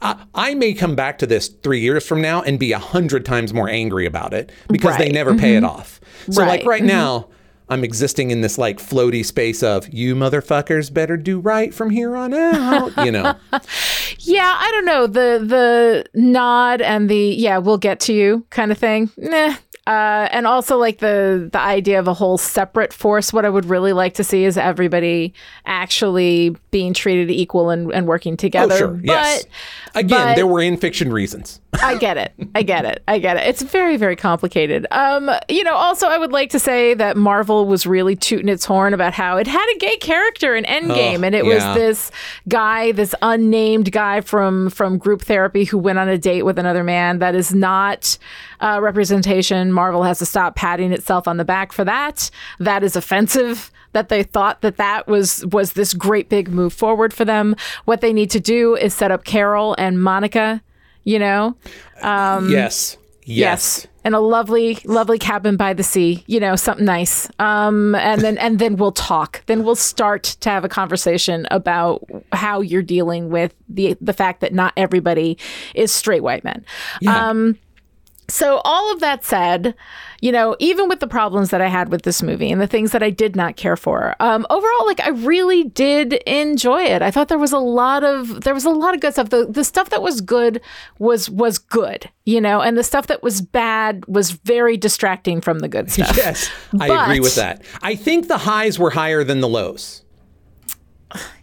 I, 0.00 0.24
I 0.34 0.54
may 0.54 0.72
come 0.72 0.94
back 0.94 1.18
to 1.18 1.26
this 1.26 1.48
three 1.48 1.80
years 1.80 2.06
from 2.06 2.22
now 2.22 2.40
and 2.40 2.58
be 2.58 2.72
a 2.72 2.78
hundred 2.78 3.26
times 3.26 3.52
more 3.52 3.68
angry 3.68 4.06
about 4.06 4.32
it 4.32 4.50
because 4.68 4.96
they 4.96 5.04
Right. 5.06 5.12
never 5.12 5.34
pay 5.34 5.56
it 5.56 5.64
off. 5.64 6.00
So 6.30 6.40
like 6.42 6.60
Right. 6.60 6.66
right 6.66 6.84
now, 6.84 7.28
I'm 7.68 7.82
existing 7.84 8.30
in 8.30 8.40
this 8.42 8.58
like 8.58 8.78
floaty 8.78 9.24
space 9.24 9.62
of 9.62 9.88
you 9.92 10.14
motherfuckers 10.14 10.92
better 10.92 11.16
do 11.16 11.40
right 11.40 11.72
from 11.72 11.90
here 11.90 12.14
on 12.16 12.34
out. 12.34 12.92
You 13.04 13.12
know, 13.12 13.34
Yeah, 14.18 14.54
I 14.58 14.70
don't 14.72 14.84
know. 14.84 15.06
The 15.06 15.44
the 15.44 16.04
nod 16.14 16.80
and 16.80 17.08
the 17.08 17.16
yeah, 17.16 17.58
we'll 17.58 17.78
get 17.78 18.00
to 18.00 18.12
you 18.12 18.46
kind 18.50 18.70
of 18.72 18.78
thing. 18.78 19.10
Nah. 19.16 19.56
Uh, 19.86 20.28
and 20.30 20.46
also 20.46 20.78
like 20.78 20.98
the 21.00 21.50
the 21.52 21.58
idea 21.60 21.98
of 21.98 22.08
a 22.08 22.14
whole 22.14 22.38
separate 22.38 22.92
force. 22.92 23.32
What 23.34 23.44
I 23.44 23.50
would 23.50 23.66
really 23.66 23.92
like 23.92 24.14
to 24.14 24.24
see 24.24 24.44
is 24.44 24.56
everybody 24.56 25.34
actually 25.66 26.56
being 26.74 26.92
treated 26.92 27.30
equal 27.30 27.70
and, 27.70 27.92
and 27.94 28.08
working 28.08 28.32
oh 28.32 28.36
together. 28.36 28.76
sure, 28.76 28.88
But 28.88 29.04
yes. 29.06 29.44
Again, 29.94 30.26
but- 30.30 30.34
there 30.34 30.46
were 30.46 30.60
in 30.60 30.76
fiction 30.76 31.12
reasons. 31.12 31.60
I 31.82 31.96
get 31.96 32.16
it. 32.16 32.32
I 32.56 32.62
get 32.62 32.84
it. 32.84 33.02
I 33.08 33.18
get 33.20 33.36
it. 33.36 33.44
It's 33.48 33.62
very, 33.62 33.96
very 33.96 34.16
complicated. 34.16 34.86
Um, 34.90 35.30
you 35.48 35.62
know, 35.64 35.74
also 35.74 36.08
I 36.08 36.18
would 36.18 36.30
like 36.32 36.50
to 36.50 36.58
say 36.58 36.94
that 36.94 37.16
Marvel 37.16 37.66
was 37.66 37.84
really 37.86 38.14
tooting 38.16 38.48
its 38.48 38.64
horn 38.64 38.92
about 38.94 39.12
how 39.12 39.36
it 39.38 39.46
had 39.46 39.64
a 39.74 39.78
gay 39.78 39.96
character 39.98 40.54
in 40.56 40.64
Endgame, 40.64 41.20
Oh, 41.20 41.24
and 41.24 41.34
it 41.34 41.44
yeah. 41.44 41.54
was 41.54 41.76
this 41.76 42.10
guy, 42.48 42.90
this 42.92 43.14
unnamed 43.22 43.90
guy 43.92 44.20
from 44.20 44.70
from 44.70 44.98
group 44.98 45.22
therapy 45.22 45.64
who 45.64 45.78
went 45.78 45.98
on 45.98 46.08
a 46.08 46.18
date 46.18 46.42
with 46.42 46.58
another 46.58 46.82
man. 46.84 47.18
That 47.20 47.34
is 47.36 47.52
not 47.54 48.18
uh, 48.60 48.78
representation. 48.82 49.72
Marvel 49.72 50.02
has 50.04 50.18
to 50.20 50.26
stop 50.26 50.54
patting 50.56 50.92
itself 50.92 51.26
on 51.28 51.36
the 51.38 51.44
back 51.44 51.72
for 51.72 51.84
that. 51.84 52.30
That 52.60 52.82
is 52.84 52.94
offensive 52.96 53.70
that 53.94 54.10
they 54.10 54.22
thought 54.22 54.60
that 54.60 54.76
that 54.76 55.06
was 55.06 55.44
was 55.46 55.72
this 55.72 55.94
great 55.94 56.28
big 56.28 56.48
move 56.50 56.72
forward 56.72 57.14
for 57.14 57.24
them. 57.24 57.56
What 57.86 58.02
they 58.02 58.12
need 58.12 58.30
to 58.32 58.40
do 58.40 58.76
is 58.76 58.92
set 58.92 59.10
up 59.10 59.24
Carol 59.24 59.74
and 59.78 60.02
Monica, 60.02 60.62
you 61.04 61.18
know, 61.18 61.56
yes. 62.50 62.98
Yes. 63.26 63.86
and 64.04 64.14
a 64.14 64.20
lovely, 64.20 64.78
lovely 64.84 65.18
cabin 65.18 65.56
by 65.56 65.72
the 65.72 65.82
sea. 65.82 66.24
You 66.26 66.40
know, 66.40 66.56
something 66.56 66.84
nice. 66.84 67.30
Um, 67.38 67.94
and 67.94 68.20
then 68.20 68.36
and 68.36 68.58
then 68.58 68.76
we'll 68.76 68.92
talk. 68.92 69.42
Then 69.46 69.64
we'll 69.64 69.76
start 69.76 70.24
to 70.40 70.50
have 70.50 70.64
a 70.64 70.68
conversation 70.68 71.46
about 71.50 72.04
how 72.32 72.60
you're 72.60 72.82
dealing 72.82 73.30
with 73.30 73.54
the 73.68 73.96
the 74.00 74.12
fact 74.12 74.40
that 74.42 74.52
not 74.52 74.74
everybody 74.76 75.38
is 75.74 75.90
straight 75.90 76.22
white 76.22 76.44
men. 76.44 76.66
Yeah. 77.00 77.28
Um, 77.28 77.58
so 78.28 78.60
all 78.64 78.92
of 78.92 79.00
that 79.00 79.24
said, 79.24 79.74
you 80.24 80.32
know, 80.32 80.56
even 80.58 80.88
with 80.88 81.00
the 81.00 81.06
problems 81.06 81.50
that 81.50 81.60
I 81.60 81.68
had 81.68 81.90
with 81.90 82.00
this 82.00 82.22
movie 82.22 82.50
and 82.50 82.58
the 82.58 82.66
things 82.66 82.92
that 82.92 83.02
I 83.02 83.10
did 83.10 83.36
not 83.36 83.56
care 83.56 83.76
for, 83.76 84.16
um, 84.20 84.46
overall, 84.48 84.86
like 84.86 85.00
I 85.00 85.10
really 85.10 85.64
did 85.64 86.14
enjoy 86.26 86.82
it. 86.82 87.02
I 87.02 87.10
thought 87.10 87.28
there 87.28 87.36
was 87.36 87.52
a 87.52 87.58
lot 87.58 88.02
of 88.04 88.40
there 88.40 88.54
was 88.54 88.64
a 88.64 88.70
lot 88.70 88.94
of 88.94 89.00
good 89.00 89.12
stuff. 89.12 89.28
The 89.28 89.44
the 89.44 89.64
stuff 89.64 89.90
that 89.90 90.00
was 90.00 90.22
good 90.22 90.62
was 90.98 91.28
was 91.28 91.58
good, 91.58 92.08
you 92.24 92.40
know, 92.40 92.62
and 92.62 92.78
the 92.78 92.82
stuff 92.82 93.06
that 93.08 93.22
was 93.22 93.42
bad 93.42 94.02
was 94.06 94.30
very 94.30 94.78
distracting 94.78 95.42
from 95.42 95.58
the 95.58 95.68
good 95.68 95.90
stuff. 95.96 96.16
Yes, 96.16 96.50
I 96.80 96.88
But- 96.88 97.02
agree 97.04 97.20
with 97.20 97.34
that. 97.34 97.62
I 97.82 97.94
think 97.94 98.26
the 98.28 98.38
highs 98.38 98.78
were 98.78 98.90
higher 98.92 99.24
than 99.24 99.40
the 99.42 99.48
lows. 99.48 100.04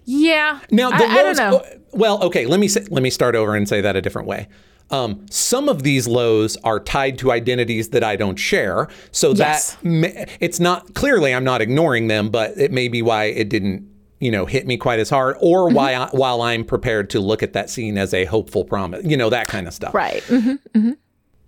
Yeah. 0.06 0.60
Now 0.72 0.90
the 0.90 0.96
I, 1.06 1.08
I 1.08 1.16
don't 1.24 1.26
lows. 1.26 1.38
know. 1.38 1.64
Well, 1.94 2.24
okay. 2.24 2.48
Let 2.48 2.60
me 2.60 2.68
say, 2.68 2.84
let 2.90 3.04
me 3.04 3.12
start 3.12 3.36
over 3.36 3.56
and 3.56 3.70
say 3.70 3.82
that 3.82 3.96
a 3.96 4.02
different 4.02 4.28
way. 4.28 4.48
Um, 4.92 5.26
some 5.30 5.70
of 5.70 5.84
these 5.84 6.08
lows 6.08 6.58
are 6.64 6.80
tied 6.80 7.18
to 7.20 7.32
identities 7.32 7.90
that 7.90 8.04
I 8.04 8.16
don't 8.16 8.36
share, 8.38 8.88
so 9.12 9.32
Yes. 9.34 9.78
that 9.82 10.30
it's 10.40 10.60
not 10.60 10.94
clearly 10.94 11.34
I'm 11.34 11.44
not 11.44 11.62
ignoring 11.62 12.08
them, 12.08 12.30
but 12.30 12.58
it 12.58 12.72
may 12.72 12.88
be 12.88 13.02
why 13.02 13.26
it 13.26 13.50
didn't 13.50 13.88
you 14.20 14.30
know 14.32 14.46
hit 14.46 14.68
me 14.68 14.78
quite 14.78 15.00
as 15.00 15.10
hard, 15.10 15.36
or 15.40 15.68
Mm-hmm. 15.68 15.76
why 15.76 15.94
I, 15.96 16.08
while 16.12 16.42
I'm 16.42 16.64
prepared 16.66 17.10
to 17.12 17.20
look 17.20 17.42
at 17.42 17.54
that 17.54 17.70
scene 17.70 17.98
as 17.98 18.14
a 18.14 18.26
hopeful 18.26 18.64
promise, 18.66 19.04
you 19.06 19.18
know 19.18 19.30
that 19.30 19.48
kind 19.48 19.68
of 19.68 19.74
stuff. 19.74 19.94
Right. 19.94 20.22
Mhm. 20.24 20.98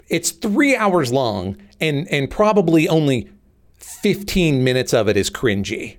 It's 0.10 0.32
three 0.32 0.76
hours 0.76 1.12
long, 1.14 1.58
and 1.82 2.08
and 2.10 2.30
probably 2.30 2.88
only 2.88 3.30
15 3.78 4.64
minutes 4.64 4.94
of 4.94 5.08
it 5.08 5.18
is 5.18 5.30
cringy. 5.30 5.98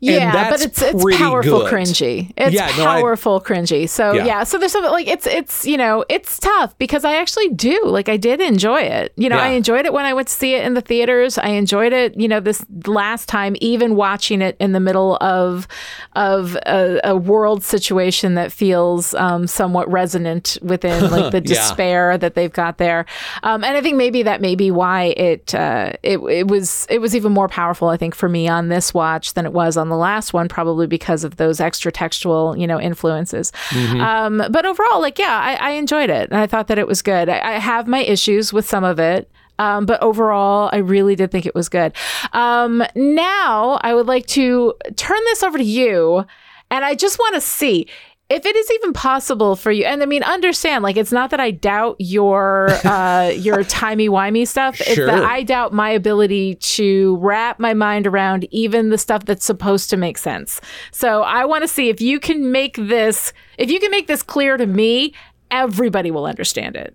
Yeah, 0.00 0.50
but 0.50 0.62
it's 0.62 0.80
it's 0.80 1.16
powerful 1.18 1.60
good. 1.60 1.72
cringy. 1.72 2.32
It's 2.36 2.54
Yeah, 2.54 2.66
no, 2.76 2.84
I- 2.84 3.00
powerful 3.00 3.40
cringy. 3.40 3.88
So 3.88 4.12
Yeah. 4.12 4.24
yeah. 4.24 4.44
so 4.44 4.56
there's 4.58 4.70
something 4.72 4.92
like 4.92 5.08
it's 5.08 5.26
it's 5.26 5.66
you 5.66 5.76
know 5.76 6.04
it's 6.08 6.38
tough 6.38 6.76
because 6.78 7.04
I 7.04 7.16
actually 7.16 7.48
do 7.50 7.80
like 7.84 8.08
I 8.08 8.16
did 8.16 8.40
enjoy 8.40 8.80
it. 8.82 9.12
You 9.16 9.28
know, 9.28 9.36
Yeah. 9.36 9.42
I 9.44 9.48
enjoyed 9.48 9.86
it 9.86 9.92
when 9.92 10.04
I 10.04 10.12
went 10.14 10.28
to 10.28 10.34
see 10.34 10.54
it 10.54 10.64
in 10.64 10.74
the 10.74 10.80
theaters. 10.80 11.36
I 11.38 11.48
enjoyed 11.48 11.92
it. 11.92 12.18
You 12.18 12.28
know, 12.28 12.38
this 12.40 12.64
last 12.86 13.28
time, 13.28 13.56
even 13.60 13.96
watching 13.96 14.40
it 14.40 14.56
in 14.60 14.72
the 14.72 14.80
middle 14.80 15.16
of 15.20 15.66
of 16.14 16.56
a, 16.66 17.00
a 17.04 17.16
world 17.16 17.64
situation 17.64 18.34
that 18.34 18.52
feels 18.52 19.14
um, 19.14 19.46
somewhat 19.46 19.90
resonant 19.90 20.58
within 20.62 21.10
like 21.10 21.32
the 21.32 21.40
despair 21.40 22.16
that 22.18 22.34
they've 22.34 22.52
got 22.52 22.78
there. 22.78 23.04
Um, 23.42 23.64
and 23.64 23.76
I 23.76 23.80
think 23.80 23.96
maybe 23.96 24.22
that 24.22 24.40
may 24.40 24.54
be 24.54 24.70
why 24.70 25.06
it 25.16 25.54
uh, 25.54 25.92
it 26.04 26.18
it 26.20 26.46
was 26.46 26.86
it 26.88 27.00
was 27.00 27.16
even 27.16 27.32
more 27.32 27.48
powerful. 27.48 27.88
I 27.88 27.96
think 27.96 28.14
for 28.14 28.28
me 28.28 28.46
on 28.48 28.68
this 28.68 28.94
watch 28.94 29.34
than 29.34 29.44
it 29.44 29.52
was 29.52 29.76
on 29.76 29.87
the 29.88 29.96
last 29.96 30.32
one, 30.32 30.48
probably 30.48 30.86
because 30.86 31.24
of 31.24 31.36
those 31.36 31.60
extra 31.60 31.90
textual, 31.92 32.56
you 32.56 32.66
know, 32.66 32.80
influences. 32.80 33.52
Um, 34.00 34.42
but 34.50 34.66
overall, 34.66 35.00
like, 35.00 35.18
yeah, 35.18 35.38
I, 35.38 35.54
I 35.54 35.70
enjoyed 35.72 36.10
it. 36.10 36.30
And 36.30 36.38
I 36.38 36.46
thought 36.46 36.68
that 36.68 36.78
it 36.78 36.86
was 36.86 37.02
good. 37.02 37.28
I, 37.28 37.56
I 37.56 37.58
have 37.58 37.86
my 37.86 38.00
issues 38.00 38.52
with 38.52 38.68
some 38.68 38.84
of 38.84 38.98
it. 38.98 39.30
Um, 39.58 39.86
but 39.86 40.00
overall, 40.02 40.70
I 40.72 40.76
really 40.76 41.16
did 41.16 41.32
think 41.32 41.44
it 41.44 41.54
was 41.54 41.68
good. 41.68 41.92
Um, 42.32 42.84
now, 42.94 43.80
I 43.82 43.92
would 43.92 44.06
like 44.06 44.26
to 44.28 44.74
turn 44.94 45.18
this 45.24 45.42
over 45.42 45.58
to 45.58 45.64
you. 45.64 46.24
And 46.70 46.84
I 46.84 46.94
just 46.94 47.18
want 47.18 47.34
to 47.34 47.40
see 47.40 47.86
if 48.30 48.44
it 48.44 48.54
is 48.56 48.70
even 48.72 48.92
possible 48.92 49.56
for 49.56 49.70
you 49.72 49.84
and 49.84 50.02
i 50.02 50.06
mean 50.06 50.22
understand 50.22 50.82
like 50.84 50.96
it's 50.98 51.12
not 51.12 51.30
that 51.30 51.40
i 51.40 51.50
doubt 51.50 51.96
your 51.98 52.68
uh 52.86 53.28
your 53.34 53.64
timey-wimey 53.64 54.46
stuff 54.46 54.78
it's 54.80 54.94
Sure. 54.94 55.06
that 55.06 55.22
i 55.24 55.42
doubt 55.42 55.72
my 55.72 55.88
ability 55.90 56.56
to 56.56 57.16
wrap 57.18 57.58
my 57.58 57.72
mind 57.72 58.06
around 58.06 58.46
even 58.52 58.90
the 58.90 58.98
stuff 58.98 59.24
that's 59.24 59.44
supposed 59.46 59.88
to 59.90 59.96
make 59.96 60.18
sense 60.18 60.60
so 60.92 61.22
i 61.22 61.44
want 61.44 61.62
to 61.62 61.68
see 61.68 61.88
if 61.88 62.00
you 62.00 62.20
can 62.20 62.52
make 62.52 62.76
this 62.76 63.32
if 63.56 63.70
you 63.70 63.80
can 63.80 63.90
make 63.90 64.06
this 64.08 64.22
clear 64.22 64.56
to 64.58 64.66
me 64.66 65.14
everybody 65.50 66.10
will 66.10 66.26
understand 66.26 66.76
it 66.76 66.94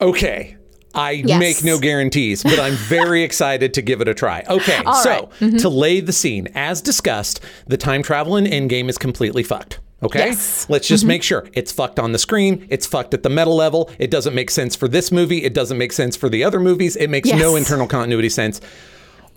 Okay. 0.00 0.56
I 0.94 1.10
Yes. 1.10 1.38
make 1.38 1.62
no 1.62 1.78
guarantees, 1.78 2.42
but 2.42 2.58
I'm 2.58 2.72
very 2.72 3.22
excited 3.28 3.74
to 3.74 3.82
give 3.82 4.00
it 4.00 4.08
a 4.08 4.14
try. 4.14 4.42
Okay, 4.48 4.80
All 4.86 4.94
so 4.94 5.10
right. 5.10 5.30
Mm-hmm. 5.40 5.56
to 5.58 5.68
lay 5.68 6.00
the 6.00 6.12
scene, 6.12 6.48
as 6.54 6.80
discussed, 6.80 7.40
the 7.66 7.76
time 7.76 8.02
travel 8.02 8.36
in 8.36 8.44
Endgame 8.46 8.88
is 8.88 8.96
completely 8.98 9.42
fucked. 9.42 9.78
Okay? 10.02 10.26
Yes. 10.26 10.66
Let's 10.68 10.88
just 10.88 11.02
mm-hmm. 11.02 11.08
make 11.08 11.22
sure 11.22 11.48
it's 11.52 11.72
fucked 11.72 11.98
on 11.98 12.12
the 12.12 12.18
screen, 12.18 12.66
it's 12.70 12.86
fucked 12.86 13.14
at 13.14 13.22
the 13.22 13.28
meta 13.28 13.50
level. 13.50 13.90
It 13.98 14.10
doesn't 14.10 14.34
make 14.34 14.50
sense 14.50 14.74
for 14.74 14.88
this 14.88 15.12
movie, 15.12 15.44
it 15.44 15.54
doesn't 15.54 15.76
make 15.76 15.92
sense 15.92 16.16
for 16.16 16.28
the 16.28 16.42
other 16.42 16.60
movies, 16.60 16.96
it 16.96 17.08
makes 17.08 17.30
no 17.30 17.56
internal 17.56 17.86
continuity 17.86 18.28
sense. 18.28 18.60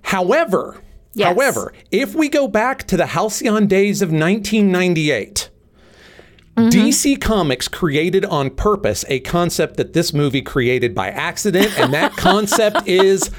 However, 0.04 0.82
Yes. 1.16 1.28
however, 1.28 1.74
if 1.92 2.16
we 2.16 2.28
go 2.28 2.48
back 2.48 2.88
to 2.88 2.98
the 2.98 3.08
halcyon 3.08 3.68
days 3.68 4.02
of 4.02 4.10
1998, 4.10 5.50
mm-hmm. 6.58 6.70
DC 6.70 7.22
Comics 7.22 7.68
created 7.68 8.26
on 8.26 8.50
purpose 8.50 9.06
a 9.10 9.20
concept 9.20 9.78
that 9.78 9.94
this 9.94 10.12
movie 10.12 10.42
created 10.42 10.96
by 10.96 11.10
accident, 11.10 11.78
and 11.80 11.94
that 11.94 12.14
concept 12.18 12.88
is 12.88 13.30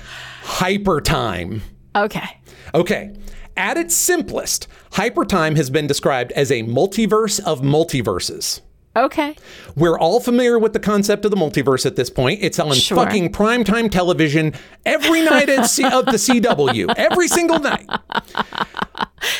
hyper 0.43 1.01
time. 1.01 1.63
okay 1.97 2.41
Okay. 2.75 3.15
At 3.57 3.77
its 3.77 3.95
simplest, 3.95 4.67
hypertime 4.93 5.57
has 5.57 5.71
been 5.71 5.87
described 5.87 6.33
as 6.33 6.51
a 6.51 6.63
multiverse 6.65 7.41
of 7.45 7.61
multiverses. 7.61 8.61
okay 8.97 9.37
We're 9.77 9.99
all 9.99 10.21
familiar 10.21 10.59
with 10.59 10.73
the 10.73 10.81
concept 10.81 11.25
of 11.25 11.31
the 11.31 11.37
multiverse 11.37 11.87
at 11.87 11.95
this 11.97 12.11
point. 12.11 12.41
It's 12.43 12.59
on 12.59 12.75
Sure. 12.75 12.97
fucking 12.97 13.33
primetime 13.33 13.91
television 13.91 14.55
every 14.85 15.23
night 15.23 15.49
at 15.49 15.67
C- 15.67 15.85
of 15.85 16.07
the 16.07 16.19
CW, 16.19 16.93
every 16.97 17.29
single 17.29 17.59
night. 17.61 17.87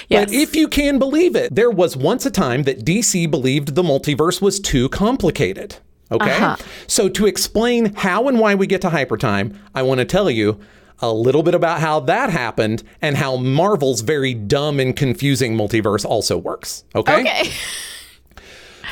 yes 0.09 0.27
But 0.27 0.33
if 0.33 0.55
you 0.57 0.69
can 0.69 0.99
believe 0.99 1.35
it, 1.37 1.55
there 1.55 1.71
was 1.71 1.97
once 1.97 2.25
a 2.27 2.31
time 2.31 2.63
that 2.65 2.85
DC 2.85 3.31
believed 3.31 3.75
the 3.75 3.83
multiverse 3.83 4.41
was 4.41 4.61
too 4.61 4.89
complicated. 4.89 5.77
Okay? 6.13 6.31
Uh-huh. 6.37 6.57
So, 6.87 7.09
to 7.09 7.27
explain 7.27 7.95
how 7.95 8.29
and 8.29 8.39
why 8.39 8.55
we 8.55 8.67
get 8.67 8.81
to 8.83 8.91
hypertime, 8.91 9.57
I 9.75 9.83
want 9.83 9.99
to 9.99 10.05
tell 10.05 10.31
you 10.31 10.61
a 11.01 11.13
little 11.13 11.43
bit 11.43 11.55
about 11.55 11.81
how 11.81 12.01
that 12.01 12.31
happened 12.31 12.83
and 13.03 13.17
how 13.17 13.37
Marvel's 13.37 14.01
very 14.01 14.35
dumb 14.35 14.81
and 14.81 14.95
confusing 14.95 15.57
multiverse 15.57 16.05
also 16.05 16.39
works. 16.39 16.85
Okay? 16.95 17.21
okay 17.21 17.51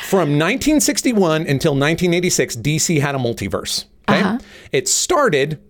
From 0.03 0.37
1961 0.37 1.47
until 1.47 1.71
1986, 1.71 2.57
DC 2.57 3.01
had 3.01 3.15
a 3.15 3.17
multiverse. 3.17 3.85
Okay. 4.07 4.21
Uh-huh. 4.21 4.37
It 4.71 4.87
started 4.87 5.61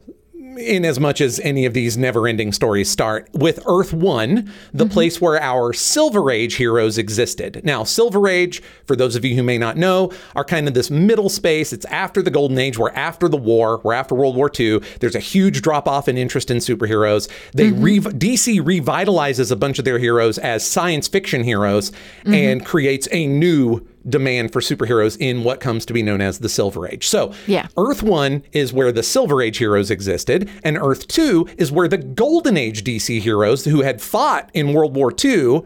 in 0.57 0.85
as 0.85 0.99
much 0.99 1.21
as 1.21 1.39
any 1.41 1.65
of 1.65 1.73
these 1.73 1.97
never 1.97 2.27
ending 2.27 2.51
stories 2.51 2.89
start 2.89 3.29
with 3.33 3.59
Earth 3.65 3.93
One, 3.93 4.51
the 4.73 4.83
Mm-hmm. 4.85 4.93
place 4.93 5.19
where 5.21 5.41
our 5.41 5.73
Silver 5.73 6.29
Age 6.31 6.55
heroes 6.55 6.97
existed. 6.97 7.61
Now, 7.63 7.83
Silver 7.83 8.27
Age, 8.27 8.61
for 8.85 8.95
those 8.95 9.15
of 9.15 9.23
you 9.25 9.35
who 9.35 9.43
may 9.43 9.57
not 9.57 9.77
know, 9.77 10.11
are 10.35 10.43
kind 10.45 10.67
of 10.67 10.73
this 10.73 10.89
middle 10.91 11.29
space. 11.29 11.73
It's 11.73 11.85
after 11.85 12.21
the 12.21 12.31
Golden 12.31 12.57
Age, 12.57 12.77
we're 12.77 12.89
after 12.91 13.27
the 13.27 13.37
war, 13.37 13.79
we're 13.83 13.93
after 13.93 14.15
World 14.15 14.35
War 14.35 14.51
II. 14.59 14.79
There's 14.99 15.15
a 15.15 15.19
huge 15.19 15.61
drop 15.61 15.87
off 15.87 16.07
in 16.07 16.17
interest 16.17 16.51
in 16.51 16.57
superheroes. 16.57 17.29
They 17.53 17.69
Mm-hmm. 17.71 17.83
rev- 17.83 18.13
DC 18.19 18.59
revitalizes 18.61 19.51
a 19.51 19.55
bunch 19.55 19.79
of 19.79 19.85
their 19.85 19.99
heroes 19.99 20.37
as 20.37 20.65
science 20.69 21.07
fiction 21.07 21.43
heroes 21.43 21.91
Mm-hmm. 21.93 22.33
and 22.33 22.65
creates 22.65 23.07
a 23.11 23.27
new 23.27 23.85
demand 24.07 24.51
for 24.51 24.59
superheroes 24.59 25.17
in 25.19 25.43
what 25.43 25.59
comes 25.59 25.85
to 25.85 25.93
be 25.93 26.03
known 26.03 26.21
as 26.21 26.39
the 26.39 26.49
Silver 26.49 26.87
Age. 26.87 27.07
So, 27.07 27.33
Yeah. 27.47 27.67
Earth 27.77 28.03
1 28.03 28.43
is 28.51 28.73
where 28.73 28.91
the 28.91 29.03
Silver 29.03 29.41
Age 29.41 29.57
heroes 29.57 29.89
existed, 29.89 30.49
and 30.63 30.77
Earth 30.77 31.07
2 31.07 31.47
is 31.57 31.71
where 31.71 31.87
the 31.87 31.97
Golden 31.97 32.57
Age 32.57 32.83
DC 32.83 33.19
heroes 33.19 33.65
who 33.65 33.81
had 33.81 34.01
fought 34.01 34.49
in 34.53 34.73
World 34.73 34.95
War 34.95 35.13
II 35.23 35.61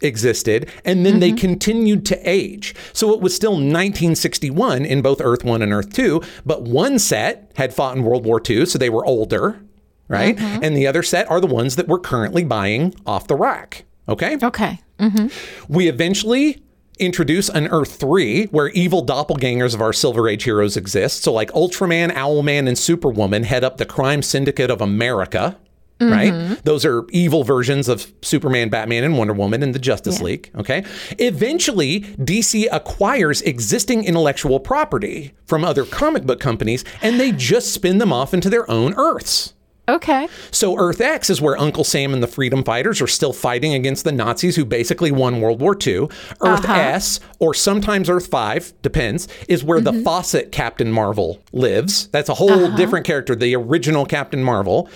existed, 0.00 0.70
and 0.84 1.04
then 1.04 1.20
they 1.20 1.30
mm-hmm. 1.30 1.38
continued 1.38 2.06
to 2.06 2.28
age. 2.28 2.74
So 2.92 3.12
it 3.12 3.20
was 3.20 3.34
still 3.34 3.52
1961 3.52 4.84
in 4.84 5.02
both 5.02 5.20
Earth 5.20 5.44
1 5.44 5.62
and 5.62 5.72
Earth 5.72 5.92
2, 5.92 6.22
but 6.46 6.62
one 6.62 6.98
set 6.98 7.50
had 7.56 7.74
fought 7.74 7.96
in 7.96 8.04
World 8.04 8.24
War 8.24 8.40
II, 8.48 8.66
so 8.66 8.78
they 8.78 8.90
were 8.90 9.04
older, 9.04 9.60
right? 10.06 10.36
Mm-hmm. 10.36 10.64
And 10.64 10.76
the 10.76 10.86
other 10.86 11.02
set 11.02 11.28
are 11.30 11.40
the 11.40 11.46
ones 11.46 11.76
that 11.76 11.88
we're 11.88 11.98
currently 11.98 12.44
buying 12.44 12.94
off 13.06 13.26
the 13.26 13.34
rack. 13.34 13.84
Okay? 14.08 14.38
okay 14.42 14.80
mm-hmm. 14.98 15.72
We 15.72 15.88
eventually 15.88 16.62
introduce 16.98 17.48
an 17.48 17.68
Earth 17.68 17.96
3 17.96 18.46
where 18.46 18.68
evil 18.68 19.04
doppelgangers 19.04 19.74
of 19.74 19.80
our 19.80 19.92
Silver 19.92 20.28
Age 20.28 20.44
heroes 20.44 20.76
exist. 20.76 21.22
So, 21.22 21.32
like 21.32 21.50
Ultraman, 21.52 22.12
Owlman, 22.12 22.68
and 22.68 22.78
Superwoman 22.78 23.44
head 23.44 23.64
up 23.64 23.76
the 23.76 23.86
crime 23.86 24.22
syndicate 24.22 24.70
of 24.70 24.80
America. 24.80 25.58
Mm-hmm. 26.00 26.12
Right? 26.12 26.64
Those 26.64 26.84
are 26.84 27.04
evil 27.10 27.42
versions 27.42 27.88
of 27.88 28.12
Superman, 28.22 28.68
Batman, 28.68 29.02
and 29.02 29.18
Wonder 29.18 29.32
Woman 29.32 29.64
in 29.64 29.72
the 29.72 29.80
Justice 29.80 30.20
League. 30.20 30.48
Okay. 30.56 30.84
Eventually, 31.18 32.02
DC 32.02 32.68
acquires 32.70 33.42
existing 33.42 34.04
intellectual 34.04 34.60
property 34.60 35.34
from 35.46 35.64
other 35.64 35.84
comic 35.84 36.24
book 36.24 36.38
companies 36.38 36.84
and 37.02 37.18
they 37.18 37.32
just 37.32 37.72
spin 37.72 37.98
them 37.98 38.12
off 38.12 38.32
into 38.32 38.48
their 38.48 38.70
own 38.70 38.94
Earths. 38.94 39.54
Okay 39.88 40.28
So 40.50 40.76
Earth 40.76 41.00
X 41.00 41.30
is 41.30 41.40
where 41.40 41.56
Uncle 41.58 41.84
Sam 41.84 42.12
and 42.12 42.22
the 42.22 42.26
Freedom 42.26 42.62
Fighters 42.62 43.00
are 43.00 43.06
still 43.06 43.32
fighting 43.32 43.74
against 43.74 44.04
the 44.04 44.12
Nazis 44.12 44.56
who 44.56 44.64
basically 44.64 45.10
won 45.10 45.40
World 45.40 45.60
War 45.60 45.76
II. 45.86 46.08
Earth 46.40 46.64
uh-huh. 46.64 46.72
S, 46.72 47.20
or 47.38 47.54
sometimes 47.54 48.10
Earth 48.10 48.26
5, 48.26 48.74
depends, 48.82 49.28
is 49.48 49.64
where 49.64 49.80
the 49.80 49.92
mm-hmm. 49.92 50.02
Fawcett 50.02 50.52
Captain 50.52 50.92
Marvel 50.92 51.40
lives. 51.52 52.08
That's 52.08 52.28
a 52.28 52.34
whole 52.34 52.50
uh-huh. 52.50 52.76
different 52.76 53.06
character. 53.06 53.34
The 53.34 53.54
original 53.56 54.06
Captain 54.06 54.42
Marvel 54.42 54.88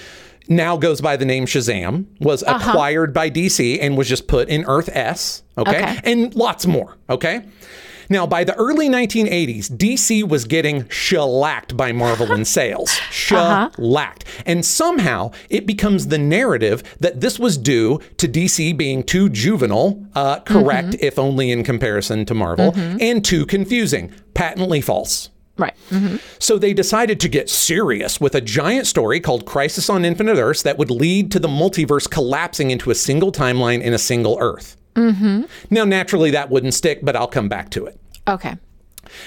now 0.48 0.76
goes 0.76 1.00
by 1.00 1.16
the 1.16 1.24
name 1.24 1.46
Shazam, 1.46 2.06
was 2.20 2.42
uh-huh. 2.42 2.70
acquired 2.70 3.14
by 3.14 3.30
DC 3.30 3.78
and 3.80 3.96
was 3.96 4.08
just 4.08 4.26
put 4.26 4.48
in 4.48 4.64
Earth 4.66 4.88
S. 4.92 5.42
Okay. 5.56 5.82
Okay. 5.82 6.00
And 6.04 6.34
lots 6.34 6.66
more. 6.66 6.96
Okay. 7.08 7.42
Now, 8.08 8.26
by 8.26 8.44
the 8.44 8.54
early 8.54 8.88
1980s, 8.88 9.70
DC 9.70 10.26
was 10.26 10.44
getting 10.44 10.88
shellacked 10.88 11.76
by 11.76 11.92
Marvel 11.92 12.32
in 12.32 12.44
sales. 12.58 12.90
Uh-huh. 12.90 13.70
Shellacked. 13.76 14.24
And 14.46 14.64
somehow 14.64 15.32
it 15.48 15.66
becomes 15.66 16.08
the 16.08 16.18
narrative 16.18 16.82
that 17.00 17.20
this 17.20 17.38
was 17.38 17.56
due 17.56 18.00
to 18.18 18.28
DC 18.28 18.76
being 18.76 19.02
too 19.02 19.28
juvenile, 19.28 20.04
uh, 20.14 20.40
correct, 20.40 20.88
mm-hmm. 20.88 21.06
if 21.06 21.18
only 21.18 21.50
in 21.50 21.64
comparison 21.64 22.24
to 22.26 22.34
Marvel, 22.34 22.72
mm-hmm. 22.72 22.98
and 23.00 23.24
too 23.24 23.46
confusing, 23.46 24.12
patently 24.34 24.80
false. 24.80 25.30
right 25.56 25.74
mm-hmm. 25.90 26.16
So 26.38 26.58
they 26.58 26.74
decided 26.74 27.20
to 27.20 27.28
get 27.28 27.48
serious 27.48 28.20
with 28.20 28.34
a 28.34 28.40
giant 28.40 28.86
story 28.86 29.20
called 29.20 29.46
Crisis 29.46 29.88
on 29.88 30.04
Infinite 30.04 30.36
Earths 30.36 30.62
that 30.62 30.78
would 30.78 30.90
lead 30.90 31.30
to 31.32 31.38
the 31.38 31.48
multiverse 31.48 32.10
collapsing 32.10 32.70
into 32.70 32.90
a 32.90 32.94
single 32.94 33.32
timeline 33.32 33.82
in 33.82 33.92
a 33.92 33.98
single 33.98 34.38
Earth. 34.40 34.76
Mm-hmm. 34.94 35.42
Now, 35.70 35.84
naturally, 35.84 36.30
that 36.32 36.50
wouldn't 36.50 36.74
stick, 36.74 37.00
but 37.02 37.16
I'll 37.16 37.28
come 37.28 37.48
back 37.48 37.70
to 37.70 37.86
it. 37.86 37.98
okay 38.28 38.56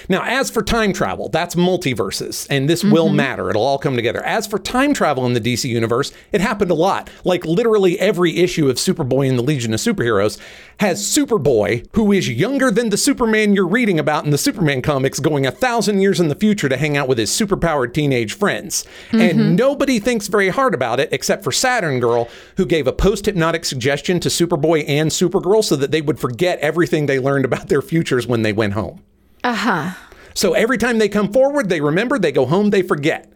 Now, 0.08 0.22
as 0.24 0.50
for 0.50 0.62
time 0.62 0.92
travel, 0.92 1.28
that's 1.28 1.54
multiverses, 1.54 2.46
and 2.50 2.68
this 2.68 2.84
will 2.84 3.06
mm-hmm. 3.06 3.16
matter. 3.16 3.50
It'll 3.50 3.64
all 3.64 3.78
come 3.78 3.96
together. 3.96 4.24
As 4.24 4.46
for 4.46 4.58
time 4.58 4.94
travel 4.94 5.26
in 5.26 5.32
the 5.32 5.40
DC 5.40 5.68
universe, 5.68 6.12
it 6.32 6.40
happened 6.40 6.70
a 6.70 6.74
lot. 6.74 7.10
Like 7.24 7.44
literally 7.44 7.98
every 7.98 8.36
issue 8.38 8.68
of 8.68 8.76
Superboy 8.76 9.28
and 9.28 9.38
the 9.38 9.42
Legion 9.42 9.74
of 9.74 9.80
Superheroes 9.80 10.38
has 10.80 11.02
Superboy, 11.02 11.86
who 11.92 12.12
is 12.12 12.28
younger 12.28 12.70
than 12.70 12.90
the 12.90 12.96
Superman 12.96 13.54
you're 13.54 13.66
reading 13.66 13.98
about 13.98 14.24
in 14.24 14.30
the 14.30 14.38
Superman 14.38 14.82
comics, 14.82 15.20
going 15.20 15.46
a 15.46 15.50
thousand 15.50 16.00
years 16.00 16.20
in 16.20 16.28
the 16.28 16.34
future 16.34 16.68
to 16.68 16.76
hang 16.76 16.96
out 16.96 17.08
with 17.08 17.18
his 17.18 17.30
superpowered 17.30 17.94
teenage 17.94 18.34
friends. 18.34 18.84
And 19.12 19.38
mm-hmm. 19.38 19.54
nobody 19.56 19.98
thinks 19.98 20.28
very 20.28 20.48
hard 20.48 20.74
about 20.74 21.00
it 21.00 21.12
except 21.12 21.44
for 21.44 21.52
Saturn 21.52 22.00
Girl, 22.00 22.28
who 22.56 22.66
gave 22.66 22.86
a 22.86 22.92
post 22.92 23.26
hypnotic 23.26 23.64
suggestion 23.64 24.20
to 24.20 24.28
Superboy 24.28 24.84
and 24.86 25.10
Supergirl 25.10 25.64
so 25.64 25.76
that 25.76 25.90
they 25.90 26.02
would 26.02 26.18
forget 26.18 26.58
everything 26.60 27.06
they 27.06 27.18
learned 27.18 27.44
about 27.44 27.68
their 27.68 27.82
futures 27.82 28.26
when 28.26 28.42
they 28.42 28.52
went 28.52 28.74
home. 28.74 29.02
Uh-huh. 29.46 29.94
So 30.34 30.54
every 30.54 30.76
time 30.76 30.98
they 30.98 31.08
come 31.08 31.32
forward, 31.32 31.68
they 31.68 31.80
remember, 31.80 32.18
they 32.18 32.32
go 32.32 32.46
home, 32.46 32.70
they 32.70 32.82
forget. 32.82 33.32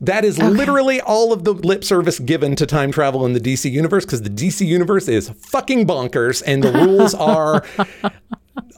That 0.00 0.24
is 0.24 0.36
literally 0.38 1.00
all 1.00 1.32
of 1.32 1.44
the 1.44 1.52
lip 1.52 1.84
service 1.84 2.18
given 2.18 2.56
to 2.56 2.66
time 2.66 2.90
travel 2.90 3.24
in 3.24 3.32
the 3.32 3.40
DC 3.40 3.70
universe 3.70 4.04
because 4.04 4.22
the 4.22 4.30
DC 4.30 4.66
universe 4.66 5.06
is 5.06 5.30
fucking 5.30 5.86
bonkers 5.86 6.42
and 6.44 6.64
the 6.64 6.72
rules 6.72 7.14
are 7.34 7.64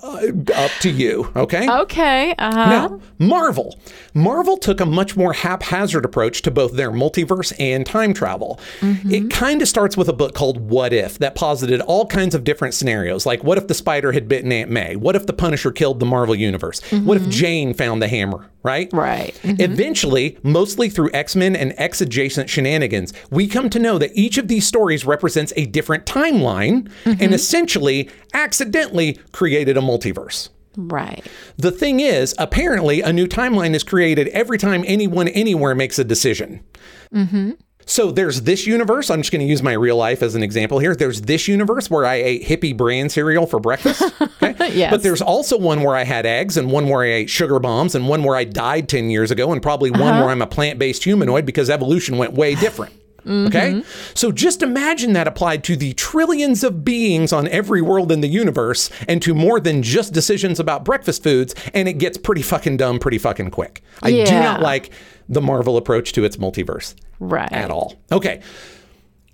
uh, 0.05 0.53
up 0.55 0.71
to 0.81 0.91
you, 0.91 1.31
okay? 1.35 1.69
Okay. 1.69 2.35
Uh 2.39 2.53
huh. 2.53 2.71
Now, 2.71 3.01
Marvel. 3.19 3.79
Marvel 4.13 4.57
took 4.57 4.81
a 4.81 4.87
much 4.87 5.17
more 5.17 5.33
haphazard 5.33 6.05
approach 6.05 6.43
to 6.43 6.51
both 6.51 6.73
their 6.75 6.91
multiverse 6.91 7.53
and 7.59 7.87
time 7.87 8.13
travel. 8.15 8.61
It 8.83 9.31
kind 9.31 9.63
of 9.63 9.69
starts 9.69 9.97
with 9.97 10.09
a 10.09 10.13
book 10.13 10.35
called 10.35 10.59
What 10.71 10.93
If 10.93 11.19
that 11.19 11.35
posited 11.35 11.81
all 11.81 12.07
kinds 12.07 12.35
of 12.35 12.45
different 12.45 12.75
scenarios. 12.75 13.25
Like, 13.27 13.43
what 13.43 13.59
if 13.59 13.67
the 13.67 13.75
spider 13.75 14.13
had 14.13 14.29
bitten 14.29 14.53
Aunt 14.53 14.71
May? 14.71 14.95
What 14.97 15.17
if 15.17 15.27
the 15.27 15.33
Punisher 15.33 15.73
killed 15.73 16.01
the 16.01 16.07
Marvel 16.07 16.35
Universe? 16.35 16.81
What 16.93 17.17
if 17.17 17.29
Jane 17.29 17.75
found 17.75 18.03
the 18.03 18.09
hammer, 18.09 18.51
right? 18.65 18.89
Right. 18.93 19.39
Mm-hmm. 19.45 19.61
Eventually, 19.61 20.37
mostly 20.43 20.89
through 20.89 21.11
X 21.13 21.37
Men 21.37 21.55
and 21.55 21.73
X 21.77 22.01
adjacent 22.01 22.51
shenanigans, 22.51 23.13
we 23.31 23.47
come 23.47 23.71
to 23.71 23.79
know 23.79 23.99
that 23.99 24.11
each 24.15 24.39
of 24.39 24.49
these 24.49 24.67
stories 24.67 25.05
represents 25.05 25.53
a 25.55 25.67
different 25.67 26.05
timeline 26.07 26.91
and 27.05 27.19
mm-hmm. 27.19 27.33
essentially 27.33 28.11
accidentally 28.33 29.21
created 29.31 29.77
a 29.77 29.81
multiverse. 29.81 30.49
Right. 30.77 31.25
The 31.57 31.71
thing 31.71 32.01
is, 32.01 32.35
apparently, 32.37 33.01
a 33.01 33.13
new 33.13 33.29
timeline 33.29 33.75
is 33.75 33.85
created 33.85 34.27
every 34.29 34.59
time 34.59 34.83
anyone 34.89 35.29
anywhere 35.29 35.75
makes 35.77 36.01
a 36.01 36.05
decision. 36.05 36.65
Mm-hmm. 37.13 37.53
So 37.87 38.11
there's 38.11 38.43
this 38.43 38.67
universe. 38.67 39.11
I'm 39.11 39.21
just 39.21 39.33
going 39.33 39.41
to 39.41 39.47
use 39.47 39.63
my 39.63 39.73
real 39.73 39.97
life 39.97 40.23
as 40.23 40.35
an 40.35 40.43
example 40.43 40.79
here. 40.79 40.95
There's 40.95 41.23
this 41.23 41.49
universe 41.49 41.91
where 41.91 42.05
I 42.07 42.15
ate 42.17 42.45
hippie 42.45 42.77
bran 42.77 43.09
cereal 43.09 43.47
for 43.47 43.61
breakfast. 43.61 44.03
Okay? 44.45 44.75
Yes. 44.75 44.91
But 44.91 45.03
there's 45.03 45.23
also 45.23 45.57
one 45.57 45.83
where 45.83 45.97
I 45.97 46.05
had 46.05 46.27
eggs, 46.27 46.57
and 46.57 46.71
one 46.71 46.89
where 46.89 47.03
I 47.03 47.13
ate 47.13 47.31
sugar 47.31 47.59
bombs, 47.59 47.95
and 47.95 48.09
one 48.09 48.25
where 48.25 48.37
I 48.37 48.45
died 48.45 48.89
10 48.89 49.09
years 49.09 49.31
ago, 49.31 49.53
and 49.53 49.63
probably 49.63 49.91
one 49.91 50.03
uh-huh. 50.03 50.21
where 50.21 50.31
I'm 50.31 50.43
a 50.43 50.47
plant 50.47 50.79
based 50.79 51.05
humanoid 51.05 51.47
because 51.47 51.71
evolution 51.71 52.19
went 52.19 52.35
way 52.35 52.55
different. 52.55 52.93
Okay? 53.27 53.73
Mm-hmm. 53.73 53.89
So 54.15 54.33
just 54.33 54.63
imagine 54.63 55.13
that 55.15 55.27
applied 55.27 55.65
to 55.65 55.77
the 55.77 55.93
trillions 55.95 56.63
of 56.65 56.85
beings 56.85 57.33
on 57.33 57.49
every 57.49 57.83
world 57.83 58.13
in 58.13 58.21
the 58.21 58.29
universe 58.29 58.91
and 59.09 59.21
to 59.23 59.35
more 59.35 59.61
than 59.61 59.83
just 59.83 60.13
decisions 60.13 60.61
about 60.61 60.85
breakfast 60.85 61.23
foods, 61.23 61.55
and 61.73 61.89
it 61.89 61.95
gets 61.95 62.19
pretty 62.19 62.43
fucking 62.43 62.77
dumb 62.77 62.99
pretty 62.99 63.19
fucking 63.19 63.51
quick. 63.51 63.83
I 64.03 64.11
do 64.11 64.25
not 64.25 64.61
like 64.61 64.91
the 65.29 65.41
Marvel 65.41 65.77
approach 65.77 66.13
to 66.13 66.25
its 66.25 66.37
multiverse 66.37 66.95
Right. 67.19 67.51
at 67.53 67.71
all. 67.71 67.95
Okay. 68.13 68.41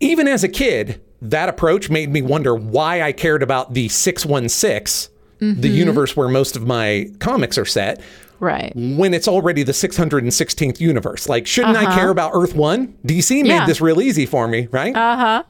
Even 0.01 0.29
as 0.29 0.45
a 0.45 0.49
kid, 0.49 1.01
that 1.23 1.49
approach 1.49 1.91
made 1.91 2.11
me 2.11 2.23
wonder 2.23 2.55
why 2.55 3.03
I 3.03 3.13
cared 3.13 3.43
about 3.43 3.75
the 3.75 3.89
616, 3.89 5.13
the 5.39 5.47
mm-hmm. 5.47 5.65
universe 5.77 6.17
where 6.17 6.29
most 6.29 6.57
of 6.57 6.67
my 6.67 7.11
comics 7.19 7.59
are 7.59 7.65
set, 7.65 8.01
Right. 8.41 8.73
when 8.75 9.13
it's 9.15 9.29
already 9.29 9.63
the 9.63 9.73
616th 9.73 10.81
universe. 10.81 11.29
Like, 11.29 11.47
shouldn't 11.47 11.77
I 11.77 11.95
care 11.95 12.09
about 12.11 12.33
Earth 12.35 12.55
1? 12.55 12.95
DC 13.07 13.43
made 13.43 13.49
Yeah. 13.49 13.67
this 13.67 13.81
real 13.81 14.01
easy 14.01 14.27
for 14.27 14.49
me, 14.49 14.67
right? 14.73 14.97
Uh 14.97 15.17
huh. 15.17 15.43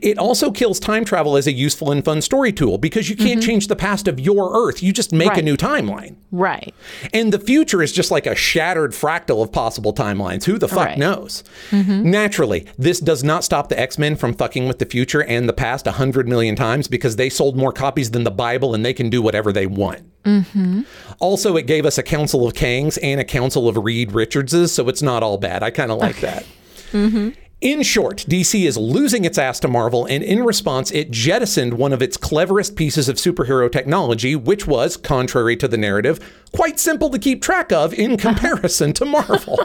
It 0.00 0.18
also 0.18 0.50
kills 0.50 0.80
time 0.80 1.04
travel 1.04 1.36
as 1.36 1.46
a 1.46 1.52
useful 1.52 1.90
and 1.90 2.04
fun 2.04 2.22
story 2.22 2.52
tool 2.52 2.78
because 2.78 3.08
you 3.08 3.16
can't 3.16 3.40
mm-hmm. 3.40 3.46
change 3.46 3.68
the 3.68 3.76
past 3.76 4.08
of 4.08 4.20
your 4.20 4.54
Earth. 4.66 4.82
You 4.82 4.92
just 4.92 5.12
make 5.12 5.36
a 5.36 5.42
new 5.42 5.56
timeline. 5.56 6.16
Right. 6.30 6.74
And 7.12 7.32
the 7.32 7.38
future 7.38 7.82
is 7.82 7.92
just 7.92 8.10
like 8.10 8.26
a 8.26 8.34
shattered 8.34 8.92
fractal 8.92 9.42
of 9.42 9.52
possible 9.52 9.92
timelines. 9.92 10.44
Who 10.44 10.58
the 10.58 10.68
fuck 10.68 10.86
Right. 10.86 10.98
knows? 10.98 11.42
Mm-hmm. 11.70 12.10
Naturally, 12.10 12.66
this 12.78 13.00
does 13.00 13.24
not 13.24 13.44
stop 13.44 13.68
the 13.68 13.78
X 13.78 13.98
Men 13.98 14.16
from 14.16 14.34
fucking 14.34 14.68
with 14.68 14.78
the 14.78 14.86
future 14.86 15.22
and 15.22 15.48
the 15.48 15.52
past 15.52 15.86
a 15.86 15.92
hundred 15.92 16.28
million 16.28 16.56
times 16.56 16.88
because 16.88 17.16
they 17.16 17.28
sold 17.28 17.56
more 17.56 17.72
copies 17.72 18.10
than 18.10 18.24
the 18.24 18.30
Bible 18.30 18.74
and 18.74 18.84
they 18.84 18.92
can 18.94 19.10
do 19.10 19.22
whatever 19.22 19.52
they 19.52 19.66
want. 19.66 20.02
Mm-hmm. 20.24 20.82
Also, 21.20 21.56
it 21.56 21.66
gave 21.66 21.86
us 21.86 21.98
a 21.98 22.02
Council 22.02 22.46
of 22.46 22.54
Kangs 22.54 22.98
and 23.02 23.20
a 23.20 23.24
Council 23.24 23.68
of 23.68 23.76
Reed 23.76 24.12
Richardses, 24.12 24.72
so 24.72 24.88
it's 24.88 25.02
not 25.02 25.22
all 25.22 25.38
bad. 25.38 25.62
I 25.62 25.70
kind 25.70 25.92
of 25.92 25.98
like 25.98 26.20
that. 26.20 26.44
In 27.66 27.82
short, 27.82 28.18
DC 28.28 28.64
is 28.64 28.76
losing 28.76 29.24
its 29.24 29.38
ass 29.38 29.58
to 29.58 29.66
Marvel, 29.66 30.06
and 30.06 30.22
in 30.22 30.44
response, 30.44 30.92
it 30.92 31.10
jettisoned 31.10 31.74
one 31.74 31.92
of 31.92 32.00
its 32.00 32.16
cleverest 32.16 32.76
pieces 32.76 33.08
of 33.08 33.16
superhero 33.16 33.68
technology, 33.68 34.36
which 34.36 34.68
was, 34.68 34.96
contrary 34.96 35.56
to 35.56 35.66
the 35.66 35.76
narrative, 35.76 36.20
quite 36.54 36.78
simple 36.78 37.10
to 37.10 37.18
keep 37.18 37.42
track 37.42 37.72
of 37.72 37.92
in 37.92 38.16
comparison 38.26 38.92
to 38.92 39.04
Marvel. 39.04 39.58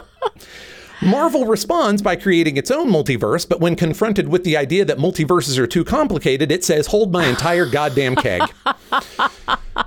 Marvel 1.00 1.46
responds 1.46 2.02
by 2.02 2.16
creating 2.16 2.56
its 2.56 2.72
own 2.72 2.90
multiverse, 2.90 3.48
but 3.48 3.60
when 3.60 3.76
confronted 3.76 4.28
with 4.28 4.42
the 4.42 4.56
idea 4.56 4.84
that 4.84 4.98
multiverses 4.98 5.56
are 5.56 5.68
too 5.68 5.84
complicated, 5.84 6.50
it 6.50 6.64
says, 6.64 6.88
Hold 6.88 7.12
my 7.12 7.26
entire 7.26 7.66
goddamn 7.66 8.16
keg. 8.16 8.42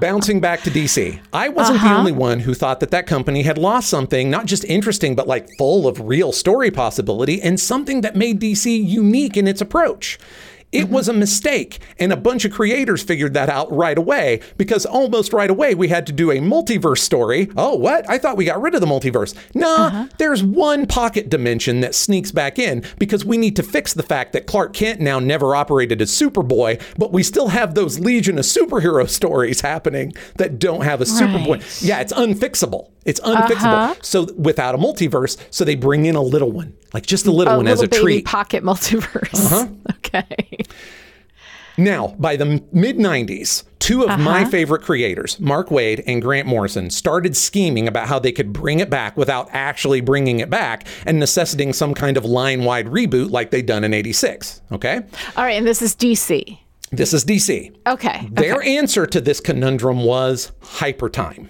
Bouncing 0.00 0.40
back 0.40 0.62
to 0.62 0.70
DC, 0.70 1.20
I 1.32 1.48
wasn't 1.48 1.80
the 1.80 1.86
uh-huh. 1.86 1.98
only 1.98 2.12
one 2.12 2.40
who 2.40 2.54
thought 2.54 2.80
that 2.80 2.90
that 2.90 3.06
company 3.06 3.42
had 3.42 3.58
lost 3.58 3.88
something 3.88 4.28
not 4.30 4.46
just 4.46 4.64
interesting, 4.64 5.14
but 5.14 5.28
like 5.28 5.48
full 5.56 5.86
of 5.86 6.00
real 6.00 6.32
story 6.32 6.70
possibility 6.70 7.40
and 7.40 7.60
something 7.60 8.00
that 8.00 8.16
made 8.16 8.40
DC 8.40 8.66
unique 8.86 9.36
in 9.36 9.46
its 9.46 9.60
approach. 9.60 10.18
It 10.74 10.86
mm-hmm. 10.86 10.94
was 10.94 11.08
a 11.08 11.12
mistake, 11.12 11.78
and 12.00 12.12
a 12.12 12.16
bunch 12.16 12.44
of 12.44 12.52
creators 12.52 13.02
figured 13.02 13.34
that 13.34 13.48
out 13.48 13.70
right 13.72 13.96
away 13.96 14.40
because 14.56 14.84
almost 14.84 15.32
right 15.32 15.48
away 15.48 15.76
we 15.76 15.86
had 15.86 16.04
to 16.08 16.12
do 16.12 16.32
a 16.32 16.38
multiverse 16.38 16.98
story. 16.98 17.48
Oh, 17.56 17.76
what? 17.76 18.08
I 18.10 18.18
thought 18.18 18.36
we 18.36 18.44
got 18.44 18.60
rid 18.60 18.74
of 18.74 18.80
the 18.80 18.86
multiverse. 18.86 19.34
Nah, 19.54 19.86
uh-huh. 19.86 20.08
there's 20.18 20.42
one 20.42 20.86
pocket 20.86 21.30
dimension 21.30 21.80
that 21.80 21.94
sneaks 21.94 22.32
back 22.32 22.58
in 22.58 22.84
because 22.98 23.24
we 23.24 23.36
need 23.36 23.54
to 23.54 23.62
fix 23.62 23.94
the 23.94 24.02
fact 24.02 24.32
that 24.32 24.46
Clark 24.46 24.72
Kent 24.72 25.00
now 25.00 25.20
never 25.20 25.54
operated 25.54 26.02
as 26.02 26.10
Superboy, 26.10 26.82
but 26.98 27.12
we 27.12 27.22
still 27.22 27.48
have 27.48 27.74
those 27.74 28.00
Legion 28.00 28.36
of 28.38 28.44
Superhero 28.44 29.08
stories 29.14 29.60
happening 29.60 30.12
that 30.38 30.58
don't 30.58 30.82
have 30.82 31.00
a 31.00 31.04
Superboy. 31.04 31.84
Yeah, 31.86 32.00
it's 32.00 32.12
unfixable. 32.12 32.90
It's 33.04 33.20
unfixable. 33.20 33.90
Uh-huh. 33.90 33.94
So 34.02 34.26
without 34.36 34.74
a 34.74 34.78
multiverse, 34.78 35.36
so 35.50 35.64
they 35.64 35.74
bring 35.74 36.06
in 36.06 36.16
a 36.16 36.22
little 36.22 36.50
one, 36.50 36.74
like 36.92 37.06
just 37.06 37.26
a 37.26 37.30
little 37.30 37.54
A 37.54 37.56
one 37.58 37.66
little 37.66 37.82
as 37.82 37.86
a 37.86 37.88
baby 37.88 38.02
treat. 38.02 38.24
pocket 38.24 38.64
multiverse. 38.64 39.34
Uh-huh. 39.34 39.68
Okay. 40.24 40.64
Now, 41.76 42.14
by 42.18 42.36
the 42.36 42.62
mid 42.72 42.98
90s, 42.98 43.64
two 43.80 44.04
of 44.04 44.20
my 44.20 44.42
uh-huh. 44.42 44.50
favorite 44.50 44.82
creators, 44.82 45.40
Mark 45.40 45.68
Waid 45.68 46.04
and 46.06 46.22
Grant 46.22 46.46
Morrison, 46.46 46.88
started 46.90 47.36
scheming 47.36 47.88
about 47.88 48.06
how 48.06 48.18
they 48.18 48.30
could 48.30 48.52
bring 48.52 48.78
it 48.78 48.90
back 48.90 49.16
without 49.16 49.48
actually 49.50 50.00
bringing 50.00 50.38
it 50.40 50.48
back 50.48 50.86
and 51.04 51.18
necessitating 51.18 51.72
some 51.72 51.92
kind 51.92 52.16
of 52.16 52.24
line 52.24 52.64
wide 52.64 52.86
reboot 52.86 53.30
like 53.30 53.50
they'd 53.50 53.66
done 53.66 53.82
in 53.82 53.92
86. 53.92 54.62
Okay? 54.70 55.00
All 55.36 55.44
right, 55.44 55.56
and 55.56 55.66
this 55.66 55.82
is 55.82 55.96
DC. 55.96 56.58
This 56.92 57.12
is 57.12 57.24
DC. 57.24 57.74
Okay. 57.88 58.28
Their 58.30 58.62
answer 58.62 59.04
to 59.06 59.20
this 59.20 59.40
conundrum 59.40 60.04
was 60.04 60.52
hypertime. 60.60 61.48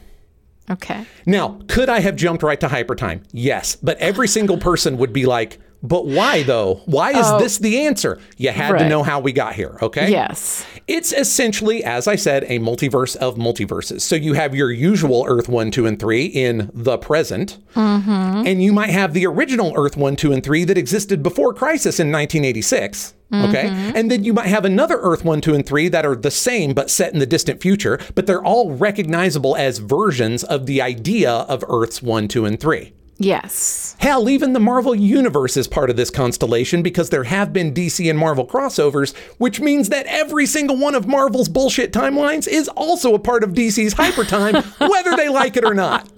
Okay. 0.70 1.04
Now, 1.26 1.60
could 1.68 1.90
I 1.90 2.00
have 2.00 2.16
jumped 2.16 2.42
right 2.42 2.58
to 2.60 2.68
hypertime? 2.68 3.22
Yes, 3.32 3.76
but 3.76 3.98
every 3.98 4.28
single 4.28 4.56
person 4.56 4.96
would 4.96 5.12
be 5.12 5.26
like, 5.26 5.58
but 5.84 6.06
why 6.06 6.42
though? 6.42 6.80
Why 6.86 7.10
is 7.10 7.26
oh. 7.26 7.38
this 7.38 7.58
the 7.58 7.82
answer? 7.82 8.18
You 8.38 8.50
had 8.50 8.78
to 8.78 8.88
know 8.88 9.02
how 9.02 9.20
we 9.20 9.32
got 9.32 9.54
here, 9.54 9.78
okay? 9.82 10.10
Yes. 10.10 10.66
It's 10.86 11.12
essentially, 11.12 11.84
as 11.84 12.08
I 12.08 12.16
said, 12.16 12.44
a 12.44 12.58
multiverse 12.58 13.16
of 13.16 13.36
multiverses. 13.36 14.00
So 14.00 14.16
you 14.16 14.32
have 14.32 14.54
your 14.54 14.72
usual 14.72 15.24
Earth 15.28 15.48
1, 15.48 15.70
2, 15.70 15.86
and 15.86 16.00
3 16.00 16.24
in 16.24 16.70
the 16.74 16.98
present. 16.98 17.58
Mm-hmm. 17.74 18.46
And 18.46 18.62
you 18.62 18.72
might 18.72 18.90
have 18.90 19.12
the 19.12 19.26
original 19.26 19.72
Earth 19.76 19.96
1, 19.96 20.16
2, 20.16 20.32
and 20.32 20.42
3 20.42 20.64
that 20.64 20.78
existed 20.78 21.22
before 21.22 21.54
Crisis 21.54 22.00
in 22.00 22.10
1986. 22.10 23.14
Okay. 23.32 23.64
Mm-hmm. 23.64 23.96
And 23.96 24.10
then 24.10 24.24
you 24.24 24.32
might 24.32 24.46
have 24.46 24.64
another 24.64 24.98
Earth 25.00 25.24
1, 25.24 25.40
2, 25.40 25.54
and 25.54 25.66
3 25.66 25.88
that 25.88 26.06
are 26.06 26.16
the 26.16 26.30
same 26.30 26.72
but 26.72 26.90
set 26.90 27.12
in 27.12 27.18
the 27.18 27.26
distant 27.26 27.60
future, 27.60 27.98
but 28.14 28.26
they're 28.26 28.44
all 28.44 28.72
recognizable 28.72 29.56
as 29.56 29.78
versions 29.78 30.44
of 30.44 30.66
the 30.66 30.80
idea 30.80 31.30
of 31.30 31.64
Earths 31.68 32.02
1, 32.02 32.28
2, 32.28 32.44
and 32.46 32.60
3. 32.60 32.92
Yes. 33.18 33.94
Hell, 34.00 34.28
even 34.28 34.52
the 34.54 34.60
Marvel 34.60 34.94
Universe 34.94 35.56
is 35.56 35.68
part 35.68 35.88
of 35.88 35.96
this 35.96 36.10
constellation 36.10 36.82
because 36.82 37.10
there 37.10 37.24
have 37.24 37.52
been 37.52 37.72
DC 37.72 38.10
and 38.10 38.18
Marvel 38.18 38.46
crossovers, 38.46 39.14
which 39.38 39.60
means 39.60 39.88
that 39.90 40.06
every 40.06 40.46
single 40.46 40.76
one 40.76 40.94
of 40.94 41.06
Marvel's 41.06 41.48
bullshit 41.48 41.92
timelines 41.92 42.48
is 42.48 42.68
also 42.68 43.14
a 43.14 43.18
part 43.18 43.44
of 43.44 43.50
DC's 43.50 43.94
hypertime, 43.94 44.62
whether 44.90 45.16
they 45.16 45.28
like 45.28 45.56
it 45.56 45.64
or 45.64 45.74
not. 45.74 46.08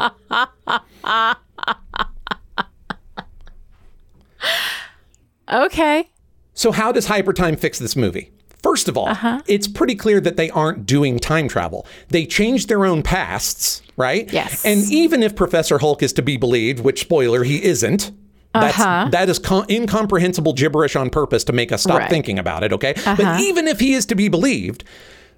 Okay. 5.53 6.11
So, 6.55 6.73
how 6.73 6.91
does 6.93 7.07
hypertime 7.07 7.59
fix 7.59 7.79
this 7.79 7.95
movie? 7.95 8.33
First 8.67 8.89
of 8.89 8.97
all, 8.97 9.09
it's 9.47 9.69
pretty 9.69 9.95
clear 9.95 10.21
that 10.21 10.37
they 10.37 10.51
aren't 10.51 10.87
doing 10.87 11.19
time 11.19 11.47
travel. 11.49 11.87
They 12.09 12.27
changed 12.27 12.69
their 12.69 12.85
own 12.85 13.03
pasts, 13.03 13.81
right? 13.97 14.31
Yes. 14.33 14.65
And 14.65 14.83
even 14.91 15.23
if 15.23 15.37
Professor 15.37 15.79
Hulk 15.79 16.03
is 16.03 16.13
to 16.15 16.23
be 16.23 16.37
believed, 16.37 16.81
which 16.81 17.01
spoiler, 17.01 17.45
he 17.45 17.63
isn't. 17.63 18.11
That's, 18.53 18.79
that 19.13 19.29
is 19.29 19.39
com- 19.39 19.67
incomprehensible 19.69 20.55
gibberish 20.55 20.97
on 20.97 21.11
purpose 21.11 21.45
to 21.45 21.53
make 21.53 21.71
us 21.73 21.83
stop 21.83 21.99
Right. 22.01 22.11
thinking 22.11 22.39
about 22.39 22.65
it, 22.65 22.73
okay? 22.73 22.95
Uh-huh. 22.95 23.15
But 23.17 23.41
even 23.41 23.69
if 23.69 23.79
he 23.81 23.93
is 23.93 24.07
to 24.07 24.15
be 24.15 24.29
believed, 24.29 24.83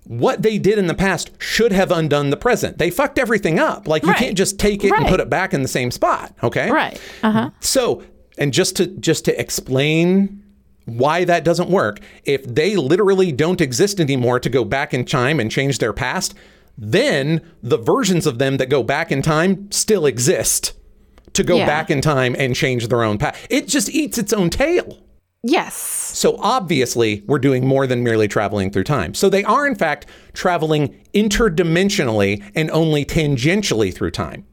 what 0.05 0.41
they 0.43 0.57
did 0.57 0.79
in 0.79 0.87
the 0.87 0.95
past 0.95 1.31
should 1.39 1.73
have 1.73 1.91
undone 1.91 2.31
the 2.31 2.37
present. 2.37 2.79
They 2.79 2.91
fucked 2.91 3.19
everything 3.19 3.59
up. 3.59 3.87
Like 3.89 4.05
you 4.07 4.15
can't 4.15 4.37
just 4.39 4.59
take 4.59 4.85
it 4.85 4.93
and 4.93 5.07
put 5.07 5.19
it 5.21 5.29
back 5.29 5.53
in 5.53 5.63
the 5.63 5.69
same 5.69 5.91
spot, 5.91 6.33
okay? 6.45 6.71
Right. 6.71 6.99
Uh 7.23 7.31
huh. 7.33 7.51
So, 7.61 8.03
and 8.39 8.53
just 8.55 8.77
to 8.77 8.87
just 8.87 9.25
to 9.27 9.39
explain 9.39 10.43
why 10.89 11.25
that 11.25 11.45
doesn't 11.45 11.71
work, 11.71 12.01
if 12.25 12.45
they 12.45 12.77
literally 12.77 13.33
don't 13.33 13.61
exist 13.61 14.01
anymore 14.01 14.41
to 14.41 14.49
go 14.49 14.65
back 14.65 14.95
in 14.95 15.05
time 15.05 15.41
and 15.41 15.51
change 15.51 15.79
their 15.79 15.93
past, 15.93 16.35
then 16.77 17.41
the 17.63 17.79
versions 17.79 18.27
of 18.27 18.39
them 18.39 18.57
that 18.57 18.69
go 18.69 18.83
back 18.83 19.11
in 19.11 19.21
time 19.23 19.71
still 19.71 20.07
exist 20.07 20.73
to 21.33 21.43
go 21.43 21.57
Yeah. 21.57 21.67
back 21.67 21.91
in 21.91 22.01
time 22.01 22.35
and 22.39 22.55
change 22.55 22.89
their 22.89 23.03
own 23.03 23.19
past. 23.19 23.39
It 23.51 23.69
just 23.69 23.91
eats 23.91 24.19
its 24.19 24.33
own 24.33 24.51
tail. 24.51 24.99
Yes. 25.45 25.75
So 25.77 26.37
obviously, 26.41 27.23
we're 27.27 27.39
doing 27.39 27.65
more 27.67 27.87
than 27.87 28.03
merely 28.03 28.27
traveling 28.27 28.71
through 28.71 28.85
time. 28.85 29.15
So 29.15 29.29
they 29.29 29.45
are, 29.45 29.67
in 29.67 29.77
fact, 29.77 30.07
traveling 30.33 30.97
interdimensionally 31.15 32.43
and 32.55 32.71
only 32.71 33.05
tangentially 33.05 33.95
through 33.95 34.11
time. 34.13 34.45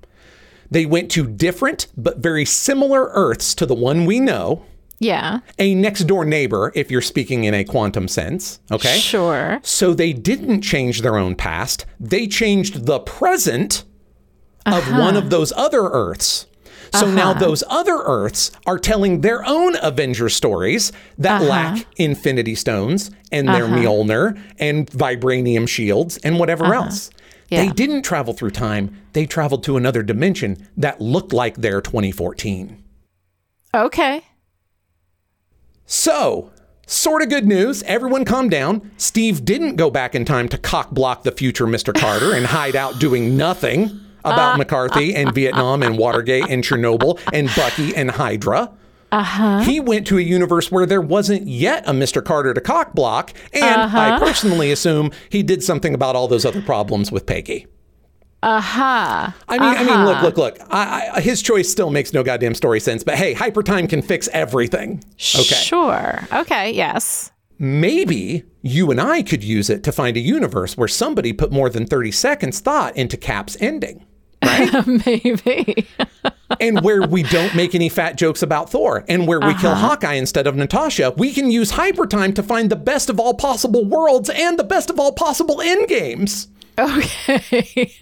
They 0.70 0.86
went 0.86 1.10
to 1.12 1.28
different 1.28 1.88
but 1.98 2.20
very 2.20 2.46
similar 2.46 3.10
Earths 3.14 3.56
to 3.56 3.66
the 3.66 3.76
one 3.76 4.06
we 4.06 4.20
know, 4.20 4.64
Yeah. 5.00 5.40
a 5.60 5.76
next 5.76 6.06
door 6.06 6.26
neighbor, 6.26 6.72
if 6.76 6.90
you're 6.90 7.02
speaking 7.02 7.44
in 7.44 7.54
a 7.54 7.64
quantum 7.64 8.08
sense. 8.08 8.60
Okay. 8.72 8.98
Sure. 8.98 9.60
So 9.62 9.94
they 9.94 10.14
didn't 10.14 10.62
change 10.62 11.02
their 11.02 11.18
own 11.18 11.36
past, 11.36 11.86
they 12.00 12.28
changed 12.28 12.86
the 12.86 13.00
present 13.00 13.84
of 14.66 14.88
uh-huh. 14.88 15.00
one 15.00 15.18
of 15.18 15.30
those 15.30 15.52
other 15.56 15.84
Earths. 15.84 16.48
So 16.94 17.08
uh-huh. 17.08 17.16
now 17.16 17.34
those 17.34 17.64
other 17.70 17.98
Earths 18.06 18.52
are 18.66 18.80
telling 18.80 19.22
their 19.22 19.46
own 19.46 19.76
Avenger 19.82 20.30
stories 20.30 20.92
that 21.18 21.42
uh-huh. 21.42 21.50
lack 21.50 21.86
Infinity 21.98 22.56
Stones 22.56 23.12
and 23.32 23.48
their 23.50 23.66
Mjolnir 23.66 24.40
and 24.60 24.90
vibranium 24.92 25.68
shields 25.68 26.18
and 26.18 26.40
whatever 26.40 26.74
else. 26.74 27.10
They 27.50 27.70
didn't 27.70 28.02
travel 28.02 28.34
through 28.34 28.52
time, 28.52 28.96
they 29.14 29.26
traveled 29.26 29.64
to 29.66 29.78
another 29.78 30.04
dimension 30.04 30.68
that 30.78 31.00
looked 31.00 31.32
like 31.32 31.56
their 31.56 31.80
2014. 31.80 32.84
Okay. 33.74 34.24
So, 35.86 36.52
sort 36.88 37.22
of 37.22 37.30
good 37.30 37.46
news. 37.46 37.84
Everyone 37.84 38.26
calm 38.26 38.50
down. 38.50 38.92
Steve 38.98 39.46
didn't 39.46 39.76
go 39.76 39.90
back 39.90 40.16
in 40.16 40.26
time 40.26 40.50
to 40.50 40.58
cock 40.58 40.92
block 40.92 41.24
the 41.24 41.32
future 41.32 41.66
Mr. 41.66 41.94
Carter 41.94 42.34
and 42.34 42.46
hide 42.46 42.76
out 42.76 43.00
doing 43.00 43.38
nothing 43.38 44.00
about 44.24 44.56
uh, 44.56 44.58
McCarthy 44.58 45.16
uh, 45.16 45.20
and 45.20 45.36
Vietnam 45.36 45.84
and 45.84 45.98
Watergate 45.98 46.50
and 46.50 46.64
Chernobyl 46.64 47.20
and 47.32 47.50
Bucky 47.56 47.96
and 47.96 48.12
Hydra. 48.12 48.72
Uh-huh. 49.12 49.60
He 49.60 49.80
went 49.80 50.08
to 50.08 50.18
a 50.18 50.22
universe 50.22 50.72
where 50.72 50.86
there 50.86 51.02
wasn't 51.02 51.48
yet 51.48 51.88
a 51.88 51.92
Mr. 51.92 52.26
Carter 52.26 52.54
to 52.54 52.60
cock 52.60 52.94
block, 52.94 53.34
and 53.54 53.64
I 53.64 54.10
uh-huh. 54.10 54.20
personally 54.20 54.72
assume 54.72 55.12
he 55.30 55.44
did 55.44 55.64
something 55.64 55.94
about 55.94 56.16
all 56.16 56.28
those 56.28 56.46
other 56.46 56.62
problems 56.62 57.12
with 57.12 57.26
Peggy. 57.26 57.68
Aha. 58.46 59.36
I 59.48 59.58
mean, 59.58 59.70
I 59.70 59.84
mean, 59.84 60.06
look, 60.06 60.22
look, 60.22 60.38
look. 60.38 60.60
I, 60.72 61.10
I, 61.16 61.20
his 61.22 61.42
choice 61.42 61.68
still 61.68 61.90
makes 61.90 62.14
no 62.14 62.22
goddamn 62.22 62.54
story 62.54 62.80
sense. 62.80 63.04
But 63.04 63.16
hey, 63.16 63.34
hypertime 63.34 63.90
can 63.90 64.04
fix 64.04 64.30
everything. 64.34 65.04
Okay. 65.16 65.56
Sure. 65.56 66.20
Okay. 66.32 66.72
Yes. 66.72 67.32
maybe 67.58 68.44
you 68.62 68.92
and 68.92 69.00
I 69.02 69.24
could 69.24 69.44
use 69.44 69.70
it 69.70 69.84
to 69.86 69.92
find 69.92 70.16
a 70.16 70.20
universe 70.20 70.78
where 70.78 70.88
somebody 70.88 71.34
put 71.34 71.52
more 71.52 71.70
than 71.70 71.86
30 71.88 72.12
seconds 72.12 72.60
thought 72.60 72.96
into 72.96 73.18
Cap's 73.18 73.58
ending. 73.60 74.06
Right? 74.44 74.86
Maybe. 75.06 75.88
And 76.60 76.82
where 76.82 77.08
we 77.08 77.24
don't 77.24 77.56
make 77.56 77.74
any 77.74 77.90
fat 77.90 78.16
jokes 78.16 78.44
about 78.44 78.70
Thor, 78.70 79.04
and 79.08 79.28
where 79.28 79.40
we 79.40 79.56
kill 79.56 79.72
uh-huh. 79.72 79.88
Hawkeye 79.90 80.14
instead 80.14 80.46
of 80.46 80.56
Natasha, 80.56 81.14
we 81.18 81.34
can 81.34 81.50
use 81.50 81.72
hypertime 81.72 82.36
to 82.36 82.44
find 82.44 82.70
the 82.70 82.76
best 82.76 83.10
of 83.10 83.20
all 83.20 83.34
possible 83.34 83.86
worlds 83.86 84.30
and 84.30 84.60
the 84.60 84.64
best 84.64 84.90
of 84.92 85.00
all 85.00 85.14
possible 85.14 85.62
end 85.62 85.88
games. 85.88 86.48
Okay. 86.78 87.92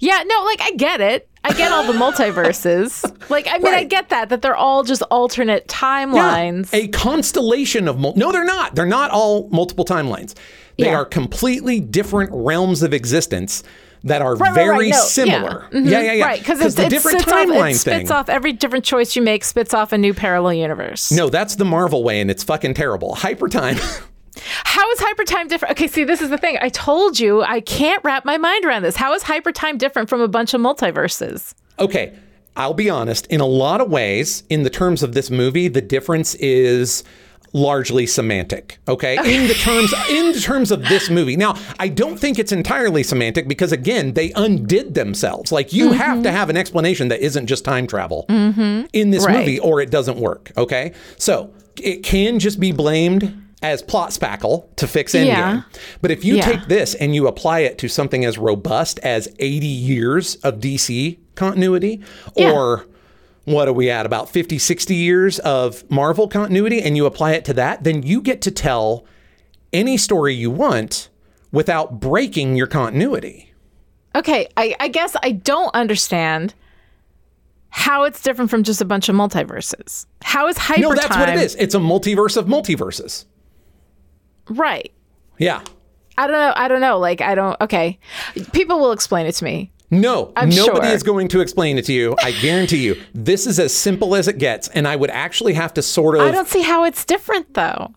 yeah, 0.00 0.22
no, 0.26 0.44
like 0.44 0.60
I 0.60 0.72
get 0.76 1.00
it. 1.00 1.28
I 1.46 1.52
get 1.52 1.72
all 1.72 1.84
the 1.84 1.92
multiverses. 1.98 3.10
Like, 3.30 3.46
I 3.50 3.56
mean, 3.56 3.72
I 3.72 3.84
get 3.84 4.10
that, 4.10 4.28
that 4.28 4.42
they're 4.42 4.54
all 4.54 4.82
just 4.84 5.00
alternate 5.10 5.66
timelines. 5.66 6.68
A 6.74 6.88
constellation 6.88 7.88
of 7.88 7.98
mul- 7.98 8.12
no, 8.16 8.30
they're 8.32 8.44
not. 8.44 8.74
They're 8.74 8.84
not 8.84 9.10
all 9.10 9.48
multiple 9.48 9.86
timelines. 9.86 10.34
They 10.78 10.84
Yeah. 10.86 10.96
are 10.96 11.06
completely 11.06 11.80
different 11.80 12.28
realms 12.34 12.82
of 12.82 12.92
existence 12.92 13.62
that 14.04 14.20
are 14.20 14.36
Right, 14.36 14.48
right, 14.48 14.54
very 14.54 14.76
right, 14.78 14.90
no, 14.90 15.00
similar. 15.00 15.68
Yeah, 15.72 15.78
Mhm. 15.80 15.90
yeah, 15.90 16.00
yeah, 16.02 16.12
yeah. 16.12 16.24
Right, 16.26 16.38
because 16.38 16.74
the 16.74 16.82
it 16.84 16.90
different 16.90 17.20
spits 17.22 17.32
off, 17.32 17.46
timeline 17.48 17.70
it 17.70 17.78
thing. 17.78 17.96
spits 18.00 18.10
off 18.10 18.28
every 18.28 18.52
different 18.52 18.84
choice 18.84 19.16
you 19.16 19.22
make, 19.22 19.42
spits 19.42 19.72
off 19.72 19.92
a 19.94 19.98
new 19.98 20.12
parallel 20.12 20.52
universe. 20.52 21.10
No, 21.10 21.30
that's 21.30 21.54
the 21.56 21.64
Marvel 21.64 22.04
way, 22.04 22.20
and 22.20 22.30
it's 22.30 22.44
fucking 22.44 22.74
terrible. 22.74 23.16
Hypertime. 23.16 23.80
How 24.64 24.90
is 24.90 24.98
hypertime 25.00 25.48
different? 25.48 25.72
Okay, 25.72 25.86
see, 25.86 26.04
this 26.04 26.20
is 26.20 26.30
the 26.30 26.38
thing. 26.38 26.58
I 26.60 26.68
told 26.68 27.18
you 27.18 27.42
I 27.42 27.60
can't 27.60 28.02
wrap 28.04 28.24
my 28.24 28.36
mind 28.36 28.64
around 28.64 28.82
this. 28.82 28.96
How 28.96 29.12
is 29.14 29.22
hypertime 29.22 29.78
different 29.78 30.08
from 30.08 30.20
a 30.20 30.28
bunch 30.28 30.54
of 30.54 30.60
multiverses? 30.60 31.54
okay, 31.78 32.14
I'll 32.56 32.74
be 32.74 32.88
honest. 32.88 33.26
In 33.26 33.40
a 33.40 33.46
lot 33.46 33.80
of 33.80 33.90
ways, 33.90 34.44
in 34.48 34.62
the 34.62 34.70
terms 34.70 35.02
of 35.02 35.12
this 35.12 35.28
movie, 35.30 35.66
the 35.66 35.80
difference 35.80 36.36
is 36.36 37.02
largely 37.52 38.06
semantic. 38.06 38.78
Okay, 38.86 39.16
in 39.16 39.48
the 39.48 39.54
terms 39.60 39.92
in 40.10 40.32
the 40.32 40.40
terms 40.40 40.70
of 40.70 40.82
this 40.88 41.08
movie. 41.10 41.36
Now, 41.36 41.56
I 41.78 41.88
don't 41.88 42.18
think 42.18 42.38
it's 42.38 42.52
entirely 42.52 43.02
semantic 43.02 43.48
because 43.48 43.72
again, 43.72 44.14
they 44.14 44.32
undid 44.36 44.94
themselves. 44.94 45.52
Like 45.52 45.72
you 45.72 45.92
have 45.92 46.14
mm-hmm. 46.16 46.22
to 46.24 46.32
have 46.32 46.50
an 46.50 46.56
explanation 46.56 47.08
that 47.08 47.20
isn't 47.20 47.46
just 47.46 47.64
time 47.64 47.86
travel 47.86 48.26
mm-hmm. 48.28 48.86
in 48.92 49.10
this 49.10 49.26
Right. 49.26 49.38
movie, 49.38 49.58
or 49.58 49.80
it 49.80 49.90
doesn't 49.90 50.18
work. 50.18 50.52
Okay, 50.56 50.92
so 51.16 51.52
it 51.82 52.02
can 52.02 52.38
just 52.38 52.60
be 52.60 52.72
blamed. 52.72 53.40
As 53.64 53.82
plot 53.82 54.10
spackle 54.10 54.66
to 54.76 54.86
fix 54.86 55.14
Endgame. 55.14 55.26
Yeah. 55.26 55.62
But 56.02 56.10
if 56.10 56.24
you 56.24 56.36
Yeah. 56.36 56.42
take 56.44 56.66
this 56.68 56.94
and 56.94 57.14
you 57.14 57.26
apply 57.26 57.60
it 57.60 57.78
to 57.78 57.88
something 57.88 58.24
as 58.24 58.36
robust 58.38 58.98
as 59.00 59.28
80 59.38 59.66
years 59.66 60.34
of 60.36 60.60
DC 60.60 61.18
continuity 61.34 62.00
Yeah. 62.36 62.52
or 62.52 62.86
what 63.44 63.66
are 63.68 63.72
we 63.72 63.90
at 63.90 64.06
about 64.06 64.28
50 64.30 64.58
60 64.58 64.94
years 64.94 65.38
of 65.40 65.82
Marvel 65.90 66.28
continuity 66.28 66.80
and 66.82 66.96
you 66.96 67.06
apply 67.06 67.32
it 67.32 67.44
to 67.46 67.52
that 67.54 67.84
then 67.84 68.02
you 68.02 68.20
get 68.20 68.40
to 68.42 68.50
tell 68.50 69.04
any 69.72 69.96
story 69.96 70.34
you 70.34 70.50
want 70.50 71.08
without 71.50 72.00
breaking 72.00 72.56
your 72.56 72.66
continuity. 72.66 73.52
Okay, 74.14 74.46
I, 74.56 74.76
I 74.78 74.88
guess 74.88 75.16
I 75.22 75.32
don't 75.32 75.74
understand 75.74 76.54
how 77.70 78.04
it's 78.04 78.22
different 78.22 78.50
from 78.50 78.62
just 78.62 78.80
a 78.80 78.84
bunch 78.84 79.08
of 79.08 79.16
multiverses. 79.16 80.06
How 80.22 80.46
is 80.46 80.56
hyper? 80.56 80.80
No, 80.80 80.94
that's 80.94 81.16
what 81.16 81.28
it 81.28 81.36
is. 81.40 81.56
It's 81.56 81.74
a 81.74 81.78
multiverse 81.78 82.36
of 82.36 82.46
multiverses. 82.46 83.24
Right. 84.48 84.92
Yeah. 85.38 85.62
I 86.16 86.26
don't 86.26 86.32
know. 86.36 86.52
I 86.56 86.68
don't 86.68 86.80
know. 86.80 86.98
Like, 86.98 87.20
I 87.20 87.34
don't. 87.34 87.60
Okay. 87.60 87.98
People 88.52 88.78
will 88.78 88.92
explain 88.92 89.26
it 89.26 89.32
to 89.36 89.44
me. 89.44 89.70
No, 89.90 90.32
I'm 90.36 90.48
nobody 90.48 90.86
sure. 90.86 90.94
is 90.94 91.02
going 91.02 91.28
to 91.28 91.40
explain 91.40 91.78
it 91.78 91.84
to 91.86 91.92
you. 91.92 92.16
I 92.22 92.32
guarantee 92.32 92.84
you. 92.84 93.00
This 93.14 93.46
is 93.46 93.58
as 93.60 93.72
simple 93.74 94.14
as 94.16 94.26
it 94.28 94.38
gets 94.38 94.66
and 94.68 94.88
I 94.88 94.96
would 94.96 95.10
actually 95.10 95.52
have 95.54 95.74
to 95.74 95.82
sort 95.82 96.16
of 96.16 96.22
I 96.22 96.30
don't 96.32 96.48
see 96.48 96.62
how 96.62 96.84
it's 96.84 97.04
different, 97.04 97.54
though. 97.54 97.92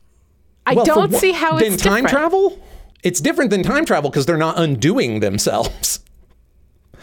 I 0.65 0.73
Well, 0.75 0.85
don't 0.85 1.13
see 1.13 1.31
how 1.31 1.57
it's 1.57 1.81
time 1.81 2.03
different. 2.03 2.09
travel. 2.09 2.59
It's 3.03 3.21
different 3.21 3.51
than 3.51 3.63
time 3.63 3.85
travel 3.85 4.09
because 4.09 4.25
they're 4.25 4.37
not 4.37 4.59
undoing 4.59 5.21
themselves. 5.21 6.01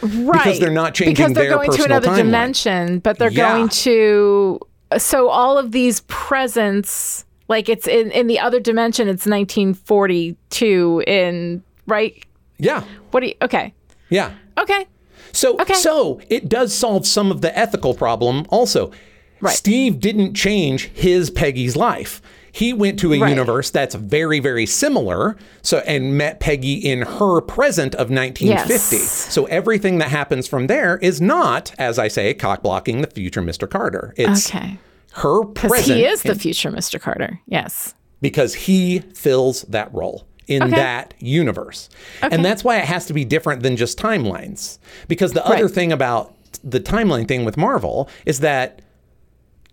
right? 0.02 0.32
Because 0.44 0.60
they're 0.60 0.70
not 0.70 0.94
changing 0.94 1.14
because 1.14 1.32
they're 1.32 1.50
going 1.54 1.70
to 1.72 1.84
another 1.84 2.08
timeline. 2.08 2.16
dimension, 2.18 2.98
but 2.98 3.18
they're 3.18 3.30
Yeah. 3.30 3.52
going 3.56 3.68
to. 3.70 4.60
So 4.98 5.28
all 5.28 5.56
of 5.58 5.72
these 5.72 6.02
presents, 6.08 7.24
like 7.48 7.68
it's 7.68 7.86
in 7.86 8.10
in 8.10 8.26
the 8.26 8.38
other 8.38 8.60
dimension, 8.60 9.08
it's 9.08 9.26
1942 9.26 11.02
in 11.06 11.62
right. 11.86 12.24
Yeah, 12.58 12.84
What 13.10 13.20
do 13.20 13.26
you? 13.26 13.34
Okay. 13.42 13.74
yeah. 14.10 14.32
Okay. 14.58 14.86
So, 15.32 15.56
Okay. 15.60 15.74
so 15.74 16.20
it 16.30 16.48
does 16.48 16.72
solve 16.72 17.06
some 17.06 17.32
of 17.32 17.40
the 17.40 17.56
ethical 17.58 17.94
problem. 17.94 18.46
Also, 18.48 18.92
Right. 19.40 19.54
Steve 19.56 19.98
didn't 20.00 20.34
change 20.34 20.90
his 20.94 21.28
Peggy's 21.30 21.74
life. 21.76 22.22
He 22.52 22.72
went 22.72 23.00
to 23.00 23.12
a 23.12 23.18
Right. 23.18 23.28
universe 23.28 23.68
that's 23.70 23.96
very, 23.96 24.38
very 24.38 24.64
similar. 24.64 25.36
So, 25.60 25.78
and 25.86 26.16
met 26.16 26.38
Peggy 26.38 26.74
in 26.74 27.02
her 27.02 27.40
present 27.40 27.96
of 27.96 28.08
1950. 28.10 28.96
Yes. 28.96 29.10
So 29.34 29.46
everything 29.46 29.98
that 29.98 30.08
happens 30.10 30.46
from 30.46 30.68
there 30.68 30.98
is 31.02 31.20
not, 31.20 31.72
as 31.78 31.98
I 31.98 32.06
say, 32.06 32.32
cock 32.32 32.62
blocking 32.62 33.00
the 33.02 33.08
future 33.08 33.42
Mr. 33.42 33.68
Carter. 33.68 34.14
It's 34.16 34.48
Okay. 34.48 34.78
Her 35.14 35.44
Because 35.44 35.70
present. 35.70 35.98
he 35.98 36.04
is 36.04 36.22
the 36.22 36.34
future 36.34 36.70
Mr. 36.70 37.00
Carter. 37.00 37.40
Yes. 37.46 37.94
because 38.20 38.54
he 38.54 39.00
fills 39.12 39.62
that 39.62 39.92
role 39.92 40.26
in 40.46 40.62
Okay. 40.62 40.76
that 40.76 41.12
universe. 41.18 41.90
And 42.22 42.42
that's 42.42 42.64
why 42.64 42.78
it 42.78 42.84
has 42.86 43.04
to 43.06 43.12
be 43.12 43.22
different 43.22 43.62
than 43.62 43.76
just 43.76 43.98
timelines. 43.98 44.78
Because 45.08 45.32
the 45.34 45.44
other 45.44 45.66
Right. 45.66 45.74
thing 45.74 45.92
about 45.92 46.34
the 46.62 46.80
timeline 46.80 47.28
thing 47.28 47.44
with 47.44 47.56
Marvel 47.58 48.08
is 48.24 48.40
that 48.40 48.80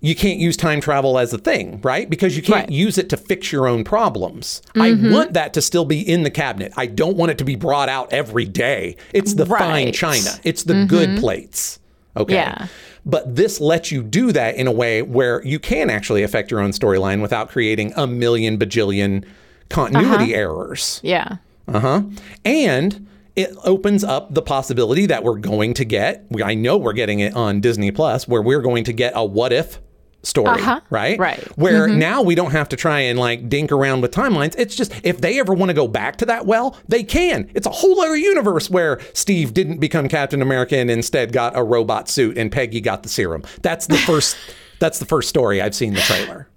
you 0.01 0.15
can't 0.15 0.39
use 0.39 0.57
time 0.57 0.81
travel 0.81 1.17
as 1.19 1.31
a 1.31 1.37
thing, 1.37 1.79
right? 1.83 2.09
Because 2.09 2.35
you 2.35 2.41
can't 2.41 2.67
Right. 2.67 2.71
use 2.71 2.97
it 2.97 3.07
to 3.09 3.17
fix 3.17 3.51
your 3.51 3.67
own 3.67 3.83
problems. 3.83 4.61
I 4.75 4.89
mm-hmm. 4.91 5.13
want 5.13 5.33
that 5.33 5.53
to 5.53 5.61
still 5.61 5.85
be 5.85 6.01
in 6.01 6.23
the 6.23 6.31
cabinet. 6.31 6.73
I 6.75 6.87
don't 6.87 7.15
want 7.15 7.31
it 7.31 7.37
to 7.37 7.45
be 7.45 7.55
brought 7.55 7.87
out 7.87 8.11
every 8.11 8.45
day. 8.45 8.97
It's 9.13 9.35
the 9.35 9.45
fine 9.45 9.93
china. 9.93 10.31
It's 10.43 10.63
the 10.63 10.85
good 10.85 11.09
mm-hmm. 11.09 11.19
plates. 11.19 11.79
Okay. 12.17 12.35
Yeah. 12.35 12.67
But 13.05 13.35
this 13.35 13.59
lets 13.59 13.91
you 13.91 14.03
do 14.03 14.31
that 14.31 14.55
in 14.55 14.67
a 14.67 14.71
way 14.71 15.01
where 15.01 15.43
you 15.45 15.59
can 15.59 15.89
actually 15.89 16.23
affect 16.23 16.51
your 16.51 16.59
own 16.59 16.71
storyline 16.71 17.21
without 17.21 17.49
creating 17.49 17.93
a 17.95 18.05
million 18.05 18.57
bajillion 18.57 19.25
continuity 19.69 20.35
errors. 20.35 20.99
Yeah. 21.03 21.37
Uh 21.67 21.79
huh. 21.79 22.03
And 22.43 23.07
it 23.35 23.55
opens 23.63 24.03
up 24.03 24.33
the 24.33 24.41
possibility 24.41 25.05
that 25.05 25.23
we're 25.23 25.37
going 25.37 25.73
to 25.75 25.85
get, 25.85 26.25
I 26.43 26.53
know 26.53 26.77
we're 26.77 26.93
getting 26.93 27.19
it 27.19 27.33
on 27.33 27.61
Disney 27.61 27.91
Plus, 27.91 28.27
where 28.27 28.41
we're 28.41 28.61
going 28.61 28.83
to 28.83 28.93
get 28.93 29.13
a 29.15 29.23
what 29.23 29.53
if 29.53 29.79
story, 30.23 30.49
Uh-huh. 30.49 30.79
right? 30.89 31.17
Right. 31.17 31.39
Mm-hmm. 31.39 31.61
Where 31.61 31.87
now 31.87 32.21
we 32.21 32.35
don't 32.35 32.51
have 32.51 32.69
to 32.69 32.75
try 32.75 32.99
and 33.01 33.17
like 33.17 33.49
dink 33.49 33.71
around 33.71 34.01
with 34.01 34.11
timelines. 34.11 34.55
It's 34.57 34.75
just 34.75 34.91
if 35.03 35.19
they 35.21 35.39
ever 35.39 35.53
want 35.53 35.69
to 35.69 35.73
go 35.73 35.87
back 35.87 36.17
to 36.17 36.25
that 36.27 36.45
well, 36.45 36.77
they 36.87 37.03
can. 37.03 37.49
It's 37.55 37.65
a 37.67 37.71
whole 37.71 37.99
other 38.01 38.15
universe 38.15 38.69
where 38.69 38.99
Steve 39.13 39.53
didn't 39.53 39.79
become 39.79 40.07
Captain 40.07 40.41
America 40.41 40.77
and 40.77 40.91
instead 40.91 41.31
got 41.33 41.57
a 41.57 41.63
robot 41.63 42.07
suit 42.09 42.37
and 42.37 42.51
Peggy 42.51 42.81
got 42.81 43.03
the 43.03 43.09
serum. 43.09 43.43
That's 43.61 43.87
the 43.87 43.97
first 44.07 44.37
That's 44.79 44.99
the 44.99 45.05
first 45.05 45.29
story 45.29 45.61
I've 45.61 45.75
seen 45.75 45.93
the 45.93 46.01
trailer. 46.01 46.47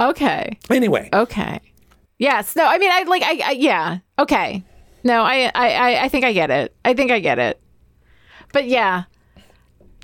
Okay. 0.00 0.58
Anyway, 0.70 1.08
Okay. 1.12 1.60
Yes. 2.18 2.54
No. 2.56 2.64
I 2.66 2.78
mean, 2.78 2.90
I 2.92 3.02
like. 3.04 3.22
I, 3.22 3.40
I 3.44 3.50
yeah. 3.52 3.98
Okay. 4.18 4.62
No. 5.02 5.22
I, 5.22 5.50
I. 5.54 5.72
I- 5.72 6.02
I 6.04 6.08
think 6.08 6.24
I 6.24 6.32
get 6.32 6.50
it. 6.50 6.74
I 6.84 6.94
think 6.94 7.10
I 7.10 7.20
get 7.20 7.38
it. 7.38 7.60
But 8.52 8.66
yeah. 8.68 9.04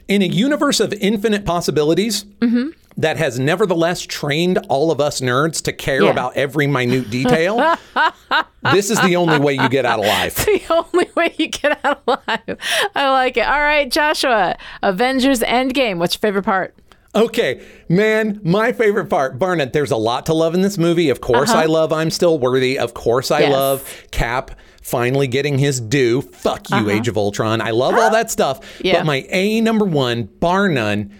in 0.09 0.23
a 0.23 0.27
universe 0.27 0.81
of 0.81 0.93
infinite 0.95 1.45
possibilities 1.45 2.25
Mm-hmm. 2.41 2.71
That 3.01 3.17
has 3.17 3.39
nevertheless 3.39 4.03
trained 4.03 4.59
all 4.69 4.91
of 4.91 5.01
us 5.01 5.21
nerds 5.21 5.63
to 5.63 5.73
care 5.73 6.03
Yeah. 6.03 6.11
about 6.11 6.37
every 6.37 6.67
minute 6.67 7.11
detail, 7.11 7.77
this 8.73 8.91
is 8.91 9.01
the 9.03 9.17
only 9.17 9.39
way 9.39 9.55
you 9.55 9.69
get 9.69 9.85
out 9.85 9.99
alive. 9.99 10.35
It's 10.37 10.45
the 10.45 10.63
only 10.75 11.11
way 11.17 11.35
you 11.39 11.49
get 11.49 11.85
out 11.85 12.03
alive. 12.07 12.59
I 12.95 13.11
like 13.11 13.37
it. 13.37 13.47
All 13.47 13.61
right, 13.61 13.91
Joshua. 13.91 14.57
Avengers 14.83 15.41
Endgame. 15.41 15.99
What's 15.99 16.15
your 16.15 16.21
favorite 16.21 16.45
part? 16.45 16.75
Okay, 17.13 17.61
man, 17.89 18.41
my 18.45 18.71
favorite 18.71 19.07
part, 19.11 19.37
Barnett, 19.37 19.73
there's 19.73 19.91
a 19.91 19.97
lot 19.97 20.27
to 20.27 20.35
love 20.35 20.55
in 20.55 20.61
this 20.63 20.79
movie. 20.79 21.09
Of 21.11 21.21
course, 21.21 21.51
I 21.51 21.65
love 21.65 21.93
I'm 21.93 22.09
Still 22.11 22.39
Worthy. 22.39 22.79
Of 22.79 22.95
course, 22.95 23.33
I 23.33 23.39
Uh-huh. 23.43 23.47
Yes. 23.51 23.53
love 23.53 24.05
Cap 24.13 24.51
finally 24.81 25.27
getting 25.27 25.59
his 25.59 25.81
due. 25.81 26.23
Fuck 26.23 26.71
you, 26.71 26.89
Age 26.89 27.09
of 27.09 27.17
Ultron. 27.17 27.61
I 27.61 27.71
love 27.71 27.95
all 27.97 28.11
that 28.13 28.31
stuff. 28.31 28.59
Uh-huh. 28.61 28.81
Yeah. 28.85 28.93
But 28.99 29.07
my 29.07 29.27
A 29.31 29.61
number 29.61 29.85
one, 29.85 30.25
bar 30.39 30.69
none, 30.69 31.11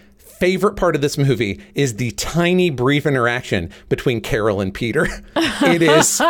favorite 0.41 0.75
part 0.75 0.97
of 0.97 1.03
this 1.03 1.17
movie 1.19 1.61
is 1.75 1.97
the 1.97 2.11
tiny 2.13 2.71
brief 2.71 3.07
interaction 3.07 3.71
between 3.89 4.21
Carol 4.21 4.61
and 4.61 4.73
Peter. 4.75 5.07
It 5.63 5.83
is 5.83 6.21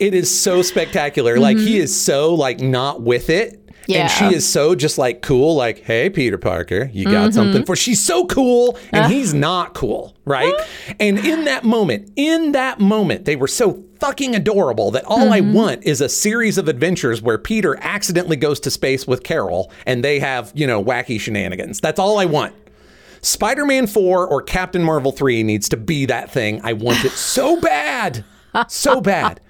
it 0.00 0.14
is 0.14 0.40
so 0.40 0.62
spectacular. 0.62 1.38
Like 1.38 1.58
he 1.58 1.78
is 1.78 1.98
so 1.98 2.34
like 2.34 2.60
not 2.60 3.02
with 3.02 3.28
it. 3.30 3.52
Mm-hmm. 3.52 3.58
Yeah. 3.88 4.02
And 4.02 4.10
she 4.10 4.36
is 4.36 4.48
so 4.48 4.74
just 4.76 4.96
like 4.96 5.22
cool, 5.22 5.54
like, 5.56 5.80
hey, 5.80 6.08
Peter 6.08 6.38
Parker, 6.38 6.88
you 6.92 7.04
got 7.04 7.12
Mm-hmm. 7.30 7.32
something 7.32 7.64
for 7.66 7.74
she's 7.76 8.00
so 8.00 8.24
cool 8.26 8.76
Uh. 8.76 8.96
and 8.96 9.12
he's 9.12 9.34
not 9.34 9.74
cool, 9.74 10.16
right? 10.24 10.54
and 11.00 11.18
in 11.18 11.44
that 11.44 11.64
moment, 11.64 12.10
in 12.16 12.52
that 12.52 12.78
moment, 12.80 13.24
they 13.24 13.34
were 13.36 13.48
so 13.48 13.82
fucking 14.00 14.34
adorable 14.36 14.90
that 14.92 15.04
all 15.04 15.32
I 15.32 15.40
Mm-hmm. 15.40 15.52
want 15.52 15.84
is 15.84 16.00
a 16.00 16.08
series 16.08 16.58
of 16.58 16.68
adventures 16.68 17.20
where 17.20 17.38
Peter 17.38 17.76
accidentally 17.82 18.36
goes 18.36 18.60
to 18.60 18.70
space 18.70 19.06
with 19.06 19.24
Carol 19.24 19.70
and 19.84 20.02
they 20.04 20.20
have, 20.20 20.52
you 20.54 20.66
know, 20.66 20.82
wacky 20.82 21.20
shenanigans. 21.20 21.80
That's 21.80 21.98
all 22.00 22.18
I 22.18 22.24
want. 22.24 22.54
Spider 23.22 23.64
Man 23.64 23.86
4 23.86 24.26
or 24.26 24.42
Captain 24.42 24.82
Marvel 24.82 25.12
3 25.12 25.42
needs 25.42 25.68
to 25.70 25.76
be 25.76 26.06
that 26.06 26.30
thing. 26.30 26.60
I 26.64 26.72
want 26.72 27.04
it 27.04 27.12
so 27.12 27.60
bad. 27.60 28.24
So 28.68 29.00
bad. 29.00 29.40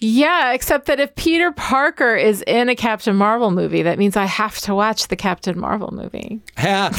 Yeah, 0.00 0.52
except 0.52 0.86
that 0.86 0.98
if 1.00 1.14
Peter 1.14 1.52
Parker 1.52 2.16
is 2.16 2.42
in 2.46 2.68
a 2.68 2.74
Captain 2.74 3.14
Marvel 3.14 3.50
movie, 3.50 3.82
that 3.82 3.98
means 3.98 4.16
I 4.16 4.24
have 4.24 4.58
to 4.62 4.74
watch 4.74 5.08
the 5.08 5.16
Captain 5.16 5.58
Marvel 5.58 5.92
movie. 5.92 6.40
Ha. 6.58 6.90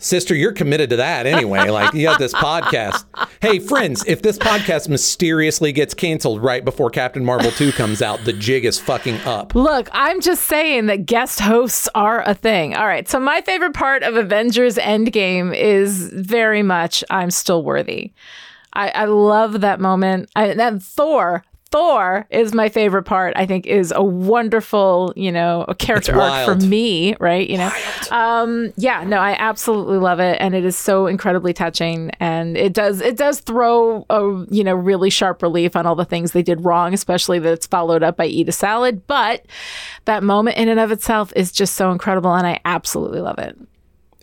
Sister, 0.00 0.32
you're 0.34 0.52
committed 0.52 0.90
to 0.90 0.96
that 0.96 1.26
anyway. 1.26 1.58
Like, 1.78 1.92
you 1.92 2.08
have 2.08 2.18
this 2.18 2.32
podcast. 2.32 3.04
Hey, 3.42 3.58
friends, 3.58 4.04
if 4.06 4.22
this 4.22 4.38
podcast 4.38 4.88
mysteriously 4.88 5.70
gets 5.70 5.92
canceled 5.92 6.42
right 6.42 6.64
before 6.64 6.88
Captain 6.88 7.24
Marvel 7.24 7.50
2 7.50 7.72
comes 7.72 8.00
out, 8.00 8.24
the 8.24 8.32
jig 8.32 8.64
is 8.64 8.80
fucking 8.80 9.16
up. 9.22 9.54
Look, 9.54 9.88
I'm 9.92 10.20
just 10.20 10.44
saying 10.46 10.86
that 10.86 11.04
guest 11.04 11.40
hosts 11.40 11.88
are 11.94 12.22
a 12.22 12.34
thing. 12.34 12.74
All 12.74 12.86
right. 12.86 13.08
So, 13.08 13.20
my 13.20 13.42
favorite 13.42 13.74
part 13.74 14.02
of 14.02 14.16
Avengers 14.16 14.76
Endgame 14.76 15.54
is 15.54 16.10
very 16.12 16.62
much 16.62 17.04
I'm 17.10 17.30
still 17.30 17.62
worthy. 17.62 18.12
I, 18.72 18.88
I 18.90 19.04
love 19.06 19.60
that 19.60 19.80
moment. 19.80 20.30
I, 20.34 20.54
that 20.54 20.82
Thor. 20.82 21.44
Thor 21.70 22.26
is 22.30 22.54
my 22.54 22.68
favorite 22.68 23.02
part. 23.02 23.34
I 23.36 23.44
think 23.44 23.66
is 23.66 23.92
a 23.94 24.02
wonderful, 24.02 25.12
you 25.16 25.30
know, 25.30 25.66
a 25.68 25.74
character 25.74 26.18
arc 26.18 26.46
for 26.46 26.54
me, 26.66 27.14
right? 27.20 27.48
You 27.48 27.58
know, 27.58 27.72
um, 28.10 28.72
yeah, 28.76 29.04
no, 29.04 29.18
I 29.18 29.36
absolutely 29.38 29.98
love 29.98 30.18
it, 30.18 30.38
and 30.40 30.54
it 30.54 30.64
is 30.64 30.76
so 30.76 31.06
incredibly 31.06 31.52
touching, 31.52 32.10
and 32.20 32.56
it 32.56 32.72
does 32.72 33.00
it 33.00 33.16
does 33.16 33.40
throw 33.40 34.06
a 34.08 34.46
you 34.50 34.64
know 34.64 34.74
really 34.74 35.10
sharp 35.10 35.42
relief 35.42 35.76
on 35.76 35.84
all 35.84 35.94
the 35.94 36.04
things 36.04 36.32
they 36.32 36.42
did 36.42 36.64
wrong, 36.64 36.94
especially 36.94 37.38
that 37.38 37.52
it's 37.52 37.66
followed 37.66 38.02
up 38.02 38.16
by 38.16 38.26
eat 38.26 38.48
a 38.48 38.52
salad, 38.52 39.06
but 39.06 39.44
that 40.06 40.22
moment 40.22 40.56
in 40.56 40.68
and 40.68 40.80
of 40.80 40.90
itself 40.90 41.32
is 41.36 41.52
just 41.52 41.74
so 41.74 41.90
incredible, 41.92 42.34
and 42.34 42.46
I 42.46 42.60
absolutely 42.64 43.20
love 43.20 43.38
it. 43.38 43.58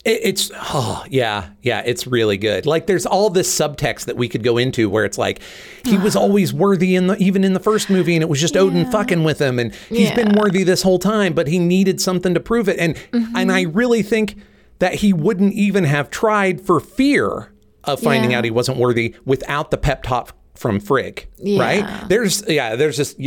It, 0.05 0.19
it's, 0.23 0.51
oh, 0.53 1.03
yeah, 1.09 1.49
yeah, 1.63 1.81
it's 1.83 2.05
really 2.05 2.37
good. 2.37 2.65
Like, 2.65 2.85
there's 2.85 3.05
all 3.05 3.29
this 3.31 3.53
subtext 3.53 4.05
that 4.05 4.15
we 4.15 4.29
could 4.29 4.43
go 4.43 4.57
into 4.57 4.89
where 4.89 5.03
it's 5.03 5.17
like, 5.17 5.41
he 5.83 5.97
was 5.97 6.15
always 6.23 6.53
worthy 6.53 6.95
in 6.95 7.07
the, 7.07 7.17
even 7.17 7.43
in 7.43 7.53
the 7.53 7.59
first 7.59 7.89
movie, 7.89 8.15
and 8.15 8.21
it 8.21 8.29
was 8.29 8.39
just 8.39 8.55
Odin 8.55 8.89
fucking 8.91 9.23
with 9.23 9.39
him, 9.39 9.57
and 9.57 9.73
he's 9.89 10.11
been 10.11 10.33
worthy 10.33 10.63
this 10.63 10.83
whole 10.83 10.99
time, 10.99 11.33
but 11.33 11.47
he 11.47 11.57
needed 11.59 11.99
something 11.99 12.33
to 12.35 12.39
prove 12.39 12.69
it. 12.69 12.77
And, 12.79 12.95
and 13.11 13.51
I 13.51 13.65
mm-hmm. 13.65 13.77
really 13.77 14.03
think 14.03 14.35
that 14.79 14.95
he 14.95 15.11
wouldn't 15.11 15.53
even 15.53 15.85
have 15.85 16.09
tried 16.09 16.61
for 16.61 16.79
fear 16.79 17.51
of 17.83 17.99
finding 17.99 18.31
Yeah. 18.31 18.39
out 18.39 18.43
he 18.43 18.51
wasn't 18.51 18.77
worthy 18.77 19.15
without 19.25 19.71
the 19.71 19.77
pep 19.77 20.03
talk 20.03 20.35
from 20.53 20.79
Frigg, 20.79 21.27
Yeah. 21.37 21.61
right? 21.61 22.09
There's, 22.09 22.43
yeah, 22.47 22.75
there's 22.75 22.97
just, 22.97 23.19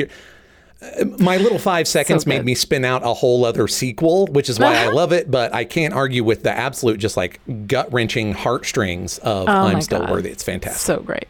my 1.18 1.36
little 1.36 1.58
five 1.58 1.88
seconds 1.88 2.26
made 2.26 2.44
me 2.44 2.54
spin 2.54 2.84
out 2.84 3.02
a 3.04 3.12
whole 3.12 3.44
other 3.44 3.66
sequel, 3.66 4.26
which 4.28 4.48
is 4.48 4.60
why 4.60 4.76
I 4.76 4.86
love 4.92 5.12
it. 5.12 5.30
But 5.30 5.52
I 5.52 5.64
can't 5.64 5.92
argue 5.92 6.22
with 6.22 6.44
the 6.44 6.52
absolute, 6.52 6.98
just 6.98 7.16
like 7.16 7.40
gut 7.66 7.92
wrenching 7.92 8.32
heartstrings 8.32 9.18
of 9.18 9.48
Oh 9.48 9.52
I'm 9.52 9.80
Still 9.82 10.00
God. 10.00 10.10
Worthy. 10.10 10.30
It's 10.30 10.44
fantastic. 10.44 10.80
So 10.80 11.00
great. 11.00 11.26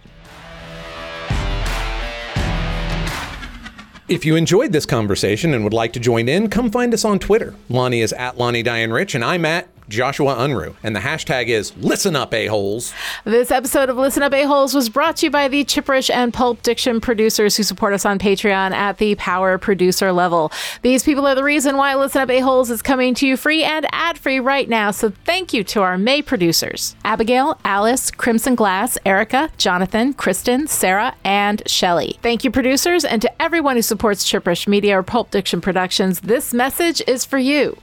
If 4.08 4.24
you 4.24 4.36
enjoyed 4.36 4.72
this 4.72 4.86
conversation 4.86 5.52
and 5.52 5.64
would 5.64 5.74
like 5.74 5.92
to 5.92 6.00
join 6.00 6.28
in, 6.28 6.48
come 6.48 6.70
find 6.70 6.94
us 6.94 7.04
on 7.04 7.18
Twitter. 7.18 7.54
Lani 7.68 8.00
is 8.00 8.14
at 8.14 8.38
Lani 8.38 8.62
Diane 8.62 8.90
Rich, 8.90 9.14
and 9.14 9.22
I'm 9.22 9.44
at 9.44 9.68
Joshua 9.88 10.34
Unruh. 10.36 10.74
And 10.82 10.94
the 10.94 11.00
hashtag 11.00 11.46
is 11.46 11.76
Listen 11.76 12.14
Up, 12.14 12.34
A-Holes. 12.34 12.92
This 13.24 13.50
episode 13.50 13.88
of 13.88 13.96
Listen 13.96 14.22
Up 14.22 14.34
A-Holes 14.34 14.74
was 14.74 14.88
brought 14.88 15.16
to 15.16 15.26
you 15.26 15.30
by 15.30 15.48
the 15.48 15.64
Chipperish 15.64 16.10
and 16.14 16.32
Pulp 16.32 16.62
Diction 16.62 17.00
producers 17.00 17.56
who 17.56 17.62
support 17.62 17.92
us 17.92 18.04
on 18.04 18.18
Patreon 18.18 18.72
at 18.72 18.98
the 18.98 19.14
power 19.14 19.58
producer 19.58 20.12
level. 20.12 20.52
These 20.82 21.02
people 21.02 21.26
are 21.26 21.34
the 21.34 21.44
reason 21.44 21.76
why 21.76 21.94
Listen 21.94 22.22
Up 22.22 22.30
A-Holes 22.30 22.70
is 22.70 22.82
coming 22.82 23.14
to 23.14 23.26
you 23.26 23.36
free 23.36 23.64
and 23.64 23.86
ad-free 23.92 24.40
right 24.40 24.68
now. 24.68 24.90
So 24.90 25.10
thank 25.24 25.52
you 25.52 25.64
to 25.64 25.82
our 25.82 25.96
May 25.96 26.22
producers, 26.22 26.94
Abigail, 27.04 27.58
Alice, 27.64 28.10
Crimson 28.10 28.54
Glass, 28.54 28.98
Erica, 29.06 29.50
Jonathan, 29.56 30.14
Kristen, 30.14 30.66
Sarah, 30.66 31.14
and 31.24 31.62
Shelley. 31.66 32.18
Thank 32.22 32.44
you, 32.44 32.50
producers, 32.50 33.04
and 33.04 33.22
to 33.22 33.42
everyone 33.42 33.76
who 33.76 33.82
supports 33.82 34.24
Chipperish 34.24 34.68
Media 34.68 34.98
or 34.98 35.02
Pulp 35.02 35.30
Diction 35.30 35.60
Productions, 35.60 36.20
this 36.20 36.52
message 36.52 37.02
is 37.06 37.24
for 37.24 37.38
you. 37.38 37.76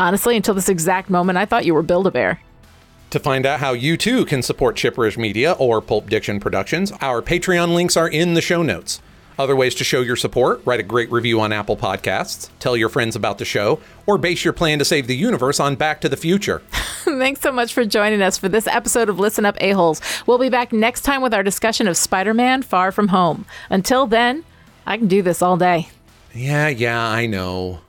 Honestly, 0.00 0.36
until 0.36 0.54
this 0.54 0.68
exact 0.68 1.10
moment, 1.10 1.38
I 1.38 1.44
thought 1.44 1.64
you 1.64 1.74
were 1.74 1.82
Build-A-Bear. 1.82 2.40
To 3.10 3.20
find 3.20 3.46
out 3.46 3.60
how 3.60 3.74
you 3.74 3.96
too 3.96 4.24
can 4.24 4.42
support 4.42 4.76
Chipperish 4.76 5.16
Media 5.16 5.52
or 5.52 5.80
Pulp 5.80 6.10
Diction 6.10 6.40
Productions, 6.40 6.92
our 7.00 7.22
Patreon 7.22 7.74
links 7.74 7.96
are 7.96 8.08
in 8.08 8.34
the 8.34 8.40
show 8.40 8.62
notes. 8.62 9.00
Other 9.38 9.56
ways 9.56 9.74
to 9.76 9.84
show 9.84 10.00
your 10.00 10.16
support 10.16 10.62
write 10.64 10.80
a 10.80 10.84
great 10.84 11.10
review 11.10 11.40
on 11.40 11.52
Apple 11.52 11.76
Podcasts, 11.76 12.50
tell 12.60 12.76
your 12.76 12.88
friends 12.88 13.16
about 13.16 13.38
the 13.38 13.44
show, 13.44 13.80
or 14.06 14.18
base 14.18 14.44
your 14.44 14.52
plan 14.52 14.78
to 14.78 14.84
save 14.84 15.06
the 15.06 15.16
universe 15.16 15.58
on 15.58 15.74
Back 15.76 16.00
to 16.02 16.08
the 16.08 16.16
Future. 16.16 16.58
Thanks 17.04 17.40
so 17.40 17.52
much 17.52 17.72
for 17.72 17.84
joining 17.84 18.22
us 18.22 18.38
for 18.38 18.48
this 18.48 18.66
episode 18.66 19.08
of 19.08 19.18
Listen 19.18 19.44
Up 19.44 19.56
A-Holes. 19.60 20.00
We'll 20.26 20.38
be 20.38 20.48
back 20.48 20.72
next 20.72 21.02
time 21.02 21.20
with 21.20 21.34
our 21.34 21.42
discussion 21.42 21.88
of 21.88 21.96
Spider 21.96 22.32
Man 22.32 22.62
Far 22.62 22.92
From 22.92 23.08
Home. 23.08 23.44
Until 23.70 24.06
then, 24.06 24.44
I 24.86 24.96
can 24.96 25.08
do 25.08 25.22
this 25.22 25.42
all 25.42 25.56
day. 25.56 25.88
Yeah, 26.32 26.68
yeah, 26.68 27.00
I 27.00 27.26
know. 27.26 27.80